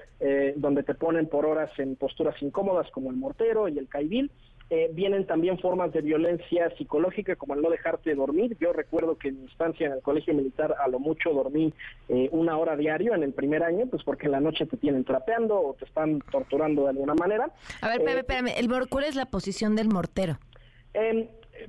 donde 0.57 0.85
te 0.85 0.95
ponen 0.95 1.27
por 1.27 1.45
horas 1.45 1.71
en 1.79 1.97
posturas 1.97 2.41
incómodas 2.41 2.89
como 2.93 3.11
el 3.11 3.17
mortero 3.17 3.69
y 3.69 3.79
el 3.79 3.89
caibil, 3.89 4.31
eh, 4.71 4.91
vienen 4.93 5.27
también 5.27 5.59
formas 5.59 5.93
de 5.93 6.01
violencia 6.01 6.71
psicológica 6.79 7.37
como 7.37 7.55
el 7.55 7.63
no 7.63 7.71
dejarte 7.71 8.15
dormir. 8.15 8.57
Yo 8.59 8.73
recuerdo 8.73 9.19
que 9.19 9.29
en 9.29 9.37
mi 9.37 9.43
instancia 9.43 9.87
en 9.87 9.93
el 9.93 10.01
colegio 10.01 10.33
militar 10.35 10.75
a 10.79 10.89
lo 10.89 10.99
mucho 10.99 11.31
dormí 11.31 11.75
eh, 12.09 12.29
una 12.33 12.57
hora 12.57 12.77
diario 12.77 13.15
en 13.15 13.23
el 13.23 13.33
primer 13.33 13.63
año, 13.63 13.87
pues 13.87 14.03
porque 14.03 14.27
en 14.27 14.33
la 14.33 14.41
noche 14.41 14.67
te 14.67 14.77
tienen 14.77 15.05
trapeando 15.05 15.61
o 15.61 15.75
te 15.75 15.85
están 15.85 16.21
torturando 16.31 16.85
de 16.85 16.91
alguna 16.91 17.15
manera. 17.15 17.51
A 17.81 17.89
ver, 17.89 18.01
espérame, 18.01 18.47
eh, 18.49 18.55
espérame. 18.57 18.87
¿cuál 18.89 19.05
es 19.05 19.15
la 19.15 19.27
posición 19.27 19.77
del 19.77 19.89
mortero? 19.89 20.39
Em, 20.95 21.27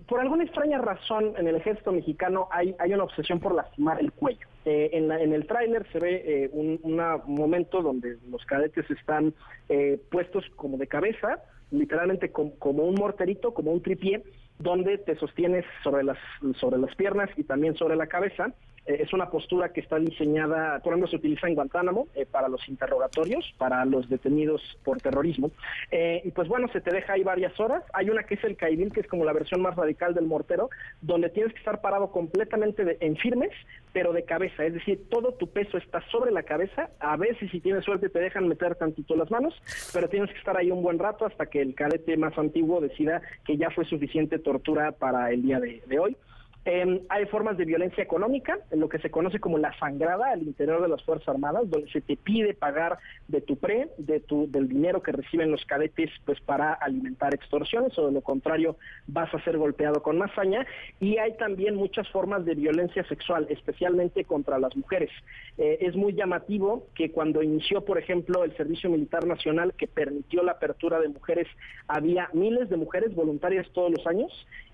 por 0.07 0.21
alguna 0.21 0.43
extraña 0.43 0.77
razón 0.77 1.33
en 1.37 1.47
el 1.47 1.55
ejército 1.55 1.91
mexicano 1.91 2.47
hay, 2.51 2.75
hay 2.79 2.93
una 2.93 3.03
obsesión 3.03 3.39
por 3.39 3.53
lastimar 3.53 3.99
el 3.99 4.11
cuello. 4.13 4.47
en, 4.65 5.11
en, 5.11 5.33
el 5.33 5.45
tráiler 5.45 5.85
se 5.91 5.99
ve 5.99 6.49
un 6.53 6.79
momento 7.27 7.81
donde 7.81 8.17
los 8.29 8.45
cadetes 8.45 8.89
están 8.89 9.33
puestos 10.09 10.45
como 10.55 10.77
de 10.77 10.87
cabeza, 10.87 11.43
literalmente 11.73 12.31
como, 12.31 12.83
un 12.83 12.95
morterito, 12.95 13.53
como 13.53 13.71
un 13.71 13.81
tripié, 13.81 14.23
donde 14.59 14.97
te 14.99 15.15
sostienes 15.15 15.65
sobre 15.83 16.03
las, 16.03 16.17
sobre 16.59 16.77
las 16.77 16.95
piernas 16.95 17.29
y 17.35 17.43
también 17.43 17.75
sobre 17.75 17.95
la 17.95 18.07
cabeza 18.07 18.53
es 18.85 19.13
una 19.13 19.29
postura 19.29 19.69
que 19.69 19.79
está 19.79 19.97
diseñada, 19.97 20.79
por 20.79 20.91
ejemplo, 20.91 21.09
se 21.09 21.15
utiliza 21.15 21.47
en 21.47 21.55
Guantánamo 21.55 22.07
eh, 22.15 22.25
para 22.25 22.49
los 22.49 22.67
interrogatorios, 22.67 23.53
para 23.57 23.85
los 23.85 24.09
detenidos 24.09 24.61
por 24.83 24.99
terrorismo. 24.99 25.51
Eh, 25.91 26.21
y 26.25 26.31
pues 26.31 26.47
bueno, 26.47 26.67
se 26.73 26.81
te 26.81 26.91
deja 26.91 27.13
ahí 27.13 27.23
varias 27.23 27.57
horas. 27.59 27.83
Hay 27.93 28.09
una 28.09 28.23
que 28.23 28.35
es 28.35 28.43
el 28.43 28.57
caibil, 28.57 28.91
que 28.91 29.01
es 29.01 29.07
como 29.07 29.23
la 29.23 29.33
versión 29.33 29.61
más 29.61 29.75
radical 29.75 30.13
del 30.13 30.25
mortero, 30.25 30.69
donde 31.01 31.29
tienes 31.29 31.53
que 31.53 31.59
estar 31.59 31.81
parado 31.81 32.11
completamente 32.11 32.97
en 32.99 33.15
firmes, 33.15 33.51
pero 33.93 34.11
de 34.11 34.25
cabeza. 34.25 34.65
Es 34.65 34.73
decir, 34.73 35.07
todo 35.09 35.33
tu 35.33 35.47
peso 35.47 35.77
está 35.77 36.01
sobre 36.09 36.31
la 36.31 36.43
cabeza. 36.43 36.89
A 36.99 37.15
veces, 37.15 37.51
si 37.51 37.61
tienes 37.61 37.85
suerte, 37.85 38.09
te 38.09 38.19
dejan 38.19 38.47
meter 38.47 38.75
tantito 38.75 39.15
las 39.15 39.31
manos, 39.31 39.53
pero 39.93 40.09
tienes 40.09 40.29
que 40.31 40.37
estar 40.37 40.57
ahí 40.57 40.71
un 40.71 40.83
buen 40.83 40.99
rato 40.99 41.25
hasta 41.25 41.45
que 41.45 41.61
el 41.61 41.73
cadete 41.73 42.17
más 42.17 42.37
antiguo 42.37 42.81
decida 42.81 43.21
que 43.45 43.55
ya 43.55 43.69
fue 43.69 43.85
suficiente 43.85 44.39
tortura 44.39 44.91
para 44.91 45.31
el 45.31 45.43
día 45.43 45.59
de 45.59 45.99
hoy. 45.99 46.17
Em, 46.65 47.01
hay 47.09 47.25
formas 47.25 47.57
de 47.57 47.65
violencia 47.65 48.01
económica, 48.01 48.57
lo 48.71 48.87
que 48.87 48.99
se 48.99 49.11
conoce 49.11 49.39
como 49.39 49.57
la 49.57 49.77
sangrada 49.79 50.31
al 50.31 50.43
interior 50.43 50.81
de 50.81 50.87
las 50.87 51.03
Fuerzas 51.03 51.27
Armadas, 51.27 51.69
donde 51.69 51.91
se 51.91 51.99
te 51.99 52.15
pide 52.15 52.53
pagar 52.53 52.99
de 53.27 53.41
tu 53.41 53.57
pre, 53.57 53.89
de 53.97 54.21
tu, 54.21 54.49
del 54.49 54.69
dinero 54.69 55.03
que 55.03 55.11
reciben 55.11 55.51
los 55.51 55.65
cadetes, 55.65 56.09
pues 56.25 56.39
para 56.39 56.73
alimentar 56.73 57.33
extorsiones, 57.33 57.97
o 57.99 58.07
de 58.07 58.13
lo 58.13 58.21
contrario 58.21 58.77
vas 59.07 59.33
a 59.33 59.43
ser 59.43 59.57
golpeado 59.57 60.01
con 60.01 60.17
masaña. 60.17 60.65
Y 61.01 61.17
hay 61.17 61.35
también 61.35 61.75
muchas 61.75 62.07
formas 62.09 62.45
de 62.45 62.55
violencia 62.55 63.03
sexual, 63.09 63.45
especialmente 63.49 64.23
contra 64.23 64.57
las 64.57 64.73
mujeres. 64.77 65.09
Eh, 65.57 65.79
es 65.81 65.97
muy 65.97 66.13
llamativo 66.13 66.87
que 66.95 67.11
cuando 67.11 67.43
inició, 67.43 67.83
por 67.83 67.97
ejemplo, 67.97 68.45
el 68.45 68.55
Servicio 68.55 68.89
Militar 68.89 69.25
Nacional, 69.25 69.73
que 69.73 69.87
permitió 69.87 70.43
la 70.43 70.53
apertura 70.53 71.01
de 71.01 71.09
mujeres, 71.09 71.47
había 71.89 72.29
miles 72.31 72.69
de 72.69 72.77
mujeres 72.77 73.13
voluntarias 73.13 73.67
todos 73.73 73.91
los 73.91 74.07
años 74.07 74.31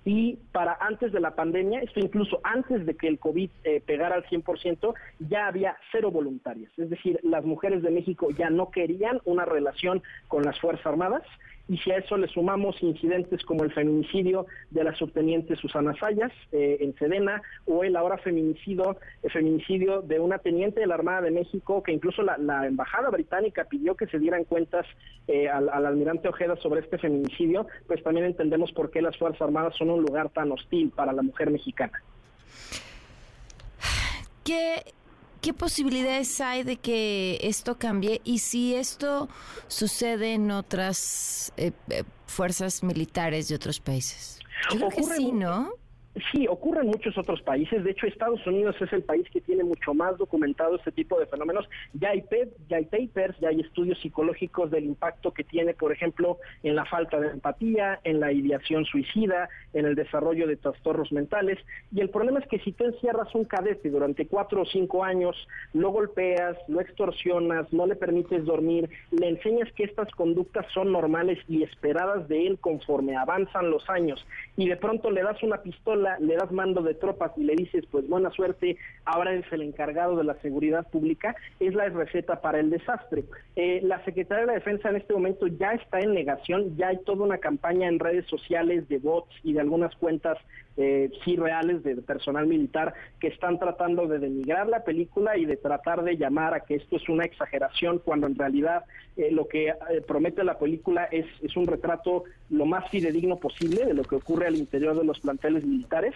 y 0.10 0.40
para 0.52 0.76
antes 0.82 1.12
de 1.12 1.20
la 1.20 1.36
pandemia, 1.36 1.82
esto 1.82 2.00
incluso 2.00 2.42
antes 2.44 2.84
de 2.88 2.98
que 2.98 3.08
el 3.08 3.20
COVID 3.20 3.52
eh, 3.64 3.80
pegara 3.86 4.16
al 4.16 4.26
100%, 4.26 4.96
ya 5.20 5.46
había 5.46 5.78
cero 5.92 6.10
voluntarias. 6.10 6.72
Es 6.80 6.90
decir, 6.90 7.20
las 7.22 7.46
mujeres 7.46 7.84
de 7.84 7.92
México 7.92 8.30
ya 8.32 8.50
no 8.50 8.72
querían 8.72 9.22
una 9.26 9.46
relación 9.46 10.02
con 10.28 10.42
las 10.42 10.60
Fuerzas 10.60 10.88
Armadas 10.88 11.22
y 11.70 11.78
si 11.78 11.92
a 11.92 11.98
eso 11.98 12.18
le 12.18 12.28
sumamos 12.28 12.82
incidentes 12.82 13.44
como 13.46 13.64
el 13.64 13.72
feminicidio 13.72 14.48
de 14.72 14.84
la 14.84 14.96
subteniente 14.96 15.56
Susana 15.56 15.96
Sayas 16.00 16.32
eh, 16.52 16.78
en 16.82 16.96
Sedena 16.96 17.44
o 17.66 17.84
el 17.84 17.96
ahora 17.96 18.18
feminicidio, 18.18 18.98
el 19.22 19.32
feminicidio 19.32 20.02
de 20.02 20.20
una 20.20 20.40
teniente 20.40 20.80
de 20.80 20.88
la 20.88 20.96
Armada 20.96 21.22
de 21.22 21.32
México 21.32 21.84
que 21.84 21.92
incluso 21.92 22.24
la, 22.24 22.66
embajada 22.66 23.10
británica 23.10 23.66
pidió 23.66 23.96
que 23.96 24.08
se 24.08 24.18
dieran 24.18 24.46
cuentas 24.46 24.86
eh, 25.28 25.48
al, 25.48 25.70
almirante 25.70 26.28
Ojeda 26.28 26.56
sobre 26.56 26.82
este 26.82 26.98
feminicidio, 26.98 27.68
pues 27.88 28.02
también 28.04 28.26
entendemos 28.26 28.72
por 28.72 28.90
qué 28.90 29.02
las 29.02 29.16
Fuerzas 29.18 29.44
Armadas 29.44 29.76
son 29.78 29.92
un 29.92 30.02
lugar 30.02 30.30
tan 30.30 30.52
hostil 30.52 30.90
para 30.90 31.14
la 31.14 31.22
mujer 31.22 31.52
mexicana. 31.52 32.02
¿Qué 34.44 34.82
¿Qué 35.42 35.54
posibilidades 35.54 36.42
hay 36.42 36.64
de 36.64 36.76
que 36.76 37.40
esto 37.42 37.78
cambie? 37.78 38.22
Y 38.26 38.40
si 38.40 38.76
esto 38.76 39.30
sucede 39.68 40.34
en 40.34 40.52
otras 40.52 41.54
eh, 41.56 41.72
eh, 41.90 42.04
fuerzas 42.28 42.84
militares 42.84 43.48
de 43.48 43.56
otros 43.56 43.80
países. 43.80 44.40
Yo 44.72 44.78
creo 44.78 44.90
que 44.90 45.04
sí, 45.04 45.32
¿no? 45.32 45.72
Sí, 46.32 46.48
ocurre 46.48 46.82
en 46.82 46.88
muchos 46.88 47.16
otros 47.18 47.42
países. 47.44 47.84
De 47.84 47.92
hecho, 47.92 48.08
Estados 48.08 48.46
Unidos 48.48 48.76
es 48.82 48.92
el 48.92 49.04
país 49.04 49.28
que 49.32 49.42
tiene 49.42 49.64
mucho 49.64 49.94
más 49.94 50.18
documentado 50.18 50.76
este 50.76 50.92
tipo 50.92 51.20
de 51.20 51.28
fenómenos. 51.28 51.70
Ya 51.94 52.10
hay, 52.10 52.24
ya 52.68 52.78
hay 52.78 52.86
papers, 52.86 53.38
ya 53.40 53.50
hay 53.50 53.60
estudios 53.62 54.00
psicológicos 54.00 54.72
del 54.72 54.86
impacto 54.86 55.32
que 55.32 55.44
tiene, 55.44 55.76
por 55.76 55.92
ejemplo, 55.92 56.40
en 56.64 56.76
la 56.76 56.86
falta 56.86 57.20
de 57.20 57.28
empatía, 57.28 58.00
en 58.04 58.20
la 58.20 58.32
ideación 58.32 58.86
suicida, 58.86 59.50
en 59.74 59.86
el 59.86 59.94
desarrollo 59.94 60.48
de 60.48 60.58
trastornos 60.58 61.12
mentales. 61.12 61.60
Y 61.94 62.02
el 62.02 62.10
problema 62.10 62.40
es 62.40 62.48
que 62.48 62.60
si 62.60 62.72
tú 62.72 62.86
encierras 62.86 63.34
un 63.36 63.46
cadete 63.46 63.92
durante 63.92 64.26
cuatro 64.26 64.64
o 64.64 64.66
cinco 64.66 65.04
años, 65.04 65.36
lo 65.74 65.92
golpeas, 65.92 66.58
lo 66.68 66.82
extorsionas, 66.82 67.72
no 67.72 67.86
le 67.86 67.96
permites 67.96 68.46
dormir, 68.46 68.90
le 69.12 69.30
enseñas 69.30 69.72
que 69.74 69.84
estas 69.84 70.10
conductas 70.12 70.66
son 70.74 70.92
normales 70.92 71.38
y 71.48 71.62
esperadas 71.62 72.28
de 72.28 72.48
él 72.48 72.58
conforme 72.60 73.16
avanzan 73.16 73.70
los 73.70 73.88
años, 73.90 74.26
y 74.58 74.68
de 74.68 74.78
pronto 74.78 75.12
le 75.12 75.22
das 75.22 75.42
una 75.44 75.62
pistola 75.62 75.99
le 76.00 76.36
das 76.36 76.52
mando 76.52 76.82
de 76.82 76.94
tropas 76.94 77.32
y 77.38 77.44
le 77.44 77.56
dices, 77.56 77.86
pues 77.92 78.08
buena 78.08 78.30
suerte, 78.32 78.78
ahora 79.06 79.34
eres 79.34 79.52
el 79.52 79.62
encargado 79.62 80.16
de 80.16 80.24
la 80.24 80.36
seguridad 80.42 80.88
pública, 80.90 81.36
es 81.60 81.74
la 81.74 81.90
receta 81.90 82.42
para 82.42 82.60
el 82.60 82.70
desastre. 82.70 83.26
Eh, 83.56 83.82
la 83.84 84.04
Secretaría 84.06 84.42
de 84.42 84.48
la 84.48 84.54
Defensa 84.54 84.90
en 84.90 84.98
este 84.98 85.14
momento 85.14 85.48
ya 85.48 85.74
está 85.74 86.00
en 86.00 86.14
negación, 86.14 86.76
ya 86.78 86.90
hay 86.90 86.98
toda 87.06 87.26
una 87.26 87.38
campaña 87.38 87.88
en 87.88 88.00
redes 88.00 88.26
sociales 88.28 88.88
de 88.90 88.98
bots 88.98 89.34
y 89.44 89.54
de 89.54 89.62
algunas 89.62 89.96
cuentas 89.96 90.38
eh, 90.78 91.12
sí 91.24 91.36
reales 91.36 91.84
de 91.84 91.96
personal 91.98 92.48
militar 92.48 92.94
que 93.20 93.28
están 93.28 93.60
tratando 93.60 94.08
de 94.08 94.20
denigrar 94.20 94.68
la 94.68 94.84
película 94.84 95.38
y 95.38 95.46
de 95.46 95.58
tratar 95.58 96.04
de 96.04 96.18
llamar 96.18 96.54
a 96.54 96.62
que 96.62 96.76
esto 96.76 96.96
es 96.96 97.10
una 97.10 97.26
exageración 97.26 98.00
cuando 98.00 98.28
en 98.28 98.36
realidad 98.36 98.86
eh, 99.18 99.32
lo 99.32 99.48
que 99.48 99.74
promete 100.08 100.44
la 100.44 100.58
película 100.58 101.06
es, 101.06 101.26
es 101.42 101.56
un 101.58 101.68
retrato 101.68 102.24
lo 102.50 102.66
más 102.66 102.90
fidedigno 102.90 103.38
posible 103.38 103.86
de 103.86 103.94
lo 103.94 104.04
que 104.04 104.16
ocurre 104.16 104.48
al 104.48 104.56
interior 104.56 104.98
de 104.98 105.04
los 105.04 105.20
planteles 105.20 105.66
militares. 105.66 106.14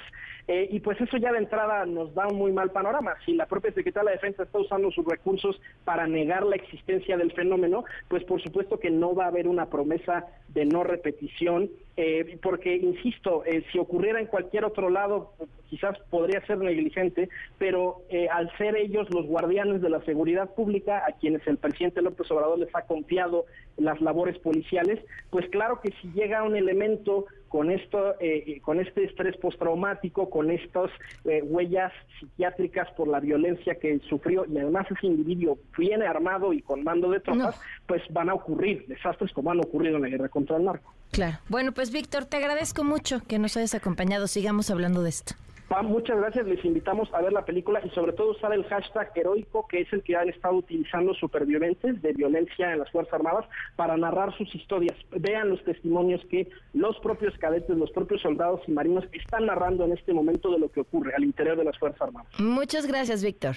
Eh, 0.48 0.68
y 0.72 0.80
pues 0.82 1.00
eso 1.00 1.18
ya 1.18 1.32
de 1.32 1.38
entrada 1.38 1.86
nos 1.86 2.14
da 2.14 2.28
un 2.28 2.38
muy 2.38 2.52
mal 2.52 2.72
panorama. 2.72 3.14
Si 3.26 3.34
la 3.34 3.46
propia 3.46 3.72
Secretaría 3.72 4.10
de 4.10 4.16
la 4.16 4.22
Defensa 4.22 4.44
está 4.44 4.60
usando 4.60 4.92
sus 4.92 5.06
recursos 5.06 5.60
para 5.86 6.06
negar 6.08 6.44
la 6.44 6.56
existencia 6.56 7.18
del 7.18 7.32
fenómeno, 7.32 7.86
pues 8.10 8.24
por 8.26 8.42
supuesto 8.42 8.80
que 8.80 8.90
no 8.90 9.16
va 9.16 9.26
a 9.26 9.30
haber 9.30 9.48
una 9.48 9.68
promesa 9.68 10.26
de 10.50 10.66
no 10.66 10.84
repetición, 10.84 11.70
eh, 11.96 12.40
porque, 12.42 12.76
insisto, 12.76 13.46
eh, 13.46 13.64
si 13.72 13.78
ocurriera 13.78 14.20
en 14.20 14.26
cualquier 14.26 14.66
otro 14.66 14.90
lado, 14.90 15.34
quizás 15.70 15.98
podría 16.10 16.44
ser 16.46 16.58
negligente, 16.58 17.30
pero 17.58 18.02
al 18.32 18.56
ser 18.58 18.76
ellos 18.76 19.08
los 19.12 19.26
guardianes 19.26 19.82
de 19.82 19.90
la 19.90 20.02
seguridad 20.02 20.54
pública, 20.54 21.04
a 21.08 21.14
quienes 21.14 21.46
el 21.48 21.58
presidente 21.58 22.02
López 22.02 22.30
Obrador 22.32 22.60
les 22.60 22.76
ha 22.76 22.84
confiado 22.84 23.46
las 23.78 24.00
labores 24.02 24.38
policiales, 24.40 25.00
pues 25.32 25.50
claro 25.50 25.82
que 25.82 25.92
si 26.02 26.12
llega 26.12 26.44
un 26.44 26.56
elemento 26.56 27.26
con 27.48 27.72
esto, 27.72 28.16
eh, 28.20 28.60
con 28.62 28.80
este 28.80 29.04
estrés 29.04 29.36
postraumático, 29.38 30.30
con 30.30 30.52
estas 30.52 30.92
huellas 31.24 31.92
psiquiátricas 32.20 32.92
por 32.92 33.08
la 33.08 33.20
violencia 33.20 33.76
que 33.76 34.00
sufrió 34.10 34.46
y 34.46 34.58
además 34.58 34.88
ese 34.92 35.08
individuo 35.08 35.58
viene 35.78 36.06
armado 36.06 36.54
y 36.54 36.62
con 36.62 36.84
mando 36.84 37.10
de 37.10 37.20
tropas, 37.20 37.60
pues 37.88 38.02
van 38.12 38.30
a 38.30 38.34
ocurrir 38.36 38.86
desastres 38.88 39.32
como 39.32 39.52
han 39.52 39.60
ocurrido 39.60 39.96
en 39.98 40.04
la 40.04 40.10
guerra 40.10 40.30
contra 40.30 40.58
el 40.58 40.66
narco. 40.66 40.94
Claro. 41.14 41.40
Bueno, 41.48 41.72
pues 41.72 41.92
Víctor, 41.92 42.26
te 42.26 42.38
agradezco 42.38 42.84
mucho 42.84 43.22
que 43.26 43.40
nos 43.40 43.56
hayas 43.56 43.74
acompañado. 43.74 44.28
Sigamos 44.28 44.70
hablando 44.70 45.02
de 45.02 45.10
esto 45.10 45.36
muchas 45.82 46.18
gracias. 46.18 46.46
Les 46.46 46.64
invitamos 46.64 47.10
a 47.14 47.22
ver 47.22 47.34
la 47.34 47.46
película 47.46 47.82
y 47.84 47.90
sobre 47.92 48.14
todo 48.14 48.32
usar 48.32 48.54
el 48.54 48.64
hashtag 48.66 49.12
heroico, 49.16 49.68
que 49.68 49.82
es 49.82 49.94
el 49.94 50.04
que 50.04 50.16
han 50.16 50.30
estado 50.30 50.56
utilizando 50.56 51.14
supervivientes 51.16 52.02
de 52.02 52.14
violencia 52.14 52.74
en 52.74 52.80
las 52.80 52.92
Fuerzas 52.92 53.14
Armadas 53.16 53.46
para 53.76 53.98
narrar 53.98 54.38
sus 54.38 54.54
historias. 54.54 54.96
Vean 55.12 55.50
los 55.50 55.64
testimonios 55.64 56.22
que 56.30 56.50
los 56.74 57.00
propios 57.00 57.36
cadetes, 57.40 57.76
los 57.76 57.90
propios 57.92 58.22
soldados 58.22 58.62
y 58.68 58.72
marinos 58.72 59.06
están 59.14 59.48
narrando 59.48 59.86
en 59.86 59.94
este 59.94 60.14
momento 60.14 60.52
de 60.52 60.60
lo 60.60 60.72
que 60.72 60.82
ocurre 60.82 61.14
al 61.16 61.24
interior 61.24 61.58
de 61.58 61.64
las 61.64 61.78
Fuerzas 61.80 62.02
Armadas. 62.02 62.40
Muchas 62.40 62.86
gracias, 62.86 63.24
Víctor. 63.24 63.56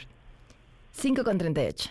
5 0.92 1.24
con 1.24 1.36
38. 1.36 1.90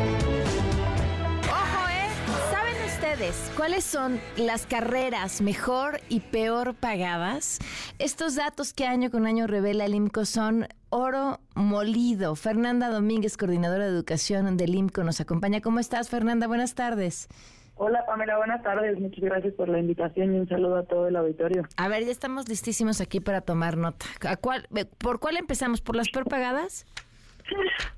¿Saben 3.21 3.33
ustedes 3.35 3.51
cuáles 3.55 3.83
son 3.83 4.19
las 4.35 4.65
carreras 4.65 5.41
mejor 5.41 5.99
y 6.09 6.21
peor 6.21 6.73
pagadas? 6.73 7.59
Estos 7.99 8.35
datos 8.35 8.73
que 8.73 8.87
año 8.87 9.11
con 9.11 9.27
año 9.27 9.45
revela 9.45 9.85
el 9.85 9.93
IMCO 9.93 10.25
son 10.25 10.67
oro 10.89 11.39
molido. 11.53 12.35
Fernanda 12.35 12.89
Domínguez, 12.89 13.37
coordinadora 13.37 13.85
de 13.85 13.91
educación 13.91 14.57
del 14.57 14.73
IMCO, 14.73 15.03
nos 15.03 15.21
acompaña. 15.21 15.61
¿Cómo 15.61 15.79
estás, 15.79 16.09
Fernanda? 16.09 16.47
Buenas 16.47 16.73
tardes. 16.73 17.27
Hola 17.75 18.03
Pamela, 18.07 18.37
buenas 18.37 18.63
tardes. 18.63 18.99
Muchas 18.99 19.23
gracias 19.23 19.53
por 19.53 19.69
la 19.69 19.77
invitación 19.77 20.33
y 20.33 20.39
un 20.39 20.49
saludo 20.49 20.77
a 20.77 20.83
todo 20.85 21.07
el 21.07 21.15
auditorio. 21.15 21.67
A 21.77 21.87
ver, 21.87 22.03
ya 22.03 22.11
estamos 22.11 22.49
listísimos 22.49 23.01
aquí 23.01 23.19
para 23.19 23.41
tomar 23.41 23.77
nota. 23.77 24.05
¿A 24.27 24.35
cuál, 24.35 24.67
¿Por 24.97 25.19
cuál 25.19 25.37
empezamos? 25.37 25.81
¿Por 25.81 25.95
las 25.95 26.09
peor 26.09 26.27
pagadas? 26.27 26.87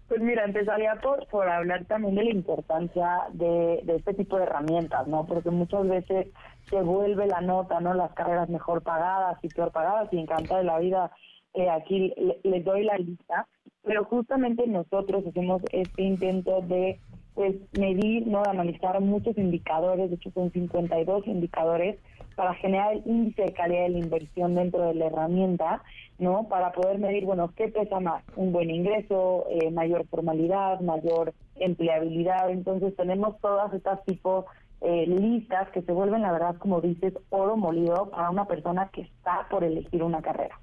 Pues 0.07 0.21
mira, 0.21 0.43
empezaría 0.43 0.95
por, 0.95 1.25
por 1.27 1.49
hablar 1.49 1.85
también 1.85 2.15
de 2.15 2.23
la 2.25 2.31
importancia 2.31 3.21
de, 3.31 3.81
de 3.83 3.95
este 3.95 4.13
tipo 4.13 4.37
de 4.37 4.43
herramientas, 4.43 5.07
¿no? 5.07 5.25
Porque 5.25 5.49
muchas 5.49 5.87
veces 5.87 6.27
se 6.69 6.81
vuelve 6.81 7.27
la 7.27 7.41
nota, 7.41 7.79
¿no? 7.79 7.93
Las 7.93 8.13
carreras 8.13 8.49
mejor 8.49 8.83
pagadas 8.83 9.37
y 9.43 9.49
peor 9.49 9.71
pagadas 9.71 10.11
y 10.11 10.19
encanta 10.19 10.57
de 10.57 10.63
la 10.63 10.79
vida. 10.79 11.11
Eh, 11.53 11.69
aquí 11.69 12.13
les 12.43 12.65
doy 12.65 12.83
la 12.83 12.97
lista, 12.97 13.47
pero 13.83 14.05
justamente 14.05 14.65
nosotros 14.67 15.25
hacemos 15.27 15.61
este 15.71 16.01
intento 16.01 16.61
de 16.61 16.99
pues 17.35 17.55
medir, 17.73 18.27
no 18.27 18.43
analizar 18.43 18.99
muchos 19.01 19.37
indicadores, 19.37 20.09
de 20.09 20.15
hecho 20.15 20.31
son 20.31 20.51
52 20.51 21.25
indicadores 21.27 21.99
para 22.35 22.53
generar 22.55 22.93
el 22.93 23.03
índice 23.05 23.43
de 23.43 23.53
calidad 23.53 23.83
de 23.83 23.89
la 23.89 23.99
inversión 23.99 24.55
dentro 24.55 24.83
de 24.83 24.95
la 24.95 25.07
herramienta, 25.07 25.83
¿no? 26.19 26.47
Para 26.47 26.71
poder 26.71 26.99
medir, 26.99 27.25
bueno, 27.25 27.51
qué 27.55 27.67
pesa 27.67 27.99
más, 27.99 28.23
un 28.35 28.51
buen 28.51 28.69
ingreso, 28.69 29.45
eh, 29.49 29.71
mayor 29.71 30.07
formalidad, 30.07 30.79
mayor 30.81 31.33
empleabilidad. 31.55 32.49
Entonces 32.49 32.95
tenemos 32.95 33.39
todas 33.39 33.73
estas 33.73 34.03
tipos 34.05 34.45
eh, 34.81 35.05
listas 35.07 35.69
que 35.69 35.81
se 35.81 35.91
vuelven, 35.91 36.21
la 36.21 36.31
verdad, 36.31 36.55
como 36.57 36.81
dices, 36.81 37.13
oro 37.29 37.55
molido 37.55 38.09
para 38.09 38.29
una 38.29 38.45
persona 38.45 38.89
que 38.91 39.01
está 39.01 39.47
por 39.49 39.63
elegir 39.63 40.03
una 40.03 40.21
carrera. 40.21 40.59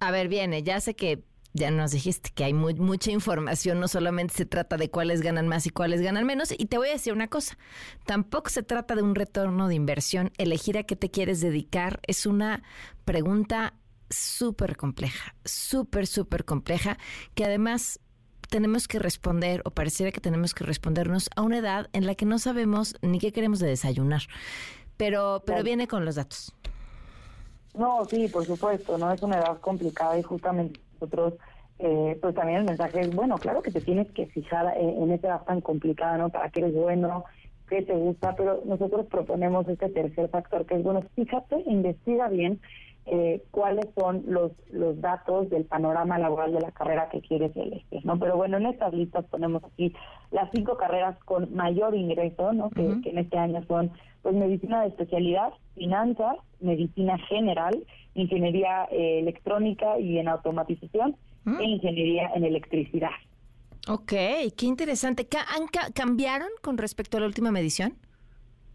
A 0.00 0.10
ver, 0.10 0.28
viene, 0.28 0.62
ya 0.62 0.80
sé 0.80 0.94
que 0.94 1.20
ya 1.52 1.70
nos 1.70 1.90
dijiste 1.90 2.30
que 2.34 2.44
hay 2.44 2.52
mucha 2.52 3.10
información, 3.10 3.80
no 3.80 3.88
solamente 3.88 4.34
se 4.34 4.46
trata 4.46 4.76
de 4.76 4.90
cuáles 4.90 5.20
ganan 5.20 5.48
más 5.48 5.66
y 5.66 5.70
cuáles 5.70 6.00
ganan 6.00 6.24
menos. 6.24 6.52
Y 6.56 6.66
te 6.66 6.78
voy 6.78 6.88
a 6.88 6.92
decir 6.92 7.12
una 7.12 7.28
cosa, 7.28 7.58
tampoco 8.06 8.50
se 8.50 8.62
trata 8.62 8.94
de 8.94 9.02
un 9.02 9.14
retorno 9.14 9.68
de 9.68 9.74
inversión. 9.74 10.30
Elegir 10.38 10.78
a 10.78 10.84
qué 10.84 10.96
te 10.96 11.10
quieres 11.10 11.40
dedicar 11.40 12.00
es 12.06 12.26
una 12.26 12.62
pregunta 13.04 13.74
súper 14.10 14.76
compleja, 14.76 15.34
súper, 15.44 16.06
súper 16.06 16.44
compleja, 16.44 16.98
que 17.34 17.44
además 17.44 18.00
tenemos 18.48 18.88
que 18.88 18.98
responder, 18.98 19.62
o 19.64 19.70
pareciera 19.70 20.12
que 20.12 20.20
tenemos 20.20 20.54
que 20.54 20.64
respondernos 20.64 21.30
a 21.36 21.42
una 21.42 21.58
edad 21.58 21.88
en 21.92 22.06
la 22.06 22.14
que 22.14 22.26
no 22.26 22.38
sabemos 22.38 22.96
ni 23.02 23.18
qué 23.18 23.32
queremos 23.32 23.60
de 23.60 23.68
desayunar. 23.68 24.22
Pero, 24.96 25.42
pero 25.46 25.62
viene 25.62 25.88
con 25.88 26.04
los 26.04 26.16
datos. 26.16 26.52
No, 27.74 28.04
sí, 28.04 28.28
por 28.28 28.44
supuesto, 28.44 28.98
no 28.98 29.12
es 29.12 29.22
una 29.22 29.38
edad 29.38 29.60
complicada 29.60 30.18
y 30.18 30.22
justamente 30.22 30.80
nosotros, 31.00 31.34
eh, 31.78 32.18
pues 32.20 32.34
también 32.34 32.58
el 32.58 32.64
mensaje 32.64 33.00
es, 33.00 33.14
bueno, 33.14 33.38
claro 33.38 33.62
que 33.62 33.70
te 33.70 33.80
tienes 33.80 34.10
que 34.12 34.26
fijar 34.26 34.76
en, 34.76 35.10
esa 35.10 35.28
edad 35.28 35.44
tan 35.44 35.60
complicada, 35.60 36.18
¿no? 36.18 36.28
Para 36.28 36.50
que 36.50 36.60
eres 36.60 36.74
bueno, 36.74 37.24
que 37.68 37.82
te 37.82 37.94
gusta, 37.94 38.34
pero 38.36 38.60
nosotros 38.64 39.06
proponemos 39.06 39.66
este 39.68 39.88
tercer 39.88 40.28
factor, 40.28 40.66
que 40.66 40.76
es, 40.76 40.82
bueno, 40.82 41.02
fíjate, 41.14 41.62
investiga 41.66 42.28
bien 42.28 42.60
eh, 43.06 43.42
cuáles 43.50 43.86
son 43.98 44.24
los, 44.26 44.52
los 44.70 45.00
datos 45.00 45.48
del 45.48 45.64
panorama 45.64 46.18
laboral 46.18 46.52
de 46.52 46.60
la 46.60 46.70
carrera 46.70 47.08
que 47.08 47.22
quieres 47.22 47.56
elegir, 47.56 48.04
¿no? 48.04 48.18
Pero 48.18 48.36
bueno, 48.36 48.58
en 48.58 48.66
estas 48.66 48.92
listas 48.92 49.24
ponemos 49.24 49.64
aquí 49.64 49.94
las 50.30 50.50
cinco 50.52 50.76
carreras 50.76 51.18
con 51.24 51.54
mayor 51.54 51.94
ingreso, 51.94 52.52
¿no? 52.52 52.70
Que, 52.70 52.82
en 52.82 53.18
este 53.18 53.38
año 53.38 53.64
son, 53.66 53.90
pues, 54.22 54.34
medicina 54.34 54.82
de 54.82 54.88
especialidad, 54.88 55.52
finanzas, 55.74 56.36
medicina 56.60 57.16
general, 57.28 57.84
ingeniería 58.14 58.86
eh, 58.90 59.20
electrónica 59.20 59.98
y 59.98 60.18
en 60.18 60.28
automatización 60.28 61.16
e 61.46 61.64
ingeniería 61.64 62.30
en 62.34 62.44
electricidad. 62.44 63.10
Ok, 63.88 64.12
qué 64.56 64.66
interesante. 64.66 65.26
¿Cambiaron 65.94 66.48
con 66.62 66.76
respecto 66.76 67.16
a 67.16 67.20
la 67.20 67.26
última 67.26 67.50
medición? 67.50 67.94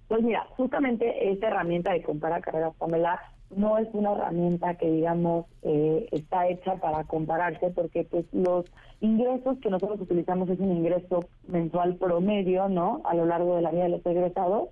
Pues 0.08 0.22
mira, 0.24 0.46
justamente 0.52 1.32
esta 1.32 1.48
herramienta 1.48 1.94
de 1.94 2.02
comparar 2.02 2.42
carreras, 2.42 2.76
Pamela, 2.78 3.20
no 3.56 3.78
es 3.78 3.88
una 3.94 4.14
herramienta 4.14 4.76
que 4.76 4.90
digamos 4.90 5.46
eh, 5.62 6.08
está 6.12 6.48
hecha 6.48 6.76
para 6.76 7.04
compararse 7.04 7.70
porque 7.70 8.04
pues 8.04 8.26
los 8.34 8.66
ingresos 9.02 9.58
que 9.60 9.70
nosotros 9.70 10.02
utilizamos 10.02 10.50
es 10.50 10.60
un 10.60 10.72
ingreso 10.72 11.28
mensual 11.48 11.96
promedio, 11.96 12.70
¿no? 12.70 13.02
A 13.06 13.14
lo 13.14 13.26
largo 13.26 13.56
de 13.56 13.62
la 13.62 13.72
vida 13.72 13.84
de 13.84 13.90
los 13.90 14.06
egresados. 14.06 14.70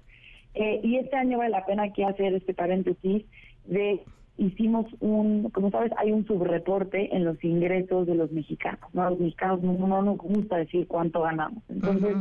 Eh, 0.56 0.82
y 0.84 0.98
este 0.98 1.16
año 1.16 1.38
vale 1.38 1.52
la 1.52 1.66
pena 1.66 1.84
aquí 1.84 2.04
hacer 2.04 2.34
este 2.34 2.54
paréntesis 2.54 3.26
de 3.66 4.04
hicimos 4.38 4.86
un, 5.00 5.50
como 5.52 5.72
sabes, 5.72 5.92
hay 5.98 6.12
un 6.12 6.26
subreporte 6.26 7.16
en 7.16 7.26
los 7.26 7.42
ingresos 7.44 8.08
de 8.08 8.16
los 8.16 8.32
mexicanos, 8.32 8.90
¿no? 8.94 9.10
Los 9.10 9.20
mexicanos 9.20 9.62
no, 9.62 10.02
nos 10.02 10.18
gusta 10.18 10.58
decir 10.58 10.88
cuánto 10.88 11.22
ganamos. 11.22 11.64
Entonces, 11.70 12.16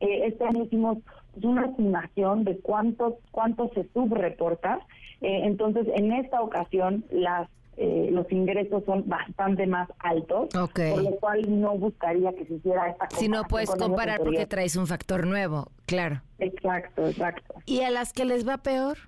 eh, 0.00 0.26
este 0.26 0.44
año 0.44 0.64
hicimos 0.64 0.98
una 1.42 1.66
estimación 1.66 2.44
de 2.44 2.58
cuánto, 2.58 3.18
cuánto 3.30 3.70
se 3.74 3.88
subreporta. 3.92 4.80
Eh, 5.20 5.42
entonces, 5.44 5.86
en 5.94 6.12
esta 6.12 6.40
ocasión, 6.40 7.04
las 7.10 7.48
eh, 7.80 8.08
los 8.10 8.30
ingresos 8.32 8.82
son 8.86 9.08
bastante 9.08 9.64
más 9.64 9.88
altos, 10.00 10.48
por 10.50 11.00
lo 11.00 11.10
cual 11.20 11.60
no 11.60 11.78
buscaría 11.78 12.32
que 12.32 12.44
se 12.44 12.54
hiciera 12.54 12.88
esta 12.88 13.08
Si 13.10 13.28
no 13.28 13.44
puedes 13.44 13.70
comparar 13.70 14.18
porque 14.18 14.46
traes 14.46 14.74
un 14.74 14.88
factor 14.88 15.24
nuevo, 15.28 15.70
claro. 15.86 16.20
Exacto, 16.40 17.06
exacto. 17.06 17.54
¿Y 17.66 17.82
a 17.82 17.90
las 17.90 18.12
que 18.12 18.24
les 18.24 18.44
va 18.48 18.58
peor? 18.58 18.98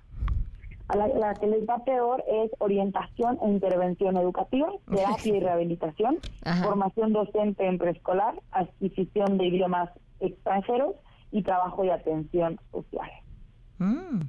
A 0.91 0.95
la, 0.97 1.33
que 1.35 1.47
les 1.47 1.63
va 1.67 1.85
peor 1.85 2.21
es 2.27 2.51
orientación 2.59 3.39
e 3.41 3.47
intervención 3.47 4.17
educativa, 4.17 4.67
terapia 4.93 5.37
y 5.37 5.39
rehabilitación, 5.39 6.17
formación 6.61 7.13
docente 7.13 7.65
en 7.65 7.77
preescolar, 7.77 8.35
adquisición 8.51 9.37
de 9.37 9.45
idiomas 9.45 9.89
extranjeros 10.19 10.95
y 11.31 11.43
trabajo 11.43 11.85
y 11.85 11.91
atención 11.91 12.59
social. 12.71 13.09
Mm. 13.77 14.19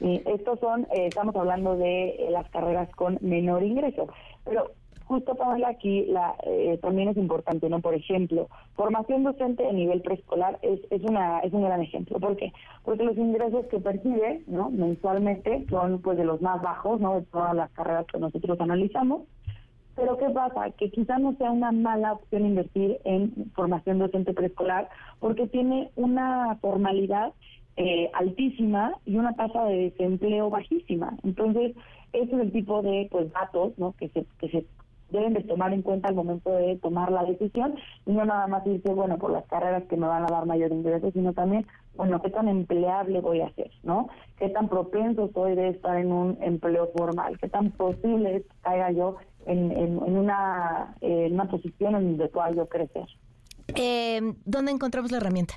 estos 0.00 0.58
son, 0.58 0.82
eh, 0.92 1.06
estamos 1.06 1.36
hablando 1.36 1.76
de 1.76 2.08
eh, 2.08 2.30
las 2.30 2.50
carreras 2.50 2.90
con 2.96 3.18
menor 3.20 3.62
ingreso, 3.62 4.08
pero 4.44 4.72
justo 5.12 5.34
para 5.34 5.68
aquí 5.68 6.06
la, 6.06 6.34
eh, 6.46 6.78
también 6.80 7.10
es 7.10 7.18
importante, 7.18 7.68
¿no? 7.68 7.80
Por 7.80 7.94
ejemplo, 7.94 8.48
formación 8.74 9.24
docente 9.24 9.68
a 9.68 9.72
nivel 9.72 10.00
preescolar 10.00 10.58
es, 10.62 10.80
es, 10.88 11.02
una, 11.02 11.40
es 11.40 11.52
un 11.52 11.64
gran 11.64 11.82
ejemplo. 11.82 12.18
¿Por 12.18 12.34
qué? 12.36 12.50
Porque 12.82 13.04
los 13.04 13.18
ingresos 13.18 13.66
que 13.66 13.78
percibe, 13.78 14.42
¿no? 14.46 14.70
Mensualmente 14.70 15.66
son 15.68 16.00
pues 16.00 16.16
de 16.16 16.24
los 16.24 16.40
más 16.40 16.62
bajos, 16.62 16.98
¿no? 16.98 17.16
De 17.16 17.26
todas 17.26 17.54
las 17.54 17.70
carreras 17.72 18.06
que 18.06 18.18
nosotros 18.18 18.58
analizamos. 18.58 19.24
Pero 19.96 20.16
¿qué 20.16 20.30
pasa? 20.30 20.70
Que 20.70 20.90
quizá 20.90 21.18
no 21.18 21.34
sea 21.34 21.50
una 21.50 21.72
mala 21.72 22.14
opción 22.14 22.46
invertir 22.46 22.98
en 23.04 23.50
formación 23.54 23.98
docente 23.98 24.32
preescolar 24.32 24.88
porque 25.20 25.46
tiene 25.46 25.90
una 25.94 26.56
formalidad 26.62 27.34
eh, 27.76 28.10
altísima 28.14 28.94
y 29.04 29.16
una 29.16 29.34
tasa 29.34 29.64
de 29.64 29.90
desempleo 29.90 30.48
bajísima. 30.48 31.18
Entonces, 31.22 31.76
ese 32.14 32.34
es 32.34 32.40
el 32.40 32.52
tipo 32.52 32.80
de 32.82 33.08
pues 33.10 33.30
datos 33.32 33.72
¿no? 33.78 33.92
que 33.98 34.08
se, 34.08 34.24
que 34.38 34.48
se 34.48 34.64
deben 35.12 35.34
de 35.34 35.42
tomar 35.42 35.72
en 35.72 35.82
cuenta 35.82 36.08
al 36.08 36.14
momento 36.14 36.50
de 36.50 36.76
tomar 36.78 37.12
la 37.12 37.24
decisión 37.24 37.74
y 38.06 38.12
no 38.12 38.24
nada 38.24 38.46
más 38.46 38.66
irse, 38.66 38.92
bueno, 38.92 39.18
por 39.18 39.30
las 39.30 39.46
carreras 39.46 39.84
que 39.84 39.96
me 39.96 40.06
van 40.06 40.24
a 40.24 40.26
dar 40.26 40.46
mayor 40.46 40.72
ingreso, 40.72 41.10
sino 41.12 41.32
también, 41.32 41.66
bueno, 41.94 42.20
qué 42.22 42.30
tan 42.30 42.48
empleable 42.48 43.20
voy 43.20 43.40
a 43.40 43.52
ser, 43.54 43.70
¿no? 43.82 44.08
Qué 44.38 44.48
tan 44.48 44.68
propenso 44.68 45.30
soy 45.32 45.54
de 45.54 45.68
estar 45.68 45.96
en 45.96 46.12
un 46.12 46.38
empleo 46.40 46.90
formal, 46.96 47.38
qué 47.38 47.48
tan 47.48 47.70
posible 47.70 48.36
es 48.36 48.42
que 48.42 48.54
caiga 48.62 48.90
yo 48.90 49.16
en, 49.46 49.70
en, 49.72 49.98
una, 49.98 50.94
en 51.00 51.34
una 51.34 51.48
posición 51.48 51.94
en 51.96 52.16
donde 52.16 52.28
pueda 52.28 52.50
yo 52.52 52.66
crecer. 52.68 53.06
Eh, 53.74 54.34
¿Dónde 54.44 54.72
encontramos 54.72 55.10
la 55.10 55.18
herramienta? 55.18 55.54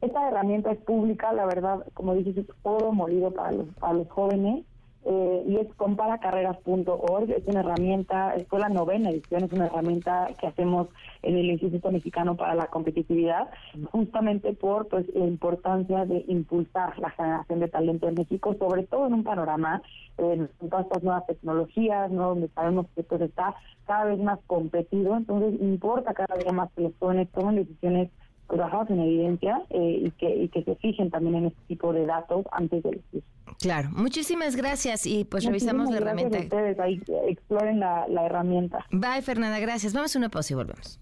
Esta 0.00 0.28
herramienta 0.28 0.72
es 0.72 0.78
pública, 0.78 1.32
la 1.32 1.46
verdad, 1.46 1.86
como 1.94 2.14
dices, 2.14 2.36
es 2.36 2.46
oro 2.62 2.92
molido 2.92 3.30
para 3.30 3.52
los, 3.52 3.66
para 3.80 3.94
los 3.94 4.08
jóvenes. 4.10 4.64
Eh, 5.08 5.44
y 5.46 5.56
es 5.58 5.72
comparacarreras.org, 5.76 7.30
es 7.30 7.46
una 7.46 7.60
herramienta, 7.60 8.34
fue 8.48 8.58
la 8.58 8.68
novena 8.68 9.10
edición, 9.10 9.44
es 9.44 9.52
una 9.52 9.66
herramienta 9.66 10.28
que 10.40 10.48
hacemos 10.48 10.88
en 11.22 11.36
el 11.36 11.46
Instituto 11.48 11.92
Mexicano 11.92 12.36
para 12.36 12.56
la 12.56 12.66
Competitividad, 12.66 13.48
justamente 13.92 14.52
por 14.52 14.88
pues 14.88 15.06
la 15.14 15.26
importancia 15.26 16.04
de 16.06 16.24
impulsar 16.26 16.98
la 16.98 17.10
generación 17.10 17.60
de 17.60 17.68
talento 17.68 18.08
en 18.08 18.14
México, 18.14 18.56
sobre 18.58 18.82
todo 18.82 19.06
en 19.06 19.14
un 19.14 19.22
panorama 19.22 19.80
eh, 20.18 20.48
en 20.60 20.68
todas 20.68 20.86
estas 20.86 21.04
nuevas 21.04 21.24
tecnologías, 21.26 22.10
¿no? 22.10 22.30
donde 22.30 22.48
sabemos 22.48 22.86
que 22.94 23.02
esto 23.02 23.14
está 23.16 23.54
cada 23.86 24.06
vez 24.06 24.18
más 24.18 24.40
competido, 24.48 25.16
entonces 25.16 25.60
importa 25.60 26.14
cada 26.14 26.34
vez 26.34 26.52
más 26.52 26.72
que 26.72 26.82
los 26.82 26.92
jóvenes 26.98 27.28
tomen 27.30 27.54
decisiones 27.54 28.10
basadas 28.48 28.90
en 28.90 29.00
evidencia 29.00 29.62
eh, 29.70 30.02
y, 30.04 30.10
que, 30.12 30.34
y 30.34 30.48
que 30.48 30.62
se 30.62 30.74
fijen 30.76 31.10
también 31.10 31.36
en 31.36 31.46
este 31.46 31.60
tipo 31.68 31.92
de 31.92 32.06
datos 32.06 32.46
antes 32.52 32.82
de 32.82 32.90
elegir. 32.90 33.22
Claro, 33.60 33.88
muchísimas 33.92 34.54
gracias 34.56 35.06
y 35.06 35.24
pues 35.24 35.44
revisamos 35.44 35.90
la 35.90 35.96
herramienta. 35.98 36.38
ustedes, 36.38 36.78
ahí 36.78 37.02
exploren 37.26 37.80
la, 37.80 38.06
la 38.08 38.26
herramienta. 38.26 38.84
Bye 38.90 39.22
Fernanda, 39.22 39.58
gracias. 39.58 39.94
Vamos 39.94 40.14
a 40.14 40.18
una 40.18 40.28
pausa 40.28 40.52
y 40.52 40.56
volvemos. 40.56 41.00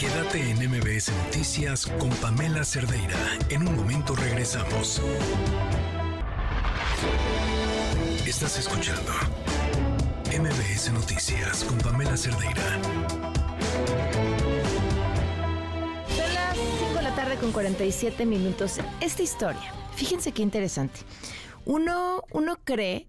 Quédate 0.00 0.50
en 0.50 0.58
MBS 0.70 1.12
Noticias 1.24 1.86
con 1.86 2.10
Pamela 2.22 2.64
Cerdeira. 2.64 3.16
En 3.50 3.66
un 3.66 3.76
momento 3.76 4.14
regresamos. 4.14 5.00
Estás 8.26 8.58
escuchando 8.58 9.12
MBS 10.26 10.92
Noticias 10.92 11.64
con 11.64 11.78
Pamela 11.78 12.16
Cerdeira. 12.16 12.80
Con 17.40 17.52
47 17.52 18.26
minutos. 18.26 18.78
Esta 19.00 19.22
historia, 19.22 19.72
fíjense 19.94 20.32
qué 20.32 20.42
interesante. 20.42 21.00
Uno, 21.64 22.22
uno 22.32 22.56
cree 22.64 23.08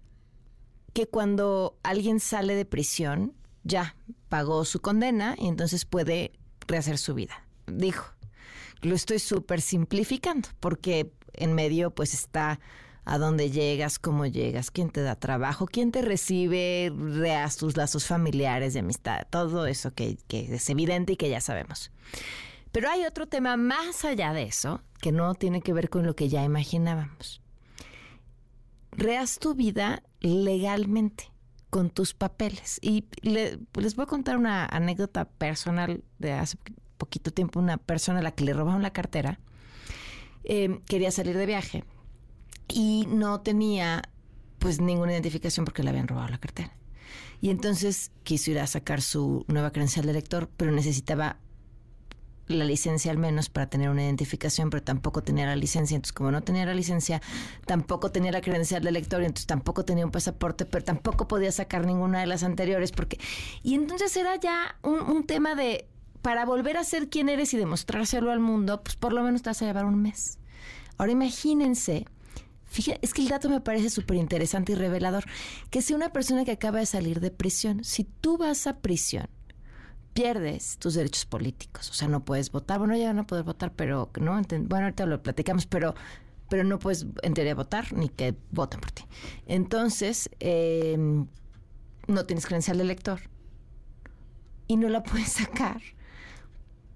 que 0.94 1.06
cuando 1.06 1.76
alguien 1.82 2.18
sale 2.18 2.54
de 2.54 2.64
prisión, 2.64 3.34
ya 3.62 3.94
pagó 4.30 4.64
su 4.64 4.80
condena 4.80 5.36
y 5.38 5.48
entonces 5.48 5.84
puede 5.84 6.32
rehacer 6.66 6.96
su 6.96 7.14
vida. 7.14 7.46
Dijo, 7.66 8.06
lo 8.80 8.94
estoy 8.94 9.18
súper 9.18 9.60
simplificando 9.60 10.48
porque 10.60 11.12
en 11.34 11.52
medio 11.52 11.90
pues 11.90 12.14
está 12.14 12.58
a 13.04 13.18
dónde 13.18 13.50
llegas, 13.50 13.98
cómo 13.98 14.24
llegas, 14.24 14.70
quién 14.70 14.88
te 14.88 15.02
da 15.02 15.14
trabajo, 15.14 15.66
quién 15.66 15.92
te 15.92 16.00
recibe, 16.00 16.90
reas 16.96 17.58
tus 17.58 17.76
lazos 17.76 18.06
familiares 18.06 18.72
de 18.72 18.80
amistad, 18.80 19.26
todo 19.28 19.66
eso 19.66 19.92
que 19.92 20.16
es 20.30 20.70
evidente 20.70 21.12
y 21.12 21.16
que 21.16 21.28
ya 21.28 21.42
sabemos. 21.42 21.92
Pero 22.76 22.90
hay 22.90 23.06
otro 23.06 23.26
tema 23.26 23.56
más 23.56 24.04
allá 24.04 24.34
de 24.34 24.42
eso 24.42 24.82
que 25.00 25.10
no 25.10 25.34
tiene 25.34 25.62
que 25.62 25.72
ver 25.72 25.88
con 25.88 26.04
lo 26.04 26.14
que 26.14 26.28
ya 26.28 26.44
imaginábamos. 26.44 27.40
Reas 28.92 29.38
tu 29.38 29.54
vida 29.54 30.02
legalmente 30.20 31.32
con 31.70 31.88
tus 31.88 32.12
papeles. 32.12 32.78
Y 32.82 33.06
les 33.22 33.96
voy 33.96 34.02
a 34.02 34.06
contar 34.06 34.36
una 34.36 34.66
anécdota 34.66 35.24
personal 35.24 36.04
de 36.18 36.34
hace 36.34 36.58
poquito 36.98 37.30
tiempo. 37.30 37.60
Una 37.60 37.78
persona 37.78 38.18
a 38.18 38.22
la 38.22 38.32
que 38.32 38.44
le 38.44 38.52
robaron 38.52 38.82
la 38.82 38.92
cartera 38.92 39.40
eh, 40.44 40.78
quería 40.84 41.10
salir 41.10 41.38
de 41.38 41.46
viaje 41.46 41.82
y 42.68 43.06
no 43.08 43.40
tenía 43.40 44.02
pues 44.58 44.82
ninguna 44.82 45.12
identificación 45.12 45.64
porque 45.64 45.82
le 45.82 45.88
habían 45.88 46.08
robado 46.08 46.28
la 46.28 46.36
cartera. 46.36 46.76
Y 47.40 47.48
entonces 47.48 48.12
quiso 48.22 48.50
ir 48.50 48.58
a 48.58 48.66
sacar 48.66 49.00
su 49.00 49.46
nueva 49.48 49.70
credencial 49.70 50.04
de 50.04 50.12
lector, 50.12 50.50
pero 50.58 50.72
necesitaba 50.72 51.38
la 52.48 52.64
licencia 52.64 53.10
al 53.10 53.18
menos 53.18 53.48
para 53.48 53.68
tener 53.68 53.90
una 53.90 54.04
identificación, 54.04 54.70
pero 54.70 54.82
tampoco 54.82 55.22
tenía 55.22 55.46
la 55.46 55.56
licencia. 55.56 55.96
Entonces, 55.96 56.12
como 56.12 56.30
no 56.30 56.42
tenía 56.42 56.66
la 56.66 56.74
licencia, 56.74 57.20
tampoco 57.66 58.10
tenía 58.10 58.32
la 58.32 58.40
credencial 58.40 58.82
de 58.82 58.92
lector, 58.92 59.22
entonces 59.22 59.46
tampoco 59.46 59.84
tenía 59.84 60.04
un 60.04 60.12
pasaporte, 60.12 60.64
pero 60.64 60.84
tampoco 60.84 61.28
podía 61.28 61.52
sacar 61.52 61.86
ninguna 61.86 62.20
de 62.20 62.26
las 62.26 62.42
anteriores, 62.42 62.92
porque... 62.92 63.18
Y 63.62 63.74
entonces 63.74 64.16
era 64.16 64.36
ya 64.36 64.76
un, 64.82 65.00
un 65.00 65.24
tema 65.24 65.54
de, 65.54 65.88
para 66.22 66.44
volver 66.44 66.76
a 66.76 66.84
ser 66.84 67.08
quien 67.08 67.28
eres 67.28 67.54
y 67.54 67.56
demostrárselo 67.56 68.30
al 68.30 68.40
mundo, 68.40 68.82
pues 68.82 68.96
por 68.96 69.12
lo 69.12 69.22
menos 69.22 69.42
te 69.42 69.50
vas 69.50 69.62
a 69.62 69.66
llevar 69.66 69.84
un 69.84 70.00
mes. 70.00 70.38
Ahora 70.98 71.12
imagínense 71.12 72.06
Fíjate, 72.66 72.98
es 73.02 73.14
que 73.14 73.22
el 73.22 73.28
dato 73.28 73.48
me 73.48 73.60
parece 73.60 73.90
súper 73.90 74.16
interesante 74.16 74.72
y 74.72 74.74
revelador. 74.74 75.24
Que 75.70 75.82
si 75.82 75.94
una 75.94 76.12
persona 76.12 76.44
que 76.44 76.50
acaba 76.50 76.80
de 76.80 76.86
salir 76.86 77.20
de 77.20 77.30
prisión, 77.30 77.84
si 77.84 78.04
tú 78.04 78.36
vas 78.36 78.66
a 78.66 78.80
prisión, 78.80 79.28
pierdes 80.16 80.78
tus 80.78 80.94
derechos 80.94 81.26
políticos. 81.26 81.90
O 81.90 81.92
sea, 81.92 82.08
no 82.08 82.24
puedes 82.24 82.50
votar. 82.50 82.78
Bueno, 82.78 82.96
ya 82.96 83.12
no 83.12 83.26
puedes 83.26 83.44
votar, 83.44 83.72
pero 83.74 84.10
no. 84.18 84.40
Bueno, 84.62 84.86
ahorita 84.86 85.04
lo 85.04 85.22
platicamos, 85.22 85.66
pero, 85.66 85.94
pero 86.48 86.64
no 86.64 86.78
puedes 86.78 87.06
en 87.22 87.34
teoría 87.34 87.54
votar 87.54 87.92
ni 87.92 88.08
que 88.08 88.34
voten 88.50 88.80
por 88.80 88.92
ti. 88.92 89.04
Entonces, 89.46 90.30
em, 90.40 91.26
no 92.08 92.24
tienes 92.24 92.46
credencial 92.46 92.78
de 92.78 92.84
elector 92.84 93.20
y 94.66 94.78
no 94.78 94.88
la 94.88 95.02
puedes 95.02 95.32
sacar 95.32 95.82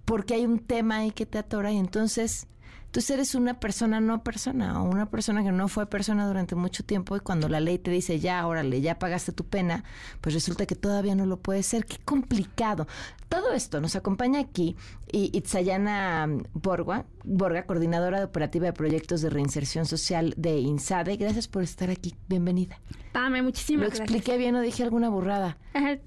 porque 0.07 0.35
hay 0.35 0.47
un 0.47 0.59
tema 0.59 0.97
ahí 0.97 1.11
que 1.11 1.27
te 1.27 1.39
atora 1.39 1.71
y 1.73 1.77
entonces 1.77 2.49
tú 2.91 3.01
eres 3.09 3.35
una 3.35 3.61
persona 3.61 4.01
no 4.01 4.23
persona 4.23 4.83
o 4.83 4.85
una 4.85 5.11
persona 5.11 5.43
que 5.43 5.53
no 5.53 5.69
fue 5.69 5.87
persona 5.87 6.27
durante 6.27 6.55
mucho 6.55 6.85
tiempo 6.85 7.17
y 7.17 7.21
cuando 7.21 7.49
la 7.49 7.61
ley 7.61 7.79
te 7.79 7.91
dice 7.91 8.19
ya, 8.19 8.47
órale, 8.47 8.81
ya 8.81 8.99
pagaste 8.99 9.33
tu 9.33 9.45
pena, 9.45 9.85
pues 10.21 10.35
resulta 10.35 10.67
que 10.67 10.75
todavía 10.75 11.15
no 11.15 11.27
lo 11.27 11.39
puede 11.39 11.63
ser. 11.63 11.85
Qué 11.85 11.99
complicado. 12.05 12.87
Todo 13.29 13.53
esto 13.53 13.81
nos 13.81 13.95
acompaña 13.95 14.41
aquí 14.41 14.77
Itzayana 15.13 16.29
Borga, 16.53 17.05
Borga, 17.25 17.65
coordinadora 17.65 18.19
de 18.19 18.25
operativa 18.25 18.67
de 18.67 18.73
proyectos 18.73 19.23
de 19.23 19.31
reinserción 19.31 19.87
social 19.87 20.35
de 20.37 20.59
INSADE. 20.59 21.17
Gracias 21.17 21.49
por 21.49 21.63
estar 21.63 21.91
aquí. 21.91 22.15
Bienvenida. 22.29 22.79
Pame, 23.13 23.43
muchísimas 23.43 23.89
gracias. 23.89 24.11
¿Lo 24.11 24.17
expliqué 24.17 24.39
bien 24.39 24.55
o 24.55 24.61
dije 24.61 24.83
alguna 24.83 25.09
burrada? 25.09 25.59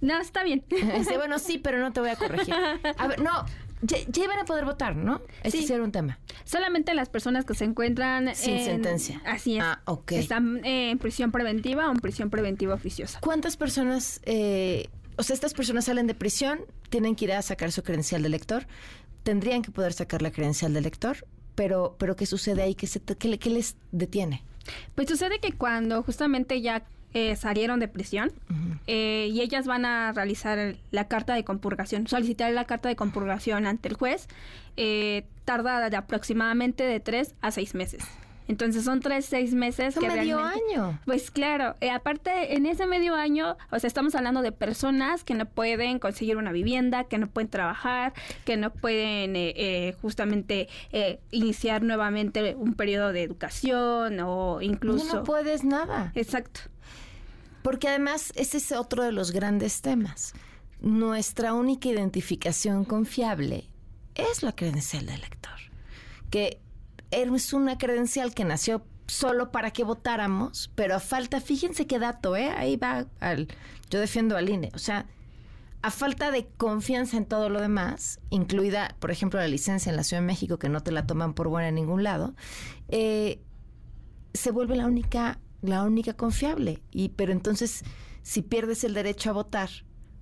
no, 0.01 0.19
está 0.19 0.43
bien. 0.43 0.65
bueno, 1.15 1.39
sí, 1.39 1.57
pero 1.57 1.79
no 1.79 1.91
te 1.91 1.99
voy 1.99 2.09
a 2.09 2.15
corregir. 2.15 2.53
A 2.97 3.07
ver, 3.07 3.21
no, 3.21 3.45
ya, 3.83 4.23
iban 4.23 4.39
a 4.39 4.45
poder 4.45 4.65
votar, 4.65 4.95
¿no? 4.95 5.21
Este 5.43 5.61
sí. 5.61 5.73
era 5.73 5.83
un 5.83 5.91
tema. 5.91 6.19
Solamente 6.45 6.93
las 6.93 7.09
personas 7.09 7.45
que 7.45 7.53
se 7.53 7.65
encuentran 7.65 8.35
sin 8.35 8.63
sentencia. 8.63 9.21
Así 9.25 9.57
es. 9.57 9.63
Ah, 9.63 9.81
ok. 9.85 10.13
Están 10.13 10.65
en 10.65 10.97
prisión 10.97 11.31
preventiva 11.31 11.89
o 11.89 11.91
en 11.91 11.99
prisión 11.99 12.29
preventiva 12.29 12.73
oficiosa. 12.73 13.19
¿Cuántas 13.21 13.57
personas, 13.57 14.21
eh, 14.23 14.89
o 15.17 15.23
sea, 15.23 15.33
estas 15.33 15.53
personas 15.53 15.85
salen 15.85 16.07
de 16.07 16.15
prisión, 16.15 16.61
tienen 16.89 17.15
que 17.15 17.25
ir 17.25 17.33
a 17.33 17.41
sacar 17.41 17.71
su 17.71 17.83
credencial 17.83 18.23
de 18.23 18.29
lector, 18.29 18.65
tendrían 19.23 19.61
que 19.61 19.71
poder 19.71 19.93
sacar 19.93 20.21
la 20.21 20.31
credencial 20.31 20.73
de 20.73 20.81
lector, 20.81 21.25
pero, 21.55 21.95
pero 21.99 22.15
¿qué 22.15 22.25
sucede 22.25 22.61
ahí? 22.61 22.75
¿Qué, 22.75 22.87
se, 22.87 22.99
qué, 23.01 23.37
qué 23.37 23.49
les 23.49 23.75
detiene? 23.91 24.43
Pues 24.95 25.07
sucede 25.07 25.39
que 25.39 25.51
cuando 25.53 26.03
justamente 26.03 26.61
ya 26.61 26.85
eh, 27.13 27.35
salieron 27.35 27.79
de 27.79 27.87
prisión 27.87 28.31
eh, 28.87 29.29
y 29.31 29.41
ellas 29.41 29.67
van 29.67 29.85
a 29.85 30.11
realizar 30.13 30.75
la 30.89 31.07
carta 31.07 31.35
de 31.35 31.43
compurgación, 31.43 32.07
solicitar 32.07 32.51
la 32.53 32.65
carta 32.65 32.89
de 32.89 32.95
compurgación 32.95 33.67
ante 33.67 33.89
el 33.89 33.95
juez, 33.95 34.27
eh, 34.77 35.27
tarda 35.45 35.91
de 35.91 35.95
aproximadamente 35.95 36.83
de 36.83 36.99
tres 36.99 37.35
a 37.41 37.51
seis 37.51 37.75
meses. 37.75 38.03
Entonces 38.47 38.83
son 38.83 38.99
tres, 38.99 39.25
seis 39.25 39.53
meses. 39.53 39.95
que 39.97 40.07
medio 40.07 40.39
año. 40.39 40.99
Pues 41.05 41.29
claro, 41.29 41.75
aparte 41.93 42.55
en 42.55 42.65
ese 42.65 42.87
medio 42.87 43.13
año, 43.15 43.57
o 43.71 43.79
sea, 43.79 43.87
estamos 43.87 44.15
hablando 44.15 44.41
de 44.41 44.51
personas 44.51 45.23
que 45.23 45.35
no 45.35 45.45
pueden 45.45 45.99
conseguir 45.99 46.35
una 46.35 46.51
vivienda, 46.51 47.03
que 47.03 47.19
no 47.19 47.27
pueden 47.27 47.49
trabajar, 47.49 48.13
que 48.43 48.57
no 48.57 48.73
pueden 48.73 49.35
justamente 50.01 50.67
iniciar 51.29 51.83
nuevamente 51.83 52.55
un 52.55 52.73
periodo 52.73 53.13
de 53.13 53.21
educación 53.21 54.19
o 54.19 54.61
incluso... 54.61 55.13
no 55.13 55.23
puedes 55.23 55.63
nada. 55.63 56.11
Exacto. 56.15 56.72
Porque 57.63 57.87
además 57.87 58.31
ese 58.35 58.57
es 58.57 58.71
otro 58.71 59.03
de 59.03 59.11
los 59.11 59.31
grandes 59.31 59.81
temas. 59.81 60.33
Nuestra 60.81 61.53
única 61.53 61.89
identificación 61.89 62.85
confiable 62.85 63.69
es 64.15 64.43
la 64.43 64.53
credencial 64.53 65.05
de 65.05 65.15
elector, 65.15 65.57
que 66.29 66.59
es 67.09 67.53
una 67.53 67.77
credencial 67.77 68.33
que 68.33 68.43
nació 68.43 68.85
solo 69.07 69.51
para 69.51 69.71
que 69.71 69.83
votáramos, 69.83 70.71
pero 70.75 70.95
a 70.95 70.99
falta, 70.99 71.41
fíjense 71.41 71.87
qué 71.87 71.99
dato, 71.99 72.35
¿eh? 72.35 72.49
Ahí 72.49 72.77
va, 72.77 73.05
al, 73.19 73.47
yo 73.89 73.99
defiendo 73.99 74.37
al 74.37 74.49
INE, 74.49 74.71
o 74.73 74.79
sea, 74.79 75.05
a 75.81 75.91
falta 75.91 76.31
de 76.31 76.47
confianza 76.57 77.17
en 77.17 77.25
todo 77.25 77.49
lo 77.49 77.61
demás, 77.61 78.19
incluida, 78.29 78.95
por 78.99 79.11
ejemplo, 79.11 79.39
la 79.39 79.47
licencia 79.47 79.89
en 79.89 79.97
la 79.97 80.03
Ciudad 80.03 80.21
de 80.21 80.27
México, 80.27 80.57
que 80.57 80.69
no 80.69 80.81
te 80.81 80.91
la 80.91 81.05
toman 81.05 81.33
por 81.33 81.49
buena 81.49 81.69
en 81.69 81.75
ningún 81.75 82.03
lado, 82.03 82.35
eh, 82.87 83.41
se 84.33 84.51
vuelve 84.51 84.75
la 84.75 84.85
única 84.85 85.39
la 85.63 85.83
única 85.83 86.13
confiable. 86.13 86.83
Y, 86.91 87.09
pero 87.09 87.31
entonces, 87.31 87.83
si 88.21 88.41
pierdes 88.41 88.83
el 88.83 88.93
derecho 88.93 89.29
a 89.29 89.33
votar 89.33 89.69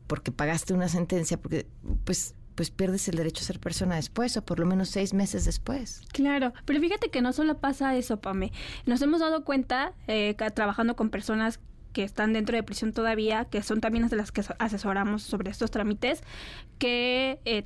porque 0.08 0.32
pagaste 0.32 0.74
una 0.74 0.90
sentencia, 0.90 1.38
porque 1.40 1.68
pues 2.04 2.36
pues 2.56 2.70
pierdes 2.70 3.08
el 3.08 3.16
derecho 3.16 3.42
a 3.42 3.48
ser 3.48 3.60
persona 3.60 3.96
después 3.96 4.36
o 4.38 4.46
por 4.46 4.60
lo 4.60 4.66
menos 4.66 4.90
seis 4.90 5.14
meses 5.14 5.46
después. 5.46 6.02
Claro, 6.12 6.54
pero 6.66 6.80
fíjate 6.80 7.10
que 7.10 7.22
no 7.22 7.34
solo 7.34 7.58
pasa 7.58 7.96
eso, 7.96 8.20
Pame. 8.20 8.52
Nos 8.86 9.02
hemos 9.02 9.22
dado 9.22 9.44
cuenta, 9.44 9.94
eh, 10.08 10.36
trabajando 10.54 10.96
con 10.96 11.10
personas 11.10 11.60
que 11.94 12.04
están 12.04 12.34
dentro 12.34 12.56
de 12.56 12.64
prisión 12.64 12.94
todavía, 12.94 13.46
que 13.46 13.64
son 13.64 13.82
también 13.82 14.04
las 14.04 14.12
de 14.12 14.18
las 14.18 14.32
que 14.32 14.44
asesoramos 14.60 15.24
sobre 15.24 15.50
estos 15.50 15.72
trámites, 15.72 16.24
que 16.78 17.40
eh, 17.46 17.64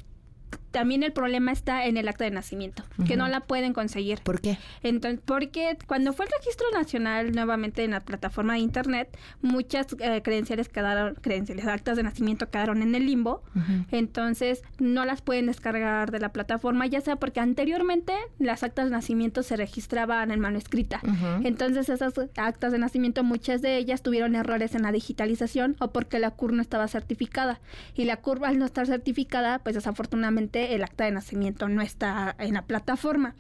también 0.76 1.04
el 1.04 1.14
problema 1.14 1.54
está 1.54 1.86
en 1.86 1.96
el 1.96 2.06
acta 2.10 2.26
de 2.26 2.32
nacimiento, 2.32 2.84
que 3.08 3.16
no 3.16 3.30
la 3.30 3.40
pueden 3.40 3.72
conseguir. 3.72 4.20
¿Por 4.24 4.42
qué? 4.42 4.58
Entonces, 4.84 5.22
porque 5.24 5.78
cuando 5.88 6.12
fue 6.12 6.26
el 6.26 6.32
registro 6.38 6.68
nacional 6.74 7.32
nuevamente 7.32 7.86
en 7.86 7.92
la 7.92 8.02
plataforma 8.02 8.56
de 8.56 8.60
internet, 8.60 9.18
muchas 9.42 9.88
eh, 10.00 10.22
credenciales 10.22 10.68
quedaron, 10.68 11.16
credenciales, 11.16 11.66
actas 11.66 11.96
de 11.96 12.04
nacimiento 12.04 12.50
quedaron 12.50 12.82
en 12.82 12.94
el 12.94 13.06
limbo, 13.06 13.42
entonces 13.90 14.64
no 14.78 15.06
las 15.06 15.22
pueden 15.22 15.46
descargar 15.46 16.12
de 16.12 16.20
la 16.20 16.34
plataforma, 16.34 16.86
ya 16.88 17.00
sea 17.00 17.16
porque 17.16 17.40
anteriormente 17.40 18.12
las 18.38 18.64
actas 18.64 18.86
de 18.88 18.92
nacimiento 18.92 19.44
se 19.44 19.56
registraban 19.56 20.30
en 20.30 20.42
mano 20.42 20.58
escrita. 20.58 21.00
Entonces 21.46 21.88
esas 21.88 22.16
actas 22.36 22.74
de 22.74 22.80
nacimiento, 22.80 23.24
muchas 23.24 23.62
de 23.62 23.78
ellas 23.78 24.02
tuvieron 24.02 24.36
errores 24.36 24.76
en 24.76 24.82
la 24.82 24.92
digitalización 24.92 25.78
o 25.80 25.92
porque 25.92 26.20
la 26.20 26.32
CUR 26.32 26.52
no 26.52 26.62
estaba 26.62 26.90
certificada. 26.90 27.62
Y 27.96 28.04
la 28.04 28.18
CUR 28.18 28.44
al 28.44 28.60
no 28.60 28.66
estar 28.66 28.88
certificada, 28.88 29.60
pues 29.60 29.76
desafortunadamente 29.76 30.35
el 30.38 30.84
acta 30.84 31.06
de 31.06 31.12
nacimiento 31.12 31.68
no 31.68 31.82
está 31.82 32.36
en 32.40 32.54
la 32.54 32.64
plataforma. 32.64 33.36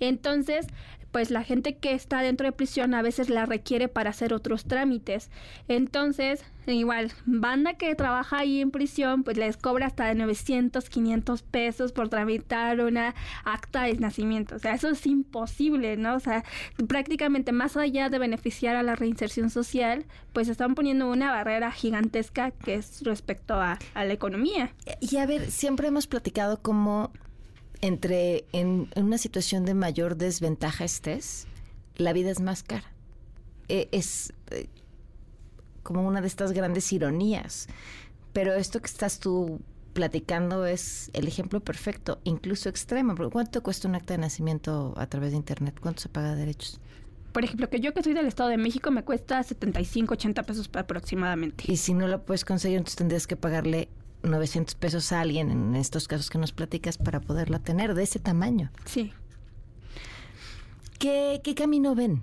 Entonces, 0.00 0.66
pues 1.12 1.30
la 1.30 1.44
gente 1.44 1.76
que 1.76 1.92
está 1.92 2.22
dentro 2.22 2.46
de 2.46 2.52
prisión 2.52 2.94
a 2.94 3.02
veces 3.02 3.28
la 3.28 3.46
requiere 3.46 3.88
para 3.88 4.10
hacer 4.10 4.32
otros 4.32 4.64
trámites. 4.64 5.30
Entonces, 5.68 6.44
igual, 6.66 7.12
banda 7.26 7.74
que 7.74 7.94
trabaja 7.94 8.38
ahí 8.38 8.60
en 8.60 8.70
prisión, 8.70 9.22
pues 9.22 9.36
les 9.36 9.56
cobra 9.56 9.86
hasta 9.86 10.06
de 10.06 10.14
900, 10.14 10.88
500 10.88 11.42
pesos 11.42 11.92
por 11.92 12.08
tramitar 12.08 12.80
una 12.80 13.14
acta 13.44 13.82
de 13.82 13.94
nacimiento. 13.94 14.56
O 14.56 14.58
sea, 14.58 14.74
eso 14.74 14.88
es 14.88 15.06
imposible, 15.06 15.96
¿no? 15.98 16.16
O 16.16 16.20
sea, 16.20 16.44
prácticamente 16.88 17.52
más 17.52 17.76
allá 17.76 18.08
de 18.08 18.18
beneficiar 18.18 18.74
a 18.74 18.82
la 18.82 18.96
reinserción 18.96 19.50
social, 19.50 20.06
pues 20.32 20.48
están 20.48 20.74
poniendo 20.74 21.10
una 21.10 21.30
barrera 21.30 21.72
gigantesca 21.72 22.52
que 22.52 22.76
es 22.76 23.02
respecto 23.02 23.54
a, 23.54 23.78
a 23.92 24.04
la 24.04 24.12
economía. 24.14 24.72
Y 25.00 25.18
a 25.18 25.26
ver, 25.26 25.50
siempre 25.50 25.88
hemos 25.88 26.06
platicado 26.06 26.62
cómo 26.62 27.12
entre 27.82 28.46
en, 28.52 28.88
una 28.96 29.18
situación 29.18 29.66
de 29.66 29.74
mayor 29.74 30.16
desventaja 30.16 30.84
estés, 30.84 31.46
la 31.96 32.14
vida 32.14 32.30
es 32.30 32.40
más 32.40 32.62
cara. 32.62 32.90
E, 33.68 33.88
es 33.92 34.32
eh, 34.50 34.68
como 35.82 36.06
una 36.06 36.20
de 36.20 36.28
estas 36.28 36.52
grandes 36.52 36.90
ironías. 36.92 37.68
Pero 38.32 38.54
esto 38.54 38.80
que 38.80 38.86
estás 38.86 39.18
tú 39.18 39.60
platicando 39.92 40.64
es 40.64 41.10
el 41.12 41.28
ejemplo 41.28 41.60
perfecto, 41.60 42.20
incluso 42.24 42.68
extremo. 42.68 43.14
¿Cuánto 43.30 43.62
cuesta 43.62 43.88
un 43.88 43.96
acta 43.96 44.14
de 44.14 44.18
nacimiento 44.18 44.94
a 44.96 45.06
través 45.06 45.32
de 45.32 45.36
Internet? 45.36 45.78
¿Cuánto 45.80 46.00
se 46.00 46.08
paga 46.08 46.30
de 46.30 46.36
derechos? 46.36 46.80
Por 47.32 47.44
ejemplo, 47.44 47.68
que 47.68 47.80
yo 47.80 47.92
que 47.94 48.02
soy 48.02 48.14
del 48.14 48.26
Estado 48.26 48.50
de 48.50 48.58
México 48.58 48.90
me 48.90 49.04
cuesta 49.04 49.42
75, 49.42 50.14
80 50.14 50.42
pesos 50.44 50.70
aproximadamente. 50.72 51.64
Y 51.66 51.76
si 51.76 51.94
no 51.94 52.06
lo 52.06 52.24
puedes 52.24 52.44
conseguir, 52.44 52.78
entonces 52.78 52.96
tendrías 52.96 53.26
que 53.26 53.36
pagarle 53.36 53.88
900 54.22 54.74
pesos 54.74 55.12
a 55.12 55.20
alguien 55.20 55.50
en 55.50 55.74
estos 55.76 56.08
casos 56.08 56.30
que 56.30 56.38
nos 56.38 56.52
platicas 56.52 56.98
para 56.98 57.20
poderla 57.20 57.58
tener 57.58 57.94
de 57.94 58.04
ese 58.04 58.18
tamaño. 58.18 58.70
Sí. 58.84 59.12
¿Qué, 60.98 61.40
camino 61.56 61.94
ven? 61.94 62.22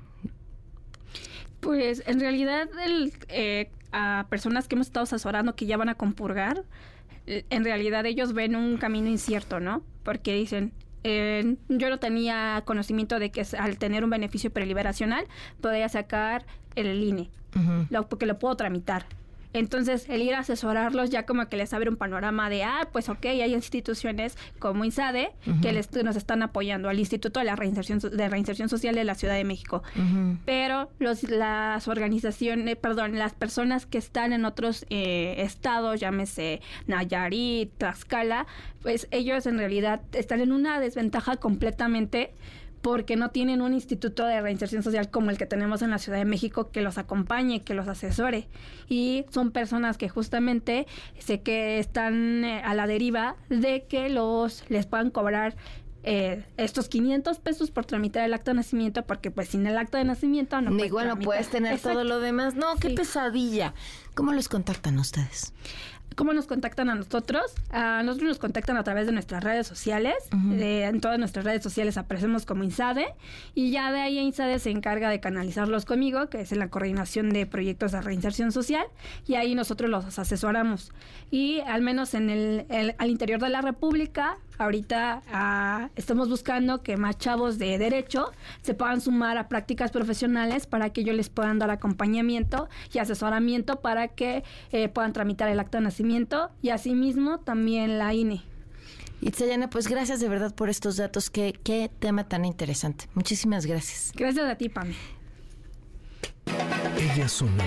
Pues 1.60 2.02
en 2.06 2.22
realidad 2.22 2.70
el, 2.86 3.12
eh, 3.28 3.70
a 3.92 4.28
personas 4.30 4.68
que 4.68 4.76
hemos 4.76 4.88
estado 4.88 5.04
asesorando 5.04 5.56
que 5.56 5.66
ya 5.66 5.76
van 5.76 5.90
a 5.90 5.96
compurgar, 5.96 6.64
eh, 7.28 7.46
en 7.50 7.66
realidad 7.66 8.06
ellos 8.06 8.34
ven 8.34 8.56
un 8.56 8.78
camino 8.78 9.10
incierto, 9.10 9.60
¿no? 9.60 9.84
Porque 10.04 10.34
dicen, 10.34 10.72
eh, 11.04 11.58
yo 11.68 11.90
no 11.90 12.00
tenía 12.00 12.64
conocimiento 12.66 13.20
de 13.20 13.32
que 13.32 13.46
al 13.58 13.78
tener 13.78 14.04
un 14.06 14.10
beneficio 14.10 14.50
preliberacional 14.52 15.26
podía 15.60 15.90
sacar 15.90 16.46
el 16.76 17.04
INE, 17.04 17.30
porque 18.10 18.26
lo 18.26 18.40
puedo 18.40 18.56
tramitar. 18.56 19.06
Entonces, 19.54 20.06
el 20.10 20.22
ir 20.22 20.36
a 20.36 20.40
asesorarlos 20.40 21.10
ya 21.10 21.26
como 21.26 21.48
que 21.50 21.58
les 21.58 21.74
abre 21.74 21.90
un 21.90 21.98
panorama 21.98 22.50
de, 22.50 22.64
ah, 22.64 22.88
pues 22.92 23.10
ok, 23.10 23.26
hay 23.26 23.54
instituciones 23.54 24.38
como 24.60 24.86
INSADE 24.86 25.32
que 25.62 25.72
les, 25.72 25.92
nos 26.04 26.16
están 26.16 26.44
apoyando, 26.44 26.90
al 26.90 27.00
Instituto 27.00 27.40
de 27.40 27.46
la 27.46 27.56
Reinserción, 27.56 28.00
de 28.00 28.30
Reinserción 28.30 28.70
Social 28.70 28.94
de 28.94 29.04
la 29.04 29.16
Ciudad 29.16 29.36
de 29.36 29.44
México. 29.44 29.82
Pero 30.46 30.90
los, 31.00 31.24
las 31.24 31.88
organizaciones, 31.88 32.76
perdón, 32.76 33.18
las 33.18 33.34
personas 33.34 33.86
que 33.86 33.98
están 33.98 34.34
en 34.34 34.46
otros 34.46 34.86
eh, 34.90 35.36
estados, 35.40 36.00
llámese 36.00 36.62
Nayarit, 36.88 37.72
Tlaxcala, 37.78 38.46
pues 38.82 39.08
ellos 39.12 39.46
en 39.46 39.58
realidad 39.58 40.02
están 40.14 40.42
en 40.42 40.52
una 40.52 40.80
desventaja 40.80 41.38
completamente 41.38 42.34
porque 42.82 43.16
no 43.16 43.30
tienen 43.30 43.62
un 43.62 43.74
instituto 43.74 44.26
de 44.26 44.42
reinserción 44.42 44.84
social 44.84 45.10
como 45.10 45.30
el 45.30 45.38
que 45.38 45.46
tenemos 45.46 45.82
en 45.82 45.90
la 45.90 45.98
Ciudad 45.98 46.18
de 46.18 46.26
México 46.26 46.72
que 46.72 46.82
los 46.82 46.98
acompañe, 46.98 47.64
que 47.64 47.74
los 47.74 47.88
asesore. 47.88 48.48
Y 48.88 49.26
son 49.30 49.52
personas 49.52 49.98
que 49.98 50.10
justamente 50.10 50.88
sé 51.18 51.42
que 51.42 51.80
están 51.80 52.46
eh, 52.46 52.62
a 52.64 52.74
la 52.74 52.88
deriva 52.88 53.36
de 53.50 53.86
que 53.86 54.10
los 54.10 54.64
les 54.70 54.86
puedan 54.86 55.10
cobrar 55.10 55.56
eh, 56.04 56.46
estos 56.56 56.88
500 56.88 57.40
pesos 57.40 57.72
por 57.72 57.86
tramitar 57.86 58.24
el 58.24 58.34
acta 58.34 58.52
de 58.52 58.56
nacimiento, 58.56 59.06
porque 59.06 59.32
pues 59.32 59.50
sin 59.50 59.68
el 59.68 59.78
acta 59.78 59.98
de 59.98 60.06
nacimiento 60.06 60.62
no 60.62 60.72
puedes 60.72 60.86
Igual 60.86 61.08
no 61.10 61.20
puedes 61.20 61.50
tener 61.50 61.80
todo 61.80 62.04
lo 62.06 62.20
demás. 62.20 62.56
No, 62.56 62.76
qué 62.78 62.92
pesadilla. 62.92 63.74
¿Cómo 64.16 64.32
los 64.32 64.48
contactan 64.48 64.98
ustedes? 64.98 65.54
¿Cómo 66.20 66.34
nos 66.34 66.48
contactan 66.48 66.90
a 66.90 66.96
nosotros? 66.96 67.54
A 67.70 68.04
nosotros 68.04 68.28
nos 68.28 68.40
contactan 68.40 68.76
a 68.76 68.84
través 68.84 69.06
de 69.06 69.14
nuestras 69.14 69.42
redes 69.42 69.66
sociales. 69.66 70.16
en 70.34 71.00
todas 71.00 71.18
nuestras 71.18 71.46
redes 71.46 71.64
sociales 71.64 71.98
aparecemos 71.98 72.46
como 72.46 72.66
INSADE. 72.66 73.06
Y 73.56 73.72
ya 73.72 73.90
de 73.94 74.02
ahí 74.02 74.20
INSADE 74.20 74.60
se 74.60 74.70
encarga 74.70 75.10
de 75.10 75.22
canalizarlos 75.22 75.86
conmigo, 75.86 76.28
que 76.28 76.42
es 76.42 76.52
en 76.52 76.60
la 76.60 76.68
coordinación 76.68 77.30
de 77.30 77.46
proyectos 77.46 77.94
de 77.94 78.02
reinserción 78.02 78.52
social. 78.52 78.86
Y 79.28 79.36
ahí 79.36 79.56
nosotros 79.56 79.90
los 79.90 80.20
asesoramos. 80.20 80.92
Y 81.32 81.62
al 81.62 81.84
menos 81.84 82.14
en 82.14 82.30
el, 82.30 82.66
al 82.98 83.10
interior 83.10 83.40
de 83.40 83.48
la 83.48 83.62
República, 83.62 84.40
ahorita 84.60 85.24
ah, 85.32 85.90
estamos 85.96 86.30
buscando 86.30 86.84
que 86.84 86.98
más 86.98 87.18
chavos 87.18 87.58
de 87.58 87.78
derecho 87.78 88.32
se 88.62 88.74
puedan 88.76 89.02
sumar 89.02 89.38
a 89.38 89.48
prácticas 89.48 89.92
profesionales 89.92 90.68
para 90.68 90.92
que 90.92 91.02
ellos 91.02 91.16
les 91.16 91.30
puedan 91.30 91.58
dar 91.58 91.72
acompañamiento 91.72 92.70
y 92.94 93.00
asesoramiento 93.00 93.82
para 93.82 94.10
que 94.10 94.44
eh, 94.72 94.90
puedan 94.90 95.14
tramitar 95.14 95.50
el 95.50 95.60
acta 95.60 95.80
de 95.80 95.86
nacimiento 95.86 96.52
y 96.62 96.70
asimismo 96.70 97.40
también 97.40 97.98
la 97.98 98.14
INE. 98.14 98.44
Itzayana, 99.22 99.70
pues 99.70 99.88
gracias 99.88 100.20
de 100.20 100.30
verdad 100.30 100.54
por 100.54 100.70
estos 100.70 100.98
datos. 100.98 101.30
Qué, 101.30 101.60
qué 101.64 101.90
tema 102.00 102.26
tan 102.28 102.46
interesante. 102.46 103.10
Muchísimas 103.14 103.66
gracias. 103.66 104.14
Gracias 104.16 104.50
a 104.50 104.56
ti, 104.56 104.70
Pam. 104.70 104.94
Ella 106.98 107.28
sonó 107.28 107.64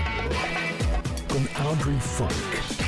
con 1.29 1.47
Audrey 1.65 1.97
Funk. 1.99 2.82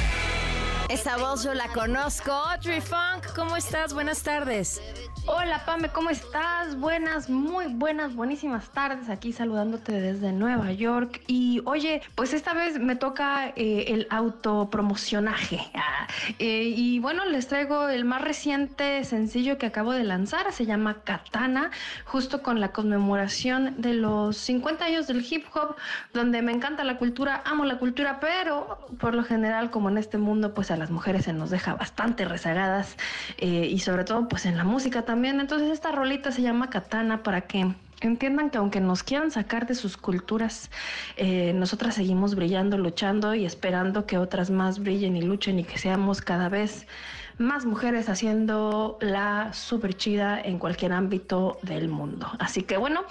Esa 0.90 1.18
voz 1.18 1.44
yo 1.44 1.54
la 1.56 1.68
conozco. 1.70 2.32
Audrey 2.32 2.80
Funk, 2.80 3.34
¿cómo 3.36 3.58
estás? 3.58 3.94
Buenas 3.94 4.22
tardes. 4.22 4.80
Hola 5.28 5.66
Pame, 5.66 5.90
¿cómo 5.90 6.12
estás? 6.12 6.80
Buenas, 6.80 7.32
muy 7.32 7.66
buenas, 7.66 8.14
buenísimas 8.14 8.70
tardes 8.70 9.10
aquí 9.10 9.34
saludándote 9.34 10.00
desde 10.00 10.32
Nueva 10.32 10.72
York. 10.72 11.24
Y 11.26 11.64
oye, 11.66 12.04
pues 12.14 12.32
esta 12.34 12.54
vez 12.54 12.80
me 12.80 12.96
toca 12.96 13.48
eh, 13.56 13.86
el 13.88 14.08
autopromocionaje. 14.10 15.60
Ah, 15.78 16.08
eh, 16.40 16.74
y 16.76 17.00
bueno, 17.00 17.26
les 17.26 17.48
traigo 17.48 17.90
el 17.90 18.06
más 18.06 18.22
reciente 18.22 19.04
sencillo 19.04 19.58
que 19.58 19.66
acabo 19.66 19.92
de 19.92 20.04
lanzar, 20.04 20.52
se 20.54 20.66
llama 20.66 21.02
Katana, 21.04 21.72
justo 22.06 22.42
con 22.42 22.60
la 22.60 22.72
conmemoración 22.72 23.76
de 23.82 23.94
los 23.94 24.38
50 24.38 24.86
años 24.86 25.08
del 25.08 25.26
hip 25.30 25.46
hop, 25.54 25.76
donde 26.14 26.42
me 26.42 26.54
encanta 26.54 26.84
la 26.84 26.98
cultura, 26.98 27.42
amo 27.46 27.66
la 27.66 27.78
cultura, 27.78 28.20
pero 28.20 28.88
por 29.00 29.16
lo 29.16 29.24
general, 29.24 29.70
como 29.70 29.90
en 29.90 29.98
este 29.98 30.18
mundo, 30.18 30.54
pues 30.54 30.72
a 30.76 30.78
las 30.78 30.92
mujeres 30.92 31.26
se 31.26 31.34
nos 31.34 31.50
deja 31.50 31.74
bastante 31.74 32.26
rezagadas 32.26 32.96
eh, 33.38 33.68
y 33.72 33.80
sobre 33.80 34.04
todo 34.04 34.28
pues 34.28 34.46
en 34.46 34.58
la 34.58 34.64
música 34.64 35.02
también. 35.04 35.40
Entonces 35.40 35.72
esta 35.72 35.92
rolita 35.92 36.32
se 36.32 36.42
llama 36.42 36.70
Katana 36.70 37.24
para 37.24 37.42
que 37.42 37.74
entiendan 38.02 38.50
que 38.50 38.58
aunque 38.58 38.80
nos 38.80 39.04
quieran 39.04 39.32
sacar 39.32 39.68
de 39.68 39.76
sus 39.76 39.98
culturas, 39.98 40.70
eh, 41.18 41.54
nosotras 41.54 41.96
seguimos 41.96 42.36
brillando, 42.36 42.78
luchando 42.78 43.36
y 43.36 43.46
esperando 43.46 44.06
que 44.06 44.18
otras 44.18 44.50
más 44.50 44.80
brillen 44.80 45.16
y 45.16 45.22
luchen 45.22 45.60
y 45.60 45.64
que 45.64 45.78
seamos 45.78 46.22
cada 46.22 46.50
vez 46.50 46.88
más 47.38 47.66
mujeres 47.66 48.10
haciendo 48.10 48.98
la 49.02 49.52
super 49.54 49.96
chida 49.96 50.40
en 50.42 50.60
cualquier 50.60 50.94
ámbito 50.94 51.58
del 51.62 51.90
mundo. 51.90 52.28
Así 52.40 52.64
que 52.64 52.78
bueno, 52.78 53.04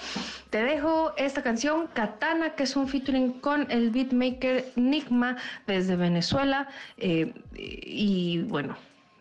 te 0.50 0.62
dejo 0.62 1.12
esta 1.16 1.42
canción 1.42 1.88
Katana, 1.92 2.54
que 2.54 2.64
es 2.64 2.76
un 2.76 2.88
featuring 2.88 3.40
con 3.40 3.70
el 3.70 3.90
beatmaker 3.90 4.72
Nigma 4.76 5.36
desde 5.66 5.96
Venezuela. 5.96 6.68
Eh, 6.96 7.32
y 7.54 8.42
bueno, 8.42 8.76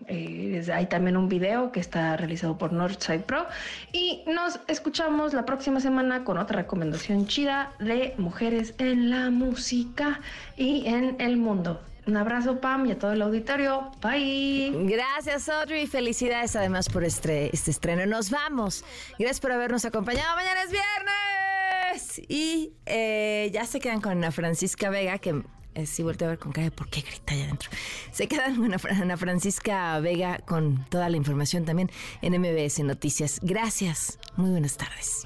Eh, 0.07 0.61
hay 0.73 0.87
también 0.87 1.15
un 1.15 1.29
video 1.29 1.71
que 1.71 1.79
está 1.79 2.17
realizado 2.17 2.57
por 2.57 2.73
Northside 2.73 3.23
Pro. 3.23 3.45
Y 3.93 4.21
nos 4.27 4.59
escuchamos 4.67 5.33
la 5.33 5.45
próxima 5.45 5.79
semana 5.79 6.25
con 6.25 6.37
otra 6.37 6.57
recomendación 6.57 7.25
chida 7.25 7.71
de 7.79 8.13
mujeres 8.17 8.75
en 8.79 9.09
la 9.09 9.29
música 9.29 10.19
y 10.57 10.85
en 10.87 11.15
el 11.19 11.37
mundo. 11.37 11.79
Un 12.05 12.17
abrazo, 12.17 12.59
Pam, 12.59 12.85
y 12.85 12.91
a 12.91 12.99
todo 12.99 13.13
el 13.13 13.21
auditorio. 13.21 13.91
Bye. 14.01 14.71
Gracias, 14.87 15.47
Audrey. 15.47 15.87
Felicidades 15.87 16.55
además 16.55 16.89
por 16.89 17.03
este, 17.03 17.49
este 17.53 17.71
estreno. 17.71 18.05
Nos 18.05 18.29
vamos. 18.29 18.83
Gracias 19.17 19.39
por 19.39 19.53
habernos 19.53 19.85
acompañado. 19.85 20.35
Mañana 20.35 20.63
es 20.63 20.71
viernes. 20.71 22.21
Y 22.27 22.73
eh, 22.85 23.49
ya 23.53 23.65
se 23.65 23.79
quedan 23.79 24.01
con 24.01 24.11
Ana 24.13 24.31
Francisca 24.31 24.89
Vega, 24.89 25.17
que 25.19 25.43
eh, 25.75 25.85
sí 25.85 26.03
vuelto 26.03 26.25
a 26.25 26.29
ver 26.29 26.39
con 26.39 26.51
cara 26.51 26.65
de 26.65 26.71
por 26.71 26.89
qué 26.89 27.01
grita 27.01 27.33
allá 27.33 27.45
adentro. 27.45 27.69
Se 28.11 28.27
quedan 28.27 28.55
con 28.57 28.73
Ana 28.73 29.17
Francisca 29.17 29.99
Vega 29.99 30.39
con 30.39 30.85
toda 30.89 31.09
la 31.09 31.17
información 31.17 31.63
también 31.63 31.89
en 32.21 32.39
MBS 32.39 32.79
Noticias. 32.79 33.39
Gracias. 33.41 34.19
Muy 34.35 34.51
buenas 34.51 34.75
tardes. 34.75 35.25